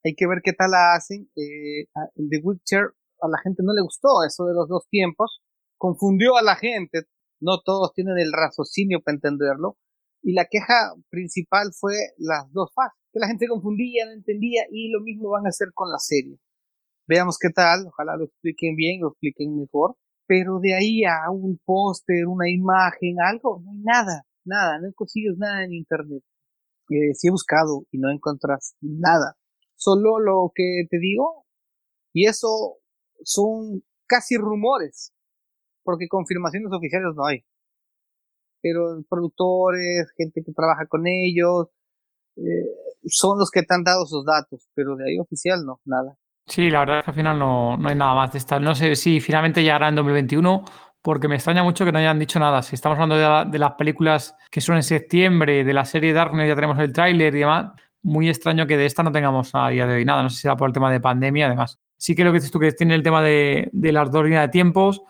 Hay 0.04 0.16
que 0.16 0.28
ver 0.28 0.40
qué 0.44 0.54
tal 0.54 0.72
la 0.72 0.96
hacen. 0.96 1.30
Eh, 1.36 1.88
en 2.16 2.30
The 2.30 2.40
Witcher 2.42 2.94
a 3.22 3.28
la 3.28 3.38
gente 3.44 3.64
no 3.64 3.74
le 3.74 3.82
gustó 3.82 4.24
eso 4.26 4.46
de 4.46 4.54
los 4.54 4.68
dos 4.70 4.88
tiempos. 4.90 5.42
Confundió 5.78 6.38
a 6.38 6.42
la 6.42 6.56
gente. 6.56 7.04
No 7.42 7.62
todos 7.62 7.94
tienen 7.94 8.18
el 8.18 8.32
raciocinio 8.32 9.02
para 9.02 9.16
entenderlo. 9.16 9.78
Y 10.24 10.34
la 10.34 10.46
queja 10.46 10.94
principal 11.10 11.72
fue 11.78 11.94
las 12.18 12.52
dos 12.54 12.72
fases. 12.74 12.98
Que 13.12 13.20
la 13.20 13.28
gente 13.28 13.48
confundía, 13.48 14.06
no 14.06 14.14
entendía. 14.14 14.64
Y 14.72 14.90
lo 14.90 15.02
mismo 15.02 15.30
van 15.30 15.46
a 15.46 15.50
hacer 15.50 15.70
con 15.74 15.92
la 15.92 16.00
serie. 16.00 16.40
Veamos 17.12 17.38
qué 17.38 17.50
tal. 17.50 17.88
Ojalá 17.88 18.16
lo 18.16 18.24
expliquen 18.24 18.78
bien, 18.78 19.02
lo 19.02 19.10
expliquen 19.10 19.60
mejor. 19.60 19.98
Pero 20.28 20.60
de 20.62 20.74
ahí 20.74 21.04
a 21.04 21.30
un 21.30 21.60
póster, 21.66 22.26
una 22.26 22.50
imagen, 22.50 23.18
algo, 23.20 23.62
no 23.66 23.72
hay 23.72 23.80
nada. 23.80 24.26
Nada, 24.46 24.80
no 24.80 24.88
consigues 24.96 25.38
nada 25.38 25.66
en 25.66 25.74
internet. 25.74 26.24
Eh, 26.90 27.14
sí 27.14 27.28
he 27.28 27.32
buscado 27.32 27.84
y 27.92 27.98
no 27.98 28.10
encuentras 28.10 28.76
nada. 28.80 29.36
Solo 29.76 30.20
lo 30.20 30.54
que 30.56 30.84
te 30.90 31.00
digo, 31.00 31.46
y 32.14 32.28
eso 32.28 32.78
son 33.24 33.84
casi 34.08 34.38
rumores, 34.38 35.14
porque 35.84 36.08
confirmaciones 36.08 36.72
oficiales 36.72 37.14
no 37.14 37.26
hay. 37.26 37.44
Pero 38.62 39.04
productores, 39.10 40.14
gente 40.16 40.44
que 40.46 40.54
trabaja 40.54 40.86
con 40.88 41.08
ellos, 41.08 41.68
eh, 42.38 42.42
son 43.06 43.38
los 43.38 43.52
que 43.52 43.64
te 43.64 43.74
han 43.74 43.84
dado 43.84 44.06
esos 44.06 44.24
datos, 44.26 44.70
pero 44.76 44.96
de 44.96 45.10
ahí 45.10 45.20
oficial 45.20 45.66
no, 45.66 45.82
nada. 45.84 46.18
Sí, 46.48 46.70
la 46.70 46.80
verdad 46.80 47.00
es 47.00 47.06
que 47.06 47.12
al 47.12 47.16
final 47.16 47.40
no, 47.40 47.78
no 47.78 47.90
hay 47.90 47.96
nada 47.96 48.14
más 48.14 48.32
de 48.34 48.38
esta. 48.40 48.60
No 48.60 48.76
sé 48.76 48.96
si 48.96 49.20
finalmente 49.22 49.62
llegará 49.64 49.88
en 49.88 49.96
2021, 49.96 50.66
porque 51.02 51.28
me 51.28 51.36
extraña 51.36 51.64
mucho 51.64 51.86
que 51.86 51.92
no 51.92 52.00
hayan 52.00 52.20
dicho 52.20 52.40
nada. 52.40 52.62
Si 52.62 52.76
estamos 52.76 52.98
hablando 52.98 53.16
de, 53.16 53.22
la- 53.24 53.46
de 53.46 53.58
las 53.60 53.72
películas 53.74 54.36
que 54.50 54.60
son 54.60 54.76
en 54.76 54.84
septiembre, 54.84 55.64
de 55.64 55.74
la 55.74 55.86
serie 55.86 56.12
Darknet 56.14 56.48
ya 56.48 56.56
tenemos 56.56 56.78
el 56.80 56.92
tráiler 56.92 57.34
y 57.36 57.40
demás, 57.40 57.72
muy 58.04 58.28
extraño 58.30 58.68
que 58.68 58.76
de 58.78 58.86
esta 58.86 59.02
no 59.04 59.12
tengamos 59.12 59.52
a 59.54 59.70
día 59.70 59.88
de 59.88 59.96
hoy 59.96 60.06
nada. 60.06 60.24
No 60.24 60.30
sé 60.30 60.36
si 60.38 60.42
será 60.44 60.58
por 60.58 60.68
el 60.70 60.74
tema 60.74 60.92
de 60.92 61.00
pandemia, 61.00 61.48
además. 61.48 61.80
Sí 61.98 62.16
que 62.16 62.24
lo 62.26 62.32
que 62.32 62.38
dices 62.40 62.52
tú, 62.52 62.60
que 62.60 62.72
tiene 62.74 62.96
el 62.96 63.04
tema 63.04 63.22
de, 63.22 63.70
de 63.72 63.92
las 63.92 64.12
dos 64.12 64.24
líneas 64.24 64.44
de 64.44 64.50
tiempos 64.50 65.02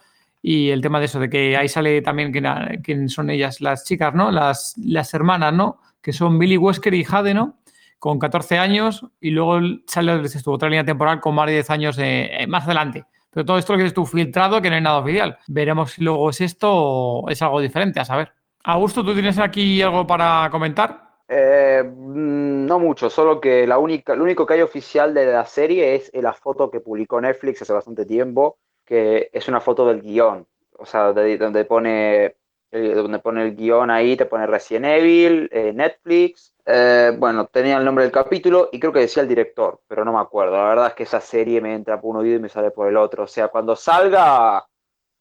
y 0.44 0.70
el 0.70 0.82
tema 0.82 1.00
de 1.00 1.06
eso, 1.06 1.20
de 1.20 1.30
que 1.30 1.56
ahí 1.58 1.70
sale 1.70 2.02
también 2.02 2.32
quién, 2.32 2.46
quién 2.84 3.10
son 3.10 3.30
ellas, 3.30 3.62
las 3.62 3.86
chicas, 3.86 4.14
¿no? 4.14 4.32
Las, 4.32 4.76
las 4.78 5.14
hermanas, 5.14 5.54
¿no? 5.54 5.80
Que 6.02 6.14
son 6.14 6.38
Billy 6.40 6.58
Wesker 6.58 6.94
y 6.94 7.04
Jade, 7.04 7.34
¿no? 7.34 7.58
Con 8.02 8.18
14 8.18 8.58
años 8.58 9.06
y 9.20 9.30
luego 9.30 9.60
sale 9.86 10.28
tú, 10.44 10.52
otra 10.54 10.70
línea 10.70 10.84
temporal 10.84 11.20
con 11.22 11.36
más 11.36 11.46
de 11.46 11.52
10 11.54 11.70
años 11.70 12.00
eh, 12.00 12.32
eh, 12.42 12.48
más 12.48 12.66
adelante. 12.66 13.06
Pero 13.30 13.46
todo 13.46 13.60
esto 13.60 13.74
lo 13.74 13.78
que 13.78 13.84
dices 13.84 13.94
tú 13.94 14.08
filtrado, 14.08 14.60
que 14.60 14.72
no 14.72 14.76
hay 14.76 14.82
nada 14.82 14.98
oficial. 14.98 15.38
Veremos 15.48 15.92
si 15.92 16.04
luego 16.04 16.32
es 16.32 16.42
esto 16.42 16.68
o 16.74 17.30
es 17.30 17.40
algo 17.44 17.62
diferente, 17.62 18.00
a 18.00 18.06
saber. 18.06 18.32
Augusto, 18.64 19.06
¿tú 19.06 19.14
tienes 19.14 19.38
aquí 19.38 19.84
algo 19.84 20.08
para 20.08 20.50
comentar? 20.50 21.12
Eh, 21.28 21.84
mm, 21.86 22.66
no 22.66 22.80
mucho, 22.80 23.08
solo 23.12 23.40
que 23.40 23.68
la 23.68 23.78
única, 23.78 24.16
lo 24.16 24.24
único 24.24 24.48
que 24.48 24.56
hay 24.56 24.62
oficial 24.64 25.14
de 25.14 25.28
la 25.32 25.46
serie 25.46 25.94
es 25.94 26.10
la 26.16 26.34
foto 26.34 26.72
que 26.72 26.80
publicó 26.80 27.22
Netflix 27.22 27.62
hace 27.62 27.72
bastante 27.72 28.08
tiempo, 28.08 28.58
que 28.84 29.30
es 29.32 29.48
una 29.48 29.62
foto 29.62 29.86
del 29.86 30.02
guion. 30.02 30.48
O 30.80 30.86
sea, 30.88 31.14
de- 31.14 31.38
donde 31.38 31.66
pone, 31.66 32.36
eh, 32.72 32.94
donde 32.94 33.20
pone 33.20 33.44
el 33.44 33.56
guion 33.56 33.90
ahí, 33.92 34.16
te 34.18 34.26
pone 34.26 34.48
Resident 34.48 34.86
Evil, 34.86 35.50
eh, 35.52 35.74
Netflix. 35.74 36.54
Eh, 36.66 37.14
bueno, 37.18 37.48
tenía 37.48 37.78
el 37.78 37.86
nombre 37.86 38.04
del 38.06 38.12
capítulo 38.14 38.70
y 38.72 38.80
creo 38.80 38.94
que 38.94 39.00
decía 39.00 39.24
el 39.24 39.30
director, 39.30 39.82
pero 39.88 40.06
no 40.06 40.14
me 40.14 40.20
acuerdo. 40.20 40.58
La 40.58 40.64
verdad 40.70 40.88
es 40.88 40.94
que 40.94 41.04
esa 41.04 41.22
serie 41.22 41.62
me 41.62 41.74
entra 41.74 42.00
por 42.00 42.12
un 42.12 42.18
oído 42.22 42.36
y 42.38 42.40
me 42.40 42.50
sale 42.50 42.72
por 42.72 42.88
el 42.88 42.98
otro. 42.98 43.24
O 43.24 43.28
sea, 43.28 43.48
cuando 43.50 43.76
salga, 43.76 44.66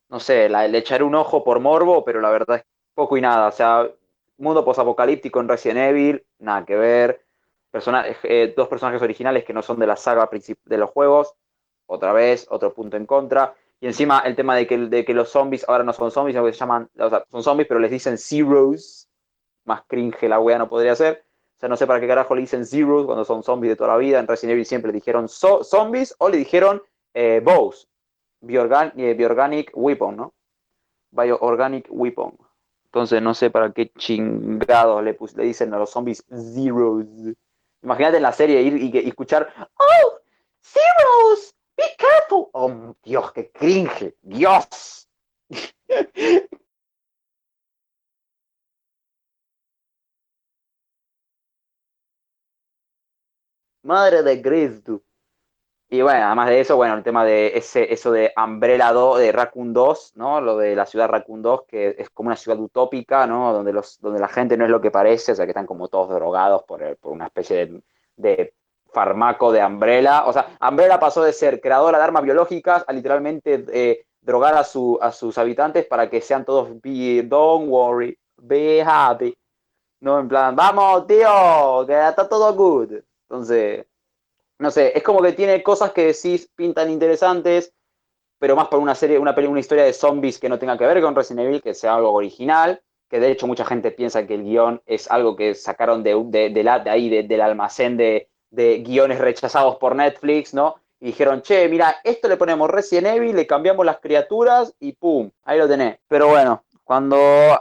no 0.09 0.21
sé, 0.21 0.49
la- 0.49 0.67
le 0.69 0.79
echaré 0.79 1.05
un 1.05 1.15
ojo 1.15 1.45
por 1.45 1.61
morbo, 1.61 2.05
pero 2.05 2.21
la 2.21 2.31
verdad 2.31 2.57
es 2.59 2.65
poco 2.95 3.17
y 3.17 3.21
nada. 3.21 3.49
O 3.49 3.53
sea, 3.53 3.89
mundo 4.39 4.65
posapocalíptico 4.65 5.41
en 5.41 5.49
Resident 5.49 5.79
Evil, 5.81 6.25
nada 6.39 6.65
que 6.65 6.77
ver. 6.77 7.25
Persona- 7.71 8.05
dos 8.57 8.69
personajes 8.69 9.03
originales 9.03 9.45
que 9.45 9.53
no 9.53 9.63
son 9.63 9.79
de 9.79 9.87
la 9.87 9.97
saga 9.97 10.29
de 10.65 10.77
los 10.79 10.91
juegos, 10.91 11.35
otra 11.87 12.13
vez, 12.13 12.47
otro 12.51 12.75
punto 12.75 12.97
en 12.97 13.07
contra. 13.07 13.55
Y 13.81 13.87
encima 13.87 14.21
el 14.21 14.37
tema 14.37 14.55
de 14.57 14.67
que, 14.67 14.77
de 14.77 15.05
que 15.05 15.15
los 15.15 15.31
zombies 15.31 15.67
ahora 15.69 15.85
no 15.85 15.93
son 15.93 16.11
zombies, 16.11 16.35
sino 16.35 16.45
que 16.45 16.53
se 16.53 16.59
llaman, 16.59 16.91
o 16.99 17.09
sea, 17.09 17.25
son 17.31 17.43
zombies, 17.43 17.67
pero 17.67 17.81
les 17.81 17.91
dicen 17.91 18.19
zeros. 18.19 19.09
Más 19.65 19.83
cringe 19.87 20.23
la 20.29 20.39
wea 20.41 20.59
no 20.59 20.69
podría 20.69 20.95
ser. 20.97 21.25
O 21.57 21.61
sea, 21.61 21.69
no 21.69 21.77
sé 21.77 21.87
para 21.87 22.01
qué 22.01 22.07
carajo 22.09 22.35
le 22.35 22.41
dicen 22.43 22.65
zeros 22.67 23.07
cuando 23.07 23.25
son 23.25 23.43
zombies 23.43 23.73
de 23.73 23.77
toda 23.77 23.91
la 23.91 23.97
vida. 23.99 24.19
En 24.19 24.27
Resident 24.27 24.53
Evil 24.53 24.67
siempre 24.67 24.91
le 24.93 24.97
dijeron 24.97 25.27
zo- 25.29 25.63
zombies 25.65 26.15
o 26.19 26.29
le 26.29 26.37
dijeron 26.39 26.83
eh, 27.15 27.41
bows. 27.45 27.89
Bioorgan- 28.43 28.93
eh, 28.97 29.69
Weapon, 29.75 30.17
¿no? 30.17 30.35
Bioorganic 31.11 31.87
Weapon. 31.91 32.37
Entonces 32.87 33.23
no 33.23 33.35
sé 33.35 33.51
para 33.51 33.73
qué 33.73 33.91
chingados 33.97 35.03
le, 35.05 35.17
le 35.37 35.45
dicen 35.45 35.73
a 35.75 35.79
los 35.79 35.91
zombies 35.91 36.25
zeros. 36.29 37.05
Imagínate 37.83 38.17
en 38.17 38.23
la 38.23 38.33
serie 38.33 38.63
ir 38.63 38.77
y, 38.77 38.91
y 38.99 39.09
escuchar 39.09 39.53
¡Oh! 39.79 40.19
¡Zeros! 40.61 41.55
¡Be 41.81 41.97
careful! 41.97 42.51
¡Oh, 42.53 42.95
Dios, 43.03 43.33
qué 43.33 43.51
cringe! 43.51 44.15
¡Dios! 44.21 45.09
Madre 53.83 54.23
de 54.23 54.43
Cristo. 54.43 55.03
Y 55.89 56.03
bueno, 56.03 56.27
además 56.27 56.49
de 56.51 56.61
eso, 56.61 56.77
bueno, 56.77 56.95
el 56.95 57.03
tema 57.03 57.25
de 57.25 57.57
ese, 57.57 57.93
eso 57.93 58.13
de 58.13 58.33
Umbrella 58.37 58.93
2, 58.93 59.19
de 59.19 59.33
Raccoon 59.33 59.73
2, 59.73 60.13
¿no? 60.17 60.41
Lo 60.41 60.57
de 60.59 60.77
la 60.77 60.87
ciudad 60.87 61.09
Raccoon 61.09 61.43
2, 61.43 61.63
que 61.67 61.97
es 61.99 62.11
como 62.11 62.29
una 62.29 62.37
ciudad 62.37 62.59
utópica, 62.61 63.27
¿no? 63.27 63.53
Donde, 63.53 63.73
los, 63.73 63.99
donde 64.01 64.21
la 64.21 64.29
gente 64.29 64.57
no 64.57 64.65
es 64.65 64.71
lo 64.71 64.81
que 64.81 64.91
parece, 64.91 65.33
o 65.33 65.35
sea, 65.35 65.47
que 65.47 65.53
están 65.53 65.67
como 65.67 65.89
todos 65.89 66.11
drogados 66.11 66.63
por, 66.65 66.97
por 66.99 67.13
una 67.13 67.27
especie 67.27 67.83
de 68.17 68.55
farmaco 68.93 69.53
de 69.53 69.65
Umbrella. 69.65 70.25
O 70.27 70.33
sea, 70.33 70.57
Umbrella 70.61 70.99
pasó 71.01 71.23
de 71.23 71.33
ser 71.33 71.61
creadora 71.61 71.99
de 71.99 72.05
armas 72.05 72.23
biológicas 72.23 72.85
a 72.87 72.93
literalmente 72.93 73.65
eh, 73.73 74.05
drogar 74.21 74.55
a, 74.55 74.65
su, 74.65 74.99
a 75.01 75.13
sus 75.13 75.39
habitantes 75.39 75.87
para 75.87 76.09
que 76.11 76.21
sean 76.21 76.45
todos, 76.45 76.69
be, 76.83 77.23
don't 77.25 77.69
worry, 77.69 78.17
be 78.37 78.83
happy. 78.83 79.35
No, 80.01 80.19
en 80.19 80.29
plan, 80.29 80.57
vamos, 80.57 81.07
tío, 81.07 81.85
que 81.87 81.93
está 82.09 82.29
todo 82.29 82.55
good. 82.55 82.95
Entonces, 83.29 83.87
no 84.59 84.71
sé, 84.71 84.93
es 84.97 85.03
como 85.03 85.23
que 85.23 85.33
tiene 85.33 85.63
cosas 85.63 85.93
que 85.93 86.07
decís 86.07 86.51
pintan 86.55 86.91
interesantes, 86.91 87.73
pero 88.39 88.57
más 88.57 88.69
para 88.69 88.83
una 88.83 88.95
serie, 88.95 89.19
una 89.19 89.35
una 89.37 89.61
historia 89.61 89.85
de 89.85 89.93
zombies 89.93 90.39
que 90.39 90.49
no 90.49 90.59
tenga 90.59 90.79
que 90.79 90.87
ver 90.87 91.03
con 91.03 91.15
Resident 91.15 91.47
Evil, 91.49 91.63
que 91.63 91.75
sea 91.75 91.97
algo 91.97 92.13
original, 92.13 92.83
que 93.11 93.21
de 93.21 93.31
hecho 93.33 93.47
mucha 93.47 93.67
gente 93.67 93.91
piensa 93.91 94.27
que 94.27 94.35
el 94.37 94.45
guion 94.45 94.83
es 94.87 95.11
algo 95.11 95.37
que 95.37 95.55
sacaron 95.55 96.03
de, 96.03 96.15
de, 96.51 96.91
ahí, 96.91 97.11
de- 97.11 97.25
del 97.25 97.41
almacén 97.43 97.97
de, 97.99 98.30
de 98.51 98.79
guiones 98.79 99.19
rechazados 99.19 99.77
por 99.77 99.95
Netflix, 99.95 100.53
¿no? 100.55 100.77
Y 101.01 101.07
dijeron, 101.07 101.41
che, 101.43 101.69
mira, 101.69 101.97
esto 102.05 102.29
le 102.29 102.37
ponemos 102.37 102.69
Resident 102.69 103.07
Evil, 103.17 103.35
le 103.35 103.47
cambiamos 103.47 103.87
las 103.87 104.01
criaturas 104.01 104.75
y 104.81 104.93
¡pum! 104.93 105.31
Ahí 105.45 105.59
lo 105.59 105.67
tenés. 105.67 105.99
Pero 106.09 106.29
bueno, 106.29 106.65
cuando 106.85 107.17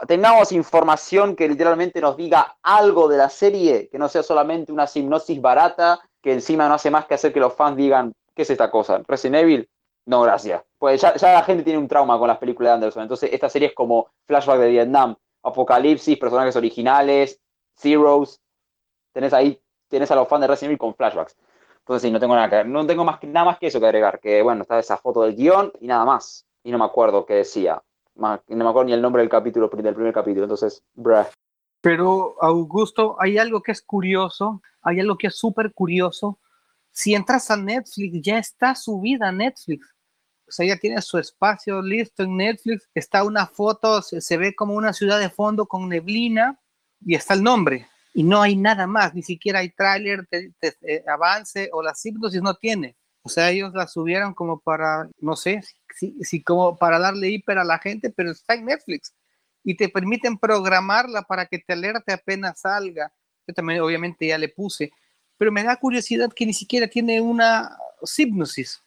tengamos 0.06 0.52
información 0.52 1.36
que 1.36 1.48
literalmente 1.48 2.00
nos 2.00 2.16
diga 2.16 2.56
algo 2.62 3.08
de 3.08 3.16
la 3.16 3.30
serie, 3.30 3.88
que 3.88 3.98
no 3.98 4.08
sea 4.08 4.22
solamente 4.22 4.72
una 4.72 4.88
hipnosis 4.92 5.40
barata, 5.40 6.00
que 6.20 6.32
encima 6.32 6.68
no 6.68 6.74
hace 6.74 6.90
más 6.90 7.06
que 7.06 7.14
hacer 7.14 7.32
que 7.32 7.40
los 7.40 7.54
fans 7.54 7.76
digan, 7.76 8.12
¿qué 8.34 8.42
es 8.42 8.50
esta 8.50 8.70
cosa? 8.70 9.00
¿Resident 9.06 9.42
Evil? 9.42 9.68
No, 10.04 10.22
gracias. 10.22 10.62
Pues 10.78 11.00
ya, 11.00 11.14
la 11.20 11.44
gente 11.44 11.62
tiene 11.62 11.78
un 11.78 11.86
trauma 11.86 12.18
con 12.18 12.26
las 12.26 12.38
películas 12.38 12.70
de 12.70 12.74
Anderson. 12.74 13.02
Entonces, 13.02 13.30
esta 13.32 13.48
serie 13.48 13.68
es 13.68 13.74
como 13.74 14.08
flashback 14.26 14.58
de 14.58 14.70
Vietnam, 14.70 15.14
apocalipsis, 15.42 16.18
personajes 16.18 16.56
originales, 16.56 17.40
Zeros. 17.78 18.40
Tenés 19.12 19.32
ahí, 19.32 19.60
tenés 19.90 20.10
a 20.10 20.14
los 20.14 20.28
fans 20.28 20.42
de 20.42 20.46
Resident 20.46 20.70
Evil 20.70 20.78
con 20.78 20.94
flashbacks. 20.94 21.36
Entonces, 21.80 22.02
sí, 22.02 22.10
no 22.10 22.20
tengo 22.20 22.34
nada 22.34 22.48
que 22.48 22.68
no 22.68 22.86
tengo 22.86 23.04
más, 23.04 23.22
nada 23.24 23.46
más 23.46 23.58
que 23.58 23.66
eso 23.66 23.80
que 23.80 23.86
agregar. 23.86 24.20
Que 24.20 24.42
bueno, 24.42 24.62
está 24.62 24.78
esa 24.78 24.96
foto 24.96 25.22
del 25.22 25.34
guion 25.34 25.72
y 25.80 25.86
nada 25.86 26.04
más. 26.04 26.46
Y 26.62 26.70
no 26.70 26.78
me 26.78 26.84
acuerdo 26.84 27.26
qué 27.26 27.34
decía. 27.34 27.82
No 28.14 28.40
me 28.48 28.64
acuerdo 28.64 28.84
ni 28.84 28.92
el 28.92 29.02
nombre 29.02 29.22
del 29.22 29.30
capítulo, 29.30 29.68
del 29.68 29.94
primer 29.94 30.12
capítulo. 30.12 30.44
Entonces, 30.44 30.82
bruh. 30.94 31.24
Pero, 31.80 32.36
Augusto, 32.40 33.16
hay 33.18 33.38
algo 33.38 33.62
que 33.62 33.72
es 33.72 33.80
curioso, 33.80 34.60
hay 34.82 35.00
algo 35.00 35.16
que 35.16 35.28
es 35.28 35.36
súper 35.36 35.72
curioso. 35.72 36.38
Si 36.90 37.14
entras 37.14 37.50
a 37.50 37.56
Netflix, 37.56 38.20
ya 38.22 38.38
está 38.38 38.74
subida 38.74 39.28
a 39.28 39.32
Netflix. 39.32 39.94
O 40.46 40.52
sea, 40.52 40.66
ya 40.66 40.76
tiene 40.76 41.00
su 41.00 41.16
espacio 41.16 41.80
listo 41.80 42.24
en 42.24 42.36
Netflix. 42.36 42.90
Está 42.94 43.24
una 43.24 43.46
foto, 43.46 44.02
se 44.02 44.36
ve 44.36 44.54
como 44.54 44.74
una 44.74 44.92
ciudad 44.92 45.18
de 45.18 45.30
fondo 45.30 45.66
con 45.66 45.88
neblina 45.88 46.60
y 47.00 47.14
está 47.14 47.34
el 47.34 47.42
nombre. 47.42 47.86
Y 48.20 48.22
no 48.22 48.42
hay 48.42 48.54
nada 48.54 48.86
más, 48.86 49.14
ni 49.14 49.22
siquiera 49.22 49.60
hay 49.60 49.70
tráiler, 49.70 50.28
de, 50.30 50.52
de 50.60 51.04
avance 51.06 51.70
o 51.72 51.82
las 51.82 52.04
hipnosis 52.04 52.42
no 52.42 52.52
tiene. 52.52 52.94
O 53.22 53.30
sea, 53.30 53.48
ellos 53.48 53.72
la 53.72 53.86
subieron 53.86 54.34
como 54.34 54.60
para, 54.60 55.08
no 55.20 55.36
sé, 55.36 55.62
si, 55.96 56.22
si 56.22 56.42
como 56.42 56.76
para 56.76 56.98
darle 56.98 57.30
hiper 57.30 57.56
a 57.56 57.64
la 57.64 57.78
gente, 57.78 58.10
pero 58.10 58.32
está 58.32 58.52
en 58.52 58.66
Netflix 58.66 59.14
y 59.64 59.74
te 59.74 59.88
permiten 59.88 60.36
programarla 60.36 61.22
para 61.22 61.46
que 61.46 61.60
te 61.60 61.72
alerte 61.72 62.12
apenas 62.12 62.60
salga. 62.60 63.10
Yo 63.46 63.54
también 63.54 63.80
obviamente 63.80 64.26
ya 64.26 64.36
le 64.36 64.50
puse, 64.50 64.92
pero 65.38 65.50
me 65.50 65.64
da 65.64 65.76
curiosidad 65.76 66.30
que 66.30 66.44
ni 66.44 66.52
siquiera 66.52 66.88
tiene 66.88 67.22
una 67.22 67.74
hipnosis. 68.18 68.84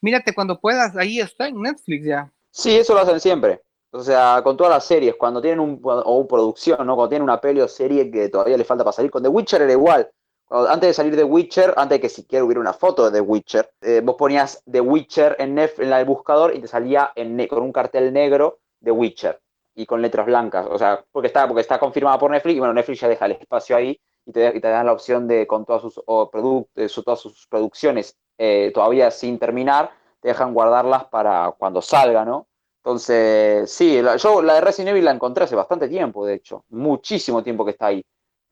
Mírate 0.00 0.32
cuando 0.32 0.58
puedas, 0.58 0.96
ahí 0.96 1.20
está 1.20 1.48
en 1.48 1.60
Netflix 1.60 2.06
ya. 2.06 2.32
Sí, 2.50 2.74
eso 2.78 2.94
lo 2.94 3.00
hacen 3.00 3.20
siempre. 3.20 3.60
O 3.90 4.00
sea, 4.00 4.42
con 4.44 4.56
todas 4.56 4.72
las 4.72 4.84
series, 4.84 5.14
cuando 5.16 5.40
tienen 5.40 5.60
un, 5.60 5.80
o 5.82 6.26
producción, 6.28 6.86
¿no? 6.86 6.94
Cuando 6.94 7.08
tienen 7.08 7.22
una 7.22 7.40
peli 7.40 7.60
o 7.62 7.68
serie 7.68 8.10
que 8.10 8.28
todavía 8.28 8.56
le 8.56 8.64
falta 8.64 8.84
para 8.84 8.92
salir. 8.92 9.10
Con 9.10 9.22
The 9.22 9.28
Witcher 9.30 9.62
era 9.62 9.72
igual. 9.72 10.10
Antes 10.50 10.88
de 10.90 10.94
salir 10.94 11.16
The 11.16 11.24
Witcher, 11.24 11.74
antes 11.76 11.96
de 11.96 12.00
que 12.00 12.08
siquiera 12.08 12.44
hubiera 12.44 12.60
una 12.60 12.72
foto 12.72 13.04
de 13.10 13.12
The 13.12 13.20
Witcher, 13.20 13.70
eh, 13.82 14.00
vos 14.04 14.16
ponías 14.16 14.62
The 14.70 14.80
Witcher 14.80 15.36
en, 15.38 15.56
Nef- 15.56 15.78
en 15.82 15.92
el 15.92 16.04
buscador 16.04 16.54
y 16.54 16.60
te 16.60 16.68
salía 16.68 17.12
en 17.16 17.46
con 17.48 17.62
un 17.62 17.72
cartel 17.72 18.12
negro 18.12 18.58
The 18.82 18.90
Witcher 18.90 19.40
y 19.74 19.86
con 19.86 20.02
letras 20.02 20.26
blancas. 20.26 20.66
O 20.70 20.78
sea, 20.78 21.04
porque 21.12 21.28
está, 21.28 21.46
porque 21.46 21.60
está 21.62 21.78
confirmada 21.78 22.18
por 22.18 22.30
Netflix 22.30 22.56
y 22.56 22.58
bueno, 22.58 22.74
Netflix 22.74 23.00
ya 23.00 23.08
deja 23.08 23.26
el 23.26 23.32
espacio 23.32 23.76
ahí 23.76 23.98
y 24.26 24.32
te, 24.32 24.48
y 24.56 24.60
te 24.60 24.68
dan 24.68 24.86
la 24.86 24.92
opción 24.92 25.26
de, 25.28 25.46
con 25.46 25.64
todas 25.64 25.82
sus, 25.82 26.00
o 26.06 26.30
produc- 26.30 26.68
eh, 26.76 26.88
todas 27.04 27.20
sus 27.20 27.46
producciones 27.46 28.16
eh, 28.38 28.70
todavía 28.74 29.10
sin 29.10 29.38
terminar, 29.38 29.90
te 30.20 30.28
dejan 30.28 30.52
guardarlas 30.54 31.04
para 31.06 31.54
cuando 31.58 31.80
salga, 31.82 32.24
¿no? 32.24 32.46
Entonces, 32.82 33.70
sí, 33.70 34.00
yo 34.18 34.42
la 34.42 34.54
de 34.54 34.60
Resident 34.60 34.90
Evil 34.90 35.04
la 35.04 35.10
encontré 35.12 35.44
hace 35.44 35.56
bastante 35.56 35.88
tiempo, 35.88 36.24
de 36.24 36.34
hecho, 36.34 36.64
muchísimo 36.70 37.42
tiempo 37.42 37.64
que 37.64 37.72
está 37.72 37.86
ahí. 37.86 38.04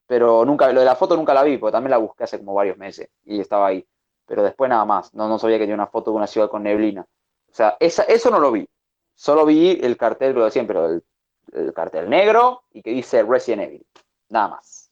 Pero 0.06 0.44
nunca, 0.44 0.70
lo 0.72 0.80
de 0.80 0.86
la 0.86 0.96
foto 0.96 1.16
nunca 1.16 1.34
la 1.34 1.42
vi, 1.42 1.58
porque 1.58 1.72
también 1.72 1.90
la 1.92 1.98
busqué 1.98 2.24
hace 2.24 2.38
como 2.38 2.54
varios 2.54 2.76
meses 2.76 3.08
y 3.24 3.40
estaba 3.40 3.68
ahí. 3.68 3.86
Pero 4.26 4.42
después 4.42 4.68
nada 4.68 4.84
más, 4.84 5.14
no, 5.14 5.28
no 5.28 5.38
sabía 5.38 5.56
que 5.56 5.64
tenía 5.64 5.74
una 5.74 5.86
foto 5.86 6.10
de 6.10 6.16
una 6.18 6.26
ciudad 6.26 6.50
con 6.50 6.62
neblina. 6.62 7.02
O 7.02 7.54
sea, 7.54 7.76
esa, 7.80 8.02
eso 8.04 8.30
no 8.30 8.38
lo 8.38 8.52
vi. 8.52 8.68
Solo 9.14 9.46
vi 9.46 9.78
el 9.82 9.96
cartel, 9.96 10.34
lo 10.34 10.44
de 10.44 10.50
siempre, 10.50 10.78
el, 10.78 11.04
el 11.52 11.72
cartel 11.72 12.08
negro 12.08 12.64
y 12.72 12.82
que 12.82 12.90
dice 12.90 13.22
Resident 13.22 13.62
Evil. 13.62 13.86
Nada 14.28 14.48
más. 14.48 14.90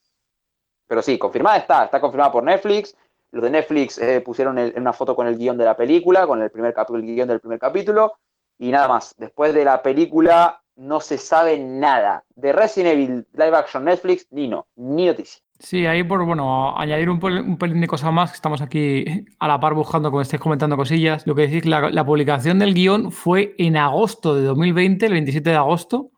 Pero 0.86 1.02
sí, 1.02 1.18
confirmada 1.18 1.56
está, 1.58 1.84
está 1.84 2.00
confirmada 2.00 2.32
por 2.32 2.44
Netflix. 2.44 2.96
Los 3.30 3.42
de 3.42 3.50
Netflix 3.50 3.98
eh, 3.98 4.20
pusieron 4.20 4.58
una 4.76 4.92
foto 4.92 5.16
con 5.16 5.26
el 5.26 5.36
guion 5.36 5.58
de 5.58 5.64
la 5.64 5.76
película, 5.76 6.26
con 6.26 6.40
el 6.40 6.50
primer 6.50 6.72
capítulo, 6.72 7.00
el 7.00 7.06
guion 7.06 7.28
del 7.28 7.40
primer 7.40 7.58
capítulo, 7.58 8.14
y 8.58 8.70
nada 8.70 8.88
más. 8.88 9.14
Después 9.18 9.54
de 9.54 9.64
la 9.64 9.82
película 9.82 10.60
no 10.76 11.00
se 11.00 11.18
sabe 11.18 11.58
nada. 11.58 12.24
De 12.34 12.52
Resident 12.52 12.94
Evil 12.94 13.26
Live 13.32 13.56
Action 13.56 13.84
Netflix, 13.84 14.26
ni 14.30 14.48
no, 14.48 14.66
ni 14.76 15.06
noticia. 15.06 15.40
Sí, 15.60 15.86
ahí 15.86 16.02
por, 16.02 16.24
bueno, 16.26 16.76
añadir 16.76 17.08
un, 17.08 17.20
pel- 17.20 17.40
un 17.44 17.56
pelín 17.56 17.80
de 17.80 17.86
cosas 17.86 18.12
más, 18.12 18.30
que 18.32 18.34
estamos 18.36 18.60
aquí 18.60 19.04
a 19.38 19.46
la 19.46 19.60
par 19.60 19.74
buscando, 19.74 20.10
como 20.10 20.20
estáis 20.20 20.42
comentando 20.42 20.76
cosillas. 20.76 21.24
Lo 21.26 21.34
que 21.36 21.42
decís, 21.46 21.64
la, 21.64 22.04
publicación 22.04 22.58
del 22.58 22.74
guion 22.74 23.12
fue 23.12 23.54
en 23.58 23.76
agosto 23.76 24.34
de 24.34 24.42
2020, 24.42 25.06
el 25.06 25.12
27 25.12 25.50
de 25.50 25.56
agosto. 25.56 26.10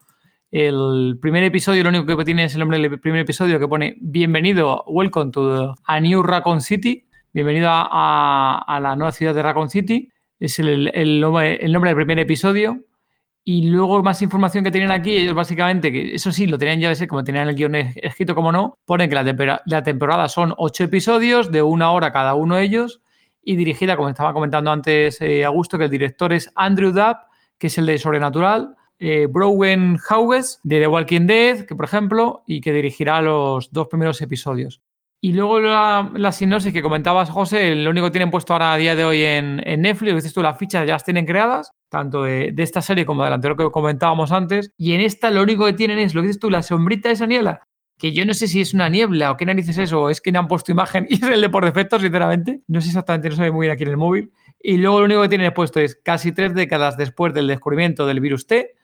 El 0.50 1.18
primer 1.20 1.44
episodio, 1.44 1.82
lo 1.82 1.90
único 1.90 2.16
que 2.16 2.24
tiene 2.24 2.44
es 2.44 2.54
el 2.54 2.60
nombre 2.60 2.78
del 2.78 2.98
primer 2.98 3.20
episodio 3.20 3.58
que 3.58 3.68
pone 3.68 3.96
Bienvenido, 4.00 4.84
welcome 4.86 5.30
to 5.32 5.74
a 5.84 6.00
New 6.00 6.22
Raccoon 6.22 6.60
City. 6.62 7.06
Bienvenido 7.32 7.68
a- 7.70 8.64
a 8.66 8.80
la 8.80 8.96
nueva 8.96 9.12
ciudad 9.12 9.34
de 9.34 9.42
Raccoon 9.42 9.68
City. 9.68 10.10
Es 10.38 10.58
el, 10.58 10.90
el 10.94 11.20
nombre, 11.20 11.56
el 11.64 11.72
nombre 11.72 11.90
del 11.90 11.96
primer 11.96 12.18
episodio. 12.18 12.80
Y 13.48 13.68
luego 13.70 14.02
más 14.02 14.22
información 14.22 14.64
que 14.64 14.72
tienen 14.72 14.90
aquí, 14.90 15.16
ellos 15.16 15.34
básicamente, 15.34 15.92
que 15.92 16.16
eso 16.16 16.32
sí, 16.32 16.46
lo 16.48 16.58
tenían 16.58 16.80
ya 16.80 16.88
de 16.88 16.96
ser, 16.96 17.06
como 17.06 17.22
tenían 17.22 17.48
el 17.48 17.54
guion 17.54 17.76
es- 17.76 17.96
escrito 18.02 18.34
como 18.34 18.50
no, 18.50 18.78
ponen 18.84 19.08
que 19.08 19.14
la, 19.14 19.24
tempera- 19.24 19.62
la 19.66 19.84
temporada 19.84 20.28
son 20.28 20.52
ocho 20.58 20.82
episodios 20.82 21.52
de 21.52 21.62
una 21.62 21.92
hora 21.92 22.12
cada 22.12 22.34
uno 22.34 22.56
de 22.56 22.64
ellos 22.64 23.00
y 23.42 23.54
dirigida, 23.54 23.96
como 23.96 24.08
estaba 24.08 24.32
comentando 24.32 24.72
antes 24.72 25.20
eh, 25.20 25.44
Augusto, 25.44 25.78
que 25.78 25.84
el 25.84 25.90
director 25.90 26.32
es 26.32 26.50
Andrew 26.56 26.90
Dabb, 26.90 27.18
que 27.56 27.68
es 27.68 27.78
el 27.78 27.86
de 27.86 27.98
Sobrenatural, 27.98 28.74
eh, 28.98 29.26
Browen 29.30 29.96
Hauges, 30.08 30.58
de 30.64 30.80
The 30.80 30.88
Walking 30.88 31.26
Dead, 31.28 31.66
que 31.66 31.76
por 31.76 31.84
ejemplo, 31.84 32.42
y 32.48 32.60
que 32.60 32.72
dirigirá 32.72 33.22
los 33.22 33.70
dos 33.70 33.86
primeros 33.86 34.20
episodios. 34.22 34.80
Y 35.20 35.32
luego 35.32 35.60
la, 35.60 36.32
sinopsis 36.32 36.72
que 36.72 36.82
comentabas, 36.82 37.30
José, 37.30 37.74
lo 37.74 37.90
único 37.90 38.06
que 38.06 38.12
tienen 38.12 38.30
puesto 38.30 38.52
ahora 38.52 38.74
a 38.74 38.76
día 38.76 38.94
de 38.94 39.04
hoy 39.04 39.22
en, 39.22 39.56
Netflix, 39.56 40.14
dices 40.14 40.34
tú, 40.34 40.42
las 40.42 40.58
fichas 40.58 40.86
ya 40.86 40.92
las 40.92 41.04
tienen 41.04 41.24
creadas, 41.24 41.72
tanto 41.88 42.24
de, 42.24 42.54
esta 42.58 42.82
serie 42.82 43.06
como 43.06 43.24
de 43.24 43.30
la 43.30 43.36
anterior 43.36 43.56
que 43.56 43.70
comentábamos 43.70 44.30
antes. 44.30 44.72
Y 44.76 44.92
en 44.92 45.00
esta 45.00 45.30
lo 45.30 45.42
único 45.42 45.64
que 45.64 45.72
tienen 45.72 45.98
es, 45.98 46.14
lo 46.14 46.20
que 46.20 46.28
dices 46.28 46.40
tú, 46.40 46.50
la 46.50 46.62
sombrita 46.62 47.08
de 47.08 47.14
esa 47.14 47.26
niebla, 47.26 47.66
que 47.98 48.12
yo 48.12 48.26
no 48.26 48.34
sé 48.34 48.46
si 48.46 48.60
es 48.60 48.74
una 48.74 48.88
niebla 48.90 49.30
o 49.30 49.36
qué 49.36 49.46
narices 49.46 49.78
es, 49.78 49.92
o 49.92 50.10
es 50.10 50.20
que 50.20 50.32
no 50.32 50.40
han 50.40 50.48
puesto 50.48 50.70
imagen 50.70 51.06
y 51.10 51.14
es 51.14 51.22
el 51.22 51.40
de 51.40 51.48
por 51.48 51.64
defecto, 51.64 51.98
sinceramente. 51.98 52.60
No 52.68 52.80
sé 52.80 52.88
exactamente, 52.88 53.30
no 53.30 53.36
se 53.36 53.42
ve 53.42 53.50
muy 53.50 53.66
bien 53.66 53.72
aquí 53.72 53.84
en 53.84 53.90
el 53.90 53.96
móvil. 53.96 54.32
Y 54.60 54.76
luego 54.76 55.00
lo 55.00 55.06
único 55.06 55.22
que 55.22 55.28
tienen 55.28 55.52
puesto 55.54 55.80
es, 55.80 55.96
casi 55.96 56.32
tres 56.32 56.54
décadas 56.54 56.96
después 56.96 57.32
del 57.32 57.46
descubrimiento 57.46 58.06
del 58.06 58.20
virus 58.20 58.46
T, 58.46 58.74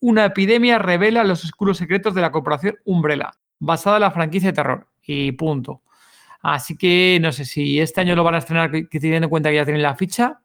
una 0.00 0.24
epidemia 0.24 0.78
revela 0.78 1.22
los 1.22 1.44
oscuros 1.44 1.78
secretos 1.78 2.14
de 2.14 2.22
la 2.22 2.32
corporación 2.32 2.76
Umbrella, 2.84 3.30
basada 3.60 3.98
en 3.98 4.02
la 4.02 4.10
franquicia 4.10 4.50
de 4.50 4.54
terror. 4.54 4.91
Y 5.06 5.32
punto. 5.32 5.82
Así 6.42 6.76
que 6.76 7.18
no 7.20 7.32
sé 7.32 7.44
si 7.44 7.80
este 7.80 8.00
año 8.00 8.16
lo 8.16 8.24
van 8.24 8.34
a 8.34 8.38
estrenar, 8.38 8.70
teniendo 8.70 9.26
en 9.26 9.30
cuenta 9.30 9.50
que 9.50 9.56
ya 9.56 9.64
tienen 9.64 9.82
la 9.82 9.94
ficha. 9.94 10.40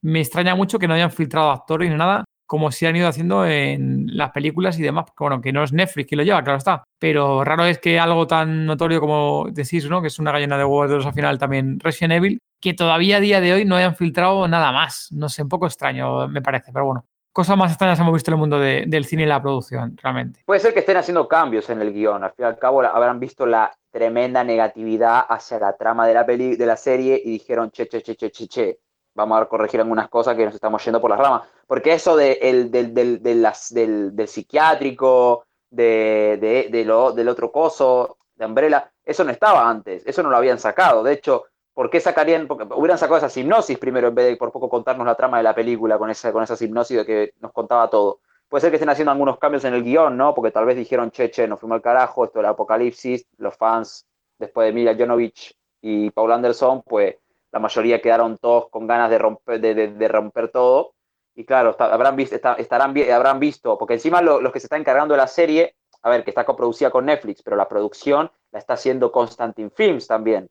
Me 0.00 0.20
extraña 0.20 0.54
mucho 0.54 0.78
que 0.78 0.88
no 0.88 0.94
hayan 0.94 1.10
filtrado 1.10 1.50
actores 1.50 1.90
ni 1.90 1.96
nada, 1.96 2.24
como 2.46 2.72
si 2.72 2.86
han 2.86 2.96
ido 2.96 3.06
haciendo 3.06 3.46
en 3.46 4.16
las 4.16 4.30
películas 4.30 4.78
y 4.78 4.82
demás. 4.82 5.06
Bueno, 5.18 5.40
que 5.40 5.52
no 5.52 5.62
es 5.62 5.72
Netflix 5.72 6.08
quien 6.08 6.18
lo 6.18 6.24
lleva, 6.24 6.42
claro 6.42 6.58
está. 6.58 6.84
Pero 6.98 7.44
raro 7.44 7.64
es 7.66 7.78
que 7.78 8.00
algo 8.00 8.26
tan 8.26 8.66
notorio 8.66 9.00
como 9.00 9.46
decís, 9.50 9.88
¿no? 9.88 10.00
Que 10.00 10.08
es 10.08 10.18
una 10.18 10.32
gallina 10.32 10.56
de 10.56 10.64
huevos 10.64 10.90
de 10.90 11.06
al 11.06 11.14
final 11.14 11.38
también 11.38 11.78
Resident 11.80 12.14
Evil, 12.14 12.38
que 12.60 12.74
todavía 12.74 13.18
a 13.18 13.20
día 13.20 13.40
de 13.40 13.52
hoy 13.52 13.64
no 13.64 13.76
hayan 13.76 13.94
filtrado 13.94 14.48
nada 14.48 14.72
más. 14.72 15.08
No 15.12 15.28
sé, 15.28 15.42
un 15.42 15.48
poco 15.48 15.66
extraño 15.66 16.28
me 16.28 16.42
parece, 16.42 16.72
pero 16.72 16.86
bueno. 16.86 17.06
Cosas 17.32 17.56
más 17.56 17.70
extrañas 17.70 17.98
hemos 17.98 18.12
visto 18.12 18.30
en 18.30 18.34
el 18.34 18.38
mundo 18.40 18.58
de- 18.58 18.84
del 18.86 19.04
cine 19.06 19.22
y 19.22 19.26
la 19.26 19.40
producción, 19.40 19.96
realmente. 20.02 20.42
Puede 20.44 20.60
ser 20.60 20.74
que 20.74 20.80
estén 20.80 20.98
haciendo 20.98 21.26
cambios 21.26 21.68
en 21.70 21.80
el 21.80 21.92
guion. 21.92 22.22
Al 22.22 22.32
fin 22.32 22.44
y 22.44 22.48
al 22.48 22.58
cabo, 22.58 22.82
habrán 22.82 23.18
visto 23.20 23.46
la 23.46 23.72
tremenda 23.90 24.44
negatividad 24.44 25.24
hacia 25.28 25.58
la 25.58 25.74
trama 25.76 26.06
de 26.06 26.14
la, 26.14 26.26
peli, 26.26 26.56
de 26.56 26.66
la 26.66 26.76
serie 26.76 27.20
y 27.24 27.30
dijeron, 27.30 27.70
che, 27.70 27.88
che, 27.88 28.02
che, 28.02 28.14
che, 28.16 28.30
che, 28.30 28.46
che, 28.48 28.78
vamos 29.14 29.40
a 29.40 29.46
corregir 29.46 29.80
algunas 29.80 30.08
cosas 30.08 30.34
que 30.36 30.44
nos 30.44 30.54
estamos 30.54 30.84
yendo 30.84 31.00
por 31.00 31.10
las 31.10 31.18
ramas. 31.18 31.42
Porque 31.66 31.94
eso 31.94 32.16
de, 32.16 32.32
el, 32.42 32.70
del, 32.70 32.92
del, 32.92 33.22
de 33.22 33.34
las- 33.34 33.72
del, 33.72 34.14
del 34.14 34.28
psiquiátrico, 34.28 35.44
de, 35.70 36.68
del 36.70 37.28
otro 37.28 37.50
coso, 37.50 38.18
de 38.34 38.44
Umbrella, 38.46 38.90
eso 39.04 39.24
no 39.24 39.30
estaba 39.30 39.68
antes, 39.68 40.02
eso 40.06 40.22
no 40.22 40.28
lo 40.30 40.36
habían 40.36 40.58
sacado. 40.58 41.02
De 41.02 41.12
hecho, 41.14 41.44
¿por 41.74 41.90
qué 41.90 42.00
sacarían? 42.00 42.48
Hubieran 42.76 42.98
sacado 42.98 43.24
esa 43.24 43.40
hipnosis 43.40 43.78
primero 43.78 44.08
en 44.08 44.14
vez 44.14 44.26
de 44.26 44.36
por 44.36 44.52
poco 44.52 44.68
contarnos 44.68 45.06
la 45.06 45.14
trama 45.14 45.38
de 45.38 45.42
la 45.44 45.54
película 45.54 45.98
con 45.98 46.10
esa, 46.10 46.32
con 46.32 46.42
esa 46.42 46.62
hipnosis 46.62 46.98
de 46.98 47.06
que 47.06 47.34
nos 47.40 47.52
contaba 47.52 47.88
todo. 47.90 48.20
Puede 48.48 48.60
ser 48.62 48.70
que 48.70 48.76
estén 48.76 48.90
haciendo 48.90 49.12
algunos 49.12 49.38
cambios 49.38 49.64
en 49.64 49.74
el 49.74 49.82
guion, 49.82 50.16
¿no? 50.16 50.34
Porque 50.34 50.50
tal 50.50 50.66
vez 50.66 50.76
dijeron, 50.76 51.10
che, 51.10 51.30
che, 51.30 51.48
nos 51.48 51.58
fuimos 51.58 51.76
al 51.76 51.82
carajo, 51.82 52.24
esto 52.24 52.38
del 52.38 52.46
apocalipsis, 52.46 53.26
los 53.38 53.56
fans, 53.56 54.06
después 54.38 54.66
de 54.66 54.72
Mila 54.72 54.94
Jovovich 54.94 55.56
y 55.80 56.10
Paul 56.10 56.32
Anderson, 56.32 56.82
pues 56.82 57.16
la 57.50 57.58
mayoría 57.58 58.00
quedaron 58.00 58.36
todos 58.38 58.68
con 58.70 58.86
ganas 58.86 59.10
de 59.10 59.18
romper, 59.18 59.60
de, 59.60 59.74
de- 59.88 60.08
romper 60.08 60.48
todo. 60.48 60.94
Y 61.34 61.44
claro, 61.46 61.74
habrán 61.78 62.14
visto, 62.16 62.36
estarán, 62.36 62.94
habrán 63.10 63.40
visto, 63.40 63.78
porque 63.78 63.94
encima 63.94 64.20
lo- 64.20 64.40
los 64.40 64.52
que 64.52 64.60
se 64.60 64.66
están 64.66 64.80
encargando 64.80 65.14
de 65.14 65.18
la 65.18 65.26
serie, 65.26 65.76
a 66.02 66.10
ver, 66.10 66.24
que 66.24 66.30
está 66.30 66.44
coproducida 66.44 66.90
con 66.90 67.06
Netflix, 67.06 67.42
pero 67.42 67.56
la 67.56 67.68
producción 67.68 68.30
la 68.50 68.58
está 68.58 68.74
haciendo 68.74 69.10
Constantine 69.12 69.70
Films 69.70 70.06
también. 70.06 70.48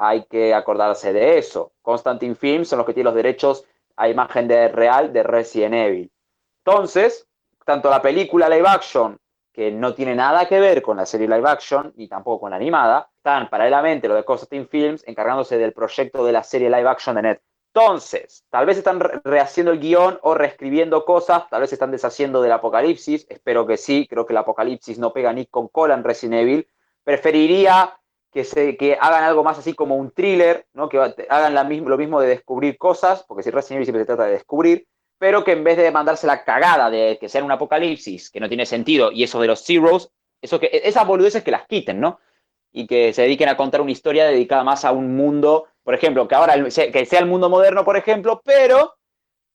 Hay 0.00 0.24
que 0.26 0.54
acordarse 0.54 1.12
de 1.12 1.38
eso. 1.38 1.72
Constantine 1.82 2.36
Films 2.36 2.68
son 2.68 2.78
los 2.78 2.86
que 2.86 2.94
tienen 2.94 3.12
los 3.12 3.16
derechos 3.16 3.64
a 3.96 4.08
imagen 4.08 4.46
de 4.46 4.68
real 4.68 5.12
de 5.12 5.24
Resident 5.24 5.74
Evil. 5.74 6.10
Entonces, 6.64 7.26
tanto 7.64 7.90
la 7.90 8.00
película 8.00 8.48
live 8.48 8.68
action, 8.68 9.18
que 9.52 9.72
no 9.72 9.92
tiene 9.94 10.14
nada 10.14 10.46
que 10.46 10.60
ver 10.60 10.82
con 10.82 10.98
la 10.98 11.04
serie 11.04 11.26
live 11.26 11.48
action, 11.48 11.92
ni 11.96 12.06
tampoco 12.06 12.42
con 12.42 12.50
la 12.50 12.56
animada, 12.56 13.10
están 13.16 13.50
paralelamente 13.50 14.06
los 14.06 14.16
de 14.16 14.24
Constantine 14.24 14.66
Films 14.66 15.02
encargándose 15.06 15.58
del 15.58 15.72
proyecto 15.72 16.24
de 16.24 16.32
la 16.32 16.44
serie 16.44 16.70
live 16.70 16.88
action 16.88 17.16
de 17.16 17.22
Net. 17.22 17.40
Entonces, 17.74 18.44
tal 18.50 18.66
vez 18.66 18.78
están 18.78 19.00
re- 19.00 19.20
rehaciendo 19.24 19.72
el 19.72 19.80
guion 19.80 20.18
o 20.22 20.34
reescribiendo 20.34 21.04
cosas, 21.04 21.48
tal 21.50 21.60
vez 21.60 21.72
están 21.72 21.90
deshaciendo 21.90 22.40
del 22.40 22.52
apocalipsis, 22.52 23.26
espero 23.28 23.66
que 23.66 23.76
sí, 23.76 24.06
creo 24.08 24.24
que 24.26 24.32
el 24.32 24.38
apocalipsis 24.38 24.98
no 24.98 25.12
pega 25.12 25.32
ni 25.32 25.46
con 25.46 25.66
cola 25.66 25.94
en 25.94 26.04
Resident 26.04 26.42
Evil. 26.42 26.68
Preferiría 27.02 27.97
que, 28.32 28.44
se, 28.44 28.76
que 28.76 28.98
hagan 29.00 29.24
algo 29.24 29.42
más 29.42 29.58
así 29.58 29.74
como 29.74 29.96
un 29.96 30.10
thriller, 30.10 30.66
¿no? 30.74 30.88
que 30.88 30.98
hagan 31.28 31.54
lo 31.54 31.96
mismo 31.96 32.20
de 32.20 32.28
descubrir 32.28 32.76
cosas, 32.78 33.24
porque 33.26 33.42
si 33.42 33.50
Resident 33.50 33.76
Evil 33.76 33.86
siempre 33.86 34.02
se 34.02 34.06
trata 34.06 34.24
de 34.24 34.32
descubrir, 34.32 34.86
pero 35.18 35.44
que 35.44 35.52
en 35.52 35.64
vez 35.64 35.76
de 35.76 35.90
mandarse 35.90 36.26
la 36.26 36.44
cagada 36.44 36.90
de 36.90 37.18
que 37.20 37.28
sea 37.28 37.42
un 37.42 37.50
apocalipsis 37.50 38.30
que 38.30 38.40
no 38.40 38.48
tiene 38.48 38.66
sentido 38.66 39.10
y 39.10 39.24
eso 39.24 39.40
de 39.40 39.48
los 39.48 39.64
zeros, 39.64 40.12
eso 40.40 40.60
que, 40.60 40.70
esas 40.72 41.06
boludeces 41.06 41.42
que 41.42 41.50
las 41.50 41.66
quiten, 41.66 42.00
¿no? 42.00 42.20
Y 42.70 42.86
que 42.86 43.12
se 43.12 43.22
dediquen 43.22 43.48
a 43.48 43.56
contar 43.56 43.80
una 43.80 43.90
historia 43.90 44.26
dedicada 44.26 44.62
más 44.62 44.84
a 44.84 44.92
un 44.92 45.16
mundo, 45.16 45.66
por 45.82 45.94
ejemplo, 45.94 46.28
que 46.28 46.34
ahora 46.34 46.54
que 46.64 47.06
sea 47.06 47.18
el 47.18 47.26
mundo 47.26 47.50
moderno, 47.50 47.84
por 47.84 47.96
ejemplo, 47.96 48.40
pero 48.44 48.94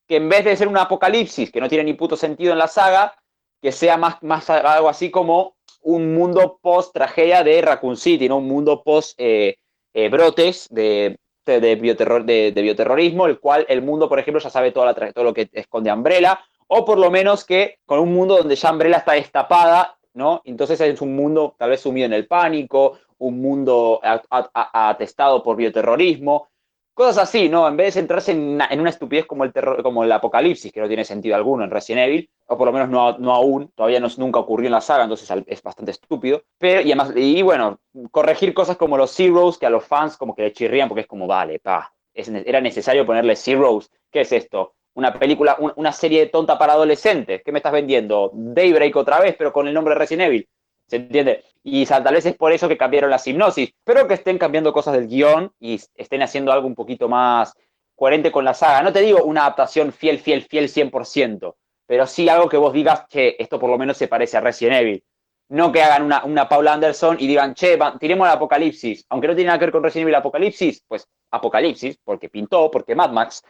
que 0.07 0.17
en 0.17 0.27
vez 0.27 0.43
de 0.43 0.57
ser 0.57 0.67
un 0.67 0.77
apocalipsis 0.77 1.51
que 1.51 1.61
no 1.61 1.69
tiene 1.69 1.85
ni 1.85 1.93
puto 1.93 2.17
sentido 2.17 2.51
en 2.51 2.59
la 2.59 2.67
saga, 2.67 3.15
que 3.61 3.71
sea 3.71 3.95
más, 3.95 4.21
más 4.21 4.49
algo 4.49 4.89
así 4.89 5.09
como 5.09 5.55
un 5.83 6.13
mundo 6.13 6.59
post 6.61 6.93
tragedia 6.93 7.43
de 7.43 7.61
Raccoon 7.61 7.97
City, 7.97 8.27
¿no? 8.27 8.37
Un 8.37 8.47
mundo 8.47 8.83
post 8.83 9.15
eh, 9.17 9.57
eh, 9.93 10.09
brotes 10.09 10.67
de, 10.71 11.17
de, 11.45 11.75
bioterror, 11.75 12.25
de, 12.25 12.51
bioterrorismo, 12.51 13.27
el 13.27 13.39
cual 13.39 13.65
el 13.69 13.81
mundo, 13.81 14.09
por 14.09 14.19
ejemplo, 14.19 14.41
ya 14.41 14.49
sabe 14.49 14.71
toda 14.71 14.87
la, 14.87 15.13
todo 15.13 15.23
lo 15.23 15.33
que 15.33 15.49
esconde 15.51 15.91
Umbrella, 15.91 16.39
o 16.67 16.85
por 16.85 16.97
lo 16.97 17.11
menos 17.11 17.45
que 17.45 17.79
con 17.85 17.99
un 17.99 18.13
mundo 18.13 18.37
donde 18.37 18.55
ya 18.55 18.71
Umbrella 18.71 18.97
está 18.97 19.13
destapada, 19.13 19.97
¿no? 20.13 20.41
Entonces 20.45 20.79
es 20.81 21.01
un 21.01 21.15
mundo 21.15 21.55
tal 21.57 21.69
vez 21.69 21.81
sumido 21.81 22.05
en 22.05 22.13
el 22.13 22.27
pánico, 22.27 22.99
un 23.19 23.41
mundo 23.41 24.01
atestado 24.03 25.43
por 25.43 25.55
bioterrorismo, 25.55 26.49
cosas 26.93 27.17
así, 27.29 27.49
¿no? 27.49 27.67
En 27.67 27.75
vez 27.77 27.87
de 27.87 28.01
centrarse 28.01 28.31
en 28.31 28.39
una, 28.55 28.67
en 28.69 28.79
una 28.79 28.89
estupidez 28.89 29.25
como 29.25 29.43
el, 29.43 29.51
terror, 29.53 29.81
como 29.83 30.03
el 30.03 30.11
apocalipsis, 30.11 30.71
que 30.71 30.79
no 30.81 30.87
tiene 30.87 31.05
sentido 31.05 31.35
alguno 31.35 31.63
en 31.63 31.71
Resident 31.71 32.07
Evil, 32.07 32.29
o 32.47 32.57
por 32.57 32.67
lo 32.67 32.73
menos 32.73 32.89
no, 32.89 33.17
no 33.17 33.33
aún, 33.33 33.71
todavía 33.75 33.99
no, 33.99 34.07
nunca 34.17 34.39
ocurrió 34.39 34.67
en 34.67 34.73
la 34.73 34.81
saga, 34.81 35.03
entonces 35.03 35.29
es 35.47 35.61
bastante 35.63 35.91
estúpido. 35.91 36.43
Pero, 36.57 36.81
y, 36.81 36.85
además, 36.91 37.13
y 37.15 37.41
bueno, 37.41 37.79
corregir 38.11 38.53
cosas 38.53 38.77
como 38.77 38.97
los 38.97 39.11
Zeros, 39.15 39.57
que 39.57 39.65
a 39.65 39.69
los 39.69 39.85
fans 39.85 40.17
como 40.17 40.35
que 40.35 40.43
le 40.43 40.53
chirrían, 40.53 40.87
porque 40.89 41.01
es 41.01 41.07
como, 41.07 41.27
vale, 41.27 41.59
pa, 41.59 41.93
es 42.13 42.29
era 42.29 42.61
necesario 42.61 43.05
ponerle 43.05 43.35
Zeros. 43.35 43.89
¿Qué 44.11 44.21
es 44.21 44.31
esto? 44.31 44.75
Una 44.95 45.17
película, 45.17 45.55
un- 45.59 45.73
una 45.75 45.91
serie 45.91 46.27
tonta 46.27 46.57
para 46.57 46.73
adolescentes. 46.73 47.41
¿Qué 47.43 47.51
me 47.51 47.59
estás 47.59 47.73
vendiendo? 47.73 48.29
Daybreak 48.33 48.95
otra 48.95 49.19
vez, 49.19 49.35
pero 49.37 49.51
con 49.51 49.67
el 49.67 49.73
nombre 49.73 49.93
de 49.95 49.99
Resident 49.99 50.27
Evil. 50.27 50.47
¿Se 50.93 50.97
entiende? 50.97 51.43
Y 51.63 51.87
tal 51.87 52.03
vez 52.13 52.23
es 52.27 52.35
por 52.35 52.51
eso 52.51 52.67
que 52.67 52.77
cambiaron 52.77 53.09
la 53.09 53.19
hipnosis. 53.25 53.73
Pero 53.83 54.07
que 54.07 54.13
estén 54.13 54.37
cambiando 54.37 54.71
cosas 54.71 54.93
del 54.93 55.07
guion 55.07 55.51
y 55.59 55.81
estén 55.95 56.21
haciendo 56.21 56.51
algo 56.51 56.67
un 56.67 56.75
poquito 56.75 57.09
más 57.09 57.51
coherente 57.95 58.31
con 58.31 58.45
la 58.45 58.53
saga. 58.53 58.83
No 58.83 58.93
te 58.93 59.01
digo 59.01 59.23
una 59.23 59.41
adaptación 59.41 59.91
fiel, 59.91 60.19
fiel, 60.19 60.43
fiel 60.43 60.69
100%, 60.69 61.55
pero 61.87 62.05
sí 62.05 62.29
algo 62.29 62.47
que 62.47 62.57
vos 62.57 62.73
digas, 62.73 63.07
che, 63.07 63.35
esto 63.41 63.59
por 63.59 63.71
lo 63.71 63.79
menos 63.79 63.97
se 63.97 64.07
parece 64.07 64.37
a 64.37 64.41
Resident 64.41 64.81
Evil. 64.81 65.03
No 65.49 65.71
que 65.71 65.81
hagan 65.81 66.03
una, 66.03 66.23
una 66.25 66.47
Paula 66.47 66.73
Anderson 66.73 67.17
y 67.19 67.25
digan, 67.25 67.55
che, 67.55 67.75
va- 67.75 67.97
tiremos 67.97 68.27
al 68.27 68.35
apocalipsis. 68.35 69.03
Aunque 69.09 69.27
no 69.27 69.33
tiene 69.33 69.47
nada 69.47 69.57
que 69.57 69.65
ver 69.65 69.71
con 69.71 69.81
Resident 69.83 70.03
Evil 70.03 70.15
Apocalipsis, 70.15 70.83
pues 70.87 71.07
apocalipsis, 71.31 71.97
porque 72.03 72.29
pintó, 72.29 72.69
porque 72.69 72.93
Mad 72.93 73.09
Max, 73.09 73.41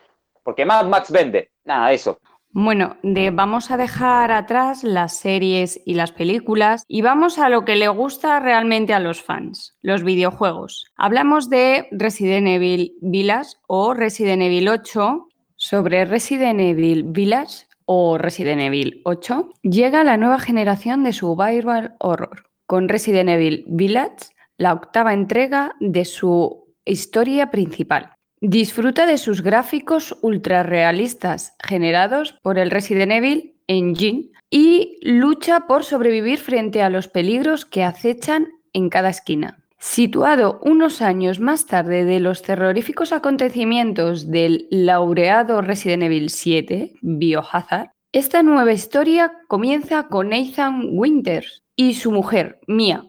porque 0.43 0.63
Mad 0.63 0.85
Max 0.85 1.11
vende. 1.11 1.51
Nada 1.65 1.89
de 1.89 1.95
eso. 1.95 2.19
Bueno, 2.55 2.97
vamos 3.31 3.71
a 3.71 3.77
dejar 3.77 4.31
atrás 4.31 4.83
las 4.83 5.17
series 5.17 5.81
y 5.87 5.95
las 5.95 6.11
películas 6.11 6.85
y 6.87 7.01
vamos 7.01 7.39
a 7.39 7.49
lo 7.49 7.65
que 7.65 7.75
le 7.75 7.87
gusta 7.87 8.39
realmente 8.39 8.93
a 8.93 8.99
los 8.99 9.23
fans, 9.23 9.75
los 9.81 10.03
videojuegos. 10.03 10.85
Hablamos 10.95 11.49
de 11.49 11.87
Resident 11.89 12.47
Evil 12.47 12.93
Village 13.01 13.55
o 13.65 13.95
Resident 13.95 14.43
Evil 14.43 14.69
8. 14.69 15.27
Sobre 15.55 16.05
Resident 16.05 16.59
Evil 16.59 17.05
Village 17.07 17.65
o 17.85 18.19
Resident 18.19 18.61
Evil 18.61 19.01
8 19.03 19.49
llega 19.63 20.03
la 20.03 20.17
nueva 20.17 20.37
generación 20.37 21.03
de 21.03 21.13
Survival 21.13 21.95
Horror 21.97 22.43
con 22.67 22.87
Resident 22.87 23.29
Evil 23.29 23.65
Village, 23.67 24.27
la 24.57 24.73
octava 24.73 25.13
entrega 25.13 25.73
de 25.79 26.05
su 26.05 26.67
historia 26.85 27.49
principal. 27.49 28.12
Disfruta 28.45 29.05
de 29.05 29.17
sus 29.17 29.41
gráficos 29.41 30.17
ultrarrealistas 30.21 31.55
generados 31.65 32.35
por 32.41 32.59
el 32.59 32.71
Resident 32.71 33.13
Evil 33.13 33.55
Engine 33.67 34.31
y 34.49 34.97
lucha 35.01 35.61
por 35.65 35.85
sobrevivir 35.85 36.39
frente 36.39 36.81
a 36.81 36.89
los 36.89 37.07
peligros 37.07 37.63
que 37.63 37.85
acechan 37.85 38.49
en 38.73 38.89
cada 38.89 39.07
esquina. 39.07 39.63
Situado 39.79 40.59
unos 40.61 41.01
años 41.01 41.39
más 41.39 41.67
tarde 41.67 42.03
de 42.03 42.19
los 42.19 42.41
terroríficos 42.41 43.13
acontecimientos 43.13 44.29
del 44.29 44.67
laureado 44.69 45.61
Resident 45.61 46.03
Evil 46.03 46.29
7, 46.29 46.95
Biohazard, 46.99 47.91
esta 48.11 48.43
nueva 48.43 48.73
historia 48.73 49.31
comienza 49.47 50.09
con 50.09 50.27
Nathan 50.27 50.89
Winters 50.91 51.63
y 51.77 51.93
su 51.93 52.11
mujer, 52.11 52.59
Mia, 52.67 53.05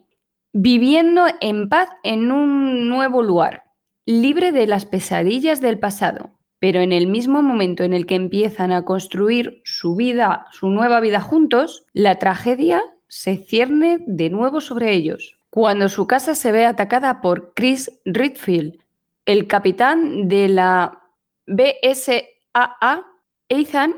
viviendo 0.52 1.27
en 1.40 1.69
paz 1.69 1.89
en 2.05 2.31
un 2.31 2.89
nuevo 2.89 3.20
lugar, 3.20 3.63
libre 4.06 4.52
de 4.52 4.66
las 4.66 4.86
pesadillas 4.86 5.60
del 5.60 5.78
pasado. 5.78 6.31
Pero 6.59 6.81
en 6.81 6.93
el 6.93 7.06
mismo 7.06 7.43
momento 7.43 7.85
en 7.85 7.93
el 7.93 8.06
que 8.06 8.14
empiezan 8.14 8.72
a 8.72 8.85
construir 8.85 9.60
su 9.64 9.97
vida, 9.97 10.47
su 10.52 10.70
nueva 10.70 11.01
vida 11.01 11.20
juntos, 11.20 11.85
la 11.93 12.18
tragedia 12.18 12.82
se 13.09 13.36
cierne 13.36 13.98
de 14.06 14.31
nuevo 14.31 14.60
sobre 14.60 14.93
ellos. 14.93 15.36
Cuando 15.51 15.89
su 15.89 16.06
casa 16.06 16.35
se 16.35 16.52
ve 16.52 16.64
atacada 16.64 17.20
por 17.20 17.52
Chris 17.55 17.90
Redfield, 18.05 18.78
el 19.26 19.47
capitán 19.47 20.28
de 20.28 20.48
la 20.48 21.02
BSAA, 21.47 23.05
Ethan 23.48 23.94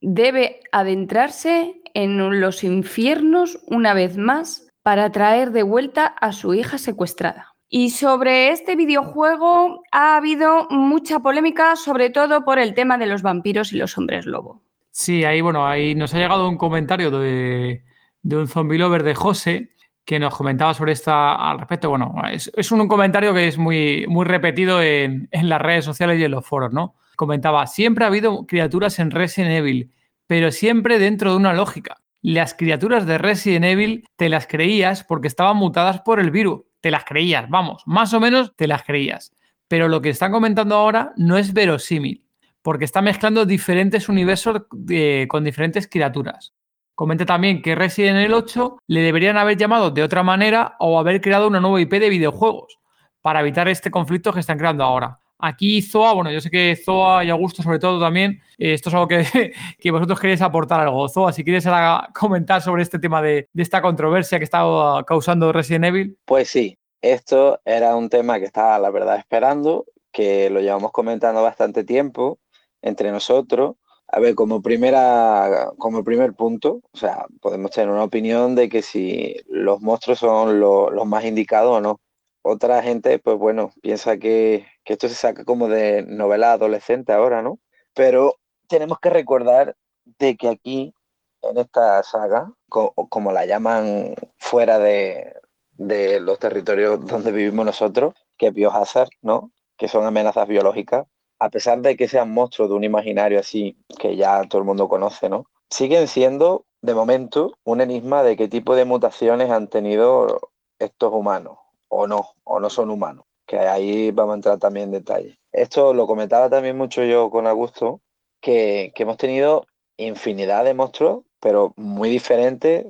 debe 0.00 0.60
adentrarse 0.72 1.82
en 1.92 2.40
los 2.40 2.62
infiernos 2.62 3.58
una 3.66 3.94
vez 3.94 4.16
más 4.16 4.68
para 4.82 5.10
traer 5.10 5.50
de 5.50 5.64
vuelta 5.64 6.06
a 6.06 6.32
su 6.32 6.54
hija 6.54 6.78
secuestrada. 6.78 7.55
Y 7.68 7.90
sobre 7.90 8.50
este 8.50 8.76
videojuego 8.76 9.82
ha 9.90 10.16
habido 10.16 10.68
mucha 10.70 11.18
polémica, 11.18 11.74
sobre 11.74 12.10
todo 12.10 12.44
por 12.44 12.58
el 12.58 12.74
tema 12.74 12.96
de 12.96 13.06
los 13.06 13.22
vampiros 13.22 13.72
y 13.72 13.76
los 13.76 13.98
hombres 13.98 14.24
lobo. 14.24 14.62
Sí, 14.92 15.24
ahí, 15.24 15.40
bueno, 15.40 15.66
ahí 15.66 15.94
nos 15.94 16.14
ha 16.14 16.18
llegado 16.18 16.48
un 16.48 16.56
comentario 16.56 17.10
de, 17.10 17.84
un 18.22 18.48
zombie 18.48 18.78
lover 18.78 19.02
de 19.02 19.14
José 19.14 19.70
que 20.04 20.20
nos 20.20 20.34
comentaba 20.36 20.72
sobre 20.74 20.92
esta 20.92 21.34
al 21.34 21.58
respecto. 21.58 21.90
Bueno, 21.90 22.14
es, 22.30 22.50
es 22.54 22.70
un, 22.70 22.86
comentario 22.86 23.34
que 23.34 23.48
es 23.48 23.58
muy, 23.58 24.06
muy 24.08 24.24
repetido 24.24 24.80
en, 24.80 25.28
en, 25.32 25.48
las 25.48 25.60
redes 25.60 25.84
sociales 25.84 26.20
y 26.20 26.24
en 26.24 26.30
los 26.30 26.46
foros, 26.46 26.72
¿no? 26.72 26.94
Comentaba, 27.16 27.66
siempre 27.66 28.04
ha 28.04 28.08
habido 28.08 28.46
criaturas 28.46 28.98
en 29.00 29.10
Resident 29.10 29.52
Evil, 29.52 29.92
pero 30.26 30.52
siempre 30.52 30.98
dentro 31.00 31.32
de 31.32 31.36
una 31.36 31.52
lógica. 31.52 31.96
Las 32.22 32.54
criaturas 32.54 33.06
de 33.06 33.18
Resident 33.18 33.64
Evil 33.64 34.08
te 34.16 34.28
las 34.28 34.46
creías 34.46 35.04
porque 35.04 35.28
estaban 35.28 35.56
mutadas 35.56 36.00
por 36.00 36.20
el 36.20 36.30
virus. 36.30 36.62
Te 36.80 36.90
las 36.90 37.04
creías, 37.04 37.48
vamos, 37.48 37.82
más 37.86 38.12
o 38.14 38.20
menos 38.20 38.54
te 38.56 38.66
las 38.66 38.82
creías. 38.82 39.32
Pero 39.68 39.88
lo 39.88 40.00
que 40.00 40.10
están 40.10 40.32
comentando 40.32 40.76
ahora 40.76 41.12
no 41.16 41.38
es 41.38 41.52
verosímil, 41.52 42.24
porque 42.62 42.84
está 42.84 43.02
mezclando 43.02 43.46
diferentes 43.46 44.08
universos 44.08 44.62
de, 44.72 45.26
con 45.28 45.44
diferentes 45.44 45.88
criaturas. 45.88 46.54
Comenta 46.94 47.26
también 47.26 47.60
que 47.60 47.74
Resident 47.74 48.18
Evil 48.18 48.34
8 48.34 48.78
le 48.86 49.00
deberían 49.00 49.36
haber 49.36 49.56
llamado 49.56 49.90
de 49.90 50.02
otra 50.02 50.22
manera 50.22 50.76
o 50.78 50.98
haber 50.98 51.20
creado 51.20 51.46
una 51.48 51.60
nueva 51.60 51.80
IP 51.80 51.92
de 51.92 52.08
videojuegos 52.08 52.78
para 53.20 53.40
evitar 53.40 53.68
este 53.68 53.90
conflicto 53.90 54.32
que 54.32 54.40
están 54.40 54.56
creando 54.56 54.84
ahora. 54.84 55.18
Aquí 55.38 55.82
Zoa, 55.82 56.14
bueno, 56.14 56.30
yo 56.30 56.40
sé 56.40 56.50
que 56.50 56.76
Zoa 56.82 57.24
y 57.24 57.30
Augusto 57.30 57.62
sobre 57.62 57.78
todo 57.78 58.00
también, 58.00 58.40
eh, 58.56 58.72
esto 58.72 58.88
es 58.88 58.94
algo 58.94 59.06
que, 59.06 59.24
que, 59.78 59.90
vosotros 59.90 60.18
queréis 60.18 60.40
aportar 60.40 60.80
algo. 60.80 61.08
Zoa, 61.08 61.32
si 61.32 61.44
quieres 61.44 61.66
comentar 62.14 62.62
sobre 62.62 62.82
este 62.82 62.98
tema 62.98 63.20
de, 63.20 63.48
esta 63.54 63.82
controversia 63.82 64.38
que 64.38 64.44
está 64.44 64.62
causando 65.06 65.52
Resident 65.52 65.84
Evil. 65.86 66.18
Pues 66.24 66.48
sí, 66.48 66.78
esto 67.02 67.60
era 67.64 67.94
un 67.96 68.08
tema 68.08 68.38
que 68.38 68.46
estaba, 68.46 68.78
la 68.78 68.90
verdad, 68.90 69.18
esperando, 69.18 69.84
que 70.10 70.48
lo 70.48 70.60
llevamos 70.60 70.92
comentando 70.92 71.42
bastante 71.42 71.84
tiempo 71.84 72.38
entre 72.80 73.12
nosotros. 73.12 73.76
A 74.08 74.20
ver, 74.20 74.34
como 74.34 74.62
primera, 74.62 75.72
como 75.78 76.04
primer 76.04 76.32
punto, 76.32 76.80
o 76.90 76.96
sea, 76.96 77.26
podemos 77.40 77.72
tener 77.72 77.90
una 77.90 78.04
opinión 78.04 78.54
de 78.54 78.68
que 78.68 78.80
si 78.80 79.36
los 79.48 79.80
monstruos 79.80 80.20
son 80.20 80.60
lo, 80.60 80.90
los 80.90 81.06
más 81.06 81.24
indicados 81.24 81.76
o 81.76 81.80
no. 81.80 82.00
Otra 82.48 82.80
gente, 82.80 83.18
pues 83.18 83.36
bueno, 83.38 83.72
piensa 83.82 84.18
que, 84.18 84.68
esto 84.84 85.08
se 85.08 85.16
saca 85.16 85.44
como 85.44 85.68
de 85.68 86.04
novela 86.04 86.52
adolescente 86.52 87.12
ahora, 87.12 87.42
¿no? 87.42 87.58
Pero 87.92 88.36
tenemos 88.68 89.00
que 89.00 89.10
recordar 89.10 89.76
de 90.04 90.36
que 90.36 90.48
aquí, 90.48 90.94
en 91.42 91.58
esta 91.58 92.00
saga, 92.04 92.52
co 92.68 92.94
como 93.10 93.32
la 93.32 93.46
llaman 93.46 94.14
fuera 94.38 94.78
de, 94.78 95.34
de, 95.72 96.20
los 96.20 96.38
territorios 96.38 97.04
donde 97.04 97.32
vivimos 97.32 97.66
nosotros, 97.66 98.14
que 98.38 98.46
es 98.46 98.54
biohazard, 98.54 99.10
¿no? 99.22 99.50
Que 99.76 99.88
son 99.88 100.04
amenazas 100.04 100.46
biológicas, 100.46 101.04
a 101.40 101.50
pesar 101.50 101.80
de 101.80 101.96
que 101.96 102.06
sean 102.06 102.30
monstruos 102.30 102.70
de 102.70 102.76
un 102.76 102.84
imaginario 102.84 103.40
así 103.40 103.76
que 103.98 104.14
ya 104.14 104.44
todo 104.44 104.60
el 104.60 104.66
mundo 104.66 104.88
conoce, 104.88 105.28
¿no? 105.28 105.46
Siguen 105.68 106.06
siendo, 106.06 106.64
de 106.80 106.94
momento, 106.94 107.58
un 107.64 107.80
enigma 107.80 108.22
de 108.22 108.36
qué 108.36 108.46
tipo 108.46 108.76
de 108.76 108.84
mutaciones 108.84 109.50
han 109.50 109.66
tenido 109.66 110.52
estos 110.78 111.12
humanos, 111.12 111.58
o 111.88 112.06
no, 112.06 112.30
o 112.44 112.60
no 112.60 112.70
son 112.70 112.90
humanos, 112.90 113.24
que 113.46 113.58
ahí 113.58 114.10
vamos 114.10 114.32
a 114.32 114.36
entrar 114.36 114.58
también 114.58 114.86
en 114.86 114.92
detalle. 114.92 115.38
Esto 115.52 115.94
lo 115.94 116.06
comentaba 116.06 116.50
también 116.50 116.76
mucho 116.76 117.02
yo 117.04 117.30
con 117.30 117.46
Augusto, 117.46 118.00
que, 118.40 118.92
hemos 118.96 119.16
tenido 119.16 119.66
infinidad 119.96 120.64
de 120.64 120.74
monstruos, 120.74 121.24
pero 121.40 121.72
muy 121.76 122.10
diferentes, 122.10 122.86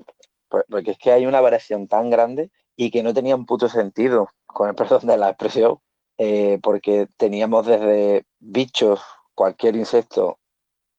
porque 0.48 0.92
es 0.92 0.98
que 0.98 1.12
hay 1.12 1.26
una 1.26 1.40
variación 1.40 1.88
tan 1.88 2.10
grande 2.10 2.50
y 2.76 2.90
que 2.90 3.02
no 3.02 3.14
tenían 3.14 3.46
puto 3.46 3.68
sentido, 3.68 4.28
con 4.46 4.68
el 4.68 4.74
perdón 4.74 5.06
de 5.06 5.16
la 5.16 5.28
expresión, 5.28 5.78
eh, 6.18 6.58
porque 6.62 7.08
teníamos 7.16 7.66
desde 7.66 8.24
bichos, 8.38 9.02
cualquier 9.34 9.76
insecto 9.76 10.38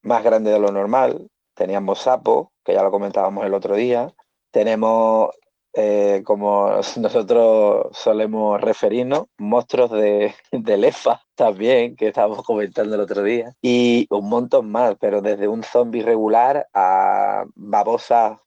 más 0.04 0.24
grande 0.24 0.52
de 0.52 0.60
lo 0.60 0.72
normal, 0.72 1.30
teníamos 1.56 2.00
sapos, 2.00 2.50
que 2.64 2.74
ya 2.74 2.84
lo 2.84 2.92
comentábamos 2.92 3.46
el 3.46 3.54
otro 3.54 3.76
día, 3.76 4.14
tenemos 4.52 5.32
eh, 5.80 6.24
como 6.26 6.72
nosotros 6.98 7.88
solemos 7.96 8.60
referirnos, 8.60 9.28
monstruos 9.38 9.92
de, 9.92 10.34
de 10.52 10.78
lefa 10.78 11.22
también, 11.36 11.96
que 11.96 12.08
estábamos 12.08 12.44
comentando 12.44 12.96
el 12.96 13.02
otro 13.02 13.22
día, 13.22 13.54
y 13.62 14.08
un 14.10 14.28
montón 14.28 14.72
más, 14.72 14.96
pero 15.00 15.22
desde 15.22 15.48
un 15.48 15.62
zombie 15.64 16.02
regular 16.02 16.68
a 16.74 17.46
babosas 17.54 18.40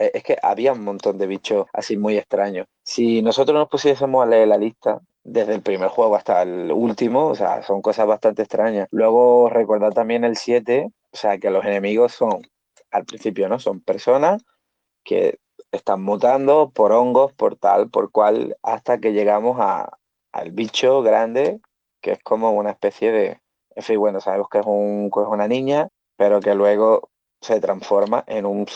eh, 0.00 0.10
es 0.14 0.24
que 0.24 0.36
había 0.42 0.72
un 0.72 0.82
montón 0.82 1.16
de 1.16 1.28
bichos 1.28 1.66
así 1.72 1.96
muy 1.96 2.18
extraños. 2.18 2.66
Si 2.82 3.22
nosotros 3.22 3.56
nos 3.56 3.68
pusiésemos 3.68 4.24
a 4.24 4.26
leer 4.28 4.48
la 4.48 4.58
lista, 4.58 5.00
desde 5.22 5.54
el 5.54 5.62
primer 5.62 5.88
juego 5.90 6.16
hasta 6.16 6.42
el 6.42 6.72
último, 6.72 7.26
o 7.28 7.34
sea, 7.36 7.62
son 7.62 7.82
cosas 7.82 8.06
bastante 8.08 8.42
extrañas. 8.42 8.88
Luego 8.90 9.48
recordar 9.48 9.94
también 9.94 10.24
el 10.24 10.36
7, 10.36 10.90
o 11.12 11.16
sea, 11.16 11.38
que 11.38 11.50
los 11.50 11.64
enemigos 11.64 12.12
son, 12.12 12.42
al 12.90 13.04
principio, 13.04 13.48
¿no? 13.48 13.60
Son 13.60 13.80
personas 13.80 14.42
que 15.04 15.38
están 15.72 16.02
mutando 16.02 16.70
por 16.70 16.92
hongos, 16.92 17.32
por 17.32 17.56
tal, 17.56 17.90
por 17.90 18.10
cual, 18.10 18.56
hasta 18.62 18.98
que 18.98 19.12
llegamos 19.12 19.58
a, 19.60 19.98
al 20.32 20.52
bicho 20.52 21.02
grande, 21.02 21.60
que 22.00 22.12
es 22.12 22.22
como 22.22 22.52
una 22.52 22.70
especie 22.70 23.12
de... 23.12 23.40
En 23.74 23.82
fin, 23.82 23.98
bueno, 23.98 24.20
sabemos 24.20 24.48
que 24.48 24.58
es, 24.58 24.66
un, 24.66 25.10
una 25.12 25.48
niña, 25.48 25.88
pero 26.16 26.40
que 26.40 26.54
luego 26.54 27.10
se 27.40 27.60
transforma 27.60 28.24
en, 28.26 28.46
un, 28.46 28.66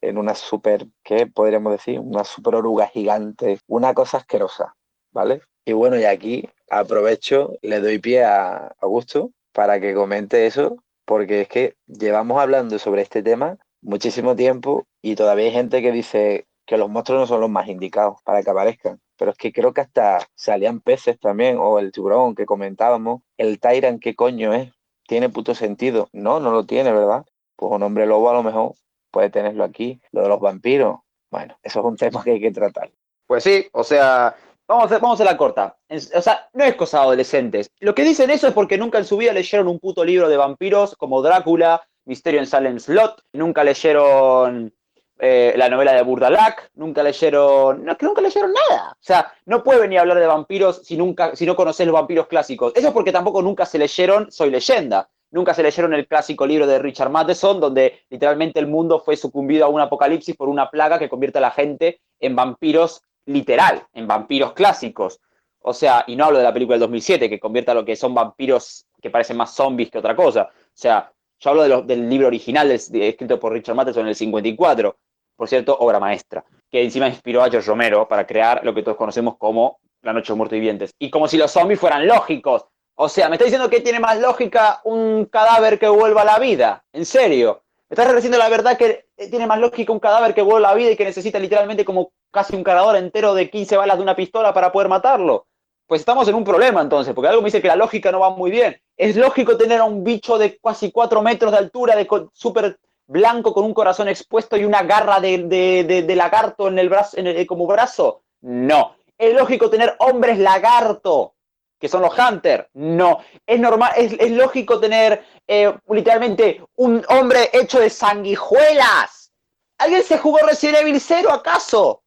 en 0.00 0.18
una 0.18 0.34
super, 0.34 0.86
¿qué 1.02 1.26
podríamos 1.26 1.72
decir? 1.72 2.00
Una 2.00 2.24
super 2.24 2.54
oruga 2.54 2.86
gigante, 2.86 3.58
una 3.66 3.92
cosa 3.92 4.18
asquerosa, 4.18 4.74
¿vale? 5.12 5.42
Y 5.64 5.72
bueno, 5.72 5.98
y 5.98 6.04
aquí 6.04 6.48
aprovecho, 6.70 7.52
le 7.62 7.80
doy 7.80 7.98
pie 7.98 8.24
a 8.24 8.74
Augusto 8.80 9.30
para 9.52 9.80
que 9.80 9.94
comente 9.94 10.46
eso, 10.46 10.76
porque 11.04 11.42
es 11.42 11.48
que 11.48 11.76
llevamos 11.86 12.40
hablando 12.40 12.78
sobre 12.78 13.02
este 13.02 13.22
tema 13.22 13.58
muchísimo 13.86 14.34
tiempo 14.34 14.86
y 15.00 15.14
todavía 15.14 15.46
hay 15.46 15.52
gente 15.52 15.80
que 15.80 15.92
dice 15.92 16.46
que 16.66 16.76
los 16.76 16.90
monstruos 16.90 17.20
no 17.20 17.26
son 17.26 17.40
los 17.40 17.50
más 17.50 17.68
indicados 17.68 18.20
para 18.24 18.42
que 18.42 18.50
aparezcan. 18.50 19.00
Pero 19.16 19.30
es 19.30 19.36
que 19.38 19.52
creo 19.52 19.72
que 19.72 19.80
hasta 19.80 20.18
salían 20.34 20.80
peces 20.80 21.18
también, 21.18 21.56
o 21.58 21.78
el 21.78 21.92
tiburón 21.92 22.34
que 22.34 22.44
comentábamos. 22.44 23.22
El 23.38 23.60
Tyrant, 23.60 24.02
¿qué 24.02 24.14
coño 24.14 24.52
es? 24.52 24.72
¿Tiene 25.06 25.28
puto 25.28 25.54
sentido? 25.54 26.08
No, 26.12 26.40
no 26.40 26.50
lo 26.50 26.66
tiene, 26.66 26.92
¿verdad? 26.92 27.24
Pues 27.54 27.72
un 27.72 27.82
hombre 27.84 28.04
lobo 28.04 28.28
a 28.28 28.34
lo 28.34 28.42
mejor 28.42 28.72
puede 29.12 29.30
tenerlo 29.30 29.64
aquí. 29.64 30.00
Lo 30.10 30.22
de 30.22 30.28
los 30.28 30.40
vampiros, 30.40 30.98
bueno, 31.30 31.56
eso 31.62 31.78
es 31.80 31.86
un 31.86 31.96
tema 31.96 32.22
que 32.24 32.32
hay 32.32 32.40
que 32.40 32.50
tratar. 32.50 32.90
Pues 33.26 33.44
sí, 33.44 33.66
o 33.72 33.84
sea, 33.84 34.34
vamos 34.66 34.90
a, 34.90 34.98
vamos 34.98 35.20
a 35.20 35.24
la 35.24 35.36
corta. 35.36 35.78
O 35.88 36.20
sea, 36.20 36.48
no 36.52 36.64
es 36.64 36.74
cosa 36.74 37.02
adolescentes. 37.02 37.70
Lo 37.78 37.94
que 37.94 38.02
dicen 38.02 38.30
eso 38.30 38.48
es 38.48 38.52
porque 38.52 38.76
nunca 38.76 38.98
en 38.98 39.04
su 39.04 39.16
vida 39.16 39.32
leyeron 39.32 39.68
un 39.68 39.78
puto 39.78 40.04
libro 40.04 40.28
de 40.28 40.36
vampiros 40.36 40.96
como 40.96 41.22
Drácula, 41.22 41.86
Misterio 42.06 42.40
en 42.40 42.46
Salem 42.46 42.78
Slot, 42.78 43.22
nunca 43.32 43.62
leyeron 43.62 44.72
eh, 45.18 45.54
la 45.56 45.68
novela 45.68 45.92
de 45.92 46.02
Burdalac, 46.02 46.70
nunca 46.74 47.02
leyeron, 47.02 47.84
no, 47.84 47.96
que 47.96 48.06
nunca 48.06 48.20
leyeron 48.20 48.52
nada. 48.52 48.92
O 48.92 49.02
sea, 49.02 49.32
no 49.46 49.62
puede 49.62 49.80
venir 49.80 49.98
a 49.98 50.02
hablar 50.02 50.18
de 50.18 50.26
vampiros 50.26 50.82
si, 50.84 50.96
nunca, 50.96 51.34
si 51.34 51.46
no 51.46 51.56
conoces 51.56 51.86
los 51.86 51.94
vampiros 51.94 52.26
clásicos. 52.26 52.72
Eso 52.76 52.88
es 52.88 52.94
porque 52.94 53.12
tampoco 53.12 53.42
nunca 53.42 53.66
se 53.66 53.78
leyeron 53.78 54.30
Soy 54.30 54.50
leyenda. 54.50 55.08
Nunca 55.30 55.54
se 55.54 55.62
leyeron 55.62 55.92
el 55.94 56.06
clásico 56.06 56.46
libro 56.46 56.66
de 56.66 56.78
Richard 56.78 57.10
Matheson, 57.10 57.60
donde 57.60 58.04
literalmente 58.10 58.60
el 58.60 58.68
mundo 58.68 59.00
fue 59.00 59.16
sucumbido 59.16 59.64
a 59.64 59.68
un 59.68 59.80
apocalipsis 59.80 60.36
por 60.36 60.48
una 60.48 60.70
plaga 60.70 60.98
que 60.98 61.08
convierte 61.08 61.38
a 61.38 61.42
la 61.42 61.50
gente 61.50 62.00
en 62.20 62.36
vampiros 62.36 63.02
literal, 63.24 63.82
en 63.92 64.06
vampiros 64.06 64.52
clásicos. 64.52 65.20
O 65.60 65.74
sea, 65.74 66.04
y 66.06 66.14
no 66.14 66.26
hablo 66.26 66.38
de 66.38 66.44
la 66.44 66.52
película 66.52 66.74
del 66.74 66.80
2007, 66.80 67.28
que 67.28 67.40
convierte 67.40 67.72
a 67.72 67.74
lo 67.74 67.84
que 67.84 67.96
son 67.96 68.14
vampiros 68.14 68.86
que 69.02 69.10
parecen 69.10 69.36
más 69.36 69.54
zombies 69.54 69.90
que 69.90 69.98
otra 69.98 70.14
cosa. 70.14 70.42
O 70.42 70.70
sea, 70.72 71.10
yo 71.38 71.50
hablo 71.50 71.82
del 71.82 72.08
libro 72.08 72.28
original 72.28 72.70
escrito 72.70 73.38
por 73.38 73.52
Richard 73.52 73.74
Matheson 73.74 74.02
en 74.02 74.08
el 74.08 74.14
54, 74.14 74.96
por 75.36 75.48
cierto, 75.48 75.76
obra 75.78 76.00
maestra, 76.00 76.44
que 76.70 76.82
encima 76.82 77.08
inspiró 77.08 77.42
a 77.42 77.50
George 77.50 77.68
Romero 77.68 78.08
para 78.08 78.26
crear 78.26 78.64
lo 78.64 78.74
que 78.74 78.82
todos 78.82 78.96
conocemos 78.96 79.36
como 79.36 79.78
La 80.02 80.12
Noche 80.12 80.28
de 80.28 80.30
los 80.30 80.38
Muertos 80.38 80.56
Vivientes. 80.56 80.94
Y 80.98 81.10
como 81.10 81.28
si 81.28 81.36
los 81.36 81.50
zombies 81.50 81.78
fueran 81.78 82.06
lógicos. 82.06 82.64
O 82.94 83.10
sea, 83.10 83.28
¿me 83.28 83.34
está 83.34 83.44
diciendo 83.44 83.68
que 83.68 83.80
tiene 83.80 84.00
más 84.00 84.18
lógica 84.18 84.80
un 84.84 85.26
cadáver 85.26 85.78
que 85.78 85.88
vuelva 85.88 86.22
a 86.22 86.24
la 86.24 86.38
vida? 86.38 86.84
¿En 86.92 87.04
serio? 87.04 87.62
¿Me 87.88 87.94
estás 87.94 88.06
reconociendo 88.06 88.38
la 88.38 88.48
verdad 88.48 88.78
que 88.78 89.06
tiene 89.30 89.46
más 89.46 89.60
lógica 89.60 89.92
un 89.92 90.00
cadáver 90.00 90.34
que 90.34 90.40
vuelva 90.40 90.70
a 90.70 90.72
la 90.72 90.78
vida 90.78 90.90
y 90.92 90.96
que 90.96 91.04
necesita 91.04 91.38
literalmente 91.38 91.84
como 91.84 92.12
casi 92.32 92.56
un 92.56 92.64
cargador 92.64 92.96
entero 92.96 93.34
de 93.34 93.50
15 93.50 93.76
balas 93.76 93.98
de 93.98 94.02
una 94.02 94.16
pistola 94.16 94.54
para 94.54 94.72
poder 94.72 94.88
matarlo? 94.88 95.46
Pues 95.86 96.00
estamos 96.00 96.26
en 96.26 96.34
un 96.34 96.42
problema 96.44 96.82
entonces, 96.82 97.14
porque 97.14 97.28
algo 97.28 97.42
me 97.42 97.46
dice 97.46 97.62
que 97.62 97.68
la 97.68 97.76
lógica 97.76 98.10
no 98.10 98.20
va 98.20 98.30
muy 98.30 98.50
bien. 98.50 98.80
Es 98.96 99.16
lógico 99.16 99.56
tener 99.56 99.80
a 99.80 99.84
un 99.84 100.02
bicho 100.02 100.36
de 100.36 100.58
casi 100.58 100.90
4 100.90 101.22
metros 101.22 101.52
de 101.52 101.58
altura, 101.58 101.94
de 101.94 102.08
súper 102.32 102.78
blanco, 103.06 103.54
con 103.54 103.64
un 103.64 103.72
corazón 103.72 104.08
expuesto 104.08 104.56
y 104.56 104.64
una 104.64 104.82
garra 104.82 105.20
de, 105.20 106.04
lagarto 106.16 106.66
en 106.66 106.80
el 106.80 106.88
brazo, 106.88 107.16
como 107.46 107.66
brazo. 107.68 108.22
No. 108.40 108.96
Es 109.16 109.32
lógico 109.32 109.70
tener 109.70 109.94
hombres 110.00 110.38
lagarto, 110.38 111.34
que 111.78 111.88
son 111.88 112.02
los 112.02 112.18
Hunter. 112.18 112.68
No. 112.74 113.20
Es 113.46 113.60
normal, 113.60 113.92
es, 113.96 114.30
lógico 114.32 114.80
tener 114.80 115.24
eh, 115.46 115.72
literalmente 115.88 116.62
un 116.74 117.04
hombre 117.08 117.48
hecho 117.52 117.78
de 117.78 117.90
sanguijuelas. 117.90 119.32
¿Alguien 119.78 120.02
se 120.02 120.18
jugó 120.18 120.38
Resident 120.38 120.78
Evil 120.78 121.00
0 121.00 121.30
acaso? 121.30 122.02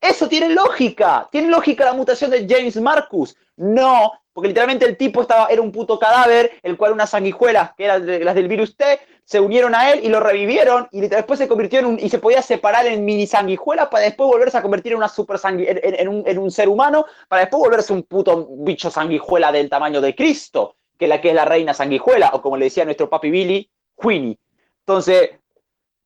Eso 0.00 0.28
tiene 0.28 0.50
lógica. 0.50 1.28
Tiene 1.30 1.48
lógica 1.48 1.84
la 1.84 1.92
mutación 1.92 2.30
de 2.30 2.46
James 2.48 2.76
Marcus. 2.80 3.36
No, 3.56 4.12
porque 4.32 4.48
literalmente 4.48 4.84
el 4.84 4.96
tipo 4.96 5.22
estaba, 5.22 5.48
era 5.48 5.60
un 5.60 5.72
puto 5.72 5.98
cadáver, 5.98 6.52
el 6.62 6.76
cual 6.76 6.92
unas 6.92 7.10
sanguijuelas, 7.10 7.72
que 7.76 7.84
eran 7.86 8.24
las 8.24 8.34
del 8.36 8.46
virus 8.46 8.76
T, 8.76 9.00
se 9.24 9.40
unieron 9.40 9.74
a 9.74 9.92
él 9.92 10.00
y 10.04 10.08
lo 10.08 10.20
revivieron 10.20 10.88
y 10.92 11.00
después 11.00 11.38
se 11.38 11.48
convirtió 11.48 11.80
en 11.80 11.86
un, 11.86 11.98
y 11.98 12.08
se 12.08 12.18
podía 12.18 12.40
separar 12.40 12.86
en 12.86 13.04
mini 13.04 13.26
sanguijuelas 13.26 13.88
para 13.88 14.04
después 14.04 14.30
volverse 14.30 14.56
a 14.56 14.62
convertir 14.62 14.92
en 14.92 14.98
una 14.98 15.08
super 15.08 15.38
en, 15.44 16.08
un, 16.08 16.22
en, 16.24 16.38
un, 16.38 16.50
ser 16.50 16.68
humano, 16.68 17.04
para 17.28 17.42
después 17.42 17.60
volverse 17.60 17.92
un 17.92 18.04
puto 18.04 18.48
bicho 18.60 18.90
sanguijuela 18.90 19.50
del 19.50 19.68
tamaño 19.68 20.00
de 20.00 20.14
Cristo, 20.14 20.76
que 20.96 21.08
la 21.08 21.20
que 21.20 21.30
es 21.30 21.34
la 21.34 21.44
reina 21.44 21.74
sanguijuela, 21.74 22.30
o 22.32 22.40
como 22.40 22.56
le 22.56 22.66
decía 22.66 22.84
nuestro 22.84 23.10
papi 23.10 23.30
Billy, 23.30 23.70
Queenie. 24.00 24.38
Entonces, 24.86 25.30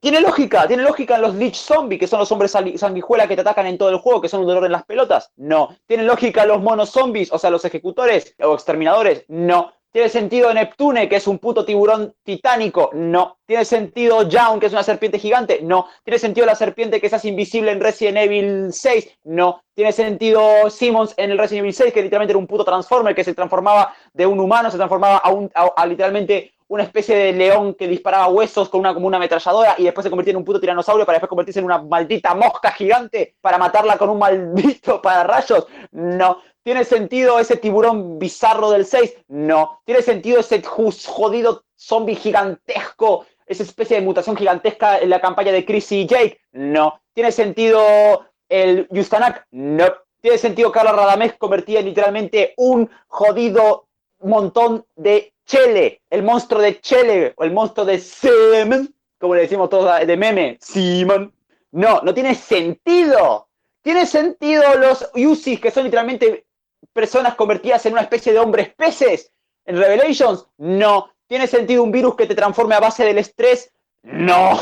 tiene 0.03 0.21
lógica, 0.21 0.67
tiene 0.67 0.83
lógica 0.83 1.17
los 1.17 1.37
Lich 1.37 1.55
Zombie, 1.55 1.97
que 1.97 2.09
son 2.09 2.19
los 2.19 2.33
hombres 2.33 2.51
sanguijuela 2.51 3.29
que 3.29 3.37
te 3.37 3.43
atacan 3.43 3.69
en 3.69 3.79
todo 3.79 3.89
el 3.89 3.99
juego, 3.99 4.21
que 4.21 4.29
son 4.29 4.41
un 4.41 4.49
dolor 4.49 4.65
en 4.65 4.73
las 4.73 4.85
pelotas. 4.85 5.31
No. 5.37 5.77
¿Tiene 5.87 6.03
lógica 6.03 6.45
los 6.45 6.61
monos 6.61 6.91
zombies, 6.91 7.33
o 7.33 7.39
sea, 7.39 7.51
los 7.51 7.65
ejecutores 7.65 8.35
o 8.41 8.53
exterminadores? 8.53 9.25
No. 9.29 9.73
¿Tiene 9.93 10.09
sentido 10.09 10.53
Neptune, 10.53 11.09
que 11.09 11.15
es 11.15 11.29
un 11.29 11.39
puto 11.39 11.65
tiburón 11.65 12.17
titánico? 12.25 12.91
No. 12.95 13.39
¿Tiene 13.47 13.65
sentido 13.65 14.29
Jaun, 14.29 14.59
que 14.59 14.67
es 14.67 14.73
una 14.73 14.83
serpiente 14.83 15.21
gigante? 15.21 15.61
No. 15.63 15.87
¿Tiene 16.03 16.19
sentido 16.19 16.47
la 16.47 16.57
serpiente 16.57 17.01
que 17.01 17.09
se 17.09 17.15
hace 17.15 17.29
invisible 17.29 17.71
en 17.71 17.79
Resident 17.79 18.19
Evil 18.19 18.73
6? 18.73 19.19
No. 19.23 19.63
¿Tiene 19.73 19.93
sentido 19.93 20.69
Simmons 20.69 21.15
en 21.17 21.31
el 21.31 21.39
Resident 21.39 21.61
Evil 21.63 21.75
6, 21.75 21.93
que 21.93 22.03
literalmente 22.03 22.33
era 22.33 22.39
un 22.41 22.49
puto 22.49 22.65
Transformer 22.65 23.15
que 23.15 23.23
se 23.23 23.35
transformaba 23.35 23.95
de 24.13 24.27
un 24.27 24.41
humano, 24.41 24.69
se 24.69 24.79
transformaba 24.79 25.19
a, 25.19 25.31
un, 25.31 25.49
a 25.55 25.87
literalmente 25.87 26.55
una 26.73 26.85
especie 26.85 27.15
de 27.15 27.33
león 27.35 27.75
que 27.75 27.87
disparaba 27.87 28.29
huesos 28.29 28.71
con 28.71 28.81
una, 28.81 28.95
como 28.95 29.07
una 29.07 29.19
ametralladora 29.19 29.75
y 29.77 29.85
después 29.85 30.05
se 30.05 30.09
convertía 30.09 30.31
en 30.31 30.39
un 30.39 30.45
puto 30.45 30.59
tiranosaurio 30.59 31.05
para 31.05 31.17
después 31.17 31.29
convertirse 31.29 31.59
en 31.61 31.67
una 31.67 31.83
maldita 31.83 32.35
mosca 32.35 32.71
gigante 32.73 33.37
para 33.43 33.59
matarla 33.59 33.99
con 33.99 34.09
un 34.09 34.19
maldito 34.19 35.03
para 35.03 35.23
rayos. 35.23 35.67
No. 35.91 36.39
¿Tiene 36.63 36.87
sentido 36.87 37.39
ese 37.39 37.59
tiburón 37.59 38.19
bizarro 38.19 38.71
del 38.71 38.87
6? 38.87 39.25
No. 39.29 39.83
¿Tiene 39.85 40.01
sentido 40.01 40.41
ese 40.41 40.63
jodido 40.63 41.63
zombie 41.77 42.15
gigantesco, 42.15 43.27
esa 43.45 43.65
especie 43.65 43.99
de 43.99 44.07
mutación 44.07 44.35
gigantesca 44.35 44.99
en 44.99 45.11
la 45.11 45.21
campaña 45.21 45.53
de 45.53 45.67
Chris 45.67 45.93
y 45.93 46.07
Jake? 46.07 46.41
No. 46.53 47.03
¿Tiene 47.13 47.33
sentido 47.33 48.25
el 48.49 48.89
Yustanak? 48.91 49.47
No. 49.51 49.93
¿Tiene 50.23 50.39
sentido 50.39 50.73
Carla 50.73 50.93
Radamés 50.93 51.35
convertida 51.35 51.81
en 51.81 51.87
literalmente 51.87 52.55
un 52.57 52.89
jodido 53.09 53.89
montón 54.23 54.87
de 54.97 55.32
Chele, 55.47 56.03
el 56.11 56.23
monstruo 56.23 56.61
de 56.61 56.81
Chele, 56.81 57.35
o 57.37 57.45
el 57.45 57.53
monstruo 57.53 57.85
de 57.85 57.99
Semen, 57.99 58.95
como 59.19 59.35
le 59.35 59.43
decimos 59.43 59.71
todos 59.71 60.07
de 60.07 60.17
meme, 60.17 60.59
Simon. 60.61 61.33
No, 61.71 62.01
no 62.03 62.13
tiene 62.13 62.35
sentido. 62.35 63.49
¿Tiene 63.83 64.07
sentido 64.07 64.63
los 64.77 65.11
Usis, 65.15 65.61
que 65.61 65.71
son 65.71 65.85
literalmente 65.85 66.47
personas 66.93 67.35
convertidas 67.35 67.85
en 67.87 67.93
una 67.93 68.03
especie 68.03 68.33
de 68.33 68.39
hombres 68.39 68.75
peces 68.75 69.33
en 69.65 69.77
Revelations? 69.77 70.47
No. 70.59 71.13
¿Tiene 71.27 71.47
sentido 71.47 71.83
un 71.83 71.93
virus 71.93 72.15
que 72.15 72.27
te 72.27 72.35
transforme 72.35 72.75
a 72.75 72.81
base 72.81 73.05
del 73.05 73.19
estrés? 73.19 73.73
No. 74.03 74.61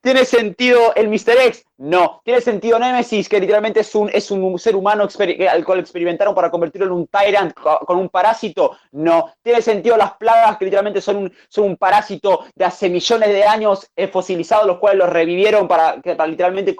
¿Tiene 0.00 0.24
sentido 0.24 0.94
el 0.94 1.08
Mr. 1.08 1.36
X? 1.46 1.64
No. 1.78 2.20
¿Tiene 2.24 2.40
sentido 2.40 2.78
Nemesis, 2.78 3.28
que 3.28 3.40
literalmente 3.40 3.80
es 3.80 3.94
un, 3.94 4.10
es 4.12 4.30
un 4.30 4.58
ser 4.58 4.76
humano 4.76 5.08
al 5.50 5.64
cual 5.64 5.78
experimentaron 5.80 6.34
para 6.34 6.50
convertirlo 6.50 6.86
en 6.86 6.92
un 6.92 7.06
Tyrant 7.06 7.54
con 7.54 7.98
un 7.98 8.08
parásito? 8.08 8.78
No. 8.92 9.32
¿Tiene 9.42 9.62
sentido 9.62 9.96
las 9.96 10.14
plagas, 10.14 10.58
que 10.58 10.64
literalmente 10.64 11.00
son 11.00 11.16
un, 11.16 11.32
son 11.48 11.64
un 11.64 11.76
parásito 11.76 12.46
de 12.54 12.64
hace 12.64 12.88
millones 12.88 13.28
de 13.28 13.44
años 13.44 13.90
eh, 13.96 14.08
fosilizados, 14.08 14.66
los 14.66 14.78
cuales 14.78 14.98
los 14.98 15.08
revivieron 15.08 15.68
para, 15.68 16.00
para 16.00 16.26
literalmente 16.26 16.74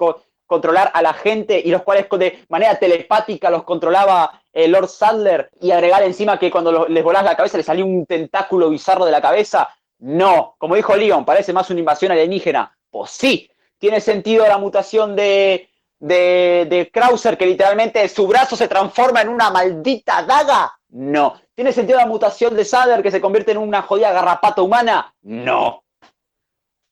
controlar 0.45 0.91
a 0.93 1.01
la 1.01 1.13
gente 1.13 1.61
y 1.63 1.69
los 1.69 1.83
cuales 1.83 2.07
de 2.09 2.43
manera 2.49 2.75
telepática 2.77 3.51
los 3.51 3.63
controlaba 3.63 4.41
eh, 4.51 4.67
Lord 4.67 4.89
Sadler 4.89 5.49
y 5.61 5.71
agregar 5.71 6.01
encima 6.01 6.39
que 6.39 6.49
cuando 6.49 6.87
les 6.87 7.03
volás 7.03 7.23
la 7.23 7.35
cabeza 7.35 7.57
les 7.57 7.67
salía 7.67 7.85
un 7.85 8.05
tentáculo 8.05 8.69
bizarro 8.69 9.05
de 9.05 9.11
la 9.11 9.21
cabeza? 9.21 9.69
No, 9.99 10.55
como 10.57 10.75
dijo 10.75 10.95
Leon, 10.95 11.25
parece 11.25 11.53
más 11.53 11.69
una 11.69 11.79
invasión 11.79 12.11
alienígena. 12.11 12.75
Pues 12.89 13.11
sí, 13.11 13.49
tiene 13.77 14.01
sentido 14.01 14.47
la 14.47 14.57
mutación 14.57 15.15
de, 15.15 15.69
de, 15.99 16.67
de 16.69 16.89
Krauser 16.91 17.37
que 17.37 17.45
literalmente 17.45 18.07
su 18.09 18.27
brazo 18.27 18.55
se 18.55 18.67
transforma 18.67 19.21
en 19.21 19.29
una 19.29 19.49
maldita 19.49 20.23
daga? 20.23 20.73
No. 20.89 21.39
¿Tiene 21.53 21.73
sentido 21.73 21.99
la 21.99 22.05
mutación 22.05 22.55
de 22.55 22.65
Sader 22.65 23.03
que 23.03 23.11
se 23.11 23.21
convierte 23.21 23.51
en 23.51 23.57
una 23.57 23.81
jodida 23.81 24.11
garrapata 24.11 24.61
humana? 24.61 25.13
No. 25.21 25.83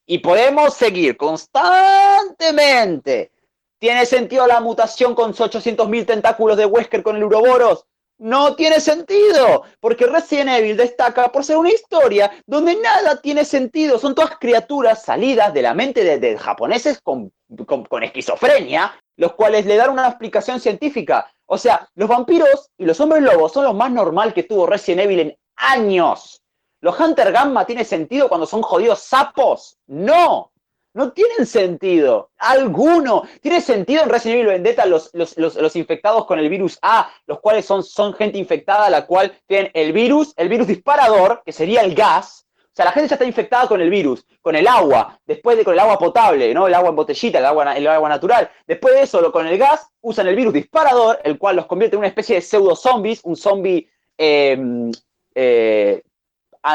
Y 0.06 0.18
podemos 0.18 0.74
seguir 0.74 1.16
constantemente. 1.16 3.32
¿Tiene 3.78 4.06
sentido 4.06 4.46
la 4.46 4.60
mutación 4.60 5.14
con 5.14 5.32
800.000 5.32 6.06
tentáculos 6.06 6.56
de 6.56 6.66
Wesker 6.66 7.02
con 7.02 7.16
el 7.16 7.24
Uroboros? 7.24 7.86
No 8.18 8.56
tiene 8.56 8.80
sentido, 8.80 9.62
porque 9.80 10.06
Resident 10.06 10.50
Evil 10.50 10.76
destaca 10.76 11.30
por 11.30 11.44
ser 11.44 11.56
una 11.56 11.70
historia 11.70 12.30
donde 12.46 12.74
nada 12.76 13.20
tiene 13.20 13.44
sentido. 13.44 13.98
Son 13.98 14.14
todas 14.14 14.38
criaturas 14.38 15.04
salidas 15.04 15.54
de 15.54 15.62
la 15.62 15.72
mente 15.72 16.18
de, 16.18 16.36
japoneses 16.36 17.00
con, 17.00 17.32
con- 17.64 17.84
con 17.84 18.02
esquizofrenia, 18.02 18.92
los 19.16 19.34
cuales 19.34 19.66
le 19.66 19.76
dan 19.76 19.90
una 19.90 20.08
explicación 20.08 20.58
científica. 20.60 21.30
O 21.46 21.56
sea, 21.56 21.88
los 21.94 22.08
vampiros 22.08 22.70
y 22.76 22.84
los 22.86 22.98
hombres 23.00 23.22
lobos 23.22 23.52
son 23.52 23.64
lo 23.64 23.72
más 23.72 23.90
normal 23.92 24.34
que 24.34 24.42
tuvo 24.42 24.66
Resident 24.66 25.02
Evil 25.02 25.20
en 25.20 25.36
años. 25.56 26.42
¿Los 26.80 26.98
Hunter 26.98 27.32
Gamma 27.32 27.64
tiene 27.66 27.84
sentido 27.84 28.28
cuando 28.28 28.46
son 28.46 28.62
jodidos 28.62 29.00
sapos? 29.00 29.76
No, 29.86 30.50
no 30.98 31.12
tienen 31.12 31.46
sentido. 31.46 32.30
Alguno. 32.38 33.22
¿Tiene 33.40 33.60
sentido 33.60 34.02
en 34.02 34.08
Resident 34.08 34.40
Evil 34.40 34.52
Vendetta 34.52 34.84
los, 34.84 35.10
los, 35.12 35.38
los, 35.38 35.54
los 35.54 35.76
infectados 35.76 36.26
con 36.26 36.40
el 36.40 36.48
virus 36.48 36.76
A, 36.82 37.08
los 37.26 37.38
cuales 37.38 37.64
son, 37.64 37.84
son 37.84 38.14
gente 38.14 38.36
infectada, 38.36 38.90
la 38.90 39.06
cual 39.06 39.32
tienen 39.46 39.70
el 39.74 39.92
virus, 39.92 40.34
el 40.36 40.48
virus 40.48 40.66
disparador, 40.66 41.42
que 41.46 41.52
sería 41.52 41.82
el 41.82 41.94
gas. 41.94 42.46
O 42.64 42.70
sea, 42.74 42.84
la 42.84 42.90
gente 42.90 43.10
ya 43.10 43.14
está 43.14 43.24
infectada 43.24 43.68
con 43.68 43.80
el 43.80 43.90
virus, 43.90 44.26
con 44.42 44.56
el 44.56 44.66
agua, 44.66 45.20
después 45.24 45.56
de 45.56 45.64
con 45.64 45.74
el 45.74 45.78
agua 45.78 45.98
potable, 46.00 46.52
¿no? 46.52 46.66
El 46.66 46.74
agua 46.74 46.90
en 46.90 46.96
botellita, 46.96 47.38
el 47.38 47.46
agua, 47.46 47.76
el 47.76 47.86
agua 47.86 48.08
natural. 48.08 48.50
Después 48.66 48.94
de 48.94 49.02
eso, 49.02 49.30
con 49.30 49.46
el 49.46 49.56
gas, 49.56 49.86
usan 50.00 50.26
el 50.26 50.34
virus 50.34 50.52
disparador, 50.52 51.20
el 51.22 51.38
cual 51.38 51.54
los 51.54 51.66
convierte 51.66 51.94
en 51.94 51.98
una 51.98 52.08
especie 52.08 52.34
de 52.34 52.42
pseudo 52.42 52.74
zombies, 52.74 53.20
un 53.22 53.36
zombie 53.36 53.88
eh, 54.16 54.90
eh, 55.32 56.02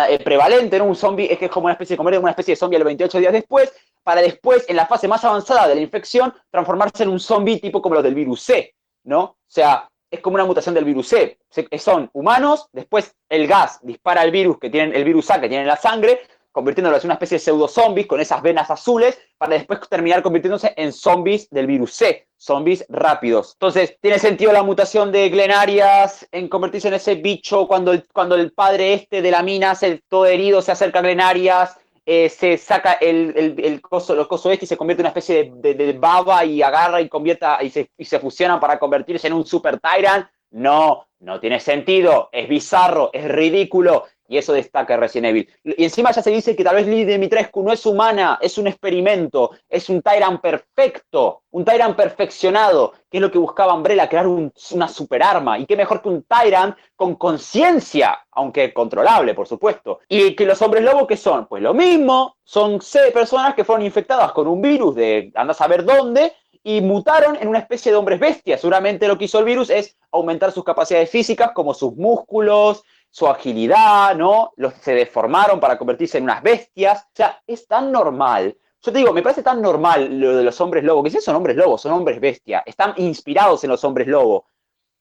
eh, 0.10 0.20
prevalente, 0.20 0.80
¿no? 0.80 0.86
Un 0.86 0.96
zombie 0.96 1.28
es 1.30 1.38
que 1.38 1.46
es 1.46 1.52
como 1.52 1.66
una 1.66 1.74
especie 1.74 1.98
en 1.98 2.02
una 2.02 2.32
especie 2.32 2.54
de 2.54 2.56
zombie 2.56 2.80
los 2.80 2.86
28 2.86 3.20
días 3.20 3.34
después, 3.34 3.74
para 4.04 4.22
después, 4.22 4.66
en 4.68 4.76
la 4.76 4.86
fase 4.86 5.08
más 5.08 5.24
avanzada 5.24 5.68
de 5.68 5.76
la 5.76 5.82
infección, 5.82 6.34
transformarse 6.52 7.04
en 7.04 7.10
un 7.10 7.20
zombie 7.20 7.60
tipo 7.60 7.82
como 7.82 7.96
los 7.96 8.04
del 8.04 8.16
virus 8.16 8.42
C, 8.42 8.76
¿no? 9.04 9.22
O 9.22 9.38
sea, 9.48 9.90
es 10.14 10.20
como 10.20 10.36
una 10.36 10.46
mutación 10.46 10.76
del 10.76 10.86
virus 10.86 11.08
C. 11.08 11.40
Son 11.80 12.10
humanos, 12.14 12.68
después 12.72 13.16
el 13.30 13.48
gas 13.48 13.80
dispara 13.82 14.24
el 14.24 14.32
virus 14.32 14.60
que 14.60 14.70
tienen, 14.70 14.96
el 14.96 15.04
virus 15.04 15.32
A 15.32 15.42
que 15.42 15.48
tienen 15.48 15.62
en 15.62 15.68
la 15.68 15.78
sangre, 15.78 16.22
convirtiéndolos 16.52 17.04
en 17.04 17.08
una 17.08 17.16
especie 17.16 17.38
de 17.38 17.40
pseudo 17.40 17.68
zombies 17.68 18.06
con 18.06 18.20
esas 18.20 18.44
venas 18.44 18.70
azules, 18.70 19.20
para 19.40 19.56
después 19.56 19.80
terminar 19.90 20.22
convirtiéndose 20.22 20.72
en 20.78 20.94
zombies 20.94 21.50
del 21.50 21.66
virus 21.66 21.94
C, 21.94 22.28
zombies 22.38 22.86
rápidos. 22.90 23.54
Entonces, 23.54 23.98
¿tiene 24.00 24.20
sentido 24.20 24.54
la 24.54 24.62
mutación 24.62 25.12
de 25.12 25.30
Glen 25.30 25.52
Arias 25.52 26.28
en 26.32 26.48
convertirse 26.48 26.90
en 26.90 26.94
ese 26.94 27.16
bicho 27.16 27.68
cuando 27.68 27.92
el, 27.92 28.08
cuando 28.14 28.36
el 28.36 28.54
padre 28.54 28.94
este 28.94 29.24
de 29.24 29.32
la 29.32 29.42
mina, 29.42 29.74
se, 29.74 30.04
todo 30.08 30.28
herido, 30.28 30.62
se 30.62 30.72
acerca 30.72 31.00
a 31.00 31.02
Glen 31.02 31.22
Arias, 31.22 31.76
eh, 32.06 32.30
se 32.30 32.58
saca 32.58 32.94
el, 32.94 33.34
el, 33.36 33.66
el 33.66 33.82
coso, 33.82 34.16
los 34.16 34.28
este 34.28 34.64
y 34.64 34.68
se 34.68 34.78
convierte 34.78 35.02
en 35.02 35.06
una 35.06 35.10
especie 35.10 35.52
de, 35.56 35.74
de- 35.74 35.94
baba 35.94 36.44
y 36.46 36.62
agarra 36.62 37.02
y 37.02 37.10
convierta 37.10 37.60
y 37.62 37.70
se, 37.70 37.90
y 37.98 38.06
se 38.06 38.20
fusionan 38.20 38.60
para 38.60 38.78
convertirse 38.80 39.28
en 39.28 39.34
un 39.34 39.46
super 39.46 39.80
tyrant. 39.80 40.28
No, 40.52 41.08
no 41.20 41.40
tiene 41.40 41.60
sentido, 41.60 42.30
es 42.32 42.48
bizarro, 42.48 43.10
es 43.12 43.28
ridículo 43.28 44.06
y 44.34 44.38
eso 44.40 44.52
destaca 44.52 44.98
Resident 44.98 45.30
Evil. 45.30 45.50
Y 45.64 45.84
encima 45.84 46.12
ya 46.12 46.24
se 46.24 46.32
dice 46.32 46.56
que 46.56 46.64
tal 46.64 46.76
vez 46.76 46.88
Lily 46.88 47.06
Dimitrescu 47.06 47.62
no 47.62 47.72
es 47.72 47.86
humana, 47.86 48.40
es 48.42 48.58
un 48.58 48.66
experimento, 48.68 49.52
es 49.70 49.90
un 49.90 50.02
Tyrant 50.02 50.42
perfecto, 50.42 51.44
un 51.52 51.64
Tyrant 51.64 51.96
perfeccionado, 51.96 52.94
que 53.12 53.18
es 53.18 53.22
lo 53.22 53.32
que 53.32 53.38
buscaba 53.38 53.76
Umbrella, 53.76 54.10
crear 54.10 54.26
un- 54.26 54.52
una 54.72 54.88
superarma. 54.88 55.60
Y 55.60 55.68
qué 55.68 55.76
mejor 55.78 56.02
que 56.02 56.10
un 56.10 56.24
Tyrant 56.24 56.76
con 56.96 57.16
conciencia, 57.16 58.26
aunque 58.32 58.74
controlable, 58.74 59.36
por 59.36 59.48
supuesto. 59.48 60.00
Y 60.10 60.36
que 60.36 60.46
los 60.46 60.62
hombres 60.64 60.84
lobo, 60.84 61.06
¿qué 61.06 61.16
son? 61.16 61.46
Pues 61.48 61.62
lo 61.62 61.76
mismo, 61.76 62.38
son 62.44 62.82
seis 62.82 63.14
personas 63.14 63.54
que 63.54 63.64
fueron 63.64 63.86
infectadas 63.86 64.32
con 64.32 64.48
un 64.48 64.62
virus 64.62 64.96
de 64.96 65.32
anda 65.36 65.52
a 65.52 65.56
saber 65.56 65.86
dónde, 65.86 66.34
y 66.66 66.80
mutaron 66.80 67.36
en 67.36 67.50
una 67.50 67.60
especie 67.60 67.92
de 67.92 67.98
hombres 67.98 68.22
bestias. 68.22 68.62
Seguramente 68.62 69.08
lo 69.10 69.18
que 69.18 69.26
hizo 69.26 69.38
el 69.38 69.44
virus 69.44 69.70
es 69.70 69.98
aumentar 70.12 70.54
sus 70.54 70.64
capacidades 70.64 71.10
físicas, 71.10 71.52
como 71.52 71.74
sus 71.74 71.94
músculos, 71.98 72.84
su 73.14 73.28
agilidad, 73.28 74.16
¿no? 74.16 74.54
Los 74.56 74.74
se 74.74 74.96
deformaron 74.96 75.60
para 75.60 75.78
convertirse 75.78 76.18
en 76.18 76.24
unas 76.24 76.42
bestias. 76.42 77.04
O 77.04 77.12
sea, 77.14 77.44
es 77.46 77.68
tan 77.68 77.92
normal. 77.92 78.58
Yo 78.82 78.92
te 78.92 78.98
digo, 78.98 79.14
me 79.14 79.22
parece 79.22 79.44
tan 79.44 79.62
normal 79.62 80.20
lo 80.20 80.36
de 80.36 80.44
los 80.44 80.60
hombres 80.60 80.84
lobo, 80.84 81.04
que 81.04 81.12
si 81.12 81.22
son 81.22 81.36
hombres 81.36 81.56
lobos, 81.56 81.80
son 81.80 81.92
hombres 81.92 82.20
bestia, 82.20 82.64
están 82.66 82.96
inspirados 82.98 83.64
en 83.64 83.70
los 83.70 83.84
hombres 83.84 84.08
lobo, 84.08 84.48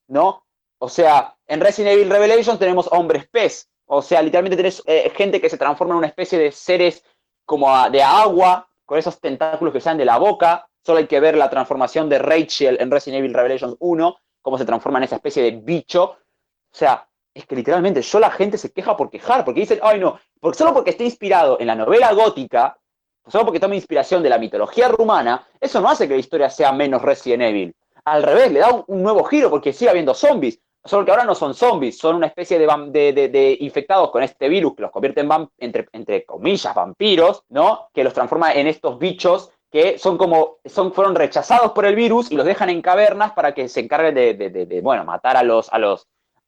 ¿no? 0.08 0.44
O 0.78 0.90
sea, 0.90 1.34
en 1.46 1.60
Resident 1.62 1.94
Evil 1.94 2.10
Revelations 2.10 2.58
tenemos 2.58 2.86
hombres 2.92 3.26
pez, 3.30 3.70
o 3.86 4.02
sea, 4.02 4.20
literalmente 4.20 4.58
tenés 4.58 4.82
eh, 4.86 5.10
gente 5.16 5.40
que 5.40 5.48
se 5.48 5.56
transforma 5.56 5.94
en 5.94 5.98
una 5.98 6.06
especie 6.08 6.38
de 6.38 6.52
seres 6.52 7.02
como 7.46 7.88
de 7.88 8.02
agua, 8.02 8.68
con 8.84 8.98
esos 8.98 9.18
tentáculos 9.20 9.72
que 9.72 9.80
salen 9.80 9.98
de 9.98 10.04
la 10.04 10.18
boca. 10.18 10.68
Solo 10.84 10.98
hay 10.98 11.06
que 11.06 11.18
ver 11.18 11.34
la 11.34 11.48
transformación 11.48 12.10
de 12.10 12.18
Rachel 12.18 12.76
en 12.78 12.90
Resident 12.90 13.20
Evil 13.20 13.32
Revelations 13.32 13.74
1, 13.78 14.16
cómo 14.42 14.58
se 14.58 14.66
transforma 14.66 14.98
en 14.98 15.04
esa 15.04 15.16
especie 15.16 15.42
de 15.42 15.52
bicho. 15.52 16.02
O 16.04 16.76
sea, 16.76 17.08
es 17.34 17.46
que 17.46 17.56
literalmente 17.56 18.02
yo 18.02 18.20
la 18.20 18.30
gente 18.30 18.58
se 18.58 18.72
queja 18.72 18.96
por 18.96 19.10
quejar, 19.10 19.44
porque 19.44 19.60
dicen, 19.60 19.80
ay 19.82 19.98
no, 19.98 20.18
porque 20.40 20.58
solo 20.58 20.74
porque 20.74 20.90
esté 20.90 21.04
inspirado 21.04 21.58
en 21.60 21.66
la 21.66 21.74
novela 21.74 22.12
gótica, 22.12 22.78
solo 23.26 23.44
porque 23.44 23.60
toma 23.60 23.74
inspiración 23.74 24.22
de 24.22 24.28
la 24.28 24.38
mitología 24.38 24.88
rumana, 24.88 25.46
eso 25.60 25.80
no 25.80 25.88
hace 25.88 26.08
que 26.08 26.14
la 26.14 26.20
historia 26.20 26.50
sea 26.50 26.72
menos 26.72 27.02
Resident 27.02 27.42
Evil. 27.42 27.74
Al 28.04 28.22
revés, 28.22 28.52
le 28.52 28.60
da 28.60 28.84
un, 28.86 29.02
nuevo 29.02 29.22
giro 29.24 29.48
porque 29.48 29.72
sigue 29.72 29.90
habiendo 29.90 30.12
zombies. 30.12 30.58
Solo 30.84 31.04
que 31.04 31.12
ahora 31.12 31.24
no 31.24 31.36
son 31.36 31.54
zombies, 31.54 31.96
son 31.96 32.16
una 32.16 32.26
especie 32.26 32.58
de, 32.58 33.12
de, 33.12 33.56
infectados 33.60 34.10
con 34.10 34.24
este 34.24 34.48
virus 34.48 34.74
que 34.74 34.82
los 34.82 34.90
convierte 34.90 35.20
en, 35.20 35.30
entre, 35.58 36.24
comillas, 36.24 36.74
vampiros, 36.74 37.44
¿no? 37.50 37.88
Que 37.94 38.02
los 38.02 38.12
transforma 38.12 38.52
en 38.52 38.66
estos 38.66 38.98
bichos 38.98 39.52
que 39.70 39.96
son 39.98 40.18
como, 40.18 40.58
son, 40.66 40.92
fueron 40.92 41.14
rechazados 41.14 41.72
por 41.72 41.86
el 41.86 41.94
virus 41.94 42.30
y 42.30 42.36
los 42.36 42.44
dejan 42.44 42.68
en 42.68 42.82
cavernas 42.82 43.32
para 43.32 43.54
que 43.54 43.68
se 43.68 43.80
encarguen 43.80 44.14
de, 44.14 44.80
bueno, 44.82 45.04
matar 45.04 45.36
a, 45.36 45.42
los, 45.42 45.70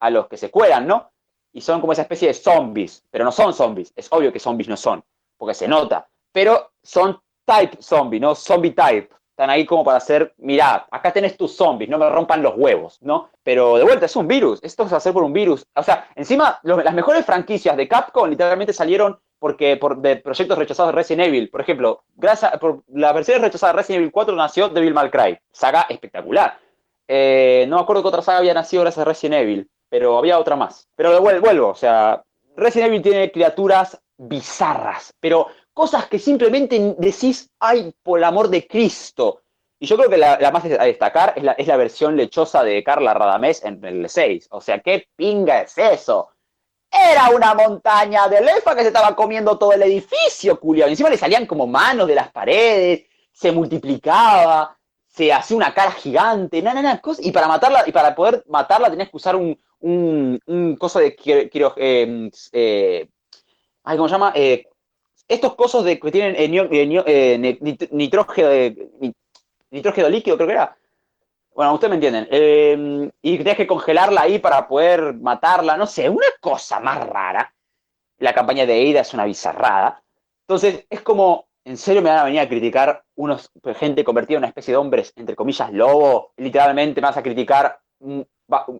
a 0.05 0.09
los 0.09 0.27
que 0.27 0.37
se 0.37 0.49
cuelan, 0.51 0.87
¿no? 0.87 1.11
Y 1.53 1.61
son 1.61 1.79
como 1.81 1.93
esa 1.93 2.01
especie 2.03 2.27
de 2.27 2.33
zombies, 2.33 3.03
pero 3.09 3.23
no 3.25 3.31
son 3.31 3.53
zombies, 3.53 3.93
es 3.95 4.07
obvio 4.11 4.31
que 4.31 4.39
zombies 4.39 4.67
no 4.69 4.77
son, 4.77 5.03
porque 5.37 5.53
se 5.53 5.67
nota, 5.67 6.07
pero 6.31 6.71
son 6.83 7.19
type 7.45 7.77
zombie, 7.81 8.19
¿no? 8.19 8.35
Zombie 8.35 8.71
type. 8.71 9.09
Están 9.29 9.49
ahí 9.49 9.65
como 9.65 9.83
para 9.83 9.97
hacer, 9.97 10.33
mirá, 10.37 10.87
acá 10.89 11.11
tenés 11.11 11.35
tus 11.35 11.57
zombies, 11.57 11.89
no 11.89 11.97
me 11.97 12.09
rompan 12.09 12.41
los 12.41 12.53
huevos, 12.55 12.97
¿no? 13.01 13.29
Pero 13.43 13.77
de 13.77 13.83
vuelta, 13.83 14.05
es 14.05 14.15
un 14.15 14.27
virus, 14.29 14.59
esto 14.63 14.83
es 14.85 14.93
hacer 14.93 15.11
por 15.11 15.23
un 15.23 15.33
virus. 15.33 15.65
O 15.75 15.83
sea, 15.83 16.07
encima, 16.15 16.57
lo- 16.63 16.77
las 16.81 16.93
mejores 16.93 17.25
franquicias 17.25 17.75
de 17.75 17.85
Capcom 17.87 18.29
literalmente 18.29 18.71
salieron 18.71 19.19
porque 19.37 19.75
por 19.75 19.97
de 19.97 20.15
proyectos 20.15 20.57
rechazados 20.57 20.93
de 20.93 20.95
Resident 20.95 21.27
Evil. 21.27 21.49
Por 21.49 21.59
ejemplo, 21.59 22.03
gracias 22.15 22.57
por 22.59 22.83
la 22.87 23.11
versión 23.11 23.41
rechazada 23.41 23.73
de 23.73 23.77
Resident 23.79 23.99
Evil 24.03 24.11
4 24.13 24.35
nació 24.37 24.69
Devil 24.69 24.93
May 24.93 25.09
Cry, 25.11 25.37
saga 25.51 25.85
espectacular. 25.89 26.57
Eh, 27.07 27.65
no 27.67 27.75
me 27.75 27.81
acuerdo 27.83 28.01
qué 28.03 28.07
otra 28.07 28.21
saga 28.21 28.37
había 28.39 28.53
nacido 28.53 28.83
gracias 28.83 29.01
a 29.05 29.05
Resident 29.09 29.41
Evil, 29.41 29.69
pero 29.95 30.17
había 30.17 30.37
otra 30.37 30.57
más. 30.57 30.89
Pero 30.93 31.21
vuelvo, 31.21 31.69
o 31.69 31.75
sea, 31.75 32.21
Resident 32.57 32.89
Evil 32.89 33.01
tiene 33.01 33.31
criaturas 33.31 33.97
bizarras, 34.17 35.13
pero 35.21 35.47
cosas 35.73 36.07
que 36.07 36.19
simplemente 36.19 36.95
decís, 36.97 37.49
ay, 37.61 37.93
por 38.03 38.19
el 38.19 38.25
amor 38.25 38.49
de 38.49 38.67
Cristo. 38.67 39.43
Y 39.79 39.85
yo 39.85 39.95
creo 39.95 40.09
que 40.09 40.17
la, 40.17 40.51
más 40.51 40.65
a 40.65 40.83
destacar 40.83 41.31
es 41.37 41.43
la, 41.43 41.53
es 41.53 41.67
la 41.67 41.77
versión 41.77 42.17
lechosa 42.17 42.61
de 42.65 42.83
Carla 42.83 43.13
Radamés 43.13 43.63
en 43.63 43.81
el 43.85 44.09
6. 44.09 44.49
O 44.51 44.59
sea, 44.59 44.81
¿qué 44.81 45.07
pinga 45.15 45.61
es 45.61 45.77
eso? 45.77 46.27
Era 46.91 47.29
una 47.29 47.53
montaña 47.53 48.27
de 48.27 48.41
lefa 48.41 48.75
que 48.75 48.81
se 48.81 48.87
estaba 48.87 49.15
comiendo 49.15 49.57
todo 49.57 49.71
el 49.71 49.83
edificio, 49.83 50.59
culiao. 50.59 50.89
Encima 50.89 51.09
le 51.09 51.17
salían 51.17 51.45
como 51.45 51.67
manos 51.67 52.05
de 52.05 52.15
las 52.15 52.33
paredes, 52.33 53.05
se 53.31 53.49
multiplicaba, 53.53 54.74
se 55.15 55.31
hacía 55.33 55.57
una 55.57 55.73
cara 55.73 55.91
gigante, 55.91 56.61
na, 56.61 56.73
na, 56.73 56.81
na, 56.81 57.01
y 57.19 57.31
para 57.31 57.47
matarla, 57.47 57.83
y 57.87 57.91
para 57.91 58.13
poder 58.15 58.43
matarla 58.47 58.89
tenías 58.89 59.09
que 59.09 59.17
usar 59.17 59.35
un, 59.35 59.57
un, 59.79 60.39
un 60.45 60.75
coso 60.75 60.99
de 60.99 61.15
quiro- 61.15 61.49
quiro- 61.49 61.73
eh, 61.77 62.29
ay, 63.83 63.97
¿cómo 63.97 64.07
se 64.09 64.13
llama? 64.15 64.33
Eh, 64.35 64.67
estos 65.27 65.55
cosos 65.55 65.85
de, 65.85 65.99
que 65.99 66.11
tienen 66.11 66.35
nitrógeno, 69.71 70.09
líquido, 70.09 70.37
creo 70.37 70.47
que 70.47 70.53
era. 70.53 70.77
Bueno, 71.55 71.73
ustedes 71.75 71.89
me 71.91 71.95
entienden. 71.95 72.27
Eh, 72.31 73.11
y 73.21 73.37
tenías 73.37 73.57
que 73.57 73.67
congelarla 73.67 74.21
ahí 74.21 74.39
para 74.39 74.67
poder 74.67 75.15
matarla, 75.15 75.77
no 75.77 75.87
sé, 75.87 76.09
una 76.09 76.27
cosa 76.41 76.79
más 76.79 77.05
rara. 77.07 77.53
La 78.19 78.33
campaña 78.33 78.65
de 78.65 78.91
Ada 78.91 79.01
es 79.01 79.13
una 79.13 79.25
bizarrada. 79.25 80.03
Entonces, 80.41 80.85
es 80.89 81.01
como, 81.01 81.47
¿en 81.65 81.77
serio 81.77 82.01
me 82.01 82.09
van 82.09 82.19
a 82.19 82.23
venir 82.25 82.39
a 82.39 82.47
criticar 82.49 83.03
unos 83.15 83.51
gente 83.75 84.03
convertida 84.03 84.37
en 84.37 84.41
una 84.41 84.47
especie 84.49 84.71
de 84.73 84.77
hombres, 84.77 85.13
entre 85.15 85.35
comillas, 85.35 85.71
lobo? 85.73 86.31
Literalmente 86.37 87.01
me 87.01 87.07
vas 87.07 87.17
a 87.17 87.23
criticar 87.23 87.79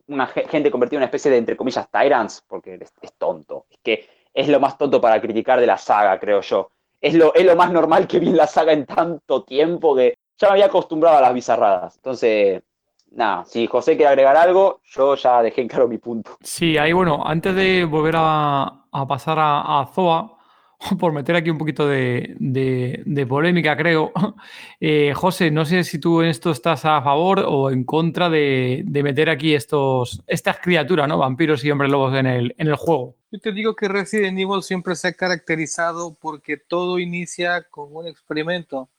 una 0.06 0.26
ge- 0.28 0.46
gente 0.48 0.70
convertida 0.70 0.98
en 0.98 1.00
una 1.00 1.06
especie 1.06 1.30
de, 1.30 1.38
entre 1.38 1.56
comillas, 1.56 1.88
tyrants, 1.90 2.42
porque 2.46 2.78
es, 3.02 3.12
tonto. 3.18 3.66
Es 3.70 3.78
que 3.82 4.08
es 4.32 4.48
lo 4.48 4.60
más 4.60 4.78
tonto 4.78 5.00
para 5.00 5.20
criticar 5.20 5.60
de 5.60 5.66
la 5.66 5.78
saga, 5.78 6.18
creo 6.18 6.40
yo. 6.40 6.70
Es 7.00 7.14
lo, 7.14 7.34
es 7.34 7.44
lo 7.44 7.56
más 7.56 7.72
normal 7.72 8.06
que 8.06 8.18
vi 8.18 8.28
en 8.28 8.36
la 8.36 8.46
saga 8.46 8.72
en 8.72 8.86
tanto 8.86 9.44
tiempo 9.44 9.94
que 9.94 10.18
ya 10.38 10.48
me 10.48 10.52
había 10.52 10.66
acostumbrado 10.66 11.18
a 11.18 11.20
las 11.20 11.34
bizarradas. 11.34 11.96
Entonces, 11.96 12.62
nada, 13.10 13.44
si 13.44 13.66
José 13.66 13.96
quiere 13.96 14.08
agregar 14.10 14.36
algo, 14.36 14.80
yo 14.84 15.14
ya 15.14 15.42
dejé 15.42 15.62
en 15.62 15.68
claro 15.68 15.88
mi 15.88 15.98
punto. 15.98 16.36
Sí, 16.42 16.78
ahí 16.78 16.92
bueno, 16.92 17.22
antes 17.26 17.54
de 17.54 17.84
volver 17.84 18.14
a, 18.18 18.86
a 18.92 19.06
pasar 19.08 19.38
a, 19.38 19.80
a 19.80 19.86
Zoa, 19.86 20.35
por 20.98 21.12
meter 21.12 21.36
aquí 21.36 21.50
un 21.50 21.58
poquito 21.58 21.86
de, 21.86 23.26
polémica, 23.28 23.76
creo. 23.76 24.12
Eh, 24.78 25.14
José, 25.14 25.50
no 25.50 25.64
sé 25.64 25.84
si 25.84 25.98
tú 25.98 26.20
en 26.20 26.28
esto 26.28 26.50
estás 26.50 26.84
a 26.84 27.00
favor 27.00 27.44
o 27.46 27.70
en 27.70 27.84
contra 27.84 28.28
de, 28.28 28.82
de 28.84 29.02
meter 29.02 29.30
aquí 29.30 29.54
estos, 29.54 30.22
estas 30.26 30.58
criaturas, 30.58 31.08
¿no? 31.08 31.16
Vampiros 31.16 31.64
y 31.64 31.70
hombres 31.70 31.90
lobos 31.90 32.14
en 32.14 32.26
el, 32.26 32.54
en 32.58 32.66
el 32.68 32.76
juego. 32.76 33.16
Yo 33.30 33.40
te 33.40 33.52
digo 33.52 33.74
que 33.74 33.88
Resident 33.88 34.38
Evil 34.38 34.62
siempre 34.62 34.94
se 34.94 35.08
ha 35.08 35.12
caracterizado 35.14 36.14
porque 36.20 36.58
todo 36.58 36.98
inicia 36.98 37.62
con 37.70 37.96
un 37.96 38.06
experimento. 38.06 38.90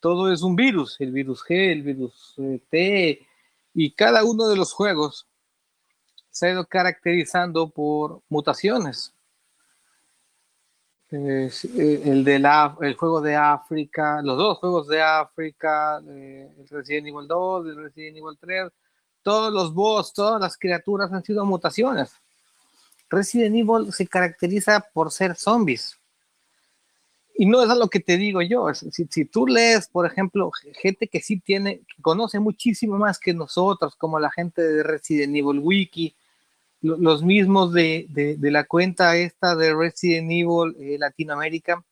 Todo 0.00 0.32
es 0.32 0.42
un 0.42 0.56
virus, 0.56 1.00
el 1.00 1.12
virus 1.12 1.44
G, 1.44 1.72
el 1.72 1.82
virus 1.82 2.34
eh, 2.38 2.60
T, 2.68 3.26
y 3.74 3.92
cada 3.92 4.24
uno 4.24 4.48
de 4.48 4.56
los 4.56 4.72
juegos 4.72 5.28
se 6.30 6.48
ha 6.48 6.52
ido 6.52 6.66
caracterizando 6.66 7.70
por 7.70 8.22
mutaciones. 8.28 9.14
Eh, 11.14 11.50
eh, 11.76 12.02
el, 12.06 12.24
de 12.24 12.38
la, 12.38 12.74
el 12.80 12.94
juego 12.94 13.20
de 13.20 13.36
África, 13.36 14.22
los 14.22 14.38
dos 14.38 14.56
juegos 14.56 14.88
de 14.88 15.02
África, 15.02 16.00
eh, 16.08 16.50
el 16.58 16.68
Resident 16.68 17.08
Evil 17.08 17.28
2, 17.28 17.66
el 17.66 17.76
Resident 17.76 18.16
Evil 18.16 18.38
3, 18.40 18.72
todos 19.22 19.52
los 19.52 19.74
boss, 19.74 20.14
todas 20.14 20.40
las 20.40 20.56
criaturas 20.56 21.12
han 21.12 21.22
sido 21.22 21.44
mutaciones. 21.44 22.14
Resident 23.10 23.54
Evil 23.54 23.92
se 23.92 24.06
caracteriza 24.06 24.80
por 24.94 25.12
ser 25.12 25.36
zombies. 25.36 25.98
Y 27.34 27.44
no 27.44 27.62
es 27.62 27.68
a 27.68 27.74
lo 27.74 27.88
que 27.88 28.00
te 28.00 28.16
digo 28.16 28.40
yo. 28.40 28.72
Si, 28.72 29.06
si 29.10 29.24
tú 29.26 29.46
lees, 29.46 29.88
por 29.88 30.06
ejemplo, 30.06 30.50
gente 30.80 31.08
que 31.08 31.20
sí 31.20 31.40
tiene, 31.40 31.80
que 31.80 32.00
conoce 32.00 32.40
muchísimo 32.40 32.96
más 32.96 33.18
que 33.18 33.34
nosotros, 33.34 33.96
como 33.96 34.18
la 34.18 34.30
gente 34.30 34.62
de 34.62 34.82
Resident 34.82 35.36
Evil 35.36 35.58
Wiki, 35.58 36.16
los 36.82 37.22
mismos 37.22 37.72
de, 37.72 38.06
de- 38.10 38.50
la 38.50 38.64
cuenta 38.64 39.16
esta 39.16 39.54
de 39.54 39.74
Resident 39.74 40.30
Evil 40.30 40.76
eh, 40.78 40.98
Latinoamérica, 40.98 41.84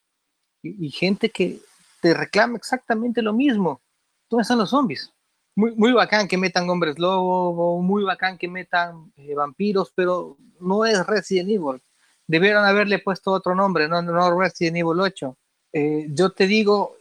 y, 0.62 0.91
gente 0.91 1.31
que 1.31 1.61
te 2.03 2.12
reclama 2.12 2.57
exactamente 2.57 3.23
lo 3.23 3.33
mismo. 3.33 3.81
¿Dónde 4.29 4.43
están 4.43 4.59
los 4.59 4.71
zombies? 4.71 5.12
Muy, 5.57 5.75
muy 5.75 5.93
bacán 5.93 6.29
que 6.29 6.37
metan 6.37 6.69
hombres 6.69 6.99
lobo, 6.99 7.81
muy 7.81 8.05
bacán 8.05 8.37
que 8.37 8.49
metan 8.49 9.12
eh, 9.17 9.35
vampiros, 9.35 9.93
pero 9.95 10.37
no 10.61 10.85
es 10.85 11.07
Resident 11.07 11.51
Evil. 11.51 11.81
Debieron 12.27 12.65
haberle 12.65 12.99
puesto 12.99 13.33
otro 13.33 13.55
nombre, 13.55 13.89
no, 13.89 14.03
no 14.03 14.39
Resident 14.39 14.77
Evil 14.77 15.01
8. 15.01 15.37
Eh, 15.73 16.07
yo 16.11 16.31
te 16.31 16.47
digo, 16.47 16.97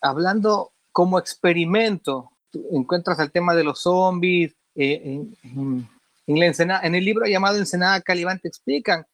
hablando 0.00 0.72
como 0.92 1.18
experimento, 1.18 2.30
encuentras 2.72 3.18
el 3.18 3.30
tema 3.30 3.54
de 3.54 3.64
los 3.64 3.80
zombies, 3.82 4.54
eh, 4.74 5.22
en 6.26 6.38
la 6.40 6.46
Ensenada- 6.46 6.80
en 6.86 6.94
el 6.94 7.04
libro 7.04 7.26
llamado 7.26 7.58
Ensenada 7.58 8.00
Calibán 8.00 8.40
te 8.40 8.48
explican 8.48 9.06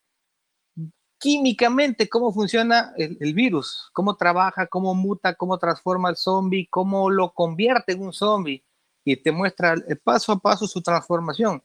químicamente 1.18 2.09
cómo 2.09 2.32
funciona 2.32 2.93
el, 2.97 3.16
el 3.20 3.32
virus, 3.34 3.89
cómo 3.93 4.16
trabaja, 4.16 4.66
cómo 4.66 4.94
muta, 4.94 5.34
cómo 5.34 5.56
transforma 5.59 6.09
al 6.09 6.16
zombie, 6.16 6.66
cómo 6.68 7.10
lo 7.10 7.32
convierte 7.32 7.93
en 7.93 8.02
un 8.02 8.12
zombie 8.12 8.64
y 9.05 9.16
te 9.16 9.30
muestra 9.30 9.76
paso 10.02 10.32
a 10.32 10.39
paso 10.39 10.66
su 10.66 10.82
transformación. 10.82 11.62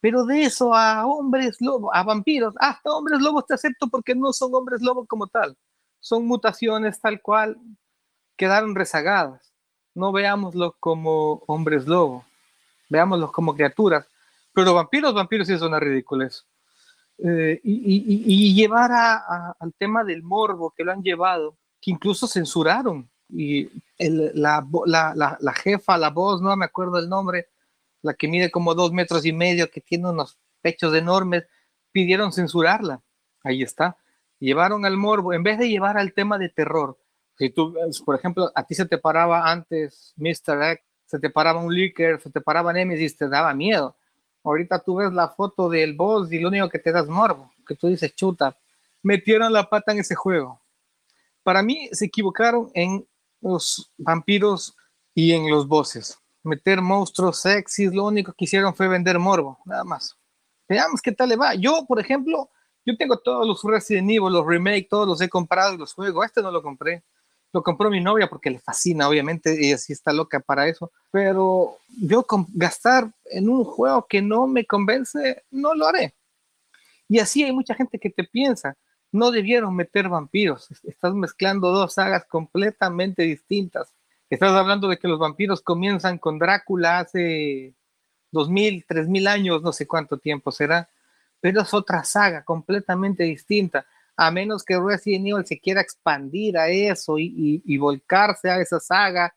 Pero 0.00 0.24
de 0.24 0.42
eso 0.42 0.74
a 0.74 1.06
hombres 1.06 1.60
lobos, 1.60 1.90
a 1.94 2.02
vampiros, 2.02 2.54
hasta 2.58 2.90
hombres 2.90 3.20
lobos 3.20 3.46
te 3.46 3.54
acepto 3.54 3.86
porque 3.88 4.14
no 4.14 4.32
son 4.32 4.54
hombres 4.54 4.82
lobos 4.82 5.06
como 5.08 5.26
tal. 5.26 5.56
Son 6.00 6.26
mutaciones 6.26 7.00
tal 7.00 7.20
cual, 7.22 7.56
quedaron 8.36 8.74
rezagadas. 8.74 9.52
No 9.94 10.12
veámoslos 10.12 10.74
como 10.78 11.42
hombres 11.46 11.86
lobo, 11.86 12.24
veámoslos 12.90 13.32
como 13.32 13.54
criaturas. 13.54 14.06
Pero 14.56 14.72
vampiros, 14.72 15.12
vampiros 15.12 15.46
sí 15.46 15.52
es 15.52 15.60
una 15.60 15.78
ridiculez. 15.78 16.46
Eh, 17.18 17.60
y, 17.62 17.72
y- 17.74 18.22
y- 18.26 18.54
llevar 18.54 18.90
a- 18.90 19.16
a- 19.16 19.56
al 19.60 19.74
tema 19.74 20.02
del 20.02 20.22
morbo 20.22 20.72
que 20.74 20.82
lo 20.82 20.92
han 20.92 21.02
llevado, 21.02 21.58
que 21.78 21.90
incluso 21.90 22.26
censuraron. 22.26 23.10
Y 23.28 23.68
el- 23.98 24.30
la, 24.34 24.66
la- 24.86 25.12
la- 25.14 25.36
la 25.38 25.52
jefa, 25.52 25.98
la 25.98 26.08
voz, 26.08 26.40
no 26.40 26.56
me 26.56 26.64
acuerdo 26.64 26.98
el 26.98 27.06
nombre, 27.10 27.48
la 28.00 28.14
que 28.14 28.28
mide 28.28 28.50
como 28.50 28.74
dos 28.74 28.92
metros 28.92 29.26
y 29.26 29.32
medio, 29.34 29.70
que 29.70 29.82
tiene 29.82 30.08
unos 30.08 30.38
pechos 30.62 30.94
enormes, 30.94 31.44
pidieron 31.92 32.32
censurarla. 32.32 33.02
Ahí 33.44 33.62
está. 33.62 33.98
Llevaron 34.38 34.86
al 34.86 34.96
morbo, 34.96 35.34
en 35.34 35.42
vez 35.42 35.58
de 35.58 35.68
llevar 35.68 35.98
al 35.98 36.14
tema 36.14 36.38
de 36.38 36.48
terror. 36.48 36.98
Si 37.36 37.50
tú, 37.50 37.74
por 38.06 38.14
ejemplo, 38.16 38.50
a 38.54 38.64
ti 38.64 38.74
se 38.74 38.86
te 38.86 38.96
paraba 38.96 39.50
antes 39.50 40.14
Mr. 40.16 40.62
X, 40.72 40.84
se 41.04 41.18
te 41.18 41.28
paraba 41.28 41.60
un 41.60 41.74
Licker, 41.74 42.18
se 42.22 42.30
te 42.30 42.40
paraba 42.40 42.72
Nemesis, 42.72 43.18
te 43.18 43.28
daba 43.28 43.52
miedo. 43.52 43.96
Ahorita 44.46 44.78
tú 44.78 44.94
ves 44.94 45.12
la 45.12 45.28
foto 45.28 45.68
del 45.68 45.94
boss 45.94 46.32
y 46.32 46.38
lo 46.38 46.48
único 46.48 46.68
que 46.68 46.78
te 46.78 46.92
da 46.92 47.00
es 47.00 47.08
morbo, 47.08 47.52
que 47.66 47.74
tú 47.74 47.88
dices, 47.88 48.14
chuta, 48.14 48.56
metieron 49.02 49.52
la 49.52 49.68
pata 49.68 49.90
en 49.90 49.98
ese 49.98 50.14
juego. 50.14 50.62
Para 51.42 51.64
mí 51.64 51.88
se 51.90 52.04
equivocaron 52.04 52.70
en 52.72 53.04
los 53.40 53.92
vampiros 53.98 54.76
y 55.14 55.32
en 55.32 55.50
los 55.50 55.66
bosses. 55.66 56.16
Meter 56.44 56.80
monstruos 56.80 57.40
sexys, 57.40 57.92
lo 57.92 58.04
único 58.04 58.32
que 58.34 58.44
hicieron 58.44 58.72
fue 58.72 58.86
vender 58.86 59.18
morbo, 59.18 59.58
nada 59.64 59.82
más. 59.82 60.16
Veamos 60.68 61.02
qué 61.02 61.10
tal 61.10 61.30
le 61.30 61.36
va. 61.36 61.56
Yo, 61.56 61.84
por 61.84 61.98
ejemplo, 61.98 62.48
yo 62.84 62.96
tengo 62.96 63.18
todos 63.18 63.44
los 63.48 63.64
Resident 63.64 64.08
Evil, 64.10 64.32
los 64.32 64.46
remake, 64.46 64.86
todos 64.88 65.08
los 65.08 65.20
he 65.20 65.28
comprado 65.28 65.74
y 65.74 65.78
los 65.78 65.92
juego. 65.92 66.22
Este 66.22 66.40
no 66.40 66.52
lo 66.52 66.62
compré. 66.62 67.02
Lo 67.56 67.62
compró 67.62 67.88
mi 67.88 68.02
novia 68.02 68.28
porque 68.28 68.50
le 68.50 68.58
fascina, 68.58 69.08
obviamente, 69.08 69.50
ella 69.58 69.78
sí 69.78 69.94
está 69.94 70.12
loca 70.12 70.40
para 70.40 70.68
eso. 70.68 70.92
Pero 71.10 71.78
yo 71.98 72.26
gastar 72.52 73.10
en 73.24 73.48
un 73.48 73.64
juego 73.64 74.06
que 74.06 74.20
no 74.20 74.46
me 74.46 74.66
convence, 74.66 75.42
no 75.50 75.74
lo 75.74 75.86
haré. 75.86 76.14
Y 77.08 77.18
así 77.18 77.44
hay 77.44 77.52
mucha 77.52 77.74
gente 77.74 77.98
que 77.98 78.10
te 78.10 78.24
piensa, 78.24 78.76
no 79.10 79.30
debieron 79.30 79.74
meter 79.74 80.10
vampiros. 80.10 80.68
Estás 80.84 81.14
mezclando 81.14 81.70
dos 81.70 81.94
sagas 81.94 82.26
completamente 82.26 83.22
distintas. 83.22 83.94
Estás 84.28 84.52
hablando 84.52 84.88
de 84.88 84.98
que 84.98 85.08
los 85.08 85.18
vampiros 85.18 85.62
comienzan 85.62 86.18
con 86.18 86.38
Drácula 86.38 86.98
hace 86.98 87.72
2000, 88.32 88.84
3000 88.86 89.28
años, 89.28 89.62
no 89.62 89.72
sé 89.72 89.86
cuánto 89.86 90.18
tiempo 90.18 90.52
será, 90.52 90.90
pero 91.40 91.62
es 91.62 91.72
otra 91.72 92.04
saga 92.04 92.44
completamente 92.44 93.24
distinta. 93.24 93.86
A 94.16 94.30
menos 94.30 94.64
que 94.64 94.78
Resident 94.80 95.26
Evil 95.26 95.46
se 95.46 95.58
quiera 95.60 95.80
expandir 95.80 96.56
a 96.58 96.68
eso 96.68 97.18
y, 97.18 97.26
y- 97.26 97.62
y 97.64 97.76
volcarse 97.78 98.50
a 98.50 98.60
esa 98.60 98.80
saga 98.80 99.34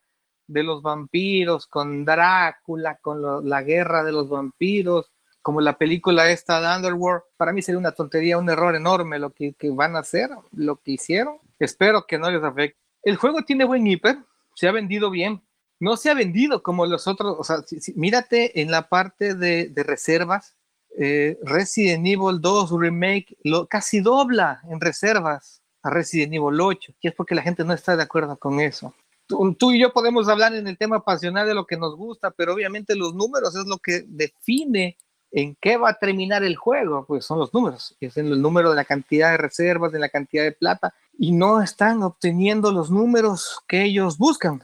de 0.48 0.64
los 0.64 0.82
vampiros 0.82 1.68
con 1.68 2.06
Drácula, 2.06 2.98
con 3.02 3.48
la 3.48 3.62
guerra 3.62 4.04
de 4.04 4.12
los 4.12 4.30
vampiros, 4.30 5.12
como 5.42 5.62
la 5.62 5.78
película 5.78 6.30
esta 6.30 6.60
de 6.60 6.76
Underworld, 6.78 7.24
para 7.38 7.54
mí 7.54 7.62
sería 7.62 7.80
una 7.80 7.92
tontería, 7.92 8.38
un 8.38 8.50
error 8.50 8.76
enorme 8.76 9.20
lo 9.20 9.32
que, 9.32 9.54
que 9.54 9.70
van 9.70 9.96
a 9.96 10.00
hacer, 10.00 10.30
lo 10.52 10.78
que 10.78 10.92
hicieron. 10.92 11.38
Espero 11.60 12.06
que 12.08 12.18
no 12.18 12.30
les 12.32 12.44
afecte. 12.44 12.78
El 13.04 13.16
juego 13.16 13.44
tiene 13.44 13.64
buen 13.66 13.86
hiper, 13.88 14.18
se 14.56 14.68
ha 14.68 14.72
vendido 14.72 15.10
bien. 15.10 15.42
No 15.80 15.96
se 15.96 16.10
ha 16.10 16.14
vendido 16.14 16.62
como 16.62 16.86
los 16.86 17.08
otros, 17.08 17.36
o 17.40 17.44
sea, 17.44 17.58
mírate 17.96 18.60
en 18.62 18.70
la 18.72 18.90
parte 18.90 19.34
de, 19.36 19.70
de 19.70 19.84
reservas, 19.84 20.56
eh, 20.98 21.38
Resident 21.44 22.06
Evil 22.06 22.40
2 22.42 22.72
Remake 22.72 23.38
lo, 23.44 23.68
casi 23.68 24.00
dobla 24.02 24.62
en 24.70 24.80
reservas 24.82 25.62
a 25.82 25.90
Resident 25.90 26.34
Evil 26.34 26.60
8, 26.60 26.94
y 27.02 27.08
es 27.08 27.14
porque 27.14 27.36
la 27.36 27.42
gente 27.42 27.64
no 27.64 27.74
está 27.74 27.96
de 27.96 28.04
acuerdo 28.04 28.38
con 28.38 28.60
eso. 28.60 28.94
Tú, 29.28 29.54
tú 29.54 29.72
y 29.72 29.80
yo 29.80 29.94
podemos 29.94 30.28
hablar 30.28 30.56
en 30.56 30.68
el 30.68 30.78
tema 30.78 31.04
pasional 31.04 31.48
de 31.48 31.54
lo 31.54 31.66
que 31.66 31.78
nos 31.78 31.96
gusta, 31.96 32.32
pero 32.32 32.54
obviamente 32.54 32.96
los 32.96 33.14
números 33.14 33.56
es 33.56 33.66
lo 33.66 33.78
que 33.78 34.04
define 34.08 34.98
en 35.32 35.56
qué 35.62 35.78
va 35.78 35.92
a 35.92 36.00
terminar 36.00 36.44
el 36.44 36.56
juego, 36.56 37.06
pues 37.06 37.26
son 37.26 37.40
los 37.40 37.54
números, 37.54 37.96
es 38.00 38.18
en 38.18 38.28
el 38.28 38.42
número 38.42 38.72
de 38.72 38.76
la 38.76 38.86
cantidad 38.86 39.32
de 39.32 39.38
reservas, 39.38 39.92
de 39.92 40.00
la 40.00 40.10
cantidad 40.10 40.44
de 40.44 40.52
plata, 40.52 40.94
y 41.18 41.32
no 41.32 41.62
están 41.62 42.02
obteniendo 42.04 42.72
los 42.72 42.90
números 42.90 43.60
que 43.68 43.84
ellos 43.84 44.18
buscan. 44.18 44.64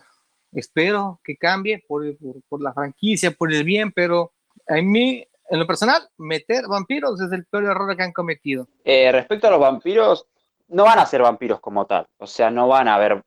Espero 0.51 1.19
que 1.23 1.35
cambie 1.35 1.83
por, 1.87 2.17
por, 2.17 2.41
por 2.47 2.61
la 2.61 2.73
franquicia, 2.73 3.31
por 3.31 3.53
el 3.53 3.63
bien, 3.63 3.91
pero 3.91 4.31
a 4.67 4.81
mí, 4.81 5.27
en 5.49 5.59
lo 5.59 5.67
personal, 5.67 6.07
meter 6.17 6.67
vampiros 6.67 7.21
es 7.21 7.31
el 7.31 7.45
peor 7.45 7.65
error 7.65 7.95
que 7.95 8.03
han 8.03 8.13
cometido. 8.13 8.67
Eh, 8.83 9.11
respecto 9.11 9.47
a 9.47 9.51
los 9.51 9.59
vampiros, 9.59 10.27
no 10.69 10.83
van 10.83 10.99
a 10.99 11.05
ser 11.05 11.21
vampiros 11.21 11.59
como 11.59 11.85
tal. 11.85 12.07
O 12.17 12.27
sea, 12.27 12.49
no 12.49 12.67
van 12.67 12.87
a 12.87 12.95
haber 12.95 13.23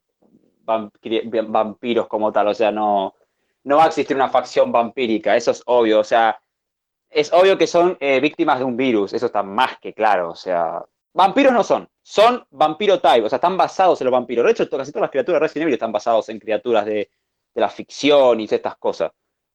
vampiros 0.65 2.09
como 2.09 2.33
tal. 2.33 2.49
O 2.49 2.55
sea, 2.55 2.71
no, 2.71 3.15
no 3.65 3.77
va 3.77 3.85
a 3.85 3.89
existir 3.89 4.17
una 4.17 4.29
facción 4.29 4.73
vampírica. 4.73 5.37
Eso 5.37 5.53
es 5.53 5.63
obvio. 5.67 6.01
O 6.01 6.05
sea, 6.05 6.39
es 7.11 7.33
obvio 7.33 7.57
que 7.57 7.67
son 7.67 7.97
eh, 8.01 8.21
víctimas 8.21 8.59
de 8.59 8.65
un 8.65 8.77
virus. 8.77 9.13
Eso 9.13 9.27
está 9.27 9.43
más 9.43 9.79
que 9.79 9.95
claro. 9.95 10.31
O 10.31 10.37
sea, 10.37 10.85
vampiros 11.13 11.53
no 11.53 11.63
son. 11.63 11.89
Son 12.03 12.45
vampiro 12.51 13.01
type. 13.01 13.27
O 13.27 13.29
sea, 13.29 13.37
están 13.37 13.57
basados 13.57 14.01
en 14.01 14.07
los 14.07 14.13
vampiros. 14.13 14.45
De 14.45 14.53
hecho, 14.53 14.69
casi 14.69 14.91
todas 14.91 15.03
las 15.03 15.11
criaturas 15.11 15.41
de 15.41 15.47
Resident 15.47 15.63
Evil 15.63 15.75
están 15.75 15.93
basados 15.93 16.29
en 16.29 16.39
criaturas 16.39 16.85
de, 16.85 17.11
la 17.55 17.69
ficción 17.69 18.41
y 18.41 18.45
estas 18.45 18.77
cosas. 18.77 19.11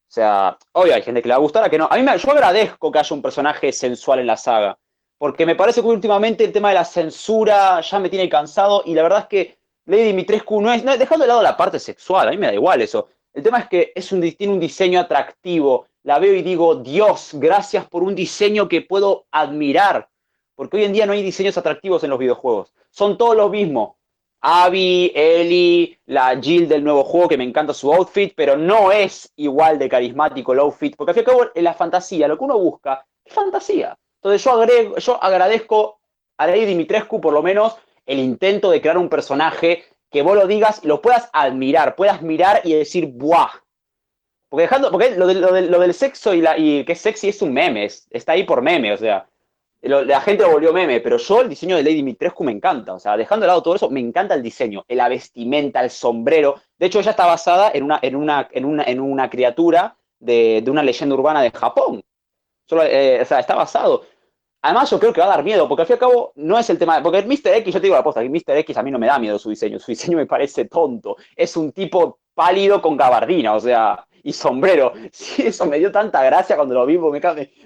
O 0.08 0.12
sea, 0.14 0.56
obvio, 0.72 0.94
hay 0.94 1.02
gente 1.02 1.22
que 1.22 1.28
le 1.28 1.34
va 1.34 1.38
a 1.38 1.42
gustar, 1.42 1.68
que 1.70 1.78
no. 1.78 1.88
A 1.90 1.96
mí 1.96 2.02
me, 2.02 2.16
yo 2.16 2.30
agradezco 2.30 2.92
que 2.92 2.98
haya 2.98 3.14
un 3.14 3.22
personaje 3.22 3.72
sensual 3.72 4.20
en 4.20 4.26
la 4.26 4.36
saga, 4.36 4.78
porque 5.18 5.46
me 5.46 5.56
parece 5.56 5.80
que 5.80 5.86
últimamente 5.88 6.44
el 6.44 6.52
tema 6.52 6.68
de 6.68 6.74
la 6.74 6.84
censura 6.84 7.80
ya 7.80 7.98
me 7.98 8.08
tiene 8.08 8.28
cansado 8.28 8.82
y 8.84 8.94
la 8.94 9.02
verdad 9.02 9.20
es 9.20 9.26
que 9.26 9.58
Lady 9.86 10.04
Dimitrescu 10.04 10.60
no 10.60 10.72
es, 10.72 10.84
no, 10.84 10.96
dejando 10.96 11.24
de 11.24 11.28
lado 11.28 11.42
la 11.42 11.56
parte 11.56 11.78
sexual, 11.78 12.28
a 12.28 12.30
mí 12.30 12.36
me 12.36 12.46
da 12.46 12.54
igual 12.54 12.80
eso. 12.80 13.08
El 13.34 13.42
tema 13.42 13.58
es 13.58 13.68
que 13.68 13.92
es 13.94 14.12
un, 14.12 14.20
tiene 14.20 14.52
un 14.52 14.60
diseño 14.60 15.00
atractivo. 15.00 15.86
La 16.04 16.20
veo 16.20 16.34
y 16.34 16.42
digo, 16.42 16.76
Dios, 16.76 17.30
gracias 17.34 17.86
por 17.86 18.04
un 18.04 18.14
diseño 18.14 18.68
que 18.68 18.82
puedo 18.82 19.26
admirar. 19.32 20.08
Porque 20.54 20.76
hoy 20.76 20.84
en 20.84 20.92
día 20.92 21.04
no 21.04 21.12
hay 21.12 21.22
diseños 21.22 21.58
atractivos 21.58 22.04
en 22.04 22.10
los 22.10 22.18
videojuegos. 22.18 22.72
Son 22.90 23.18
todos 23.18 23.36
los 23.36 23.50
mismos. 23.50 23.96
Abby, 24.46 25.10
Ellie, 25.14 25.98
la 26.04 26.38
Jill 26.38 26.68
del 26.68 26.84
nuevo 26.84 27.02
juego, 27.02 27.28
que 27.28 27.38
me 27.38 27.44
encanta 27.44 27.72
su 27.72 27.90
outfit, 27.90 28.34
pero 28.36 28.58
no 28.58 28.92
es 28.92 29.32
igual 29.36 29.78
de 29.78 29.88
carismático 29.88 30.52
el 30.52 30.58
outfit, 30.58 30.94
porque 30.96 31.12
al 31.12 31.14
fin 31.14 31.24
y 31.26 31.30
al 31.30 31.36
cabo 31.36 31.50
en 31.54 31.64
la 31.64 31.72
fantasía, 31.72 32.28
lo 32.28 32.36
que 32.36 32.44
uno 32.44 32.58
busca 32.58 33.06
es 33.24 33.32
fantasía. 33.32 33.96
Entonces 34.16 34.44
yo, 34.44 34.52
agrego, 34.52 34.98
yo 34.98 35.24
agradezco 35.24 35.98
a 36.36 36.46
Lady 36.46 36.66
Dimitrescu 36.66 37.22
por 37.22 37.32
lo 37.32 37.42
menos 37.42 37.74
el 38.04 38.18
intento 38.18 38.70
de 38.70 38.82
crear 38.82 38.98
un 38.98 39.08
personaje 39.08 39.84
que 40.10 40.20
vos 40.20 40.36
lo 40.36 40.46
digas, 40.46 40.84
lo 40.84 41.00
puedas 41.00 41.30
admirar, 41.32 41.96
puedas 41.96 42.20
mirar 42.20 42.60
y 42.64 42.74
decir, 42.74 43.06
¡buah! 43.06 43.48
Porque 44.50 44.64
dejando, 44.64 44.90
porque 44.90 45.12
lo, 45.12 45.26
lo 45.26 45.80
del 45.80 45.94
sexo 45.94 46.34
y, 46.34 46.42
la, 46.42 46.58
y 46.58 46.84
que 46.84 46.92
es 46.92 47.00
sexy 47.00 47.30
es 47.30 47.40
un 47.40 47.54
meme, 47.54 47.86
está 47.86 48.32
ahí 48.32 48.44
por 48.44 48.60
meme, 48.60 48.92
o 48.92 48.96
sea, 48.98 49.26
la 49.84 50.20
gente 50.22 50.42
lo 50.42 50.52
volvió 50.52 50.72
meme, 50.72 51.00
pero 51.00 51.18
yo 51.18 51.42
el 51.42 51.48
diseño 51.48 51.76
de 51.76 51.82
Lady 51.82 51.96
Dimitrescu 51.96 52.42
me 52.42 52.52
encanta. 52.52 52.94
O 52.94 52.98
sea, 52.98 53.16
dejando 53.16 53.44
de 53.44 53.48
lado 53.48 53.62
todo 53.62 53.74
eso, 53.74 53.90
me 53.90 54.00
encanta 54.00 54.34
el 54.34 54.42
diseño, 54.42 54.84
la 54.88 55.08
vestimenta, 55.08 55.82
el 55.82 55.90
sombrero. 55.90 56.56
De 56.78 56.86
hecho, 56.86 57.00
ella 57.00 57.10
está 57.10 57.26
basada 57.26 57.70
en 57.74 57.84
una, 57.84 57.98
en 58.00 58.16
una, 58.16 58.48
en 58.50 58.64
una, 58.64 58.84
en 58.84 59.00
una 59.00 59.28
criatura 59.28 59.96
de, 60.18 60.62
de 60.64 60.70
una 60.70 60.82
leyenda 60.82 61.14
urbana 61.14 61.42
de 61.42 61.50
Japón. 61.50 62.02
Solo, 62.66 62.82
eh, 62.84 63.20
o 63.20 63.24
sea, 63.24 63.40
está 63.40 63.54
basado. 63.54 64.04
Además, 64.62 64.90
yo 64.90 64.98
creo 64.98 65.12
que 65.12 65.20
va 65.20 65.26
a 65.26 65.36
dar 65.36 65.44
miedo, 65.44 65.68
porque 65.68 65.82
al 65.82 65.86
fin 65.86 65.92
y 65.92 65.96
al 65.96 66.00
cabo 66.00 66.32
no 66.36 66.58
es 66.58 66.70
el 66.70 66.78
tema. 66.78 67.02
Porque 67.02 67.18
el 67.18 67.26
Mr. 67.26 67.54
X, 67.56 67.74
yo 67.74 67.80
te 67.80 67.86
digo 67.86 67.96
la 67.96 68.02
posta, 68.02 68.22
que 68.22 68.30
Mr. 68.30 68.56
X 68.58 68.76
a 68.78 68.82
mí 68.82 68.90
no 68.90 68.98
me 68.98 69.06
da 69.06 69.18
miedo 69.18 69.38
su 69.38 69.50
diseño. 69.50 69.78
Su 69.78 69.92
diseño 69.92 70.16
me 70.16 70.26
parece 70.26 70.64
tonto. 70.64 71.16
Es 71.36 71.56
un 71.58 71.72
tipo 71.72 72.20
pálido 72.32 72.80
con 72.80 72.96
gabardina, 72.96 73.54
o 73.54 73.60
sea, 73.60 74.06
y 74.24 74.32
sombrero. 74.32 74.92
Sí, 75.12 75.46
eso 75.46 75.66
me 75.66 75.78
dio 75.78 75.92
tanta 75.92 76.24
gracia 76.24 76.56
cuando 76.56 76.74
lo 76.74 76.84
vi, 76.86 76.98
me, 76.98 77.20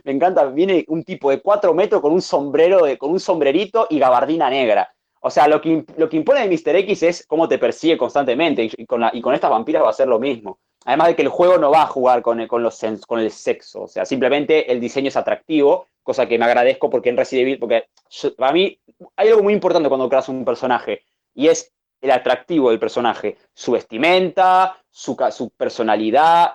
me, 0.05 0.12
encanta. 0.12 0.44
Viene 0.47 0.85
un 0.89 1.02
tipo 1.02 1.30
de 1.30 1.40
cuatro 1.40 1.72
metros 1.72 2.02
con 2.02 2.12
un 2.12 2.20
sombrero, 2.20 2.85
de, 2.85 2.98
con 2.98 3.10
un 3.10 3.20
sombrerito 3.20 3.86
y 3.89 3.98
gabardina 3.98 4.51
negra. 4.51 4.93
O 5.20 5.30
sea, 5.30 5.48
lo 5.48 5.60
que, 5.60 5.85
lo 5.97 6.09
que 6.09 6.16
impone 6.16 6.47
de 6.47 6.48
Mr. 6.48 6.76
X 6.76 7.02
es 7.02 7.26
cómo 7.26 7.48
te 7.48 7.59
persigue 7.59 7.97
constantemente 7.97 8.68
y, 8.76 8.86
con, 8.86 9.01
la, 9.01 9.10
y 9.12 9.20
con 9.20 9.35
estas 9.35 9.51
vampiras 9.51 9.82
va 9.82 9.90
a 9.90 9.94
ser 9.94 10.09
lo 10.09 10.18
mismo. 10.18 10.59
Además 10.85 11.09
de 11.09 11.16
que 11.16 11.22
el 11.22 11.28
juego 11.28 11.59
no 11.59 11.70
va 11.70 11.82
a 11.82 11.86
jugar 11.86 12.22
con 12.22 12.40
el, 12.40 12.48
con, 12.48 12.62
los, 12.62 12.80
con 13.06 13.18
el 13.18 13.30
sexo, 13.30 13.82
o 13.82 13.89
sea, 13.89 14.05
simplemente 14.05 14.70
el 14.70 14.80
diseño 14.80 15.09
es 15.09 15.16
atractivo, 15.16 15.86
cosa 16.02 16.26
que 16.26 16.39
me 16.39 16.44
agradezco 16.44 16.89
porque 16.89 17.10
en 17.10 17.16
Resident 17.16 17.48
Evil, 17.48 17.59
porque 17.59 17.89
para 18.36 18.52
mí 18.52 18.78
hay 19.16 19.28
algo 19.28 19.43
muy 19.43 19.52
importante 19.52 19.89
cuando 19.89 20.09
creas 20.09 20.28
un 20.28 20.44
personaje 20.44 21.02
y 21.35 21.48
es 21.48 21.72
el 22.01 22.10
atractivo 22.10 22.70
del 22.70 22.78
personaje, 22.78 23.36
su 23.52 23.72
vestimenta, 23.72 24.76
su, 24.99 25.51
personalidad. 25.57 26.55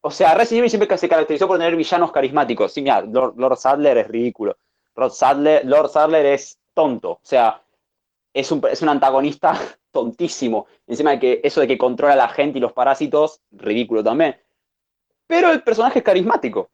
O 0.00 0.10
sea, 0.10 0.34
Resident 0.34 0.60
Evil 0.60 0.70
siempre 0.70 0.98
se 0.98 1.08
caracterizó 1.08 1.48
por 1.48 1.58
tener 1.58 1.74
villanos 1.74 2.12
carismáticos. 2.12 2.72
Sí, 2.72 2.82
mira, 2.82 3.02
Lord, 3.02 3.56
Sadler 3.56 3.98
es 3.98 4.08
ridículo. 4.08 4.56
Lord 4.94 5.12
Sadler, 5.12 5.66
Lord 5.66 5.90
Sadler 5.90 6.26
es 6.26 6.58
tonto. 6.72 7.12
O 7.12 7.20
sea, 7.22 7.62
es 8.32 8.52
un, 8.52 8.62
es 8.70 8.80
un 8.82 8.90
antagonista 8.90 9.58
tontísimo. 9.90 10.66
Encima 10.86 11.12
de 11.12 11.18
que 11.18 11.40
eso 11.42 11.60
de 11.60 11.66
que 11.66 11.78
controla 11.78 12.12
a 12.12 12.16
la 12.16 12.28
gente 12.28 12.58
y 12.58 12.60
los 12.60 12.72
parásitos, 12.72 13.40
ridículo 13.50 14.04
también. 14.04 14.36
Pero 15.26 15.50
el 15.50 15.62
personaje 15.62 15.98
es 15.98 16.04
carismático. 16.04 16.70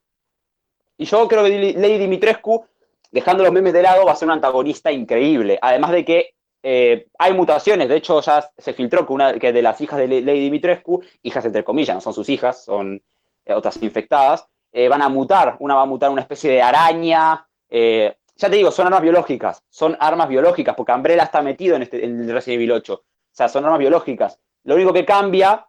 Y 0.98 1.06
yo 1.06 1.26
creo 1.28 1.44
que 1.44 1.72
Lady 1.78 1.98
Dimitrescu, 1.98 2.66
dejando 3.10 3.42
los 3.42 3.52
memes 3.52 3.72
de 3.72 3.82
lado, 3.82 4.04
va 4.04 4.12
a 4.12 4.16
ser 4.16 4.28
un 4.28 4.34
antagonista 4.34 4.92
increíble. 4.92 5.58
Además 5.62 5.92
de 5.92 6.04
que 6.04 6.34
eh, 6.62 7.08
hay 7.18 7.32
mutaciones, 7.32 7.88
de 7.88 7.96
hecho 7.96 8.20
ya 8.20 8.50
se 8.56 8.74
filtró 8.74 9.06
que 9.06 9.12
una 9.12 9.32
de 9.32 9.62
las 9.62 9.80
hijas 9.80 9.98
de 9.98 10.08
Lady 10.08 10.40
Dimitrescu, 10.40 11.02
hijas 11.22 11.44
entre 11.44 11.64
comillas, 11.64 11.94
no 11.94 12.00
son 12.00 12.12
sus 12.12 12.28
hijas, 12.28 12.64
son 12.64 13.02
eh, 13.44 13.54
otras 13.54 13.82
infectadas, 13.82 14.46
eh, 14.72 14.88
van 14.88 15.02
a 15.02 15.08
mutar, 15.08 15.56
una 15.60 15.74
va 15.74 15.82
a 15.82 15.86
mutar 15.86 16.10
una 16.10 16.20
especie 16.20 16.50
de 16.52 16.62
araña, 16.62 17.46
ya 17.70 18.48
te 18.48 18.56
digo, 18.56 18.70
son 18.70 18.86
armas 18.86 19.02
biológicas, 19.02 19.62
son 19.68 19.96
armas 20.00 20.28
biológicas, 20.28 20.74
porque 20.74 20.92
Umbrella 20.92 21.24
está 21.24 21.40
metido 21.42 21.76
en, 21.76 21.82
este, 21.82 21.98
Resident 21.98 22.60
Evil 22.60 22.72
8, 22.72 22.94
o 22.94 23.04
sea, 23.30 23.48
son 23.48 23.64
armas 23.64 23.78
biológicas. 23.78 24.40
Lo 24.64 24.74
único 24.74 24.92
que 24.92 25.04
cambia 25.04 25.66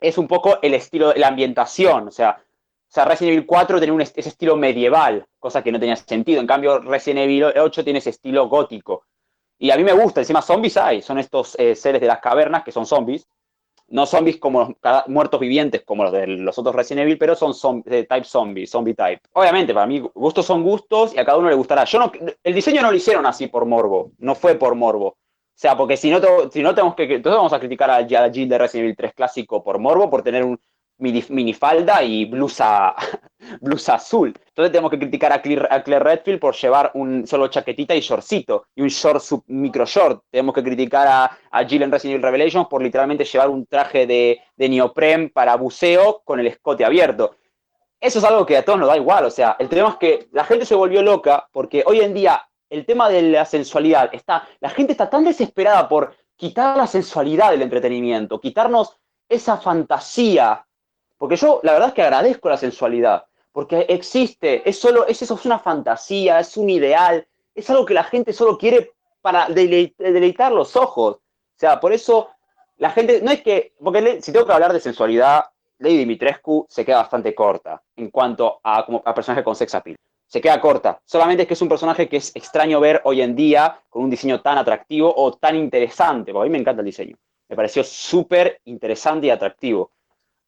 es 0.00 0.16
un 0.16 0.28
poco 0.28 0.58
el 0.62 0.74
estilo, 0.74 1.12
la 1.14 1.28
ambientación, 1.28 2.08
o 2.08 2.10
sea, 2.10 2.40
Resident 3.04 3.34
Evil 3.34 3.46
4 3.46 3.78
tiene 3.78 3.92
un, 3.92 4.00
ese 4.00 4.20
estilo 4.20 4.56
medieval, 4.56 5.26
cosa 5.38 5.62
que 5.62 5.72
no 5.72 5.78
tenía 5.78 5.96
sentido. 5.96 6.40
En 6.40 6.46
cambio, 6.46 6.78
Resident 6.78 7.20
Evil 7.20 7.44
8 7.44 7.84
tiene 7.84 7.98
ese 7.98 8.10
estilo 8.10 8.48
gótico. 8.48 9.04
Y 9.58 9.70
a 9.70 9.76
mí 9.76 9.82
me 9.84 9.92
gusta, 9.92 10.20
encima 10.20 10.40
zombies 10.40 10.76
hay, 10.76 11.02
son 11.02 11.18
estos 11.18 11.56
eh, 11.58 11.74
seres 11.74 12.00
de 12.00 12.06
las 12.06 12.20
cavernas 12.20 12.62
que 12.62 12.72
son 12.72 12.86
zombies. 12.86 13.26
No 13.90 14.04
zombies 14.04 14.36
como 14.36 14.76
muertos 15.06 15.40
vivientes 15.40 15.82
como 15.82 16.04
los 16.04 16.12
de 16.12 16.26
los 16.26 16.58
otros 16.58 16.74
Resident 16.74 17.04
Evil, 17.04 17.16
pero 17.16 17.34
son 17.34 17.82
de 17.82 18.04
type 18.04 18.24
zombie, 18.24 18.66
zombie 18.66 18.94
type. 18.94 19.22
Obviamente, 19.32 19.72
para 19.72 19.86
mí 19.86 20.02
gustos 20.14 20.44
son 20.44 20.62
gustos 20.62 21.14
y 21.14 21.18
a 21.18 21.24
cada 21.24 21.38
uno 21.38 21.48
le 21.48 21.54
gustará. 21.54 21.84
Yo 21.84 21.98
no, 21.98 22.12
el 22.42 22.54
diseño 22.54 22.82
no 22.82 22.90
lo 22.90 22.96
hicieron 22.96 23.24
así 23.24 23.46
por 23.46 23.64
morbo, 23.64 24.12
no 24.18 24.34
fue 24.34 24.56
por 24.56 24.74
morbo. 24.74 25.06
O 25.06 25.60
sea, 25.60 25.74
porque 25.74 25.96
si 25.96 26.10
no, 26.10 26.20
si 26.52 26.62
no 26.62 26.74
tenemos 26.74 26.94
que, 26.94 27.04
entonces 27.04 27.36
vamos 27.36 27.52
a 27.54 27.58
criticar 27.58 27.90
a, 27.90 28.02
la 28.02 28.30
Jill 28.30 28.48
de 28.48 28.58
Resident 28.58 28.84
Evil 28.84 28.96
3 28.96 29.14
clásico 29.14 29.64
por 29.64 29.78
morbo, 29.78 30.10
por 30.10 30.22
tener 30.22 30.44
un, 30.44 30.60
minifalda 30.98 32.02
y 32.02 32.24
blusa, 32.24 32.94
blusa 33.60 33.94
azul. 33.94 34.34
Entonces 34.48 34.72
tenemos 34.72 34.90
que 34.90 34.98
criticar 34.98 35.32
a 35.32 35.40
Claire, 35.40 35.98
Redfield 35.98 36.40
por 36.40 36.54
llevar 36.54 36.90
un 36.94 37.26
solo 37.26 37.48
chaquetita 37.48 37.94
y 37.94 38.00
shortcito 38.00 38.66
y 38.74 38.82
un 38.82 38.88
short 38.88 39.20
sub, 39.20 39.44
micro 39.46 39.86
short. 39.86 40.22
Tenemos 40.30 40.54
que 40.54 40.62
criticar 40.62 41.06
a, 41.06 41.38
a 41.50 41.64
Jill 41.64 41.82
en 41.82 41.92
Resident 41.92 42.16
Evil 42.16 42.24
Revelations 42.24 42.66
por 42.68 42.82
literalmente 42.82 43.24
llevar 43.24 43.48
un 43.48 43.66
traje 43.66 44.06
de, 44.06 44.40
de 44.56 45.30
para 45.32 45.56
buceo 45.56 46.22
con 46.24 46.40
el 46.40 46.46
escote 46.46 46.84
abierto. 46.84 47.36
Eso 48.00 48.20
es 48.20 48.24
algo 48.24 48.46
que 48.46 48.56
a 48.56 48.64
todos 48.64 48.78
nos 48.78 48.88
da 48.88 48.96
igual. 48.96 49.24
O 49.24 49.30
sea, 49.30 49.56
el 49.58 49.68
tema 49.68 49.90
es 49.90 49.96
que 49.96 50.28
la 50.32 50.44
gente 50.44 50.64
se 50.64 50.74
volvió 50.74 51.02
loca 51.02 51.48
porque 51.52 51.82
hoy 51.86 52.00
en 52.00 52.14
día 52.14 52.42
el 52.70 52.84
tema 52.84 53.08
de 53.08 53.22
la 53.22 53.44
sensualidad 53.44 54.10
está, 54.12 54.46
la 54.60 54.70
gente 54.70 54.92
está 54.92 55.08
tan 55.08 55.24
desesperada 55.24 55.88
por 55.88 56.14
quitar 56.36 56.76
la 56.76 56.86
sensualidad 56.86 57.50
del 57.50 57.62
entretenimiento, 57.62 58.40
quitarnos 58.40 58.96
esa 59.28 59.56
fantasía 59.56 60.66
porque 61.18 61.36
yo 61.36 61.60
la 61.62 61.72
verdad 61.72 61.88
es 61.88 61.94
que 61.94 62.02
agradezco 62.02 62.48
la 62.48 62.56
sensualidad, 62.56 63.26
porque 63.52 63.86
existe, 63.88 64.68
es 64.68 64.78
solo, 64.78 65.06
es 65.06 65.20
eso, 65.20 65.34
es 65.34 65.44
una 65.44 65.58
fantasía, 65.58 66.38
es 66.40 66.56
un 66.56 66.70
ideal, 66.70 67.26
es 67.54 67.68
algo 67.68 67.84
que 67.84 67.94
la 67.94 68.04
gente 68.04 68.32
solo 68.32 68.56
quiere 68.56 68.92
para 69.20 69.48
deleitar 69.48 70.52
los 70.52 70.76
ojos. 70.76 71.16
O 71.16 71.58
sea, 71.58 71.80
por 71.80 71.92
eso 71.92 72.30
la 72.76 72.90
gente, 72.90 73.20
no 73.20 73.32
es 73.32 73.42
que, 73.42 73.74
porque 73.82 74.22
si 74.22 74.32
tengo 74.32 74.46
que 74.46 74.52
hablar 74.52 74.72
de 74.72 74.80
sensualidad, 74.80 75.46
Lady 75.78 75.98
Dimitrescu 75.98 76.66
se 76.68 76.84
queda 76.84 76.98
bastante 76.98 77.34
corta 77.34 77.82
en 77.96 78.10
cuanto 78.10 78.60
a, 78.62 78.84
como, 78.84 79.02
a 79.04 79.14
personaje 79.14 79.44
con 79.44 79.56
sex 79.56 79.74
appeal. 79.74 79.96
Se 80.26 80.40
queda 80.40 80.60
corta. 80.60 81.00
Solamente 81.04 81.42
es 81.42 81.48
que 81.48 81.54
es 81.54 81.62
un 81.62 81.68
personaje 81.68 82.08
que 82.08 82.18
es 82.18 82.34
extraño 82.36 82.80
ver 82.80 83.00
hoy 83.04 83.22
en 83.22 83.34
día 83.34 83.80
con 83.88 84.02
un 84.02 84.10
diseño 84.10 84.40
tan 84.40 84.58
atractivo 84.58 85.12
o 85.16 85.32
tan 85.32 85.56
interesante, 85.56 86.32
porque 86.32 86.46
a 86.46 86.48
mí 86.48 86.52
me 86.52 86.58
encanta 86.58 86.82
el 86.82 86.86
diseño. 86.86 87.16
Me 87.48 87.56
pareció 87.56 87.82
súper 87.82 88.60
interesante 88.64 89.28
y 89.28 89.30
atractivo. 89.30 89.90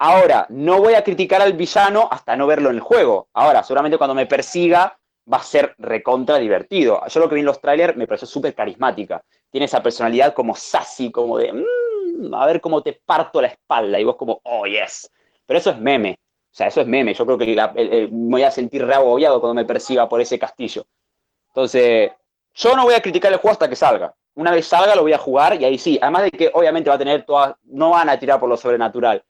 Ahora, 0.02 0.47
no 0.48 0.81
voy 0.81 0.94
a 0.94 1.05
criticar 1.05 1.43
al 1.43 1.52
villano 1.52 2.09
hasta 2.10 2.35
no 2.35 2.47
verlo 2.47 2.70
en 2.70 2.77
el 2.77 2.81
juego. 2.81 3.28
Ahora, 3.35 3.62
seguramente 3.62 3.98
cuando 3.98 4.14
me 4.14 4.24
persiga 4.24 4.98
va 5.31 5.36
a 5.36 5.43
ser 5.43 5.74
recontra 5.77 6.39
divertido. 6.39 7.02
Yo 7.06 7.20
lo 7.20 7.28
que 7.28 7.35
vi 7.35 7.40
en 7.40 7.47
los 7.47 7.60
trailers 7.60 7.98
me 7.98 8.06
pareció 8.06 8.27
súper 8.27 8.55
carismática. 8.55 9.22
Tiene 9.51 9.66
esa 9.66 9.82
personalidad 9.82 10.32
como 10.32 10.55
sassy, 10.55 11.12
como 11.12 11.36
de, 11.36 11.52
mmm, 11.52 12.35
a 12.35 12.47
ver 12.47 12.62
cómo 12.62 12.82
te 12.82 12.98
parto 13.05 13.43
la 13.43 13.48
espalda. 13.48 14.01
Y 14.01 14.05
vos 14.05 14.16
como, 14.16 14.40
oh, 14.44 14.64
yes. 14.64 15.10
Pero 15.44 15.59
eso 15.59 15.68
es 15.68 15.78
meme. 15.78 16.18
O 16.51 16.55
sea, 16.55 16.68
eso 16.68 16.81
es 16.81 16.86
meme. 16.86 17.12
Yo 17.12 17.27
creo 17.27 17.36
que 17.36 18.09
me 18.10 18.31
voy 18.31 18.43
a 18.43 18.51
sentir 18.51 18.86
reagobiado 18.86 19.39
cuando 19.39 19.60
me 19.60 19.66
persiga 19.66 20.09
por 20.09 20.22
ese 20.22 20.39
castillo. 20.39 20.86
Entonces, 21.48 22.10
yo 22.55 22.74
no 22.74 22.85
voy 22.85 22.94
a 22.94 23.02
criticar 23.02 23.31
el 23.31 23.39
juego 23.39 23.52
hasta 23.52 23.68
que 23.68 23.77
salga. 23.77 24.14
Una 24.35 24.51
vez 24.51 24.66
salga 24.66 24.94
lo 24.94 25.02
voy 25.02 25.12
a 25.12 25.18
jugar 25.18 25.60
y 25.60 25.66
ahí 25.66 25.77
sí. 25.77 25.98
Además 26.01 26.22
de 26.22 26.31
que 26.31 26.51
obviamente 26.55 26.89
va 26.89 26.97
a 26.97 26.98
tener 26.98 27.27
todas, 27.27 27.55
no 27.64 27.90
van 27.90 28.09
a 28.09 28.18
tirar 28.18 28.40
por 28.40 28.48
lo 28.48 28.56
sobrenatural 28.56 29.22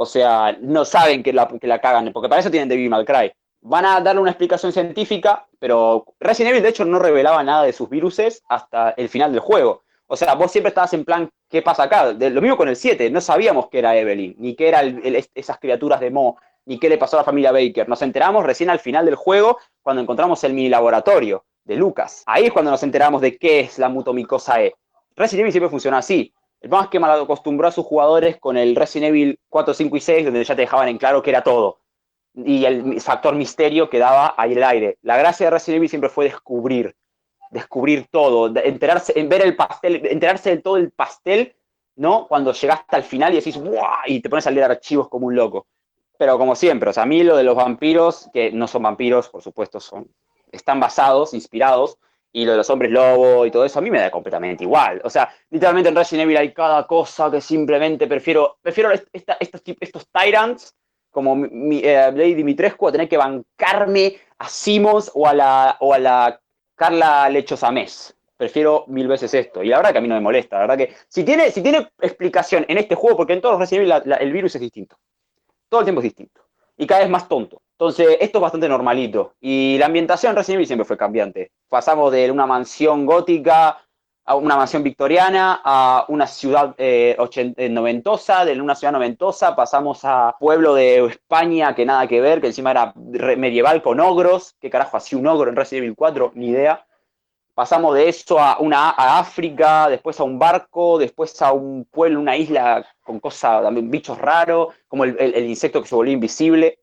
o 0.00 0.06
sea, 0.06 0.56
no 0.62 0.86
saben 0.86 1.22
que 1.22 1.30
la, 1.30 1.46
que 1.46 1.66
la 1.66 1.78
cagan, 1.78 2.10
porque 2.14 2.30
para 2.30 2.40
eso 2.40 2.50
tienen 2.50 2.70
Devil 2.70 2.88
May 2.88 3.04
Cry. 3.04 3.30
Van 3.60 3.84
a 3.84 4.00
darle 4.00 4.22
una 4.22 4.30
explicación 4.30 4.72
científica, 4.72 5.46
pero 5.58 6.06
Resident 6.18 6.52
Evil 6.52 6.62
de 6.62 6.70
hecho 6.70 6.86
no 6.86 6.98
revelaba 6.98 7.42
nada 7.44 7.64
de 7.64 7.74
sus 7.74 7.90
viruses 7.90 8.42
hasta 8.48 8.92
el 8.92 9.10
final 9.10 9.30
del 9.30 9.42
juego. 9.42 9.82
O 10.06 10.16
sea, 10.16 10.34
vos 10.36 10.50
siempre 10.50 10.70
estabas 10.70 10.94
en 10.94 11.04
plan, 11.04 11.28
¿qué 11.50 11.60
pasa 11.60 11.82
acá? 11.82 12.14
lo 12.14 12.40
mismo 12.40 12.56
con 12.56 12.70
el 12.70 12.76
7, 12.76 13.10
no 13.10 13.20
sabíamos 13.20 13.68
que 13.68 13.80
era 13.80 13.94
Evelyn, 13.94 14.36
ni 14.38 14.54
qué 14.54 14.68
eran 14.68 15.02
esas 15.34 15.58
criaturas 15.58 16.00
de 16.00 16.10
Mo, 16.10 16.38
ni 16.64 16.78
qué 16.78 16.88
le 16.88 16.96
pasó 16.96 17.18
a 17.18 17.20
la 17.20 17.24
familia 17.24 17.52
Baker. 17.52 17.86
Nos 17.86 18.00
enteramos 18.00 18.46
recién 18.46 18.70
al 18.70 18.78
final 18.78 19.04
del 19.04 19.16
juego, 19.16 19.58
cuando 19.82 20.00
encontramos 20.00 20.42
el 20.44 20.54
mini 20.54 20.70
laboratorio 20.70 21.44
de 21.64 21.76
Lucas. 21.76 22.22
Ahí 22.24 22.46
es 22.46 22.52
cuando 22.52 22.70
nos 22.70 22.82
enteramos 22.82 23.20
de 23.20 23.36
qué 23.36 23.60
es 23.60 23.78
la 23.78 23.90
mutomicosa 23.90 24.62
E. 24.62 24.74
Resident 25.14 25.40
Evil 25.42 25.52
siempre 25.52 25.68
funciona 25.68 25.98
así. 25.98 26.32
El 26.60 26.70
más 26.70 26.88
que 26.88 27.00
mal 27.00 27.20
acostumbró 27.20 27.68
a 27.68 27.72
sus 27.72 27.86
jugadores 27.86 28.38
con 28.38 28.56
el 28.56 28.76
Resident 28.76 29.10
Evil 29.10 29.38
4, 29.48 29.74
5 29.74 29.96
y 29.96 30.00
6, 30.00 30.24
donde 30.26 30.44
ya 30.44 30.54
te 30.54 30.62
dejaban 30.62 30.88
en 30.88 30.98
claro 30.98 31.22
que 31.22 31.30
era 31.30 31.42
todo. 31.42 31.80
Y 32.34 32.64
el 32.64 33.00
factor 33.00 33.34
misterio 33.34 33.90
quedaba 33.90 34.34
ahí 34.36 34.52
el 34.52 34.62
aire. 34.62 34.98
La 35.02 35.16
gracia 35.16 35.46
de 35.46 35.50
Resident 35.50 35.78
Evil 35.78 35.88
siempre 35.88 36.10
fue 36.10 36.26
descubrir. 36.26 36.94
descubrir 37.50 38.06
todo, 38.10 38.46
enterarse, 38.56 39.18
en 39.18 39.28
ver 39.28 39.42
el 39.42 39.56
pastel, 39.56 40.06
enterarse 40.06 40.50
de 40.50 40.62
todo 40.62 40.76
el 40.76 40.92
pastel, 40.92 41.56
¿no? 41.96 42.26
Cuando 42.28 42.52
llegaste 42.52 42.96
al 42.96 43.02
final 43.04 43.32
y 43.32 43.36
decís, 43.36 43.56
¡buah! 43.56 44.06
Y 44.06 44.20
te 44.20 44.30
pones 44.30 44.46
a 44.46 44.50
leer 44.50 44.70
archivos 44.70 45.08
como 45.08 45.26
un 45.26 45.34
loco. 45.34 45.66
Pero 46.18 46.38
como 46.38 46.54
siempre, 46.54 46.90
o 46.90 46.92
sea, 46.92 47.04
a 47.04 47.06
mí 47.06 47.24
lo 47.24 47.36
de 47.36 47.44
los 47.44 47.56
vampiros, 47.56 48.28
que 48.32 48.52
no 48.52 48.68
son 48.68 48.82
vampiros, 48.82 49.28
por 49.28 49.42
supuesto, 49.42 49.80
son, 49.80 50.08
están 50.52 50.78
basados, 50.78 51.34
inspirados, 51.34 51.98
y 52.32 52.44
lo 52.44 52.52
de 52.52 52.58
los 52.58 52.70
hombres 52.70 52.90
lobo 52.90 53.44
y 53.44 53.50
todo 53.50 53.64
eso, 53.64 53.78
a 53.78 53.82
mí 53.82 53.90
me 53.90 54.00
da 54.00 54.10
completamente 54.10 54.64
igual. 54.64 55.00
O 55.04 55.10
sea, 55.10 55.32
literalmente 55.50 55.88
en 55.88 55.96
Resident 55.96 56.24
Evil 56.24 56.36
hay 56.36 56.52
cada 56.52 56.86
cosa 56.86 57.30
que 57.30 57.40
simplemente 57.40 58.06
prefiero, 58.06 58.58
prefiero 58.62 58.92
estos, 58.92 59.62
estos 59.80 60.08
tyrants, 60.10 60.74
como 61.10 61.34
mi, 61.34 61.80
eh, 61.80 62.12
Lady 62.14 62.34
Dimitrescu, 62.34 62.88
a 62.88 62.92
tener 62.92 63.08
que 63.08 63.16
bancarme 63.16 64.16
a 64.38 64.48
Simons 64.48 65.10
o 65.14 65.26
a 65.26 65.34
la, 65.34 65.76
o 65.80 65.92
a 65.92 65.98
la 65.98 66.40
Carla 66.76 67.28
Lechosamés. 67.28 68.16
Prefiero 68.36 68.84
mil 68.86 69.08
veces 69.08 69.34
esto. 69.34 69.62
Y 69.62 69.68
la 69.68 69.78
verdad 69.78 69.92
que 69.92 69.98
a 69.98 70.00
mí 70.00 70.08
no 70.08 70.14
me 70.14 70.20
molesta. 70.20 70.56
La 70.56 70.62
verdad 70.62 70.78
que 70.78 70.94
si 71.08 71.24
tiene, 71.24 71.50
si 71.50 71.62
tiene 71.62 71.90
explicación 72.00 72.64
en 72.68 72.78
este 72.78 72.94
juego, 72.94 73.18
porque 73.18 73.34
en 73.34 73.40
todos 73.40 73.54
los 73.54 73.60
Resident 73.60 73.92
Evil 74.06 74.14
el 74.18 74.32
virus 74.32 74.54
es 74.54 74.60
distinto. 74.62 74.96
Todo 75.68 75.80
el 75.80 75.84
tiempo 75.84 76.00
es 76.00 76.04
distinto. 76.04 76.40
Y 76.78 76.86
cada 76.86 77.02
vez 77.02 77.10
más 77.10 77.28
tonto. 77.28 77.60
Entonces, 77.80 78.18
esto 78.20 78.36
es 78.36 78.42
bastante 78.42 78.68
normalito. 78.68 79.32
Y 79.40 79.78
la 79.78 79.86
ambientación 79.86 80.30
en 80.30 80.36
Resident 80.36 80.56
Evil 80.56 80.66
siempre 80.66 80.84
fue 80.84 80.98
cambiante. 80.98 81.50
Pasamos 81.66 82.12
de 82.12 82.30
una 82.30 82.44
mansión 82.44 83.06
gótica 83.06 83.78
a 84.26 84.34
una 84.34 84.54
mansión 84.54 84.82
victoriana, 84.82 85.62
a 85.64 86.04
una 86.08 86.26
ciudad 86.26 86.74
eh, 86.76 87.16
eh, 87.56 87.68
noventosa, 87.70 88.44
de 88.44 88.60
una 88.60 88.74
ciudad 88.74 88.92
noventosa 88.92 89.56
pasamos 89.56 90.00
a 90.04 90.36
pueblo 90.38 90.74
de 90.74 91.06
España 91.06 91.74
que 91.74 91.86
nada 91.86 92.06
que 92.06 92.20
ver, 92.20 92.42
que 92.42 92.48
encima 92.48 92.70
era 92.70 92.92
medieval 92.94 93.80
con 93.80 93.98
ogros, 93.98 94.54
¿qué 94.60 94.68
carajo 94.68 94.98
hacía 94.98 95.18
un 95.18 95.26
ogro 95.26 95.48
en 95.48 95.56
Resident 95.56 95.84
Evil 95.84 95.96
4? 95.96 96.32
Ni 96.34 96.48
idea. 96.48 96.84
Pasamos 97.54 97.94
de 97.94 98.10
eso 98.10 98.38
a, 98.38 98.58
una, 98.60 98.90
a 98.90 99.18
África, 99.18 99.88
después 99.88 100.20
a 100.20 100.24
un 100.24 100.38
barco, 100.38 100.98
después 100.98 101.40
a 101.40 101.52
un 101.52 101.86
pueblo, 101.90 102.20
una 102.20 102.36
isla 102.36 102.86
con 103.02 103.20
cosas, 103.20 103.62
también 103.62 103.90
bichos 103.90 104.18
raros, 104.18 104.68
como 104.86 105.04
el, 105.04 105.16
el- 105.18 105.34
el 105.34 105.46
insecto 105.46 105.80
que 105.80 105.88
se 105.88 105.94
volvió 105.94 106.12
invisible, 106.12 106.78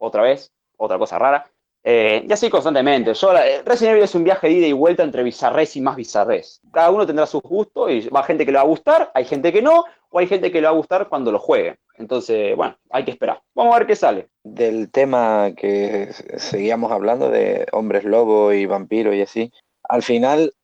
otra 0.00 0.22
vez, 0.22 0.52
otra 0.76 0.98
cosa 0.98 1.18
rara. 1.18 1.46
Eh, 1.82 2.26
y 2.28 2.32
así 2.32 2.50
constantemente. 2.50 3.14
Yo, 3.14 3.34
eh, 3.36 3.62
Resident 3.64 3.92
Evil 3.92 4.04
es 4.04 4.14
un 4.14 4.24
viaje 4.24 4.48
de 4.48 4.52
ida 4.54 4.66
y 4.66 4.72
vuelta 4.72 5.02
entre 5.02 5.22
bizarrés 5.22 5.76
y 5.76 5.80
más 5.80 5.96
bizarrés. 5.96 6.60
Cada 6.72 6.90
uno 6.90 7.06
tendrá 7.06 7.26
sus 7.26 7.42
gustos 7.42 7.90
y 7.90 8.08
va 8.08 8.22
gente 8.22 8.44
que 8.44 8.52
le 8.52 8.58
va 8.58 8.64
a 8.64 8.66
gustar, 8.66 9.10
hay 9.14 9.24
gente 9.24 9.52
que 9.52 9.62
no, 9.62 9.84
o 10.10 10.18
hay 10.18 10.26
gente 10.26 10.50
que 10.50 10.60
le 10.60 10.66
va 10.66 10.72
a 10.72 10.76
gustar 10.76 11.08
cuando 11.08 11.32
lo 11.32 11.38
juegue. 11.38 11.78
Entonces, 11.94 12.54
bueno, 12.56 12.76
hay 12.90 13.04
que 13.04 13.12
esperar. 13.12 13.40
Vamos 13.54 13.74
a 13.74 13.78
ver 13.78 13.86
qué 13.86 13.96
sale. 13.96 14.28
del 14.42 14.90
tema 14.90 15.52
que 15.56 16.12
seguíamos 16.36 16.92
hablando 16.92 17.30
de 17.30 17.66
hombres 17.72 18.04
lobo 18.04 18.52
y 18.52 18.66
vampiros 18.66 19.14
y 19.14 19.22
así, 19.22 19.52
al 19.84 20.02
final, 20.02 20.54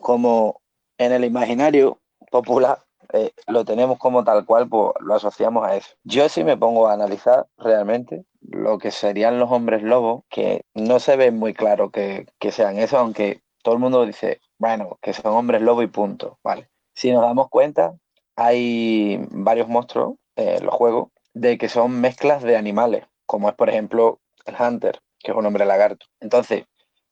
como 0.00 0.60
en 0.98 1.12
el 1.12 1.24
imaginario 1.24 2.00
popular 2.30 2.85
eh, 3.12 3.32
lo 3.46 3.64
tenemos 3.64 3.98
como 3.98 4.24
tal 4.24 4.44
cual, 4.44 4.68
pues 4.68 4.92
lo 5.00 5.14
asociamos 5.14 5.66
a 5.66 5.76
eso. 5.76 5.94
Yo 6.04 6.28
sí 6.28 6.44
me 6.44 6.56
pongo 6.56 6.88
a 6.88 6.94
analizar 6.94 7.46
realmente 7.58 8.24
lo 8.40 8.78
que 8.78 8.90
serían 8.90 9.38
los 9.38 9.50
hombres 9.50 9.82
lobos, 9.82 10.24
que 10.28 10.62
no 10.74 11.00
se 11.00 11.16
ve 11.16 11.30
muy 11.30 11.54
claro 11.54 11.90
que, 11.90 12.26
que 12.38 12.52
sean 12.52 12.78
eso, 12.78 12.98
aunque 12.98 13.42
todo 13.62 13.74
el 13.74 13.80
mundo 13.80 14.06
dice, 14.06 14.40
bueno, 14.58 14.98
que 15.02 15.12
son 15.12 15.32
hombres 15.32 15.62
lobo 15.62 15.82
y 15.82 15.88
punto, 15.88 16.38
vale. 16.42 16.68
Si 16.94 17.10
nos 17.12 17.22
damos 17.22 17.48
cuenta, 17.48 17.94
hay 18.36 19.18
varios 19.30 19.68
monstruos 19.68 20.14
en 20.36 20.64
los 20.64 20.74
juegos 20.74 21.08
de 21.34 21.58
que 21.58 21.68
son 21.68 22.00
mezclas 22.00 22.42
de 22.42 22.56
animales, 22.56 23.04
como 23.26 23.48
es 23.48 23.54
por 23.54 23.68
ejemplo 23.68 24.20
el 24.44 24.54
Hunter, 24.58 25.00
que 25.18 25.32
es 25.32 25.36
un 25.36 25.46
hombre 25.46 25.66
lagarto. 25.66 26.06
Entonces, 26.20 26.64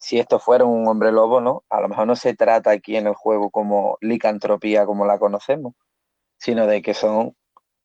si 0.04 0.18
esto 0.18 0.38
fuera 0.38 0.66
un 0.66 0.86
hombre 0.86 1.12
lobo, 1.12 1.40
¿no? 1.40 1.64
A 1.70 1.80
lo 1.80 1.88
mejor 1.88 2.06
no 2.06 2.14
se 2.14 2.34
trata 2.34 2.70
aquí 2.70 2.94
en 2.96 3.06
el 3.06 3.14
juego 3.14 3.50
como 3.50 3.96
licantropía 4.02 4.84
como 4.84 5.06
la 5.06 5.18
conocemos, 5.18 5.72
sino 6.36 6.66
de 6.66 6.82
que 6.82 6.92
son 6.92 7.34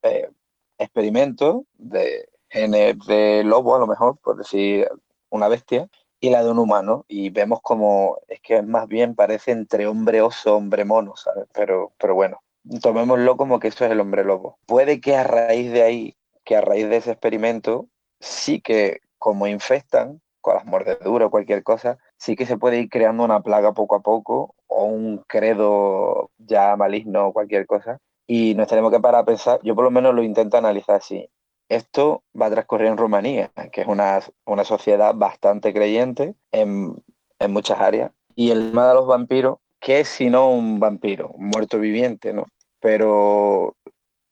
eh, 0.01 0.29
experimentos 0.77 1.61
de 1.75 2.27
genes 2.49 2.97
de 3.07 3.45
lobo, 3.45 3.73
a 3.73 3.79
lo 3.79 3.87
mejor, 3.87 4.17
por 4.17 4.35
decir 4.35 4.89
una 5.29 5.47
bestia, 5.47 5.87
y 6.19 6.29
la 6.29 6.43
de 6.43 6.51
un 6.51 6.59
humano. 6.59 7.05
Y 7.07 7.29
vemos 7.29 7.61
como 7.61 8.19
es 8.27 8.41
que 8.41 8.61
más 8.63 8.89
bien 8.89 9.15
parece 9.15 9.51
entre 9.51 9.87
hombre 9.87 10.21
oso, 10.21 10.57
hombre 10.57 10.83
mono, 10.83 11.15
¿sabes? 11.15 11.45
Pero, 11.53 11.93
pero 11.97 12.15
bueno, 12.15 12.41
tomémoslo 12.81 13.37
como 13.37 13.61
que 13.61 13.69
eso 13.69 13.85
es 13.85 13.91
el 13.91 14.01
hombre 14.01 14.25
lobo. 14.25 14.59
Puede 14.65 14.99
que 14.99 15.15
a 15.15 15.23
raíz 15.23 15.71
de 15.71 15.83
ahí, 15.83 16.17
que 16.43 16.57
a 16.57 16.61
raíz 16.61 16.89
de 16.89 16.97
ese 16.97 17.11
experimento, 17.11 17.87
sí 18.19 18.59
que 18.59 18.99
como 19.17 19.47
infestan 19.47 20.21
con 20.41 20.55
las 20.55 20.65
mordeduras 20.65 21.27
o 21.27 21.31
cualquier 21.31 21.63
cosa, 21.63 21.97
sí 22.19 22.35
que 22.35 22.45
se 22.45 22.57
puede 22.57 22.79
ir 22.79 22.89
creando 22.89 23.23
una 23.23 23.41
plaga 23.41 23.73
poco 23.73 23.95
a 23.95 24.01
poco 24.01 24.53
o 24.67 24.83
un 24.85 25.23
credo 25.27 26.29
ya 26.37 26.75
maligno 26.75 27.27
o 27.27 27.33
cualquier 27.33 27.65
cosa. 27.65 27.99
Y 28.27 28.53
nos 28.55 28.67
tenemos 28.67 28.91
que 28.91 28.99
parar 28.99 29.21
a 29.21 29.25
pensar, 29.25 29.59
yo 29.63 29.73
por 29.73 29.85
lo 29.85 29.91
menos 29.91 30.13
lo 30.13 30.21
intento 30.21 30.57
analizar 30.57 30.97
así. 30.97 31.29
Esto 31.69 32.23
va 32.39 32.47
a 32.47 32.51
transcurrir 32.51 32.87
en 32.87 32.97
Rumanía, 32.97 33.51
que 33.71 33.81
es 33.81 33.87
una, 33.87 34.19
una 34.45 34.63
sociedad 34.63 35.15
bastante 35.15 35.73
creyente 35.73 36.35
en, 36.51 37.01
en 37.39 37.53
muchas 37.53 37.79
áreas. 37.79 38.11
Y 38.35 38.51
el 38.51 38.69
tema 38.69 38.89
de 38.89 38.95
los 38.95 39.07
vampiros, 39.07 39.59
¿qué 39.79 40.01
es 40.01 40.09
sino 40.09 40.51
un 40.51 40.79
vampiro? 40.79 41.29
Un 41.29 41.49
muerto 41.49 41.79
viviente, 41.79 42.33
¿no? 42.33 42.45
Pero 42.79 43.75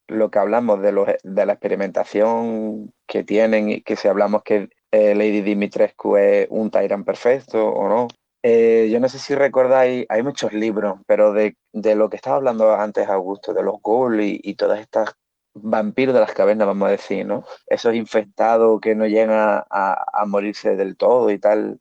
lo 0.07 0.29
que 0.29 0.39
hablamos 0.39 0.81
de, 0.81 0.91
los, 0.91 1.07
de 1.23 1.45
la 1.45 1.53
experimentación 1.53 2.93
que 3.07 3.23
tienen 3.23 3.81
que 3.83 3.95
si 3.95 4.07
hablamos 4.07 4.43
que 4.43 4.69
eh, 4.91 5.15
Lady 5.15 5.41
Dimitrescu 5.41 6.17
es 6.17 6.47
un 6.49 6.71
Tyrant 6.71 7.05
perfecto 7.05 7.67
o 7.67 7.89
no. 7.89 8.07
Eh, 8.43 8.89
yo 8.91 8.99
no 8.99 9.09
sé 9.09 9.19
si 9.19 9.35
recordáis, 9.35 10.05
hay 10.09 10.23
muchos 10.23 10.53
libros, 10.53 10.99
pero 11.07 11.33
de, 11.33 11.57
de 11.73 11.95
lo 11.95 12.09
que 12.09 12.15
estaba 12.17 12.37
hablando 12.37 12.73
antes 12.73 13.07
Augusto, 13.09 13.53
de 13.53 13.63
los 13.63 13.81
ghouls 13.81 14.23
y, 14.23 14.39
y 14.43 14.55
todas 14.55 14.79
estas 14.79 15.15
vampiros 15.53 16.13
de 16.13 16.21
las 16.21 16.33
cavernas, 16.33 16.67
vamos 16.67 16.87
a 16.87 16.91
decir, 16.91 17.25
¿no? 17.25 17.43
Esos 17.67 17.95
infectados 17.95 18.79
que 18.81 18.95
no 18.95 19.07
llegan 19.07 19.31
a, 19.31 19.65
a, 19.69 20.25
morirse 20.25 20.75
del 20.75 20.97
todo 20.97 21.31
y 21.31 21.39
tal. 21.39 21.79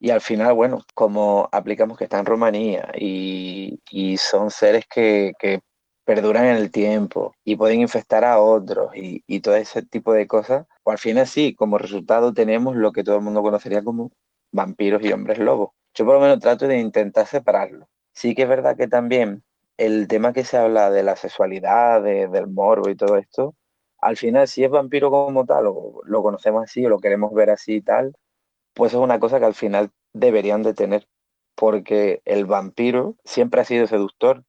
Y 0.00 0.10
al 0.10 0.20
final, 0.20 0.54
bueno, 0.54 0.84
como 0.94 1.48
aplicamos 1.52 1.98
que 1.98 2.04
está 2.04 2.18
en 2.18 2.26
Rumanía 2.26 2.90
y, 2.96 3.80
y 3.90 4.16
son 4.18 4.50
seres 4.50 4.86
que, 4.86 5.32
que 5.38 5.60
perduran 6.04 6.46
en 6.46 6.56
el 6.56 6.70
tiempo 6.70 7.34
y 7.44 7.56
pueden 7.56 7.80
infectar 7.80 8.24
a 8.24 8.40
otros 8.40 8.94
y, 8.96 9.22
y 9.26 9.40
todo 9.40 9.56
ese 9.56 9.82
tipo 9.82 10.12
de 10.12 10.26
cosas, 10.26 10.66
pues 10.82 10.94
al 10.94 10.98
final 10.98 11.26
sí, 11.26 11.54
como 11.54 11.78
resultado 11.78 12.32
tenemos 12.34 12.76
lo 12.76 12.92
que 12.92 13.04
todo 13.04 13.16
el 13.16 13.22
mundo 13.22 13.42
conocería 13.42 13.82
como 13.84 14.10
vampiros 14.52 15.02
y 15.04 15.12
hombres 15.12 15.38
lobos. 15.38 15.70
Yo 15.94 16.04
por 16.04 16.14
lo 16.14 16.20
menos 16.20 16.40
trato 16.40 16.66
de 16.66 16.78
intentar 16.78 17.26
separarlo. 17.26 17.88
Sí 18.14 18.34
que 18.34 18.42
es 18.42 18.48
verdad 18.48 18.76
que 18.76 18.88
también 18.88 19.42
el 19.76 20.08
tema 20.08 20.32
que 20.32 20.44
se 20.44 20.56
habla 20.56 20.90
de 20.90 21.02
la 21.02 21.16
sexualidad, 21.16 22.02
de, 22.02 22.28
del 22.28 22.48
morbo 22.48 22.90
y 22.90 22.96
todo 22.96 23.16
esto, 23.16 23.54
al 23.98 24.16
final 24.16 24.48
si 24.48 24.64
es 24.64 24.70
vampiro 24.70 25.10
como 25.10 25.44
tal, 25.46 25.66
o 25.68 26.00
lo 26.04 26.22
conocemos 26.22 26.64
así, 26.64 26.84
o 26.84 26.88
lo 26.88 26.98
queremos 27.00 27.32
ver 27.34 27.50
así 27.50 27.76
y 27.76 27.82
tal, 27.82 28.14
pues 28.74 28.92
es 28.92 28.98
una 28.98 29.20
cosa 29.20 29.38
que 29.40 29.46
al 29.46 29.54
final 29.54 29.90
deberían 30.12 30.62
de 30.62 30.74
tener, 30.74 31.08
porque 31.54 32.22
el 32.24 32.46
vampiro 32.46 33.16
siempre 33.24 33.60
ha 33.60 33.64
sido 33.64 33.86
seductor, 33.86 34.44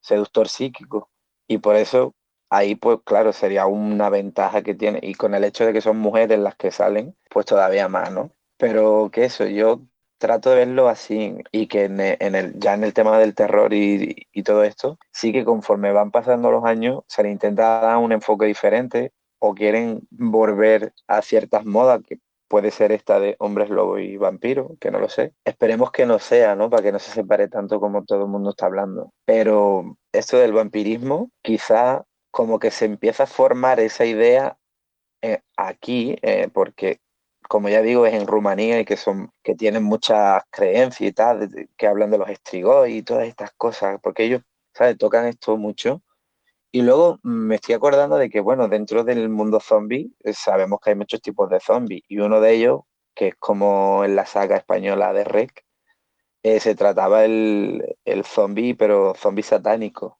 seductor 0.00 0.48
psíquico, 0.48 1.10
y 1.48 1.58
por 1.58 1.76
eso 1.76 2.14
ahí 2.50 2.74
pues 2.74 2.98
claro, 3.04 3.32
sería 3.32 3.66
una 3.66 4.10
ventaja 4.10 4.62
que 4.62 4.74
tiene, 4.74 5.00
y 5.02 5.14
con 5.14 5.34
el 5.34 5.44
hecho 5.44 5.66
de 5.66 5.72
que 5.72 5.80
son 5.80 5.98
mujeres 5.98 6.38
las 6.38 6.56
que 6.56 6.70
salen, 6.70 7.16
pues 7.30 7.46
todavía 7.46 7.88
más, 7.88 8.12
¿no? 8.12 8.30
Pero 8.58 9.10
que 9.12 9.24
eso, 9.24 9.46
yo 9.46 9.80
trato 10.18 10.50
de 10.50 10.56
verlo 10.56 10.88
así 10.88 11.34
y 11.50 11.66
que 11.66 11.84
en 11.84 12.00
el, 12.00 12.16
en 12.20 12.34
el, 12.34 12.58
ya 12.58 12.74
en 12.74 12.84
el 12.84 12.92
tema 12.92 13.18
del 13.18 13.34
terror 13.34 13.72
y, 13.72 14.26
y, 14.32 14.42
todo 14.42 14.64
esto, 14.64 14.98
sí 15.12 15.32
que 15.32 15.44
conforme 15.44 15.92
van 15.92 16.10
pasando 16.10 16.50
los 16.50 16.64
años 16.64 17.02
se 17.08 17.22
le 17.22 17.30
intenta 17.30 17.80
dar 17.80 17.96
un 17.96 18.12
enfoque 18.12 18.46
diferente 18.46 19.12
o 19.38 19.54
quieren 19.54 20.02
volver 20.10 20.92
a 21.08 21.22
ciertas 21.22 21.64
modas 21.64 22.02
que 22.06 22.18
puede 22.50 22.72
ser 22.72 22.90
esta 22.90 23.20
de 23.20 23.36
hombres 23.38 23.70
lobo 23.70 23.98
y 24.00 24.16
vampiros, 24.16 24.72
que 24.80 24.90
no 24.90 24.98
lo 24.98 25.08
sé. 25.08 25.32
Esperemos 25.44 25.92
que 25.92 26.04
no 26.04 26.18
sea, 26.18 26.56
¿no? 26.56 26.68
Para 26.68 26.82
que 26.82 26.90
no 26.90 26.98
se 26.98 27.12
separe 27.12 27.46
tanto 27.46 27.78
como 27.78 28.04
todo 28.04 28.24
el 28.24 28.28
mundo 28.28 28.50
está 28.50 28.66
hablando. 28.66 29.12
Pero 29.24 29.96
esto 30.12 30.36
del 30.36 30.52
vampirismo, 30.52 31.30
quizá 31.42 32.04
como 32.32 32.58
que 32.58 32.72
se 32.72 32.86
empieza 32.86 33.22
a 33.22 33.26
formar 33.26 33.78
esa 33.78 34.04
idea 34.04 34.58
eh, 35.22 35.42
aquí, 35.56 36.16
eh, 36.22 36.48
porque 36.52 36.98
como 37.48 37.68
ya 37.68 37.82
digo, 37.82 38.04
es 38.06 38.14
en 38.14 38.26
Rumanía 38.26 38.80
y 38.80 38.84
que 38.84 38.96
son, 38.96 39.30
que 39.44 39.54
tienen 39.54 39.84
muchas 39.84 40.42
creencias 40.50 41.08
y 41.08 41.12
tal, 41.12 41.48
que 41.76 41.86
hablan 41.86 42.10
de 42.10 42.18
los 42.18 42.28
estrigos 42.28 42.88
y 42.88 43.02
todas 43.02 43.28
estas 43.28 43.52
cosas, 43.52 44.00
porque 44.02 44.24
ellos, 44.24 44.42
¿sabes? 44.74 44.98
Tocan 44.98 45.26
esto 45.26 45.56
mucho. 45.56 46.02
Y 46.72 46.82
luego 46.82 47.18
me 47.22 47.56
estoy 47.56 47.74
acordando 47.74 48.16
de 48.16 48.30
que, 48.30 48.40
bueno, 48.40 48.68
dentro 48.68 49.02
del 49.04 49.28
mundo 49.28 49.60
zombie 49.60 50.12
sabemos 50.32 50.80
que 50.80 50.90
hay 50.90 50.96
muchos 50.96 51.20
tipos 51.20 51.50
de 51.50 51.60
zombies 51.60 52.02
y 52.08 52.18
uno 52.18 52.40
de 52.40 52.54
ellos, 52.54 52.80
que 53.14 53.28
es 53.28 53.34
como 53.38 54.04
en 54.04 54.14
la 54.16 54.24
saga 54.26 54.56
española 54.56 55.12
de 55.12 55.24
Rec, 55.24 55.64
eh, 56.42 56.60
se 56.60 56.74
trataba 56.74 57.24
el, 57.24 57.96
el 58.04 58.24
zombie, 58.24 58.74
pero 58.74 59.14
zombie 59.14 59.42
satánico. 59.42 60.18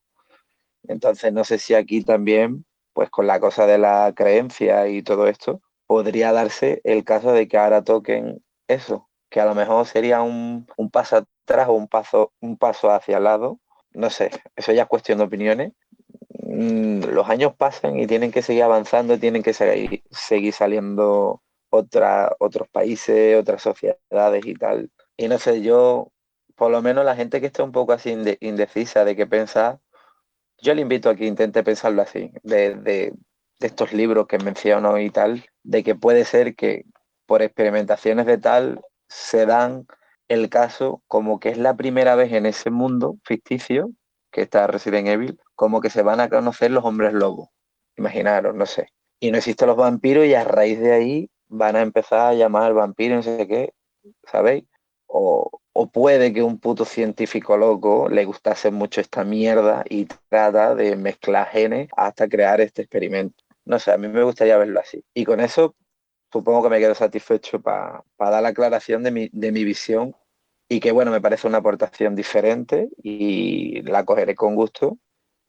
Entonces 0.85 1.33
no 1.33 1.45
sé 1.45 1.59
si 1.59 1.75
aquí 1.75 2.03
también, 2.05 2.65
pues 2.93 3.11
con 3.11 3.27
la 3.27 3.41
cosa 3.41 3.67
de 3.67 3.79
la 3.79 4.13
creencia 4.17 4.89
y 4.89 5.03
todo 5.03 5.29
esto, 5.29 5.63
podría 5.87 6.33
darse 6.33 6.81
el 6.85 7.05
caso 7.05 7.33
de 7.33 7.49
que 7.49 7.59
ahora 7.59 7.85
toquen 7.85 8.43
eso, 8.69 9.09
que 9.31 9.41
a 9.41 9.47
lo 9.47 9.55
mejor 9.55 9.87
sería 9.87 10.23
un, 10.23 10.67
un 10.77 10.91
paso 10.91 11.27
atrás 11.45 11.69
o 11.69 11.73
un 11.75 11.89
paso, 11.89 12.33
un 12.41 12.57
paso 12.59 12.91
hacia 12.91 13.19
el 13.19 13.25
lado. 13.25 13.61
No 13.93 14.11
sé, 14.11 14.31
eso 14.57 14.73
ya 14.73 14.83
es 14.83 14.89
cuestión 14.89 15.19
de 15.19 15.25
opiniones. 15.25 15.73
Mm, 16.51 17.05
Los 17.15 17.29
años 17.29 17.55
pasan 17.57 17.99
y 17.99 18.07
tienen 18.07 18.33
que 18.33 18.43
seguir 18.43 18.63
avanzando, 18.65 19.19
tienen 19.19 19.43
que 19.43 19.53
seguir, 19.55 20.03
seguir 20.11 20.53
saliendo 20.53 21.43
otros 21.71 22.69
países, 22.73 23.39
otras 23.41 23.63
sociedades 23.63 24.45
y 24.47 24.55
tal. 24.55 24.91
Y 25.17 25.29
no 25.29 25.39
sé, 25.39 25.63
yo, 25.63 26.13
por 26.57 26.71
lo 26.73 26.83
menos 26.83 27.05
la 27.05 27.15
gente 27.17 27.41
que 27.41 27.47
está 27.47 27.63
un 27.63 27.73
poco 27.73 27.93
así 27.93 28.11
inde- 28.11 28.39
indecisa 28.41 29.05
de 29.05 29.15
qué 29.17 29.27
pensar, 29.27 29.79
yo 30.63 30.75
le 30.75 30.83
invito 30.83 31.11
a 31.11 31.17
que 31.17 31.27
intente 31.27 31.63
pensarlo 31.65 32.03
así, 32.03 32.33
de- 32.45 32.77
de 32.77 33.15
estos 33.61 33.93
libros 33.93 34.27
que 34.27 34.39
menciono 34.39 34.99
y 34.99 35.11
tal, 35.11 35.45
de 35.63 35.83
que 35.85 35.95
puede 35.95 36.25
ser 36.25 36.55
que 36.57 36.85
por 37.27 37.43
experimentaciones 37.43 38.27
de 38.27 38.39
tal 38.39 38.81
se 39.09 39.47
dan 39.47 39.87
el 40.29 40.49
caso 40.49 41.03
como 41.09 41.41
que 41.41 41.51
es 41.51 41.59
la 41.59 41.77
primera 41.77 42.15
vez 42.15 42.33
en 42.33 42.47
ese 42.47 42.71
mundo 42.71 43.19
ficticio 43.25 43.91
que 44.31 44.43
está 44.43 44.67
Resident 44.67 45.09
Evil, 45.09 45.39
como 45.61 45.82
que 45.82 45.91
se 45.91 46.01
van 46.01 46.20
a 46.20 46.31
conocer 46.31 46.70
los 46.70 46.87
hombres 46.87 47.12
lobos. 47.12 47.51
Imaginaros, 47.95 48.55
no 48.55 48.65
sé. 48.65 48.89
Y 49.20 49.31
no 49.31 49.37
existen 49.37 49.69
los 49.69 49.77
vampiros 49.77 50.24
y 50.24 50.32
a 50.32 50.43
raíz 50.43 50.81
de 50.81 50.91
ahí 50.91 51.31
van 51.49 51.77
a 51.77 51.82
empezar 51.82 52.20
a 52.28 52.32
llamar 52.32 52.73
vampiros, 52.73 53.27
no 53.27 53.37
sé 53.37 53.47
qué, 53.47 53.74
¿sabéis? 54.24 54.65
O, 55.07 55.51
o 55.74 55.91
puede 55.91 56.32
que 56.32 56.43
un 56.43 56.59
puto 56.61 56.87
científico 56.87 57.59
loco 57.59 58.09
le 58.09 58.24
gustase 58.24 58.70
mucho 58.70 59.03
esta 59.03 59.23
mierda 59.23 59.85
y 59.87 60.07
trata 60.31 60.74
de 60.74 60.97
mezclar 60.97 61.49
genes 61.49 61.91
hasta 61.95 62.27
crear 62.27 62.62
este 62.62 62.81
experimento. 62.81 63.45
No 63.66 63.78
sé, 63.78 63.93
a 63.93 63.99
mí 63.99 64.09
me 64.09 64.23
gustaría 64.23 64.57
verlo 64.57 64.81
así. 64.81 65.05
Y 65.12 65.27
con 65.27 65.41
eso 65.41 65.74
supongo 66.32 66.62
que 66.62 66.70
me 66.70 66.78
quedo 66.78 66.95
satisfecho 66.95 67.61
para 67.61 68.03
dar 68.19 68.43
la 68.43 68.49
aclaración 68.49 69.03
de 69.03 69.11
mi, 69.11 69.28
de 69.31 69.53
mi 69.53 69.62
visión 69.65 70.16
y 70.70 70.81
que 70.81 70.91
bueno, 70.91 71.11
me 71.11 71.20
parece 71.20 71.47
una 71.49 71.59
aportación 71.59 72.16
diferente 72.16 72.89
y 73.03 73.82
la 73.82 74.07
cogeré 74.07 74.35
con 74.35 74.55
gusto. 74.55 74.97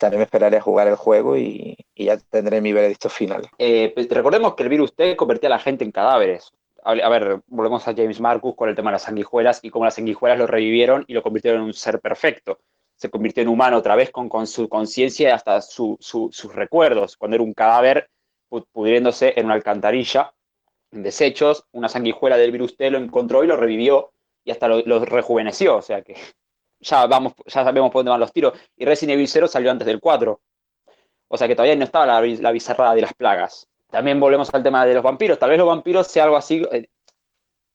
También 0.02 0.18
me 0.19 0.23
esperaré 0.23 0.57
a 0.57 0.61
jugar 0.61 0.88
el 0.88 0.95
juego 0.95 1.38
y, 1.38 1.78
ya 1.95 2.18
tendré 2.18 2.60
mi 2.60 2.73
veredicto 2.73 3.07
final. 3.07 3.48
Eh, 3.60 3.91
pues, 3.94 4.10
recordemos 4.10 4.56
que 4.56 4.64
el 4.64 4.69
virus 4.69 4.95
T 4.95 5.15
convertía 5.15 5.48
a 5.48 5.52
la 5.52 5.60
gente 5.60 5.84
en 5.84 5.91
cadáveres. 5.91 6.52
A 6.84 6.95
ver, 7.10 7.41
volvemos 7.45 7.88
a 7.88 7.94
James 7.94 8.19
Marcus 8.19 8.56
con 8.56 8.68
el 8.68 8.76
tema 8.76 8.90
de 8.90 8.94
las 8.94 9.03
sanguijuelas 9.03 9.60
y 9.61 9.69
cómo 9.69 9.86
las 9.86 9.94
sanguijuelas 9.94 10.40
lo 10.40 10.48
revivieron 10.48 11.06
y 11.07 11.14
lo 11.14 11.22
convirtieron 11.22 11.61
en 11.61 11.68
un 11.68 11.73
ser 11.76 11.99
perfecto. 12.02 12.57
Se 12.95 13.11
convirtió 13.11 13.44
en 13.44 13.49
humano 13.49 13.78
otra 13.78 13.95
vez 13.95 14.10
con, 14.10 14.28
con 14.28 14.48
su 14.48 14.68
conciencia 14.68 15.30
y 15.30 15.32
hasta 15.32 15.61
su- 15.61 15.98
su- 15.99 16.30
sus 16.32 16.56
recuerdos. 16.56 17.15
Cuando 17.18 17.36
era 17.36 17.44
un 17.44 17.53
cadáver 17.53 18.10
pu- 18.49 18.65
pudriéndose 18.72 19.34
en 19.38 19.45
una 19.45 19.53
alcantarilla, 19.53 20.34
en 20.91 21.03
desechos, 21.03 21.65
una 21.73 21.88
sanguijuela 21.90 22.38
del 22.38 22.52
virus 22.52 22.76
T 22.76 22.90
lo 22.90 22.98
encontró 22.98 23.44
y 23.44 23.48
lo 23.48 23.56
revivió 23.56 24.11
y 24.44 24.49
hasta 24.49 24.68
lo, 24.68 24.82
lo 24.84 25.06
rejuveneció. 25.06 25.78
O 25.78 25.82
sea 25.84 26.02
que 26.02 26.15
ya, 26.81 27.05
vamos, 27.07 27.33
ya 27.45 27.63
sabemos 27.63 27.91
por 27.91 27.99
dónde 27.99 28.11
van 28.11 28.19
los 28.19 28.33
tiros. 28.33 28.53
Y 28.75 28.85
Resident 28.85 29.15
Evil 29.15 29.27
0 29.27 29.47
salió 29.47 29.71
antes 29.71 29.85
del 29.85 29.99
4. 29.99 30.41
O 31.27 31.37
sea 31.37 31.47
que 31.47 31.55
todavía 31.55 31.75
no 31.75 31.85
estaba 31.85 32.05
la, 32.05 32.21
la 32.21 32.51
bizarrada 32.51 32.93
de 32.93 33.01
las 33.01 33.13
plagas. 33.13 33.67
También 33.89 34.19
volvemos 34.19 34.53
al 34.53 34.63
tema 34.63 34.85
de 34.85 34.93
los 34.93 35.03
vampiros. 35.03 35.39
Tal 35.39 35.49
vez 35.49 35.59
los 35.59 35.67
vampiros 35.67 36.07
sea 36.07 36.25
algo 36.25 36.37
así. 36.37 36.65
eh, 36.71 36.87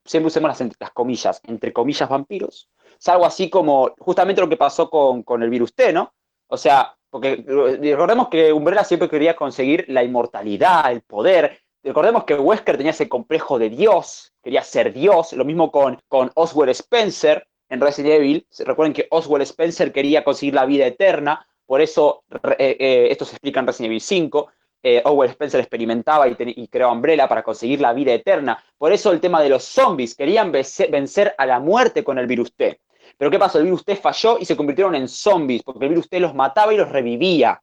siempre 0.04 0.28
usemos 0.28 0.60
las, 0.78 0.90
comillas, 0.92 1.40
entre 1.46 1.72
comillas 1.72 2.08
vampiros. 2.08 2.68
Es 2.98 3.08
algo 3.08 3.26
así 3.26 3.50
como 3.50 3.94
justamente 3.98 4.40
lo 4.40 4.48
que 4.48 4.56
pasó 4.56 4.88
con, 4.88 5.22
con 5.22 5.42
el 5.42 5.50
virus 5.50 5.74
T, 5.74 5.92
¿no? 5.92 6.14
O 6.48 6.56
sea, 6.56 6.96
porque 7.10 7.44
eh, 7.46 7.78
recordemos 7.92 8.28
que 8.28 8.52
Umbrella 8.52 8.84
siempre 8.84 9.08
quería 9.08 9.36
conseguir 9.36 9.84
la 9.88 10.02
inmortalidad, 10.02 10.90
el 10.92 11.02
poder. 11.02 11.60
Recordemos 11.82 12.24
que 12.24 12.34
Wesker 12.34 12.76
tenía 12.76 12.90
ese 12.90 13.08
complejo 13.08 13.58
de 13.58 13.70
Dios, 13.70 14.32
quería 14.42 14.62
ser 14.62 14.92
Dios. 14.92 15.32
Lo 15.32 15.44
mismo 15.44 15.70
con, 15.70 15.98
con 16.08 16.30
Oswald 16.34 16.70
Spencer 16.70 17.46
en 17.68 17.80
Resident 17.80 18.14
Evil. 18.14 18.46
Recuerden 18.60 18.92
que 18.92 19.06
Oswald 19.10 19.42
Spencer 19.42 19.92
quería 19.92 20.24
conseguir 20.24 20.54
la 20.54 20.66
vida 20.66 20.86
eterna. 20.86 21.46
Por 21.66 21.80
eso, 21.80 22.24
eh, 22.58 22.76
eh, 22.78 23.08
esto 23.10 23.24
se 23.24 23.32
explica 23.32 23.60
en 23.60 23.66
Resident 23.66 23.90
Evil 23.90 24.00
5 24.00 24.48
eh, 24.82 25.02
Owen 25.04 25.30
Spencer 25.30 25.58
experimentaba 25.58 26.28
y, 26.28 26.36
y 26.38 26.68
creó 26.68 26.92
Umbrella 26.92 27.28
para 27.28 27.42
conseguir 27.42 27.80
la 27.80 27.92
vida 27.92 28.12
eterna. 28.12 28.62
Por 28.78 28.92
eso 28.92 29.10
el 29.10 29.20
tema 29.20 29.42
de 29.42 29.48
los 29.48 29.64
zombies, 29.64 30.14
querían 30.14 30.52
vence- 30.52 30.88
vencer 30.88 31.34
a 31.38 31.44
la 31.46 31.58
muerte 31.58 32.04
con 32.04 32.18
el 32.18 32.26
virus 32.28 32.54
T. 32.54 32.80
Pero 33.18 33.30
¿qué 33.30 33.38
pasó? 33.38 33.58
El 33.58 33.64
virus 33.64 33.84
T 33.84 33.96
falló 33.96 34.38
y 34.38 34.44
se 34.44 34.56
convirtieron 34.56 34.94
en 34.94 35.08
zombies, 35.08 35.64
porque 35.64 35.86
el 35.86 35.88
virus 35.88 36.08
T 36.08 36.20
los 36.20 36.34
mataba 36.34 36.72
y 36.72 36.76
los 36.76 36.88
revivía, 36.88 37.60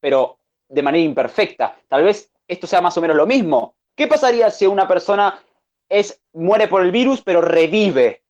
pero 0.00 0.38
de 0.68 0.82
manera 0.82 1.04
imperfecta. 1.04 1.76
Tal 1.86 2.04
vez 2.04 2.30
esto 2.48 2.66
sea 2.66 2.80
más 2.80 2.96
o 2.96 3.02
menos 3.02 3.16
lo 3.16 3.26
mismo. 3.26 3.74
¿Qué 3.94 4.06
pasaría 4.06 4.50
si 4.50 4.66
una 4.66 4.88
persona 4.88 5.38
es, 5.90 6.18
muere 6.32 6.66
por 6.68 6.82
el 6.82 6.92
virus, 6.92 7.20
pero 7.22 7.42
revive? 7.42 8.22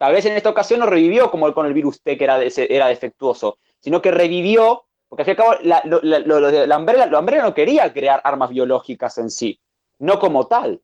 Tal 0.00 0.14
vez 0.14 0.24
en 0.24 0.32
esta 0.32 0.48
ocasión 0.48 0.80
no 0.80 0.86
revivió 0.86 1.30
como 1.30 1.52
con 1.52 1.66
el 1.66 1.74
virus 1.74 2.00
T, 2.02 2.16
que 2.16 2.24
era, 2.24 2.40
era 2.42 2.86
defectuoso, 2.88 3.58
sino 3.80 4.00
que 4.00 4.10
revivió 4.10 4.86
porque 5.08 5.22
al 5.22 5.26
fin 5.26 5.34
y 5.36 5.42
al 5.42 5.44
cabo, 5.44 5.54
la, 5.64 5.82
lo- 5.84 6.00
lo- 6.40 6.66
la 6.66 6.78
Umbrella, 6.78 7.06
la 7.06 7.18
Umbrella 7.18 7.42
no 7.42 7.52
quería 7.52 7.92
crear 7.92 8.20
armas 8.22 8.48
biológicas 8.50 9.18
en 9.18 9.28
sí, 9.28 9.60
no 9.98 10.18
como 10.20 10.46
tal. 10.46 10.80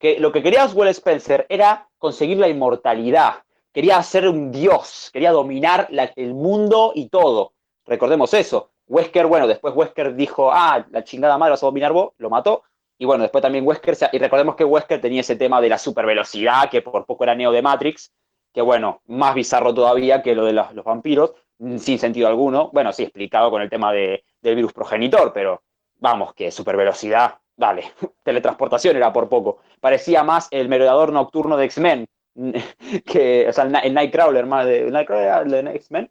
Que 0.00 0.18
lo 0.18 0.32
que 0.32 0.42
quería 0.42 0.64
Oswald 0.64 0.90
Spencer 0.90 1.46
era 1.48 1.88
conseguir 1.96 2.38
la 2.38 2.48
inmortalidad. 2.48 3.44
Quería 3.72 4.02
ser 4.02 4.28
un 4.28 4.50
dios, 4.50 5.10
quería 5.12 5.30
dominar 5.32 5.86
la- 5.90 6.12
el 6.16 6.34
mundo 6.34 6.92
y 6.94 7.08
todo. 7.08 7.54
Recordemos 7.86 8.34
eso. 8.34 8.70
Wesker, 8.88 9.26
bueno, 9.26 9.46
después 9.46 9.74
Wesker 9.76 10.14
dijo, 10.14 10.50
ah, 10.52 10.84
la 10.90 11.04
chingada 11.04 11.38
madre 11.38 11.52
vas 11.52 11.62
a 11.62 11.66
dominar 11.66 11.92
vos, 11.92 12.12
lo 12.18 12.28
mató. 12.30 12.64
Y 12.98 13.04
bueno, 13.06 13.22
después 13.22 13.42
también 13.42 13.66
Wesker, 13.66 13.96
y 14.12 14.18
recordemos 14.18 14.56
que 14.56 14.64
Wesker 14.64 15.00
tenía 15.00 15.20
ese 15.22 15.36
tema 15.36 15.60
de 15.60 15.68
la 15.68 15.78
supervelocidad, 15.78 16.68
que 16.70 16.82
por 16.82 17.06
poco 17.06 17.24
era 17.24 17.34
Neo 17.34 17.52
de 17.52 17.62
Matrix, 17.62 18.12
que 18.52 18.60
bueno, 18.62 19.00
más 19.06 19.34
bizarro 19.34 19.72
todavía 19.74 20.22
que 20.22 20.34
lo 20.34 20.44
de 20.44 20.52
los, 20.52 20.74
vampiros, 20.84 21.32
mm, 21.58 21.76
sin 21.78 21.98
sentido 21.98 22.28
alguno. 22.28 22.70
Bueno, 22.72 22.92
sí, 22.92 23.02
explicado 23.04 23.50
con 23.50 23.62
el 23.62 23.70
tema 23.70 23.92
de, 23.92 24.24
del 24.40 24.56
virus 24.56 24.72
progenitor, 24.72 25.32
pero 25.32 25.62
vamos, 25.98 26.34
que 26.34 26.50
supervelocidad, 26.50 27.38
dale, 27.56 27.92
teletransportación 28.22 28.96
era 28.96 29.12
por 29.12 29.28
poco. 29.28 29.58
Parecía 29.80 30.22
más 30.22 30.48
el 30.50 30.68
merodeador 30.68 31.12
nocturno 31.12 31.56
de 31.56 31.64
X-Men, 31.66 32.06
que, 33.06 33.46
o 33.48 33.52
sea, 33.52 33.64
el, 33.64 33.72
Ni- 33.72 33.78
el 33.84 33.94
Nightcrawler 33.94 34.46
más 34.46 34.66
de, 34.66 34.80
el 34.86 34.92
Nightcrawler 34.92 35.64
de 35.64 35.76
X-Men, 35.76 36.10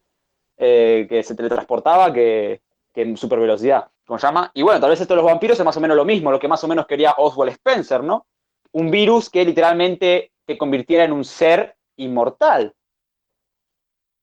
eh, 0.58 1.06
que 1.10 1.24
se 1.24 1.36
teletransportaba 1.36 2.14
que, 2.14 2.62
que 2.94 3.02
en 3.02 3.18
supervelocidad, 3.18 3.88
¿cómo 4.06 4.20
se 4.20 4.28
llama? 4.28 4.52
Y 4.54 4.62
bueno, 4.62 4.80
tal 4.80 4.90
vez 4.92 5.02
esto 5.02 5.14
de 5.16 5.22
los 5.22 5.26
vampiros 5.26 5.60
es 5.60 5.66
más 5.66 5.78
o 5.78 5.82
menos 5.82 5.98
lo 5.98 6.06
mismo, 6.06 6.32
lo 6.32 6.40
que 6.40 6.48
más 6.48 6.64
o 6.64 6.68
menos 6.68 6.86
quería 6.86 7.16
Oswald 7.18 7.52
Spencer, 7.54 8.04
¿no? 8.04 8.28
Un 8.74 8.92
virus 8.92 9.30
que 9.30 9.44
literalmente 9.44 10.32
te 10.46 10.58
convirtiera 10.58 11.04
en 11.04 11.12
un 11.14 11.26
ser 11.26 11.76
inmortal. 12.04 12.74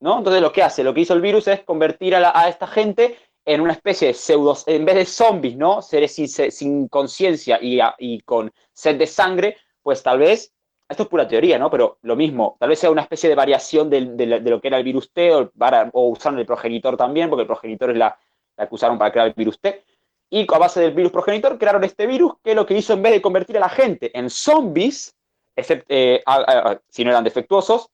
¿No? 0.01 0.17
Entonces 0.19 0.41
lo 0.41 0.51
que 0.51 0.63
hace, 0.63 0.83
lo 0.83 0.93
que 0.93 1.01
hizo 1.01 1.13
el 1.13 1.21
virus 1.21 1.47
es 1.47 1.61
convertir 1.63 2.15
a, 2.15 2.47
esta 2.47 2.67
gente 2.67 3.17
en 3.43 3.59
una 3.61 3.73
especie 3.73 4.09
de 4.09 4.13
pseudos, 4.13 4.63
en 4.67 4.85
vez 4.85 4.95
de 4.95 5.05
zombies, 5.05 5.57
¿no? 5.57 5.81
Seres 5.81 6.13
sin, 6.13 6.87
conciencia 6.87 7.59
y, 7.61 8.21
con 8.21 8.51
sed 8.71 8.97
de 8.97 9.07
sangre, 9.07 9.57
pues 9.81 10.01
tal 10.01 10.19
vez, 10.19 10.53
esto 10.87 11.03
es 11.03 11.09
pura 11.09 11.27
teoría, 11.27 11.59
¿no? 11.59 11.69
Pero 11.69 11.97
lo 12.03 12.15
mismo, 12.15 12.55
tal 12.59 12.69
vez 12.69 12.79
sea 12.79 12.91
una 12.91 13.01
especie 13.01 13.27
de 13.27 13.35
variación 13.35 13.89
de, 13.89 13.99
lo 14.25 14.61
que 14.61 14.67
era 14.67 14.77
el 14.77 14.83
virus 14.85 15.11
T 15.11 15.33
o, 15.33 15.51
o 15.93 16.09
usaron 16.09 16.39
el 16.39 16.45
progenitor 16.45 16.95
también, 16.95 17.29
porque 17.29 17.41
el 17.41 17.47
progenitor 17.47 17.91
es 17.91 17.97
la, 17.97 18.17
la 18.55 18.67
que 18.67 18.75
usaron 18.75 18.97
para 18.97 19.11
crear 19.11 19.27
el 19.27 19.33
virus 19.33 19.59
T. 19.59 19.83
Y 20.29 20.45
a 20.53 20.57
base 20.59 20.81
del 20.81 20.93
virus 20.93 21.11
progenitor 21.11 21.57
crearon 21.57 21.83
este 21.83 22.05
virus 22.05 22.33
que 22.43 22.53
lo 22.53 22.65
que 22.65 22.77
hizo 22.77 22.93
en 22.93 23.01
vez 23.01 23.13
de 23.13 23.21
convertir 23.21 23.57
a 23.57 23.61
la 23.61 23.69
gente 23.69 24.17
en 24.17 24.29
zombies, 24.29 25.15
except- 25.59 25.85
eh, 25.89 26.21
si 26.89 27.03
no 27.03 27.11
eran 27.11 27.23
defectuosos, 27.23 27.89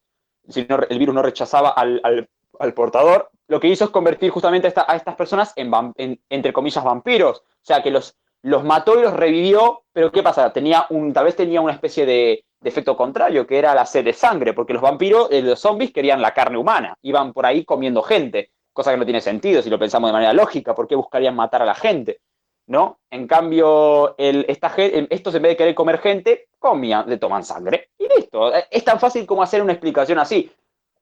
si 0.48 0.66
no- 0.70 0.80
el 0.90 1.00
virus 1.00 1.16
no 1.16 1.22
rechazaba 1.22 1.70
al, 1.70 2.00
al- 2.04 2.74
portador, 2.74 3.30
lo 3.48 3.60
que 3.60 3.68
hizo 3.68 3.84
es 3.86 3.90
convertir 3.90 4.30
justamente 4.32 4.68
a, 4.68 4.70
esta- 4.70 4.86
a 4.88 4.96
estas 4.96 5.16
personas 5.16 5.54
en, 5.56 6.20
entre 6.30 6.54
comillas, 6.54 6.84
vampiros. 6.84 7.40
O 7.40 7.44
sea, 7.66 7.84
que 7.84 7.92
los, 7.92 8.16
los 8.44 8.64
mató 8.64 8.98
y 8.98 9.02
los 9.04 9.14
revivió, 9.14 9.84
pero 9.92 10.12
¿qué 10.12 10.24
pasa? 10.24 10.52
Tenía 10.54 10.88
tal 11.14 11.26
vez 11.26 11.36
tenía 11.36 11.62
una 11.62 11.74
especie 11.74 12.06
de, 12.06 12.46
de 12.62 12.70
efecto 12.70 12.96
contrario, 12.96 13.46
que 13.46 13.58
era 13.58 13.76
la 13.76 13.86
sed 13.86 14.06
de 14.06 14.14
sangre, 14.14 14.54
porque 14.54 14.74
los 14.74 14.82
vampiros, 14.82 15.28
eh, 15.32 15.42
los 15.42 15.60
zombies 15.60 15.92
querían 15.92 16.22
la 16.22 16.34
carne 16.34 16.58
humana, 16.58 16.96
iban 17.02 17.34
por 17.34 17.46
ahí 17.46 17.66
comiendo 17.66 18.02
gente, 18.02 18.52
cosa 18.74 18.92
que 18.92 18.98
no 18.98 19.06
tiene 19.06 19.22
sentido 19.22 19.62
si 19.62 19.70
lo 19.70 19.78
pensamos 19.80 20.10
de 20.10 20.14
manera 20.14 20.34
lógica, 20.34 20.74
¿por 20.76 20.88
qué 20.88 20.96
buscarían 20.96 21.36
matar 21.36 21.62
a 21.62 21.66
la 21.66 21.76
gente? 21.76 22.20
¿No? 22.68 23.00
En 23.12 23.28
cambio, 23.28 24.16
el, 24.18 24.46
esta, 24.48 24.74
estos 24.76 25.36
en 25.36 25.42
vez 25.44 25.52
de 25.52 25.58
querer 25.58 25.76
comer 25.76 26.00
gente, 26.00 26.48
comían, 26.58 27.08
le 27.08 27.18
toman 27.18 27.44
sangre. 27.44 27.90
Y 28.00 28.08
listo. 28.08 28.52
Es 28.54 28.84
tan 28.84 29.00
fácil 29.00 29.26
como 29.26 29.44
hacer 29.44 29.62
una 29.62 29.74
explicación 29.74 30.18
así. 30.18 30.52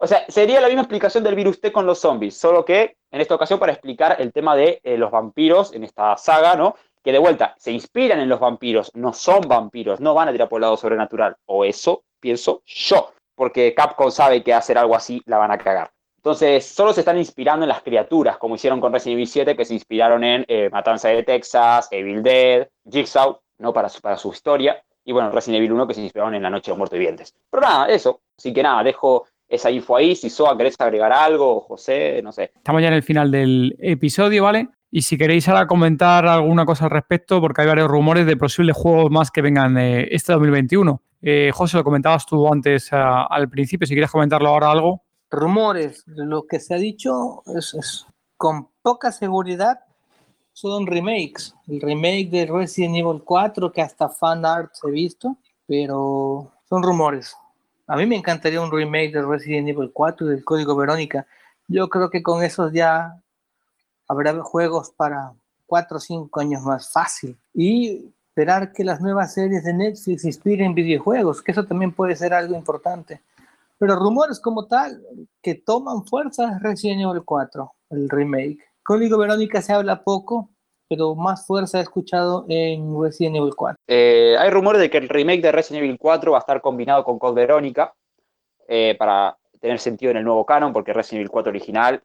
O 0.03 0.07
sea, 0.07 0.25
sería 0.27 0.59
la 0.59 0.67
misma 0.67 0.81
explicación 0.81 1.23
del 1.23 1.33
virus 1.33 1.61
T 1.61 1.71
con 1.71 1.85
los 1.85 1.99
zombies, 1.99 2.35
solo 2.35 2.65
que 2.65 2.97
en 3.09 3.21
esta 3.21 3.35
ocasión 3.35 3.57
para 3.57 3.71
explicar 3.71 4.17
el 4.19 4.33
tema 4.33 4.53
de 4.53 4.81
eh, 4.83 4.97
los 4.97 5.09
vampiros 5.09 5.73
en 5.73 5.85
esta 5.85 6.17
saga, 6.17 6.57
¿no? 6.57 6.75
Que 7.01 7.13
de 7.13 7.19
vuelta 7.19 7.55
se 7.57 7.71
inspiran 7.71 8.19
en 8.19 8.27
los 8.27 8.41
vampiros, 8.41 8.91
no 8.95 9.13
son 9.13 9.47
vampiros, 9.47 10.01
no 10.01 10.13
van 10.13 10.27
a 10.27 10.33
tirar 10.33 10.49
por 10.49 10.57
el 10.57 10.63
lado 10.63 10.75
sobrenatural. 10.75 11.37
O 11.45 11.63
eso 11.63 12.03
pienso 12.19 12.63
yo, 12.65 13.13
porque 13.33 13.73
Capcom 13.73 14.11
sabe 14.11 14.43
que 14.43 14.53
hacer 14.53 14.77
algo 14.77 14.93
así 14.93 15.21
la 15.25 15.37
van 15.37 15.51
a 15.51 15.57
cagar. 15.57 15.92
Entonces, 16.23 16.65
solo 16.65 16.93
se 16.93 17.01
están 17.01 17.17
inspirando 17.17 17.65
en 17.65 17.67
las 17.69 17.81
criaturas, 17.81 18.37
como 18.37 18.55
hicieron 18.55 18.79
con 18.79 18.93
Resident 18.93 19.17
Evil 19.17 19.27
7, 19.27 19.57
que 19.57 19.65
se 19.65 19.73
inspiraron 19.73 20.23
en 20.23 20.45
eh, 20.47 20.69
Matanza 20.71 21.09
de 21.09 21.21
Texas, 21.23 21.89
Evil 21.91 22.23
Dead, 22.23 22.65
Jigsaw, 22.89 23.41
¿no? 23.57 23.73
Para 23.73 23.89
su, 23.89 23.99
para 23.99 24.15
su 24.15 24.31
historia. 24.31 24.81
Y 25.03 25.11
bueno, 25.11 25.31
Resident 25.31 25.57
Evil 25.57 25.73
1 25.73 25.85
que 25.85 25.93
se 25.93 26.01
inspiraron 26.01 26.33
en 26.33 26.43
La 26.43 26.49
Noche 26.49 26.67
de 26.67 26.71
los 26.71 26.77
Muertos 26.77 26.97
Vivientes. 26.97 27.35
Pero 27.49 27.63
nada, 27.63 27.87
eso. 27.89 28.21
Así 28.37 28.53
que 28.53 28.63
nada, 28.63 28.81
dejo 28.83 29.25
esa 29.49 29.69
info 29.69 29.97
ahí. 29.97 30.15
Si 30.15 30.29
Soa 30.29 30.57
querés 30.57 30.75
agregar 30.79 31.11
algo, 31.11 31.59
José, 31.59 32.21
no 32.23 32.31
sé. 32.31 32.53
Estamos 32.55 32.81
ya 32.81 32.87
en 32.87 32.93
el 32.93 33.03
final 33.03 33.29
del 33.29 33.75
episodio, 33.79 34.45
¿vale? 34.45 34.69
Y 34.91 35.01
si 35.01 35.17
queréis 35.17 35.49
ahora 35.49 35.67
comentar 35.67 36.25
alguna 36.25 36.65
cosa 36.65 36.85
al 36.85 36.91
respecto, 36.91 37.41
porque 37.41 37.63
hay 37.63 37.67
varios 37.67 37.89
rumores 37.89 38.25
de 38.25 38.37
posibles 38.37 38.77
juegos 38.77 39.11
más 39.11 39.29
que 39.29 39.41
vengan 39.41 39.77
eh, 39.77 40.07
este 40.09 40.31
2021. 40.31 41.01
Eh, 41.21 41.51
José, 41.53 41.75
lo 41.75 41.83
comentabas 41.83 42.25
tú 42.25 42.47
antes 42.49 42.93
ah, 42.93 43.27
al 43.29 43.49
principio, 43.49 43.85
si 43.85 43.93
quieres 43.93 44.09
comentarlo 44.09 44.47
ahora 44.47 44.71
algo. 44.71 45.03
Rumores, 45.33 46.03
lo 46.05 46.45
que 46.45 46.59
se 46.59 46.75
ha 46.75 46.77
dicho 46.77 47.43
es, 47.47 47.73
es 47.73 48.05
con 48.37 48.67
poca 48.81 49.11
seguridad 49.11 49.79
son 50.53 50.85
remakes. 50.85 51.53
El 51.67 51.81
remake 51.81 52.29
de 52.29 52.45
Resident 52.45 52.95
Evil 52.95 53.21
4, 53.23 53.71
que 53.71 53.81
hasta 53.81 54.07
fan 54.07 54.45
art 54.45 54.71
he 54.83 54.91
visto, 54.91 55.35
pero 55.67 56.51
son 56.69 56.83
rumores. 56.83 57.35
A 57.87 57.97
mí 57.97 58.05
me 58.05 58.15
encantaría 58.15 58.61
un 58.61 58.71
remake 58.71 59.11
de 59.11 59.23
Resident 59.23 59.67
Evil 59.67 59.91
4 59.91 60.27
y 60.27 60.29
del 60.29 60.45
Código 60.45 60.75
Verónica. 60.75 61.25
Yo 61.67 61.89
creo 61.89 62.09
que 62.09 62.23
con 62.23 62.43
esos 62.43 62.71
ya 62.71 63.19
habrá 64.07 64.39
juegos 64.41 64.91
para 64.91 65.33
4 65.65 65.97
o 65.97 65.99
5 65.99 66.39
años 66.39 66.61
más 66.61 66.91
fácil. 66.91 67.35
Y 67.53 68.13
esperar 68.29 68.71
que 68.71 68.83
las 68.83 69.01
nuevas 69.01 69.33
series 69.33 69.63
de 69.63 69.73
Netflix 69.73 70.23
inspiren 70.23 70.73
videojuegos, 70.73 71.41
que 71.41 71.51
eso 71.51 71.65
también 71.65 71.91
puede 71.91 72.15
ser 72.15 72.33
algo 72.33 72.55
importante. 72.55 73.21
Pero 73.83 73.97
rumores 73.97 74.39
como 74.39 74.65
tal, 74.65 75.05
que 75.41 75.55
toman 75.55 76.05
fuerza 76.05 76.53
es 76.53 76.63
Resident 76.63 77.01
Evil 77.01 77.21
4, 77.25 77.73
el 77.89 78.09
remake. 78.09 78.59
Código 78.81 79.17
Verónica 79.17 79.61
se 79.61 79.73
habla 79.73 80.05
poco, 80.05 80.51
pero 80.87 81.15
más 81.15 81.45
fuerza 81.45 81.79
he 81.79 81.81
escuchado 81.81 82.45
en 82.47 82.97
Resident 82.97 83.35
Evil 83.35 83.53
4. 83.53 83.75
Eh, 83.85 84.37
hay 84.39 84.49
rumores 84.51 84.79
de 84.79 84.89
que 84.89 84.99
el 84.99 85.09
remake 85.09 85.41
de 85.41 85.51
Resident 85.51 85.83
Evil 85.83 85.97
4 85.99 86.31
va 86.31 86.37
a 86.37 86.39
estar 86.39 86.61
combinado 86.61 87.03
con 87.03 87.19
Code 87.19 87.35
Verónica 87.41 87.93
eh, 88.69 88.95
para 88.97 89.37
tener 89.59 89.79
sentido 89.79 90.11
en 90.11 90.17
el 90.17 90.23
nuevo 90.23 90.45
canon, 90.45 90.71
porque 90.71 90.93
Resident 90.93 91.19
Evil 91.19 91.31
4 91.31 91.49
original 91.49 92.01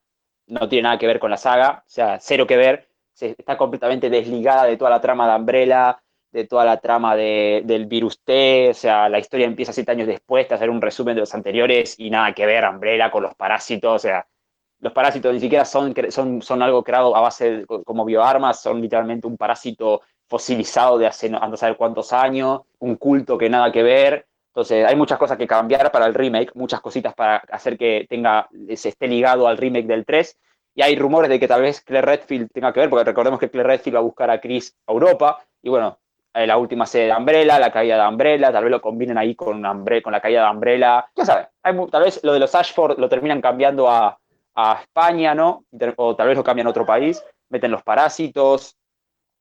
no 0.48 0.68
tiene 0.68 0.82
nada 0.82 0.98
que 0.98 1.06
ver 1.06 1.20
con 1.20 1.30
la 1.30 1.36
saga, 1.36 1.84
o 1.86 1.90
sea, 1.90 2.18
cero 2.18 2.44
que 2.44 2.56
ver, 2.56 2.88
se, 3.12 3.36
está 3.38 3.56
completamente 3.56 4.10
desligada 4.10 4.64
de 4.64 4.76
toda 4.76 4.90
la 4.90 5.00
trama 5.00 5.30
de 5.30 5.38
Umbrella, 5.38 6.02
de 6.32 6.44
toda 6.46 6.64
la 6.64 6.78
trama 6.78 7.16
de, 7.16 7.62
del 7.64 7.86
virus 7.86 8.20
T, 8.22 8.70
o 8.70 8.74
sea, 8.74 9.08
la 9.08 9.18
historia 9.18 9.46
empieza 9.46 9.72
siete 9.72 9.90
años 9.92 10.06
después 10.06 10.48
de 10.48 10.54
hacer 10.54 10.70
un 10.70 10.80
resumen 10.80 11.14
de 11.14 11.20
los 11.20 11.34
anteriores 11.34 11.98
y 11.98 12.10
nada 12.10 12.34
que 12.34 12.46
ver 12.46 12.64
Umbrella 12.64 13.10
con 13.10 13.22
los 13.22 13.34
parásitos, 13.34 13.94
o 13.94 13.98
sea, 13.98 14.26
los 14.80 14.92
parásitos 14.92 15.32
ni 15.32 15.40
siquiera 15.40 15.64
son, 15.64 15.94
son, 16.10 16.42
son 16.42 16.62
algo 16.62 16.84
creado 16.84 17.16
a 17.16 17.20
base 17.20 17.58
de, 17.58 17.66
como 17.66 18.04
bioarmas, 18.04 18.60
son 18.60 18.80
literalmente 18.80 19.26
un 19.26 19.36
parásito 19.36 20.02
fosilizado 20.28 20.98
de 20.98 21.06
hace 21.06 21.28
no 21.30 21.56
saber 21.56 21.76
cuántos 21.76 22.12
años, 22.12 22.60
un 22.78 22.96
culto 22.96 23.38
que 23.38 23.48
nada 23.48 23.72
que 23.72 23.82
ver. 23.82 24.26
Entonces, 24.48 24.86
hay 24.86 24.96
muchas 24.96 25.18
cosas 25.18 25.38
que 25.38 25.46
cambiar 25.46 25.90
para 25.90 26.06
el 26.06 26.14
remake, 26.14 26.52
muchas 26.54 26.80
cositas 26.80 27.14
para 27.14 27.36
hacer 27.50 27.78
que 27.78 28.06
tenga, 28.08 28.48
se 28.74 28.90
esté 28.90 29.08
ligado 29.08 29.48
al 29.48 29.56
remake 29.56 29.86
del 29.86 30.04
3. 30.04 30.38
Y 30.74 30.82
hay 30.82 30.96
rumores 30.96 31.30
de 31.30 31.40
que 31.40 31.48
tal 31.48 31.62
vez 31.62 31.80
Claire 31.80 32.06
Redfield 32.06 32.50
tenga 32.52 32.72
que 32.72 32.80
ver, 32.80 32.90
porque 32.90 33.04
recordemos 33.04 33.40
que 33.40 33.50
Claire 33.50 33.68
Redfield 33.70 33.96
va 33.96 34.00
a 34.00 34.02
buscar 34.02 34.30
a 34.30 34.40
Chris 34.40 34.76
a 34.86 34.92
Europa. 34.92 35.44
Y 35.62 35.70
bueno, 35.70 35.98
la 36.46 36.56
última 36.56 36.86
serie 36.86 37.08
de 37.08 37.16
Umbrella, 37.16 37.58
la 37.58 37.72
caída 37.72 38.02
de 38.02 38.08
Umbrella, 38.08 38.52
tal 38.52 38.64
vez 38.64 38.70
lo 38.70 38.80
combinen 38.80 39.18
ahí 39.18 39.34
con, 39.34 39.64
Umbre 39.64 40.02
con 40.02 40.12
la 40.12 40.20
caída 40.20 40.44
de 40.44 40.50
Umbrella. 40.50 41.06
Ya 41.14 41.24
saben, 41.24 41.46
tal 41.90 42.02
vez 42.02 42.20
lo 42.22 42.32
de 42.32 42.40
los 42.40 42.54
Ashford 42.54 42.98
lo 42.98 43.08
terminan 43.08 43.40
cambiando 43.40 43.88
a, 43.88 44.18
a 44.54 44.80
España, 44.82 45.34
¿no? 45.34 45.64
O 45.96 46.16
tal 46.16 46.28
vez 46.28 46.36
lo 46.36 46.44
cambian 46.44 46.66
a 46.66 46.70
otro 46.70 46.84
país, 46.84 47.24
meten 47.48 47.70
los 47.70 47.82
parásitos, 47.82 48.76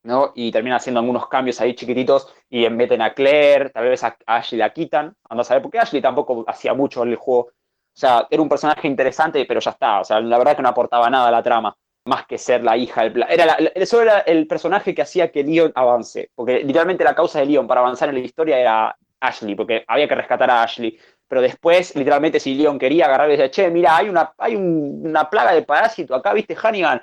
¿no? 0.04 0.32
Y 0.36 0.52
terminan 0.52 0.78
haciendo 0.78 1.00
algunos 1.00 1.28
cambios 1.28 1.60
ahí 1.60 1.76
chiquititos 1.76 2.34
y 2.50 2.70
meten 2.70 3.02
a 3.02 3.14
Claire, 3.14 3.70
tal 3.72 3.90
vez 3.90 4.04
a, 4.04 4.16
Ashley 4.26 4.60
la 4.60 4.72
quitan, 4.72 5.16
anda 5.30 5.42
a 5.42 5.44
saber, 5.44 5.64
porque 5.64 5.80
Ashley 5.80 6.02
tampoco 6.02 6.46
hacía 6.48 6.74
mucho 6.74 7.04
en 7.04 7.10
el 7.10 7.16
juego. 7.16 7.50
O 7.50 8.00
sea, 8.00 8.28
era 8.30 8.42
un 8.42 8.50
personaje 8.50 8.88
interesante, 8.88 9.44
pero 9.46 9.60
ya 9.60 9.72
está. 9.72 10.02
O 10.02 10.04
sea, 10.04 10.20
la 10.20 10.38
verdad 10.38 10.52
es 10.52 10.58
que 10.58 10.64
no 10.64 10.70
aportaba 10.70 11.10
nada 11.10 11.30
a 11.30 11.32
la 11.32 11.44
trama, 11.44 11.76
más 12.08 12.26
que 12.26 12.38
ser 12.38 12.64
la 12.64 12.78
hija 12.78 13.04
del... 13.04 13.26
Era 13.30 13.46
la, 13.46 13.54
eso 13.76 14.02
era 14.02 14.20
el 14.20 14.48
personaje 14.48 14.96
que 14.96 15.02
hacía 15.02 15.32
que 15.32 15.44
Leon 15.44 15.72
avance, 15.76 16.32
porque 16.36 16.64
literalmente 16.64 17.04
la 17.04 17.16
causa 17.16 17.40
de 17.40 17.46
Leon 17.46 17.68
para 17.68 17.82
avanzar 17.82 18.10
en 18.10 18.16
la 18.16 18.22
historia 18.22 18.60
era 18.60 18.98
Ashley, 19.20 19.56
porque 19.56 19.84
había 19.88 20.08
que 20.08 20.16
rescatar 20.16 20.50
a 20.50 20.64
Ashley 20.64 20.98
pero 21.28 21.42
después, 21.42 21.96
literalmente, 21.96 22.40
si 22.40 22.56
Leon 22.56 22.80
quería 22.80 23.06
agarrar 23.06 23.28
y 23.28 23.32
decía, 23.32 23.52
che, 23.52 23.70
mira, 23.70 23.98
hay 23.98 24.10
una, 24.10 24.34
hay 24.38 24.56
una 24.56 25.30
plaga 25.30 25.52
de 25.54 25.62
parásito 25.62 26.16
acá, 26.16 26.34
viste, 26.34 26.56
Hannigan, 26.56 27.02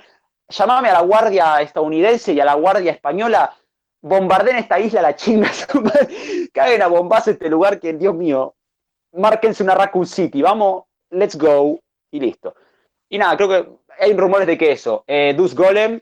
llamame 0.49 0.89
a 0.89 0.95
la 0.95 1.01
guardia 1.03 1.61
estadounidense 1.61 2.33
y 2.33 2.41
a 2.41 2.45
la 2.45 2.55
guardia 2.55 2.93
española, 2.93 3.55
bombarden 4.01 4.57
esta 4.57 4.79
isla, 4.79 5.03
la 5.03 5.15
chinga, 5.15 5.51
caguen 6.53 6.83
a 6.83 6.87
bombas 6.87 7.29
este 7.29 7.51
lugar 7.51 7.79
que, 7.79 7.93
Dios 7.93 8.15
mío, 8.15 8.55
márquense 9.13 9.63
una 9.63 9.75
Raccoon 9.75 10.07
City, 10.07 10.41
vamos, 10.41 10.85
let's 11.11 11.37
go, 11.37 11.79
y 12.11 12.21
listo. 12.21 12.55
Y 13.11 13.19
nada, 13.19 13.37
creo 13.37 13.49
que 13.49 13.69
hay 13.99 14.13
rumores 14.15 14.47
de 14.47 14.59
que 14.59 14.73
eso, 14.73 15.05
eh, 15.07 15.35
Dus 15.37 15.55
Golem, 15.55 16.01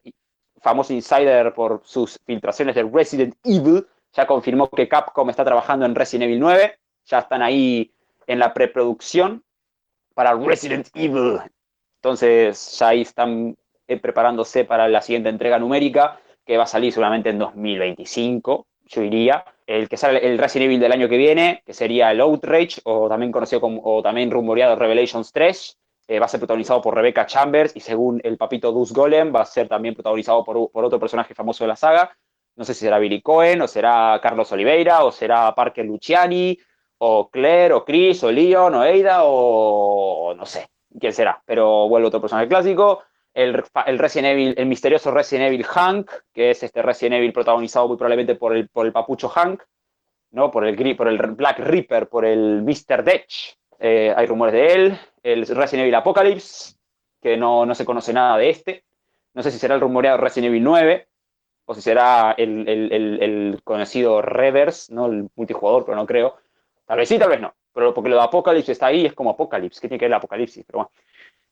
famoso 0.60 0.92
insider 0.92 1.52
por 1.54 1.82
sus 1.84 2.18
filtraciones 2.24 2.74
de 2.74 2.84
Resident 2.84 3.34
Evil, 3.44 3.86
ya 4.12 4.26
confirmó 4.26 4.68
que 4.68 4.88
Capcom 4.88 5.28
está 5.30 5.44
trabajando 5.44 5.86
en 5.86 5.94
Resident 5.94 6.24
Evil 6.24 6.40
9, 6.40 6.78
ya 7.06 7.18
están 7.18 7.42
ahí 7.42 7.92
en 8.26 8.38
la 8.38 8.54
preproducción 8.54 9.42
para 10.14 10.34
Resident 10.34 10.88
Evil. 10.94 11.40
Entonces 11.96 12.78
ya 12.78 12.88
ahí 12.88 13.02
están 13.02 13.56
eh, 13.88 13.96
preparándose 13.98 14.64
para 14.64 14.88
la 14.88 15.02
siguiente 15.02 15.28
entrega 15.28 15.58
numérica, 15.58 16.20
que 16.44 16.56
va 16.56 16.64
a 16.64 16.66
salir 16.66 16.92
seguramente 16.92 17.30
en 17.30 17.38
2025, 17.38 18.66
yo 18.86 19.00
diría. 19.02 19.44
El 19.66 19.88
que 19.88 19.96
sale 19.96 20.18
el 20.26 20.38
Resident 20.38 20.66
Evil 20.66 20.80
del 20.80 20.92
año 20.92 21.08
que 21.08 21.16
viene, 21.16 21.62
que 21.64 21.72
sería 21.72 22.10
el 22.10 22.20
Outrage, 22.20 22.80
o 22.84 23.08
también 23.08 23.32
conocido 23.32 23.60
como, 23.60 23.80
o 23.84 24.02
también 24.02 24.30
rumoreado 24.30 24.76
Revelations 24.76 25.32
3, 25.32 25.78
eh, 26.08 26.18
va 26.18 26.26
a 26.26 26.28
ser 26.28 26.40
protagonizado 26.40 26.82
por 26.82 26.94
Rebecca 26.94 27.26
Chambers 27.26 27.76
y 27.76 27.80
según 27.80 28.20
el 28.24 28.36
papito 28.36 28.72
Dus 28.72 28.92
Golem 28.92 29.34
va 29.34 29.42
a 29.42 29.46
ser 29.46 29.68
también 29.68 29.94
protagonizado 29.94 30.44
por, 30.44 30.70
por 30.70 30.84
otro 30.84 30.98
personaje 30.98 31.34
famoso 31.34 31.64
de 31.64 31.68
la 31.68 31.76
saga. 31.76 32.16
No 32.56 32.64
sé 32.64 32.74
si 32.74 32.80
será 32.80 32.98
Billy 32.98 33.22
Cohen, 33.22 33.62
o 33.62 33.68
será 33.68 34.20
Carlos 34.22 34.52
Oliveira, 34.52 35.04
o 35.04 35.12
será 35.12 35.54
Parker 35.54 35.86
Luciani, 35.86 36.58
o 36.98 37.30
Claire, 37.30 37.74
o 37.74 37.84
Chris, 37.84 38.22
o 38.24 38.30
Leon, 38.30 38.74
o 38.74 38.82
Ada, 38.82 39.20
o 39.24 40.34
no 40.36 40.44
sé 40.44 40.68
quién 41.00 41.12
será, 41.12 41.42
pero 41.46 41.88
vuelve 41.88 42.08
otro 42.08 42.20
personaje 42.20 42.48
clásico. 42.48 43.02
El, 43.34 43.54
Resident 43.98 44.32
Evil, 44.32 44.54
el 44.58 44.66
misterioso 44.66 45.10
Resident 45.10 45.48
Evil 45.48 45.64
Hank, 45.64 46.10
que 46.32 46.50
es 46.50 46.62
este 46.62 46.82
Resident 46.82 47.16
Evil 47.16 47.32
protagonizado 47.32 47.88
muy 47.88 47.96
probablemente 47.96 48.34
por 48.34 48.54
el, 48.54 48.68
por 48.68 48.84
el 48.84 48.92
papucho 48.92 49.30
Hank, 49.30 49.62
¿no? 50.32 50.50
por, 50.50 50.66
el, 50.66 50.96
por 50.96 51.08
el 51.08 51.16
Black 51.16 51.58
Reaper, 51.60 52.08
por 52.08 52.26
el 52.26 52.62
Mr. 52.62 53.02
Detch. 53.02 53.56
Eh, 53.84 54.14
hay 54.16 54.26
rumores 54.26 54.54
de 54.54 54.72
él. 54.72 54.98
El 55.24 55.44
Resident 55.44 55.82
Evil 55.82 55.96
Apocalypse, 55.96 56.76
que 57.20 57.36
no, 57.36 57.66
no 57.66 57.74
se 57.74 57.84
conoce 57.84 58.12
nada 58.12 58.38
de 58.38 58.48
este. 58.48 58.84
No 59.34 59.42
sé 59.42 59.50
si 59.50 59.58
será 59.58 59.74
el 59.74 59.80
rumoreado 59.80 60.18
Resident 60.18 60.50
Evil 60.50 60.62
9 60.62 61.08
o 61.64 61.74
si 61.74 61.82
será 61.82 62.34
el, 62.38 62.68
el, 62.68 62.92
el 62.92 63.60
conocido 63.64 64.22
Reverse, 64.22 64.94
¿no? 64.94 65.06
el 65.06 65.28
multijugador, 65.34 65.84
pero 65.84 65.96
no 65.96 66.06
creo. 66.06 66.36
Tal 66.86 66.98
vez 66.98 67.08
sí, 67.08 67.18
tal 67.18 67.30
vez 67.30 67.40
no. 67.40 67.54
Pero 67.72 67.92
porque 67.92 68.10
lo 68.10 68.16
de 68.16 68.22
Apocalipsis 68.22 68.70
está 68.70 68.86
ahí, 68.86 69.04
es 69.04 69.14
como 69.14 69.30
Apocalipsis. 69.30 69.80
¿Qué 69.80 69.88
tiene 69.88 69.98
que 69.98 70.04
ver 70.04 70.12
el 70.12 70.18
Apocalipsis? 70.18 70.64
Pero 70.64 70.78
bueno. 70.78 70.90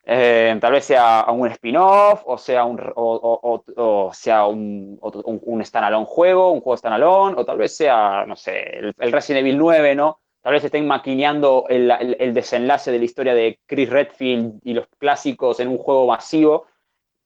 Eh, 0.05 0.57
tal 0.61 0.73
vez 0.73 0.85
sea 0.85 1.27
un 1.28 1.48
spin-off, 1.48 2.23
o 2.24 2.39
sea 2.39 2.65
un, 2.65 2.81
o, 2.97 3.62
o, 3.77 4.11
sea 4.15 4.47
un, 4.47 4.98
un, 5.01 5.65
standalone 5.65 6.07
juego, 6.07 6.52
un 6.52 6.61
juego 6.61 6.77
standalone, 6.77 7.36
o 7.39 7.44
tal 7.44 7.59
vez 7.59 7.77
sea, 7.77 8.24
no 8.27 8.35
sé, 8.35 8.78
el, 8.78 9.12
Resident 9.12 9.40
Evil 9.40 9.59
9, 9.59 9.94
¿no? 9.94 10.20
Tal 10.43 10.55
vez 10.55 10.65
estén 10.65 10.87
maquineando 10.87 11.67
el, 11.69 11.91
el, 11.91 12.33
desenlace 12.33 12.91
de 12.91 12.99
la 12.99 13.05
historia 13.05 13.35
de 13.35 13.59
Chris 13.67 13.91
Redfield 13.91 14.61
y 14.65 14.73
los 14.73 14.87
clásicos 14.99 15.61
en 15.61 15.69
un 15.69 15.77
juego 15.77 16.07
masivo. 16.07 16.67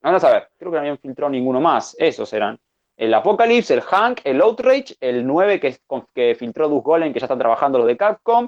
Vamos 0.01 0.23
a 0.23 0.31
ver, 0.31 0.49
creo 0.57 0.71
que 0.71 0.75
no 0.75 0.81
habían 0.81 0.97
filtrado 0.97 1.29
ninguno 1.29 1.61
más. 1.61 1.95
Esos 1.97 2.31
eran 2.33 2.59
el 2.97 3.13
Apocalypse, 3.13 3.73
el 3.73 3.81
Hank, 3.81 4.19
el 4.23 4.41
Outrage, 4.41 4.95
el 4.99 5.25
9 5.25 5.59
que, 5.59 5.77
que 6.13 6.35
filtró 6.35 6.67
Dus 6.67 6.83
Golem, 6.83 7.13
que 7.13 7.19
ya 7.19 7.25
están 7.25 7.39
trabajando 7.39 7.79
lo 7.79 7.85
de 7.85 7.97
Capcom, 7.97 8.47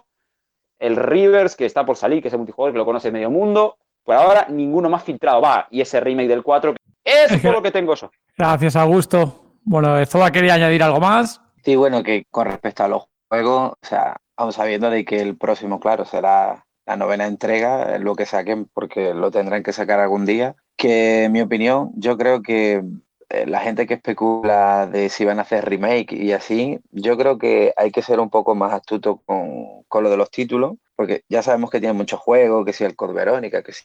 el 0.79 0.95
Rivers, 0.95 1.55
que 1.55 1.65
está 1.65 1.85
por 1.85 1.95
salir, 1.95 2.21
que 2.21 2.27
es 2.27 2.33
el 2.33 2.39
multijugador 2.39 2.73
que 2.73 2.77
lo 2.77 2.85
conoce 2.85 3.11
medio 3.11 3.29
mundo. 3.29 3.77
Por 4.03 4.15
ahora, 4.15 4.47
ninguno 4.49 4.89
más 4.89 5.03
filtrado 5.03 5.41
va. 5.41 5.67
Y 5.71 5.81
ese 5.81 5.99
remake 5.99 6.29
del 6.29 6.43
4, 6.43 6.75
es 7.03 7.41
todo 7.41 7.53
lo 7.53 7.61
que 7.61 7.71
tengo 7.71 7.95
yo. 7.95 8.09
Gracias, 8.37 8.75
Augusto. 8.75 9.55
Bueno, 9.63 10.05
Zoba 10.05 10.31
quería 10.31 10.53
añadir 10.53 10.83
algo 10.83 10.99
más. 10.99 11.41
Sí, 11.63 11.75
bueno, 11.75 12.03
que 12.03 12.25
con 12.29 12.45
respecto 12.47 12.83
a 12.83 12.87
los 12.87 13.05
juegos, 13.27 13.73
o 13.81 13.85
sea, 13.85 14.15
aún 14.37 14.53
sabiendo 14.53 14.89
de 14.89 15.03
que 15.05 15.19
el 15.19 15.37
próximo, 15.37 15.79
claro, 15.79 16.05
será 16.05 16.65
la 16.85 16.95
novena 16.95 17.27
entrega, 17.27 17.97
lo 17.99 18.15
que 18.15 18.25
saquen, 18.25 18.65
porque 18.73 19.13
lo 19.13 19.31
tendrán 19.31 19.63
que 19.63 19.73
sacar 19.73 19.99
algún 19.99 20.25
día. 20.25 20.55
Que 20.77 21.25
en 21.25 21.33
mi 21.33 21.41
opinión, 21.41 21.91
yo 21.95 22.17
creo 22.17 22.41
que 22.41 22.83
eh, 23.29 23.45
la 23.45 23.59
gente 23.59 23.87
que 23.87 23.95
especula 23.95 24.87
de 24.87 25.09
si 25.09 25.25
van 25.25 25.39
a 25.39 25.41
hacer 25.41 25.65
remake 25.65 26.13
y 26.13 26.31
así, 26.31 26.79
yo 26.91 27.17
creo 27.17 27.37
que 27.37 27.73
hay 27.75 27.91
que 27.91 28.01
ser 28.01 28.19
un 28.19 28.29
poco 28.29 28.55
más 28.55 28.73
astuto 28.73 29.21
con, 29.25 29.83
con 29.89 30.03
lo 30.03 30.09
de 30.09 30.17
los 30.17 30.31
títulos, 30.31 30.75
porque 30.95 31.23
ya 31.27 31.43
sabemos 31.43 31.69
que 31.69 31.79
tienen 31.79 31.97
muchos 31.97 32.19
juegos, 32.19 32.65
que 32.65 32.73
si 32.73 32.85
el 32.85 32.95
Code 32.95 33.13
Verónica, 33.13 33.63
que 33.63 33.73
si 33.73 33.83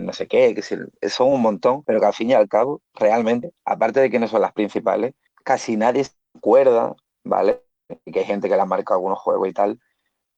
no 0.00 0.12
sé 0.12 0.26
qué, 0.26 0.54
que 0.54 0.62
si 0.62 0.76
son 1.08 1.32
un 1.32 1.42
montón, 1.42 1.82
pero 1.84 2.00
que 2.00 2.06
al 2.06 2.14
fin 2.14 2.30
y 2.30 2.34
al 2.34 2.48
cabo, 2.48 2.80
realmente, 2.94 3.52
aparte 3.64 4.00
de 4.00 4.10
que 4.10 4.18
no 4.18 4.28
son 4.28 4.40
las 4.40 4.52
principales, 4.52 5.14
casi 5.44 5.76
nadie 5.76 6.04
se 6.04 6.12
acuerda, 6.36 6.94
¿vale? 7.24 7.62
Que 8.04 8.20
hay 8.20 8.24
gente 8.24 8.48
que 8.48 8.56
le 8.56 8.62
ha 8.62 8.66
marcado 8.66 8.98
algunos 8.98 9.18
juegos 9.18 9.48
y 9.48 9.52
tal, 9.52 9.80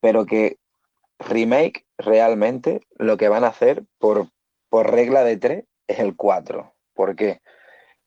pero 0.01 0.27
que 0.27 0.59
remake 1.19 1.87
realmente 1.99 2.81
lo 2.97 3.17
que 3.17 3.29
van 3.29 3.45
a 3.45 3.49
hacer 3.49 3.85
por, 3.99 4.29
por 4.69 4.91
regla 4.91 5.25
de 5.25 5.37
tres 5.37 5.65
es 5.87 5.99
el 5.99 6.17
4. 6.17 6.75
¿Por 6.95 7.17
qué? 7.17 7.41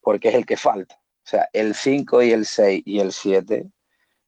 Porque 0.01 0.29
es 0.29 0.35
el 0.35 0.45
que 0.45 0.57
falta. 0.57 0.95
O 0.95 1.29
sea, 1.29 1.49
el 1.53 1.75
5 1.75 2.23
y 2.23 2.31
el 2.31 2.45
6 2.45 2.83
y 2.85 2.99
el 2.99 3.11
7 3.11 3.67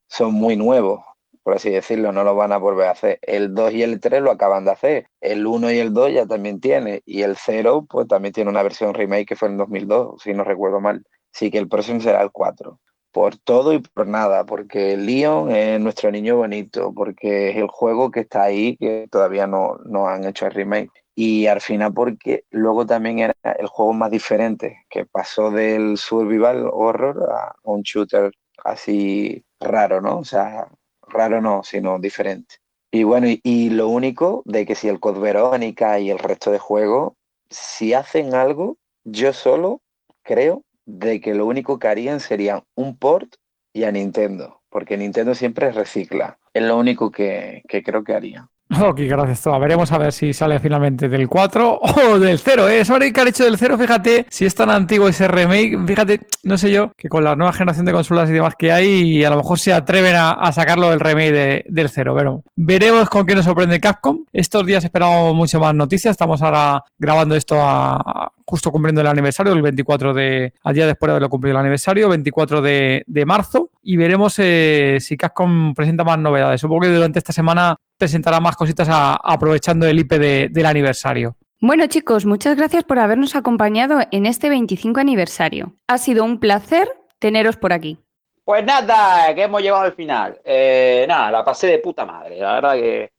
son 0.07 0.33
muy 0.33 0.57
nuevos, 0.57 1.03
por 1.43 1.55
así 1.55 1.69
decirlo, 1.69 2.11
no 2.11 2.23
lo 2.23 2.35
van 2.35 2.51
a 2.51 2.57
volver 2.57 2.87
a 2.87 2.91
hacer. 2.91 3.19
El 3.21 3.53
2 3.53 3.73
y 3.73 3.83
el 3.83 3.99
3 3.99 4.21
lo 4.21 4.31
acaban 4.31 4.65
de 4.65 4.71
hacer. 4.71 5.09
El 5.21 5.47
1 5.47 5.71
y 5.71 5.79
el 5.79 5.93
2 5.93 6.13
ya 6.13 6.25
también 6.25 6.59
tiene. 6.59 7.01
Y 7.05 7.21
el 7.21 7.37
0, 7.37 7.87
pues 7.89 8.07
también 8.07 8.33
tiene 8.33 8.49
una 8.49 8.63
versión 8.63 8.93
remake 8.93 9.29
que 9.29 9.35
fue 9.35 9.47
en 9.47 9.57
2002, 9.57 10.21
si 10.21 10.33
no 10.33 10.43
recuerdo 10.43 10.81
mal. 10.81 11.05
Así 11.33 11.49
que 11.49 11.57
el 11.57 11.69
próximo 11.69 12.01
será 12.01 12.21
el 12.21 12.31
4 12.31 12.79
por 13.11 13.37
todo 13.37 13.73
y 13.73 13.79
por 13.79 14.07
nada, 14.07 14.45
porque 14.45 14.97
Leon 14.97 15.51
es 15.51 15.79
nuestro 15.79 16.11
niño 16.11 16.37
bonito, 16.37 16.93
porque 16.93 17.49
es 17.49 17.57
el 17.57 17.67
juego 17.67 18.11
que 18.11 18.21
está 18.21 18.43
ahí, 18.43 18.77
que 18.77 19.07
todavía 19.11 19.47
no, 19.47 19.77
no 19.85 20.07
han 20.07 20.25
hecho 20.25 20.45
el 20.45 20.53
remake. 20.53 20.91
Y 21.15 21.47
al 21.47 21.61
final 21.61 21.93
porque 21.93 22.45
luego 22.51 22.85
también 22.85 23.19
era 23.19 23.35
el 23.57 23.67
juego 23.67 23.93
más 23.93 24.11
diferente, 24.11 24.85
que 24.89 25.05
pasó 25.05 25.51
del 25.51 25.97
survival 25.97 26.69
horror 26.71 27.29
a 27.31 27.55
un 27.63 27.81
shooter 27.81 28.31
así 28.63 29.43
raro, 29.59 30.01
¿no? 30.01 30.19
O 30.19 30.25
sea, 30.25 30.67
raro 31.01 31.41
no, 31.41 31.63
sino 31.63 31.99
diferente. 31.99 32.55
Y 32.91 33.03
bueno, 33.03 33.27
y, 33.27 33.69
lo 33.69 33.87
único 33.89 34.41
de 34.45 34.65
que 34.65 34.75
si 34.75 34.87
el 34.87 34.99
Code 34.99 35.19
Verónica 35.19 35.99
y 35.99 36.09
el 36.09 36.17
resto 36.19 36.51
de 36.51 36.59
juegos, 36.59 37.13
si 37.49 37.93
hacen 37.93 38.33
algo, 38.33 38.77
yo 39.03 39.33
solo 39.33 39.81
creo 40.23 40.63
de 40.89 41.21
que 41.21 41.35
lo 41.35 41.45
único 41.45 41.77
que 41.77 41.87
harían 41.87 42.19
sería 42.19 42.65
un 42.75 42.97
port 42.97 43.35
y 43.73 43.83
a 43.83 43.91
Nintendo, 43.91 44.63
porque 44.69 44.97
Nintendo 44.97 45.35
siempre 45.35 45.71
recicla. 45.71 46.39
Es 46.53 46.63
lo 46.63 46.77
único 46.77 47.11
que, 47.11 47.61
que 47.67 47.83
creo 47.83 48.03
que 48.03 48.15
haría. 48.15 48.49
Ok, 48.81 48.99
gracias, 49.01 49.41
Toa. 49.41 49.57
Veremos 49.57 49.91
a 49.91 49.97
ver 49.97 50.13
si 50.13 50.31
sale 50.33 50.59
finalmente 50.59 51.09
del 51.09 51.27
4 51.27 51.79
o 51.81 52.19
del 52.19 52.39
0. 52.39 52.69
¿eh? 52.69 52.85
Sobre 52.85 53.11
que 53.11 53.21
ha 53.21 53.27
hecho 53.27 53.43
del 53.43 53.57
0, 53.57 53.77
fíjate, 53.77 54.25
si 54.29 54.45
es 54.45 54.53
tan 54.55 54.69
antiguo 54.69 55.07
ese 55.07 55.27
remake, 55.27 55.77
fíjate, 55.85 56.21
no 56.43 56.57
sé 56.57 56.71
yo, 56.71 56.91
que 56.95 57.09
con 57.09 57.23
la 57.23 57.35
nueva 57.35 57.51
generación 57.53 57.85
de 57.85 57.91
consolas 57.91 58.29
y 58.29 58.33
demás 58.33 58.53
que 58.57 58.71
hay, 58.71 59.23
a 59.23 59.29
lo 59.29 59.37
mejor 59.37 59.59
se 59.59 59.73
atreven 59.73 60.15
a, 60.15 60.51
sacarlo 60.51 60.89
del 60.89 60.99
remake 60.99 61.65
del 61.67 61.89
0. 61.89 62.13
Pero 62.15 62.43
veremos 62.55 63.09
con 63.09 63.25
qué 63.25 63.35
nos 63.35 63.45
sorprende 63.45 63.79
Capcom. 63.79 64.25
Estos 64.31 64.65
días 64.65 64.83
esperamos 64.83 65.33
mucho 65.35 65.59
más 65.59 65.73
noticias. 65.73 66.11
Estamos 66.11 66.41
ahora 66.41 66.83
grabando 66.97 67.35
esto 67.35 67.55
a, 67.59 68.31
justo 68.45 68.71
cumpliendo 68.71 69.01
el 69.01 69.07
aniversario, 69.07 69.53
el 69.53 69.61
24 69.61 70.13
de, 70.13 70.53
al 70.63 70.73
día 70.73 70.87
después 70.87 71.07
de 71.07 71.11
haberlo 71.11 71.29
cumplido 71.29 71.51
el 71.51 71.61
aniversario, 71.61 72.09
24 72.09 72.61
de, 72.61 73.03
de 73.05 73.25
marzo, 73.25 73.69
y 73.83 73.97
veremos 73.97 74.35
eh, 74.39 74.97
si 74.99 75.17
Capcom 75.17 75.73
presenta 75.73 76.03
más 76.03 76.17
novedades. 76.17 76.61
Supongo 76.61 76.81
que 76.81 76.89
durante 76.89 77.19
esta 77.19 77.33
semana 77.33 77.77
presentará 77.99 78.39
más 78.39 78.55
cositas 78.55 78.87
aprovechando 78.89 79.85
el 79.85 79.99
IP 79.99 80.13
del 80.13 80.65
aniversario. 80.65 81.35
Bueno 81.61 81.85
chicos, 81.87 82.25
muchas 82.25 82.55
gracias 82.55 82.85
por 82.85 82.99
habernos 82.99 83.35
acompañado 83.35 83.99
en 84.11 84.25
este 84.25 84.49
25 84.49 85.01
aniversario. 85.01 85.75
Ha 85.87 85.97
sido 85.97 86.23
un 86.23 86.39
placer 86.39 86.87
teneros 87.19 87.57
por 87.57 87.73
aquí. 87.73 87.99
Pues 88.45 88.63
nada, 88.63 89.35
que 89.35 89.43
hemos 89.43 89.61
llegado 89.61 89.83
al 89.83 89.93
final. 89.93 90.39
Eh, 90.43 91.05
nada, 91.07 91.29
la 91.29 91.43
pasé 91.43 91.67
de 91.67 91.79
puta 91.79 92.05
madre. 92.05 92.39
La 92.39 92.53
verdad 92.53 92.73
que 92.75 93.11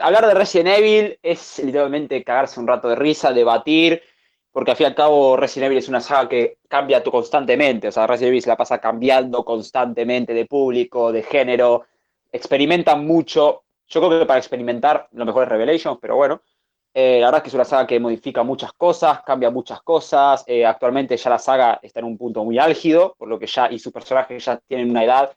hablar 0.00 0.26
de 0.26 0.34
Resident 0.34 0.78
Evil 0.78 1.18
es 1.20 1.58
literalmente 1.58 2.22
cagarse 2.22 2.60
un 2.60 2.68
rato 2.68 2.88
de 2.88 2.94
risa, 2.94 3.32
debatir, 3.32 4.00
porque 4.52 4.70
al 4.70 4.76
fin 4.76 4.84
y 4.84 4.86
al 4.86 4.94
cabo 4.94 5.36
Resident 5.36 5.66
Evil 5.66 5.78
es 5.78 5.88
una 5.88 6.00
saga 6.00 6.28
que 6.28 6.58
cambia 6.68 7.02
constantemente. 7.02 7.88
O 7.88 7.92
sea, 7.92 8.06
Resident 8.06 8.28
Evil 8.28 8.42
se 8.42 8.48
la 8.48 8.56
pasa 8.56 8.78
cambiando 8.78 9.44
constantemente 9.44 10.32
de 10.32 10.46
público, 10.46 11.10
de 11.10 11.24
género, 11.24 11.86
experimentan 12.30 13.04
mucho 13.04 13.64
yo 13.88 14.00
creo 14.00 14.20
que 14.20 14.26
para 14.26 14.38
experimentar 14.38 15.08
lo 15.12 15.24
mejor 15.24 15.44
es 15.44 15.48
Revelations, 15.48 15.98
pero 16.00 16.16
bueno. 16.16 16.42
Eh, 16.94 17.20
la 17.20 17.26
verdad 17.26 17.38
es 17.38 17.42
que 17.44 17.48
es 17.48 17.54
una 17.54 17.64
saga 17.64 17.86
que 17.86 18.00
modifica 18.00 18.42
muchas 18.42 18.72
cosas, 18.72 19.20
cambia 19.22 19.50
muchas 19.50 19.82
cosas. 19.82 20.44
Eh, 20.46 20.64
actualmente 20.64 21.16
ya 21.16 21.30
la 21.30 21.38
saga 21.38 21.78
está 21.82 22.00
en 22.00 22.06
un 22.06 22.18
punto 22.18 22.44
muy 22.44 22.58
álgido, 22.58 23.14
por 23.18 23.28
lo 23.28 23.38
que 23.38 23.46
ya, 23.46 23.70
y 23.70 23.78
sus 23.78 23.92
personajes 23.92 24.44
ya 24.44 24.58
tienen 24.66 24.90
una 24.90 25.04
edad. 25.04 25.36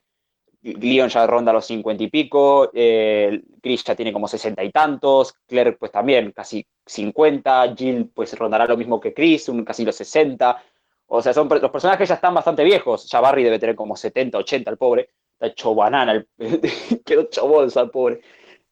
Leon 0.64 1.10
ya 1.10 1.26
ronda 1.26 1.52
los 1.52 1.66
50 1.66 2.04
y 2.04 2.08
pico, 2.10 2.70
eh, 2.74 3.42
Chris 3.62 3.84
ya 3.84 3.96
tiene 3.96 4.14
como 4.14 4.28
60 4.28 4.64
y 4.64 4.72
tantos, 4.72 5.34
Claire 5.48 5.74
pues 5.74 5.92
también 5.92 6.32
casi 6.32 6.66
50, 6.86 7.74
Jill 7.76 8.12
pues 8.14 8.38
rondará 8.38 8.68
lo 8.68 8.78
mismo 8.78 9.00
que 9.00 9.14
Chris, 9.14 9.50
un, 9.50 9.66
casi 9.66 9.84
los 9.84 9.96
60. 9.96 10.64
O 11.08 11.22
sea, 11.22 11.34
son, 11.34 11.50
los 11.50 11.72
personajes 11.72 12.08
ya 12.08 12.16
están 12.16 12.34
bastante 12.34 12.64
viejos. 12.64 13.10
Ya 13.10 13.20
Barry 13.20 13.44
debe 13.44 13.60
tener 13.60 13.76
como 13.76 13.98
70, 13.98 14.38
80, 14.38 14.72
el 14.72 14.78
pobre. 14.78 15.10
Está 15.34 15.48
hecho 15.48 15.76
banana, 15.76 16.14
el, 16.14 16.28
quedó 17.06 17.22
hecho 17.22 17.48
bolsa 17.48 17.82
el 17.82 17.90
pobre. 17.90 18.22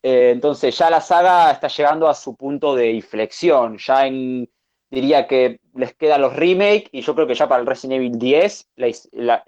Eh, 0.02 0.32
entonces 0.32 0.78
ya 0.78 0.90
la 0.90 1.02
saga 1.02 1.52
está 1.52 1.68
llegando 1.68 2.08
a 2.08 2.14
su 2.14 2.36
punto 2.36 2.76
de 2.76 2.92
inflexión. 2.92 3.78
Ya 3.78 4.08
en, 4.08 4.50
diría 4.90 5.28
que 5.28 5.60
les 5.76 5.94
quedan 5.96 6.22
los 6.22 6.36
remakes 6.36 6.90
y 6.92 7.02
yo 7.02 7.16
creo 7.16 7.28
que 7.28 7.36
ya 7.36 7.48
para 7.48 7.62
el 7.62 7.68
Resident 7.68 7.98
Evil 7.98 8.18
10 8.18 8.70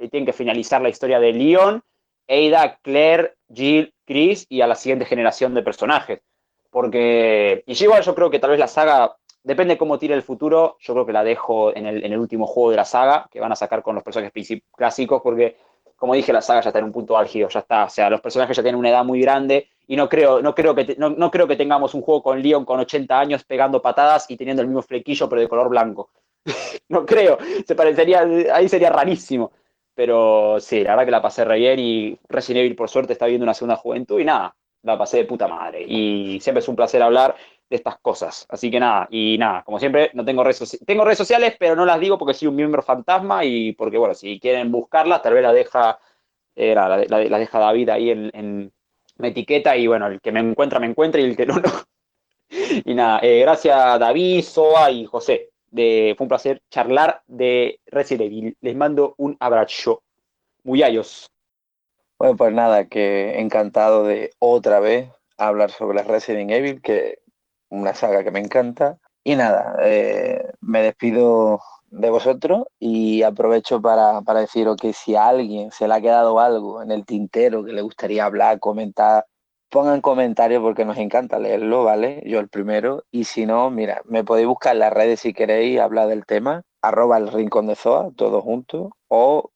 tienen 0.10 0.26
que 0.26 0.34
finalizar 0.34 0.82
la 0.82 0.90
historia 0.90 1.20
de 1.20 1.34
Leon, 1.34 1.82
Ada, 2.28 2.78
Claire, 2.82 3.36
Jill, 3.54 3.94
Chris 4.06 4.46
y 4.50 4.62
a 4.62 4.68
la 4.68 4.76
siguiente 4.76 5.06
generación 5.06 5.54
de 5.54 5.64
personajes. 5.64 6.22
Porque, 6.70 7.64
y 7.66 7.84
igual 7.84 8.04
yo 8.04 8.16
creo 8.16 8.30
que 8.30 8.40
tal 8.40 8.52
vez 8.52 8.60
la 8.60 8.68
saga, 8.68 9.18
depende 9.44 9.78
cómo 9.78 10.00
tire 10.00 10.14
el 10.14 10.24
futuro, 10.24 10.78
yo 10.80 10.94
creo 10.94 11.06
que 11.06 11.12
la 11.12 11.24
dejo 11.24 11.76
en 11.76 11.86
el, 11.86 12.06
en 12.06 12.14
el 12.14 12.20
último 12.20 12.48
juego 12.48 12.72
de 12.72 12.78
la 12.78 12.86
saga, 12.86 13.28
que 13.30 13.42
van 13.42 13.52
a 13.52 13.58
sacar 13.58 13.82
con 13.82 13.96
los 13.96 14.04
personajes 14.04 14.62
clásicos, 14.72 15.22
porque 15.22 15.58
como 15.98 16.16
dije, 16.16 16.34
la 16.34 16.42
saga 16.42 16.62
ya 16.62 16.70
está 16.70 16.80
en 16.80 16.86
un 16.86 16.92
punto 16.92 17.16
álgido, 17.16 17.48
ya 17.50 17.60
está. 17.60 17.84
O 17.84 17.90
sea, 17.90 18.10
los 18.10 18.22
personajes 18.22 18.58
ya 18.58 18.64
tienen 18.64 18.80
una 18.80 18.90
edad 18.90 19.04
muy 19.04 19.22
grande 19.22 19.68
y 19.92 19.98
no 19.98 20.08
creo, 20.08 20.42
no 20.42 20.56
creo, 20.56 20.74
que, 20.74 20.96
no, 20.98 21.30
creo 21.30 21.46
que 21.46 21.58
tengamos 21.58 21.94
un 21.94 22.02
juego 22.02 22.24
con 22.24 22.42
Leon 22.42 22.64
con 22.64 22.80
80 22.80 23.20
años 23.20 23.44
pegando 23.44 23.82
patadas 23.82 24.26
y 24.32 24.38
teniendo 24.38 24.62
el 24.62 24.70
mismo 24.70 24.82
flequillo 24.82 25.28
pero 25.28 25.42
de 25.42 25.50
color 25.50 25.68
blanco. 25.68 26.12
no 26.88 27.06
creo, 27.06 27.38
se 27.68 27.76
parecería, 27.76 28.22
ahí 28.54 28.70
sería 28.70 28.90
rarísimo. 28.90 29.52
Pero 29.94 30.62
sí, 30.62 30.82
la 30.82 30.92
verdad 30.92 31.04
que 31.04 31.12
la 31.12 31.22
pasé 31.22 31.44
re 31.44 31.60
bien 31.60 31.80
y 31.80 32.18
Resident 32.30 32.60
Evil 32.60 32.78
por 32.78 32.90
suerte 32.90 33.12
está 33.12 33.26
viendo 33.26 33.44
una 33.44 33.54
segunda 33.54 33.76
juventud 33.76 34.18
y 34.18 34.24
nada, 34.24 34.56
la 34.84 34.98
pasé 34.98 35.18
de 35.18 35.26
puta 35.26 35.50
madre. 35.50 35.84
Y 35.86 36.40
siempre 36.40 36.62
es 36.62 36.70
un 36.70 36.78
placer 36.78 37.04
hablar 37.04 37.36
de 37.70 37.76
estas 37.76 38.00
cosas. 38.00 38.46
Así 38.48 38.72
que 38.72 38.80
nada, 38.80 39.10
y 39.12 39.38
nada, 39.38 39.64
como 39.66 39.78
siempre, 39.78 40.10
no 40.14 40.24
tengo 40.24 40.42
redes 40.42 40.60
sociales. 40.60 40.88
Tengo 40.88 41.04
redes 41.04 41.18
sociales, 41.18 41.58
pero 41.60 41.76
no 41.76 41.86
las 41.86 42.00
digo 42.00 42.18
porque 42.18 42.34
soy 42.34 42.48
un 42.48 42.56
miembro 42.56 42.82
fantasma 42.82 43.44
y 43.44 43.74
porque, 43.74 43.98
bueno, 43.98 44.14
si 44.14 44.40
quieren 44.40 44.72
buscarlas, 44.72 45.22
tal 45.22 45.34
vez 45.34 45.44
la 45.44 45.52
deja, 45.52 46.00
eh, 46.56 46.74
la, 46.74 46.98
deja 47.38 47.60
David 47.60 47.90
ahí 47.90 48.10
en 48.12 48.72
mi 49.22 49.30
etiqueta 49.30 49.76
y 49.78 49.88
bueno, 49.88 50.08
el 50.08 50.20
que 50.22 50.32
me 50.32 50.40
encuentra, 50.40 50.80
me 50.80 50.88
encuentra 50.88 51.22
y 51.22 51.26
el 51.26 51.38
que 51.38 51.46
no, 51.46 51.56
no. 51.56 51.72
y 52.86 52.94
nada, 52.94 53.20
eh, 53.22 53.40
gracias 53.42 54.00
David, 54.00 54.44
Soa 54.44 54.92
y 54.92 55.06
José. 55.06 55.50
De, 55.70 56.16
fue 56.18 56.26
un 56.26 56.30
placer 56.30 56.62
charlar 56.70 57.22
de 57.28 57.80
Resident 57.86 58.24
Evil. 58.24 58.58
Les 58.60 58.76
mando 58.76 59.16
un 59.18 59.38
abrazo. 59.40 60.04
Muy 60.64 60.84
ayos. 60.84 61.32
Bueno, 62.20 62.36
pues 62.36 62.54
nada, 62.54 62.86
que 62.86 63.40
encantado 63.40 64.04
de 64.04 64.32
otra 64.38 64.80
vez 64.80 65.10
hablar 65.38 65.72
sobre 65.72 66.04
Resident 66.04 66.52
Evil, 66.52 66.82
que 66.82 67.20
una 67.70 67.96
saga 67.96 68.24
que 68.24 68.32
me 68.32 68.40
encanta. 68.40 69.00
Y 69.24 69.36
nada, 69.36 69.76
eh, 69.82 70.52
me 70.60 70.84
despido 70.84 71.62
de 71.92 72.10
vosotros 72.10 72.64
y 72.80 73.22
aprovecho 73.24 73.82
para, 73.82 74.22
para 74.22 74.40
deciros 74.40 74.78
que 74.78 74.94
si 74.94 75.16
a 75.16 75.28
alguien 75.28 75.72
se 75.72 75.88
le 75.88 75.94
ha 75.94 76.02
quedado 76.02 76.40
algo 76.40 76.82
en 76.82 76.92
el 76.92 77.06
tintero 77.06 77.64
que 77.64 77.74
le 77.74 77.82
gustaría 77.82 78.26
hablar, 78.26 78.60
comentar, 78.60 79.26
pongan 79.70 80.02
comentarios 80.02 80.62
porque 80.62 80.86
nos 80.86 80.98
encanta 80.98 81.38
leerlo, 81.40 81.84
¿vale? 81.84 82.24
Yo 82.26 82.40
el 82.40 82.50
primero. 82.50 83.04
Y 83.12 83.26
si 83.26 83.46
no, 83.46 83.70
mira, 83.70 84.02
me 84.06 84.24
podéis 84.24 84.48
buscar 84.48 84.74
en 84.74 84.80
las 84.80 84.94
redes 84.94 85.20
si 85.20 85.34
queréis 85.34 85.80
hablar 85.80 86.08
del 86.08 86.26
tema, 86.26 86.64
arroba 86.82 87.18
el 87.18 87.32
rincón 87.32 87.68
de 87.68 87.76
Zoa, 87.76 88.12
todo 88.16 88.42
junto, 88.42 88.98
o 89.08 89.51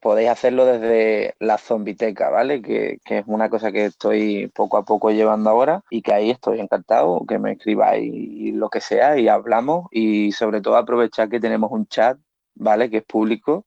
podéis 0.00 0.30
hacerlo 0.30 0.64
desde 0.64 1.34
la 1.38 1.58
zombiteca, 1.58 2.30
¿vale? 2.30 2.62
Que, 2.62 2.98
es 3.04 3.24
una 3.26 3.50
cosa 3.50 3.70
que 3.70 3.84
estoy 3.84 4.48
poco 4.48 4.78
a 4.78 4.84
poco 4.84 5.10
llevando 5.10 5.50
ahora 5.50 5.82
y 5.90 6.02
que 6.02 6.12
ahí 6.12 6.30
estoy 6.30 6.60
encantado, 6.60 7.24
que 7.28 7.38
me 7.38 7.52
escribáis 7.52 8.54
lo 8.54 8.70
que 8.70 8.80
sea 8.80 9.18
y 9.18 9.28
hablamos 9.28 9.86
y 9.90 10.32
sobre 10.32 10.60
todo 10.60 10.76
aprovechar 10.76 11.28
que 11.28 11.40
tenemos 11.40 11.70
un 11.70 11.86
chat, 11.86 12.18
¿vale? 12.54 12.90
Que 12.90 12.98
es 12.98 13.04
público 13.04 13.66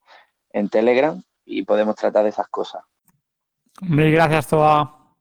en 0.49 0.69
Telegram 0.69 1.21
y 1.45 1.63
podemos 1.63 1.95
tratar 1.95 2.23
de 2.23 2.29
esas 2.29 2.47
cosas. 2.47 2.83
Mil 3.81 4.11
gracias, 4.11 4.47
Toa. 4.47 5.15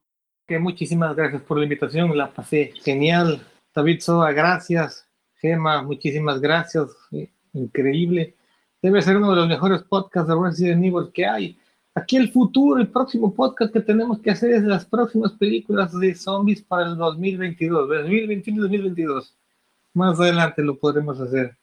Que 0.47 0.59
muchísimas 0.59 1.15
gracias 1.15 1.43
por 1.43 1.59
la 1.59 1.65
invitación, 1.65 2.17
la 2.17 2.31
pasé 2.31 2.73
genial. 2.83 3.47
David 3.75 4.01
Soa, 4.01 4.33
gracias. 4.33 5.07
Gema, 5.37 5.83
muchísimas 5.83 6.41
gracias. 6.41 6.89
Increíble 7.53 8.35
debe 8.83 9.01
ser 9.01 9.17
uno 9.17 9.31
de 9.31 9.37
los 9.37 9.49
mejores 9.49 9.83
podcasts 9.83 10.29
de 10.29 10.35
Resident 10.35 10.85
Evil 10.85 11.11
que 11.15 11.25
hay. 11.25 11.59
Aquí 11.95 12.17
el 12.17 12.33
futuro, 12.33 12.81
el 12.81 12.89
próximo 12.89 13.33
podcast 13.33 13.73
que 13.73 13.81
tenemos 13.81 14.19
que 14.21 14.31
hacer 14.31 14.51
es 14.53 14.63
las 14.65 14.85
próximas 14.85 15.33
películas 15.33 15.99
de 15.99 16.15
zombies 16.15 16.63
para 16.63 16.89
el 16.89 16.97
2022, 16.97 17.89
2021-2022. 17.89 19.35
Más 19.95 20.19
adelante 20.19 20.63
lo 20.63 20.79
podremos 20.79 21.21
hacer. 21.21 21.57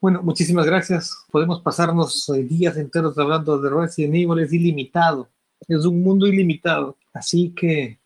Bueno, 0.00 0.20
muchísimas 0.22 0.66
gracias. 0.66 1.16
Podemos 1.30 1.60
pasarnos 1.60 2.28
eh, 2.30 2.42
días 2.42 2.76
enteros 2.76 3.16
hablando 3.16 3.58
de 3.58 3.70
Resident 3.70 4.14
Evil, 4.16 4.40
es 4.40 4.52
ilimitado. 4.52 5.28
Es 5.68 5.86
un 5.86 6.02
mundo 6.02 6.26
ilimitado. 6.26 6.98
Así 7.12 7.54
que 7.54 8.00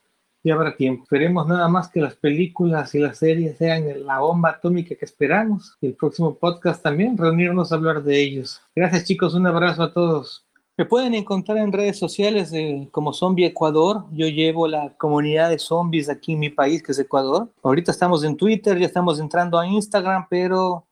ya 0.47 0.55
habrá 0.55 0.77
tiempo. 0.77 1.03
Esperemos 1.03 1.49
nada 1.49 1.69
más 1.69 1.89
que 1.89 2.01
las 2.01 2.15
películas 2.15 2.95
y 2.95 3.01
las 3.01 3.19
series 3.19 3.59
sean 3.59 3.85
la 4.07 4.21
bomba 4.21 4.51
atómica 4.51 4.95
que 4.95 5.05
esperamos. 5.05 5.77
Y 5.81 5.89
el 5.89 5.95
próximo 5.95 6.37
podcast 6.37 6.83
también, 6.83 7.19
reunirnos 7.19 7.73
a 7.73 7.75
hablar 7.75 8.05
de 8.05 8.23
ellos. 8.23 8.63
Gracias 8.75 9.05
chicos, 9.05 9.35
un 9.35 9.47
abrazo 9.49 9.83
a 9.83 9.93
todos. 9.93 10.47
Me 10.79 10.85
pueden 10.85 11.15
encontrar 11.15 11.59
en 11.59 11.73
redes 11.73 11.99
sociales 11.99 12.53
eh, 12.53 12.87
como 12.93 13.13
Zombie 13.13 13.47
Ecuador. 13.47 14.05
Yo 14.13 14.29
llevo 14.29 14.69
la 14.69 14.93
comunidad 14.97 15.51
de 15.51 15.59
zombies 15.59 16.09
aquí 16.09 16.35
en 16.35 16.39
mi 16.39 16.51
país, 16.51 16.81
que 16.81 16.93
es 16.93 16.99
Ecuador. 17.01 17.51
Ahorita 17.65 17.91
estamos 17.91 18.23
en 18.23 18.37
Twitter, 18.37 18.79
ya 18.79 18.87
estamos 18.87 19.19
entrando 19.19 19.59
a 19.59 19.67
Instagram, 19.67 20.27
pero 20.31 20.86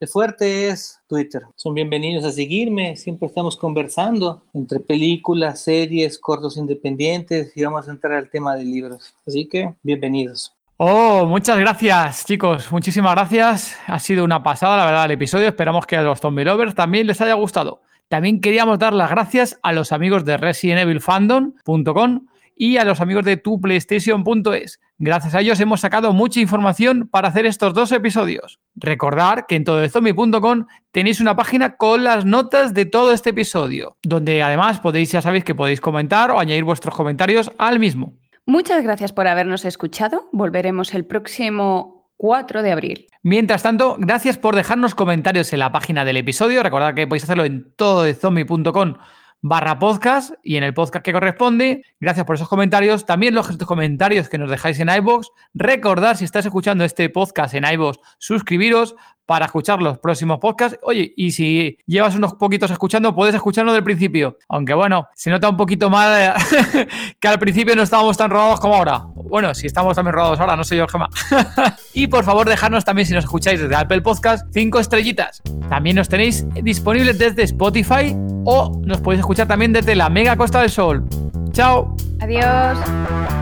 el 0.00 0.08
fuerte 0.08 0.68
es 0.68 0.98
Twitter. 1.06 1.42
Son 1.56 1.74
bienvenidos 1.74 2.24
a 2.24 2.32
seguirme. 2.32 2.96
Siempre 2.96 3.28
estamos 3.28 3.58
conversando 3.58 4.42
entre 4.54 4.80
películas, 4.80 5.62
series, 5.62 6.18
cortos 6.18 6.56
independientes 6.56 7.52
y 7.54 7.62
vamos 7.62 7.86
a 7.86 7.90
entrar 7.90 8.14
al 8.14 8.30
tema 8.30 8.56
de 8.56 8.64
libros. 8.64 9.14
Así 9.26 9.46
que 9.46 9.74
bienvenidos. 9.82 10.54
Oh, 10.78 11.26
muchas 11.26 11.58
gracias, 11.58 12.24
chicos. 12.24 12.72
Muchísimas 12.72 13.14
gracias. 13.14 13.76
Ha 13.86 13.98
sido 13.98 14.24
una 14.24 14.42
pasada, 14.42 14.78
la 14.78 14.86
verdad, 14.86 15.04
el 15.04 15.10
episodio. 15.10 15.48
Esperamos 15.48 15.86
que 15.86 15.98
a 15.98 16.02
los 16.02 16.18
Zombie 16.18 16.46
Lovers 16.46 16.74
también 16.74 17.06
les 17.06 17.20
haya 17.20 17.34
gustado. 17.34 17.82
También 18.08 18.40
queríamos 18.40 18.78
dar 18.78 18.94
las 18.94 19.10
gracias 19.10 19.58
a 19.62 19.74
los 19.74 19.92
amigos 19.92 20.24
de 20.24 20.38
ResidentEvilFandom.com 20.38 22.26
y 22.56 22.78
a 22.78 22.84
los 22.84 23.02
amigos 23.02 23.26
de 23.26 23.36
TuPlayStation.es. 23.36 24.80
Gracias 25.02 25.34
a 25.34 25.40
ellos 25.40 25.58
hemos 25.60 25.80
sacado 25.80 26.12
mucha 26.12 26.40
información 26.40 27.08
para 27.10 27.28
hacer 27.28 27.46
estos 27.46 27.72
dos 27.72 27.90
episodios. 27.90 28.60
Recordar 28.74 29.46
que 29.46 29.56
en 29.56 29.64
tododezombie.com 29.64 30.66
tenéis 30.92 31.22
una 31.22 31.34
página 31.34 31.78
con 31.78 32.04
las 32.04 32.26
notas 32.26 32.74
de 32.74 32.84
todo 32.84 33.10
este 33.14 33.30
episodio, 33.30 33.96
donde 34.02 34.42
además 34.42 34.78
podéis, 34.80 35.10
ya 35.10 35.22
sabéis 35.22 35.44
que 35.44 35.54
podéis 35.54 35.80
comentar 35.80 36.30
o 36.30 36.38
añadir 36.38 36.64
vuestros 36.64 36.94
comentarios 36.94 37.50
al 37.56 37.78
mismo. 37.78 38.12
Muchas 38.44 38.82
gracias 38.82 39.14
por 39.14 39.26
habernos 39.26 39.64
escuchado. 39.64 40.28
Volveremos 40.32 40.92
el 40.92 41.06
próximo 41.06 42.10
4 42.18 42.62
de 42.62 42.72
abril. 42.72 43.06
Mientras 43.22 43.62
tanto, 43.62 43.96
gracias 43.98 44.36
por 44.36 44.54
dejarnos 44.54 44.94
comentarios 44.94 45.50
en 45.54 45.60
la 45.60 45.72
página 45.72 46.04
del 46.04 46.18
episodio. 46.18 46.62
Recordad 46.62 46.92
que 46.92 47.06
podéis 47.06 47.24
hacerlo 47.24 47.46
en 47.46 47.72
tododezombie.com 47.74 48.96
barra 49.42 49.78
podcast 49.78 50.32
y 50.42 50.56
en 50.56 50.64
el 50.64 50.74
podcast 50.74 51.04
que 51.04 51.12
corresponde. 51.12 51.84
Gracias 51.98 52.26
por 52.26 52.36
esos 52.36 52.48
comentarios. 52.48 53.06
También 53.06 53.34
los 53.34 53.48
comentarios 53.58 54.28
que 54.28 54.38
nos 54.38 54.50
dejáis 54.50 54.78
en 54.80 54.88
iVoox. 54.88 55.28
Recordad, 55.54 56.16
si 56.16 56.24
estás 56.24 56.44
escuchando 56.44 56.84
este 56.84 57.08
podcast 57.08 57.54
en 57.54 57.64
iVoox, 57.64 57.98
suscribiros 58.18 58.96
para 59.30 59.46
escuchar 59.46 59.80
los 59.80 59.96
próximos 59.96 60.40
podcasts. 60.40 60.76
Oye, 60.82 61.14
y 61.16 61.30
si 61.30 61.78
llevas 61.86 62.16
unos 62.16 62.34
poquitos 62.34 62.68
escuchando, 62.68 63.14
puedes 63.14 63.32
escucharlo 63.32 63.72
del 63.72 63.84
principio. 63.84 64.38
Aunque 64.48 64.74
bueno, 64.74 65.06
se 65.14 65.30
nota 65.30 65.48
un 65.48 65.56
poquito 65.56 65.88
mal 65.88 66.34
que 67.20 67.28
al 67.28 67.38
principio 67.38 67.76
no 67.76 67.82
estábamos 67.82 68.16
tan 68.16 68.28
rodados 68.28 68.58
como 68.58 68.74
ahora. 68.74 69.04
Bueno, 69.14 69.54
si 69.54 69.68
estamos 69.68 69.94
también 69.94 70.14
rodados 70.14 70.40
ahora, 70.40 70.56
no 70.56 70.64
sé 70.64 70.76
yo, 70.76 70.88
Gemma. 70.88 71.08
y 71.94 72.08
por 72.08 72.24
favor, 72.24 72.48
dejadnos 72.48 72.84
también, 72.84 73.06
si 73.06 73.14
nos 73.14 73.22
escucháis 73.22 73.60
desde 73.60 73.76
Apple 73.76 74.00
Podcast, 74.00 74.48
cinco 74.52 74.80
estrellitas. 74.80 75.40
También 75.68 75.94
nos 75.94 76.08
tenéis 76.08 76.44
disponibles 76.64 77.16
desde 77.16 77.44
Spotify 77.44 78.16
o 78.44 78.82
nos 78.84 79.00
podéis 79.00 79.20
escuchar 79.20 79.46
también 79.46 79.72
desde 79.72 79.94
la 79.94 80.10
Mega 80.10 80.36
Costa 80.36 80.60
del 80.60 80.70
Sol. 80.70 81.04
Chao. 81.52 81.94
Adiós. 82.18 83.39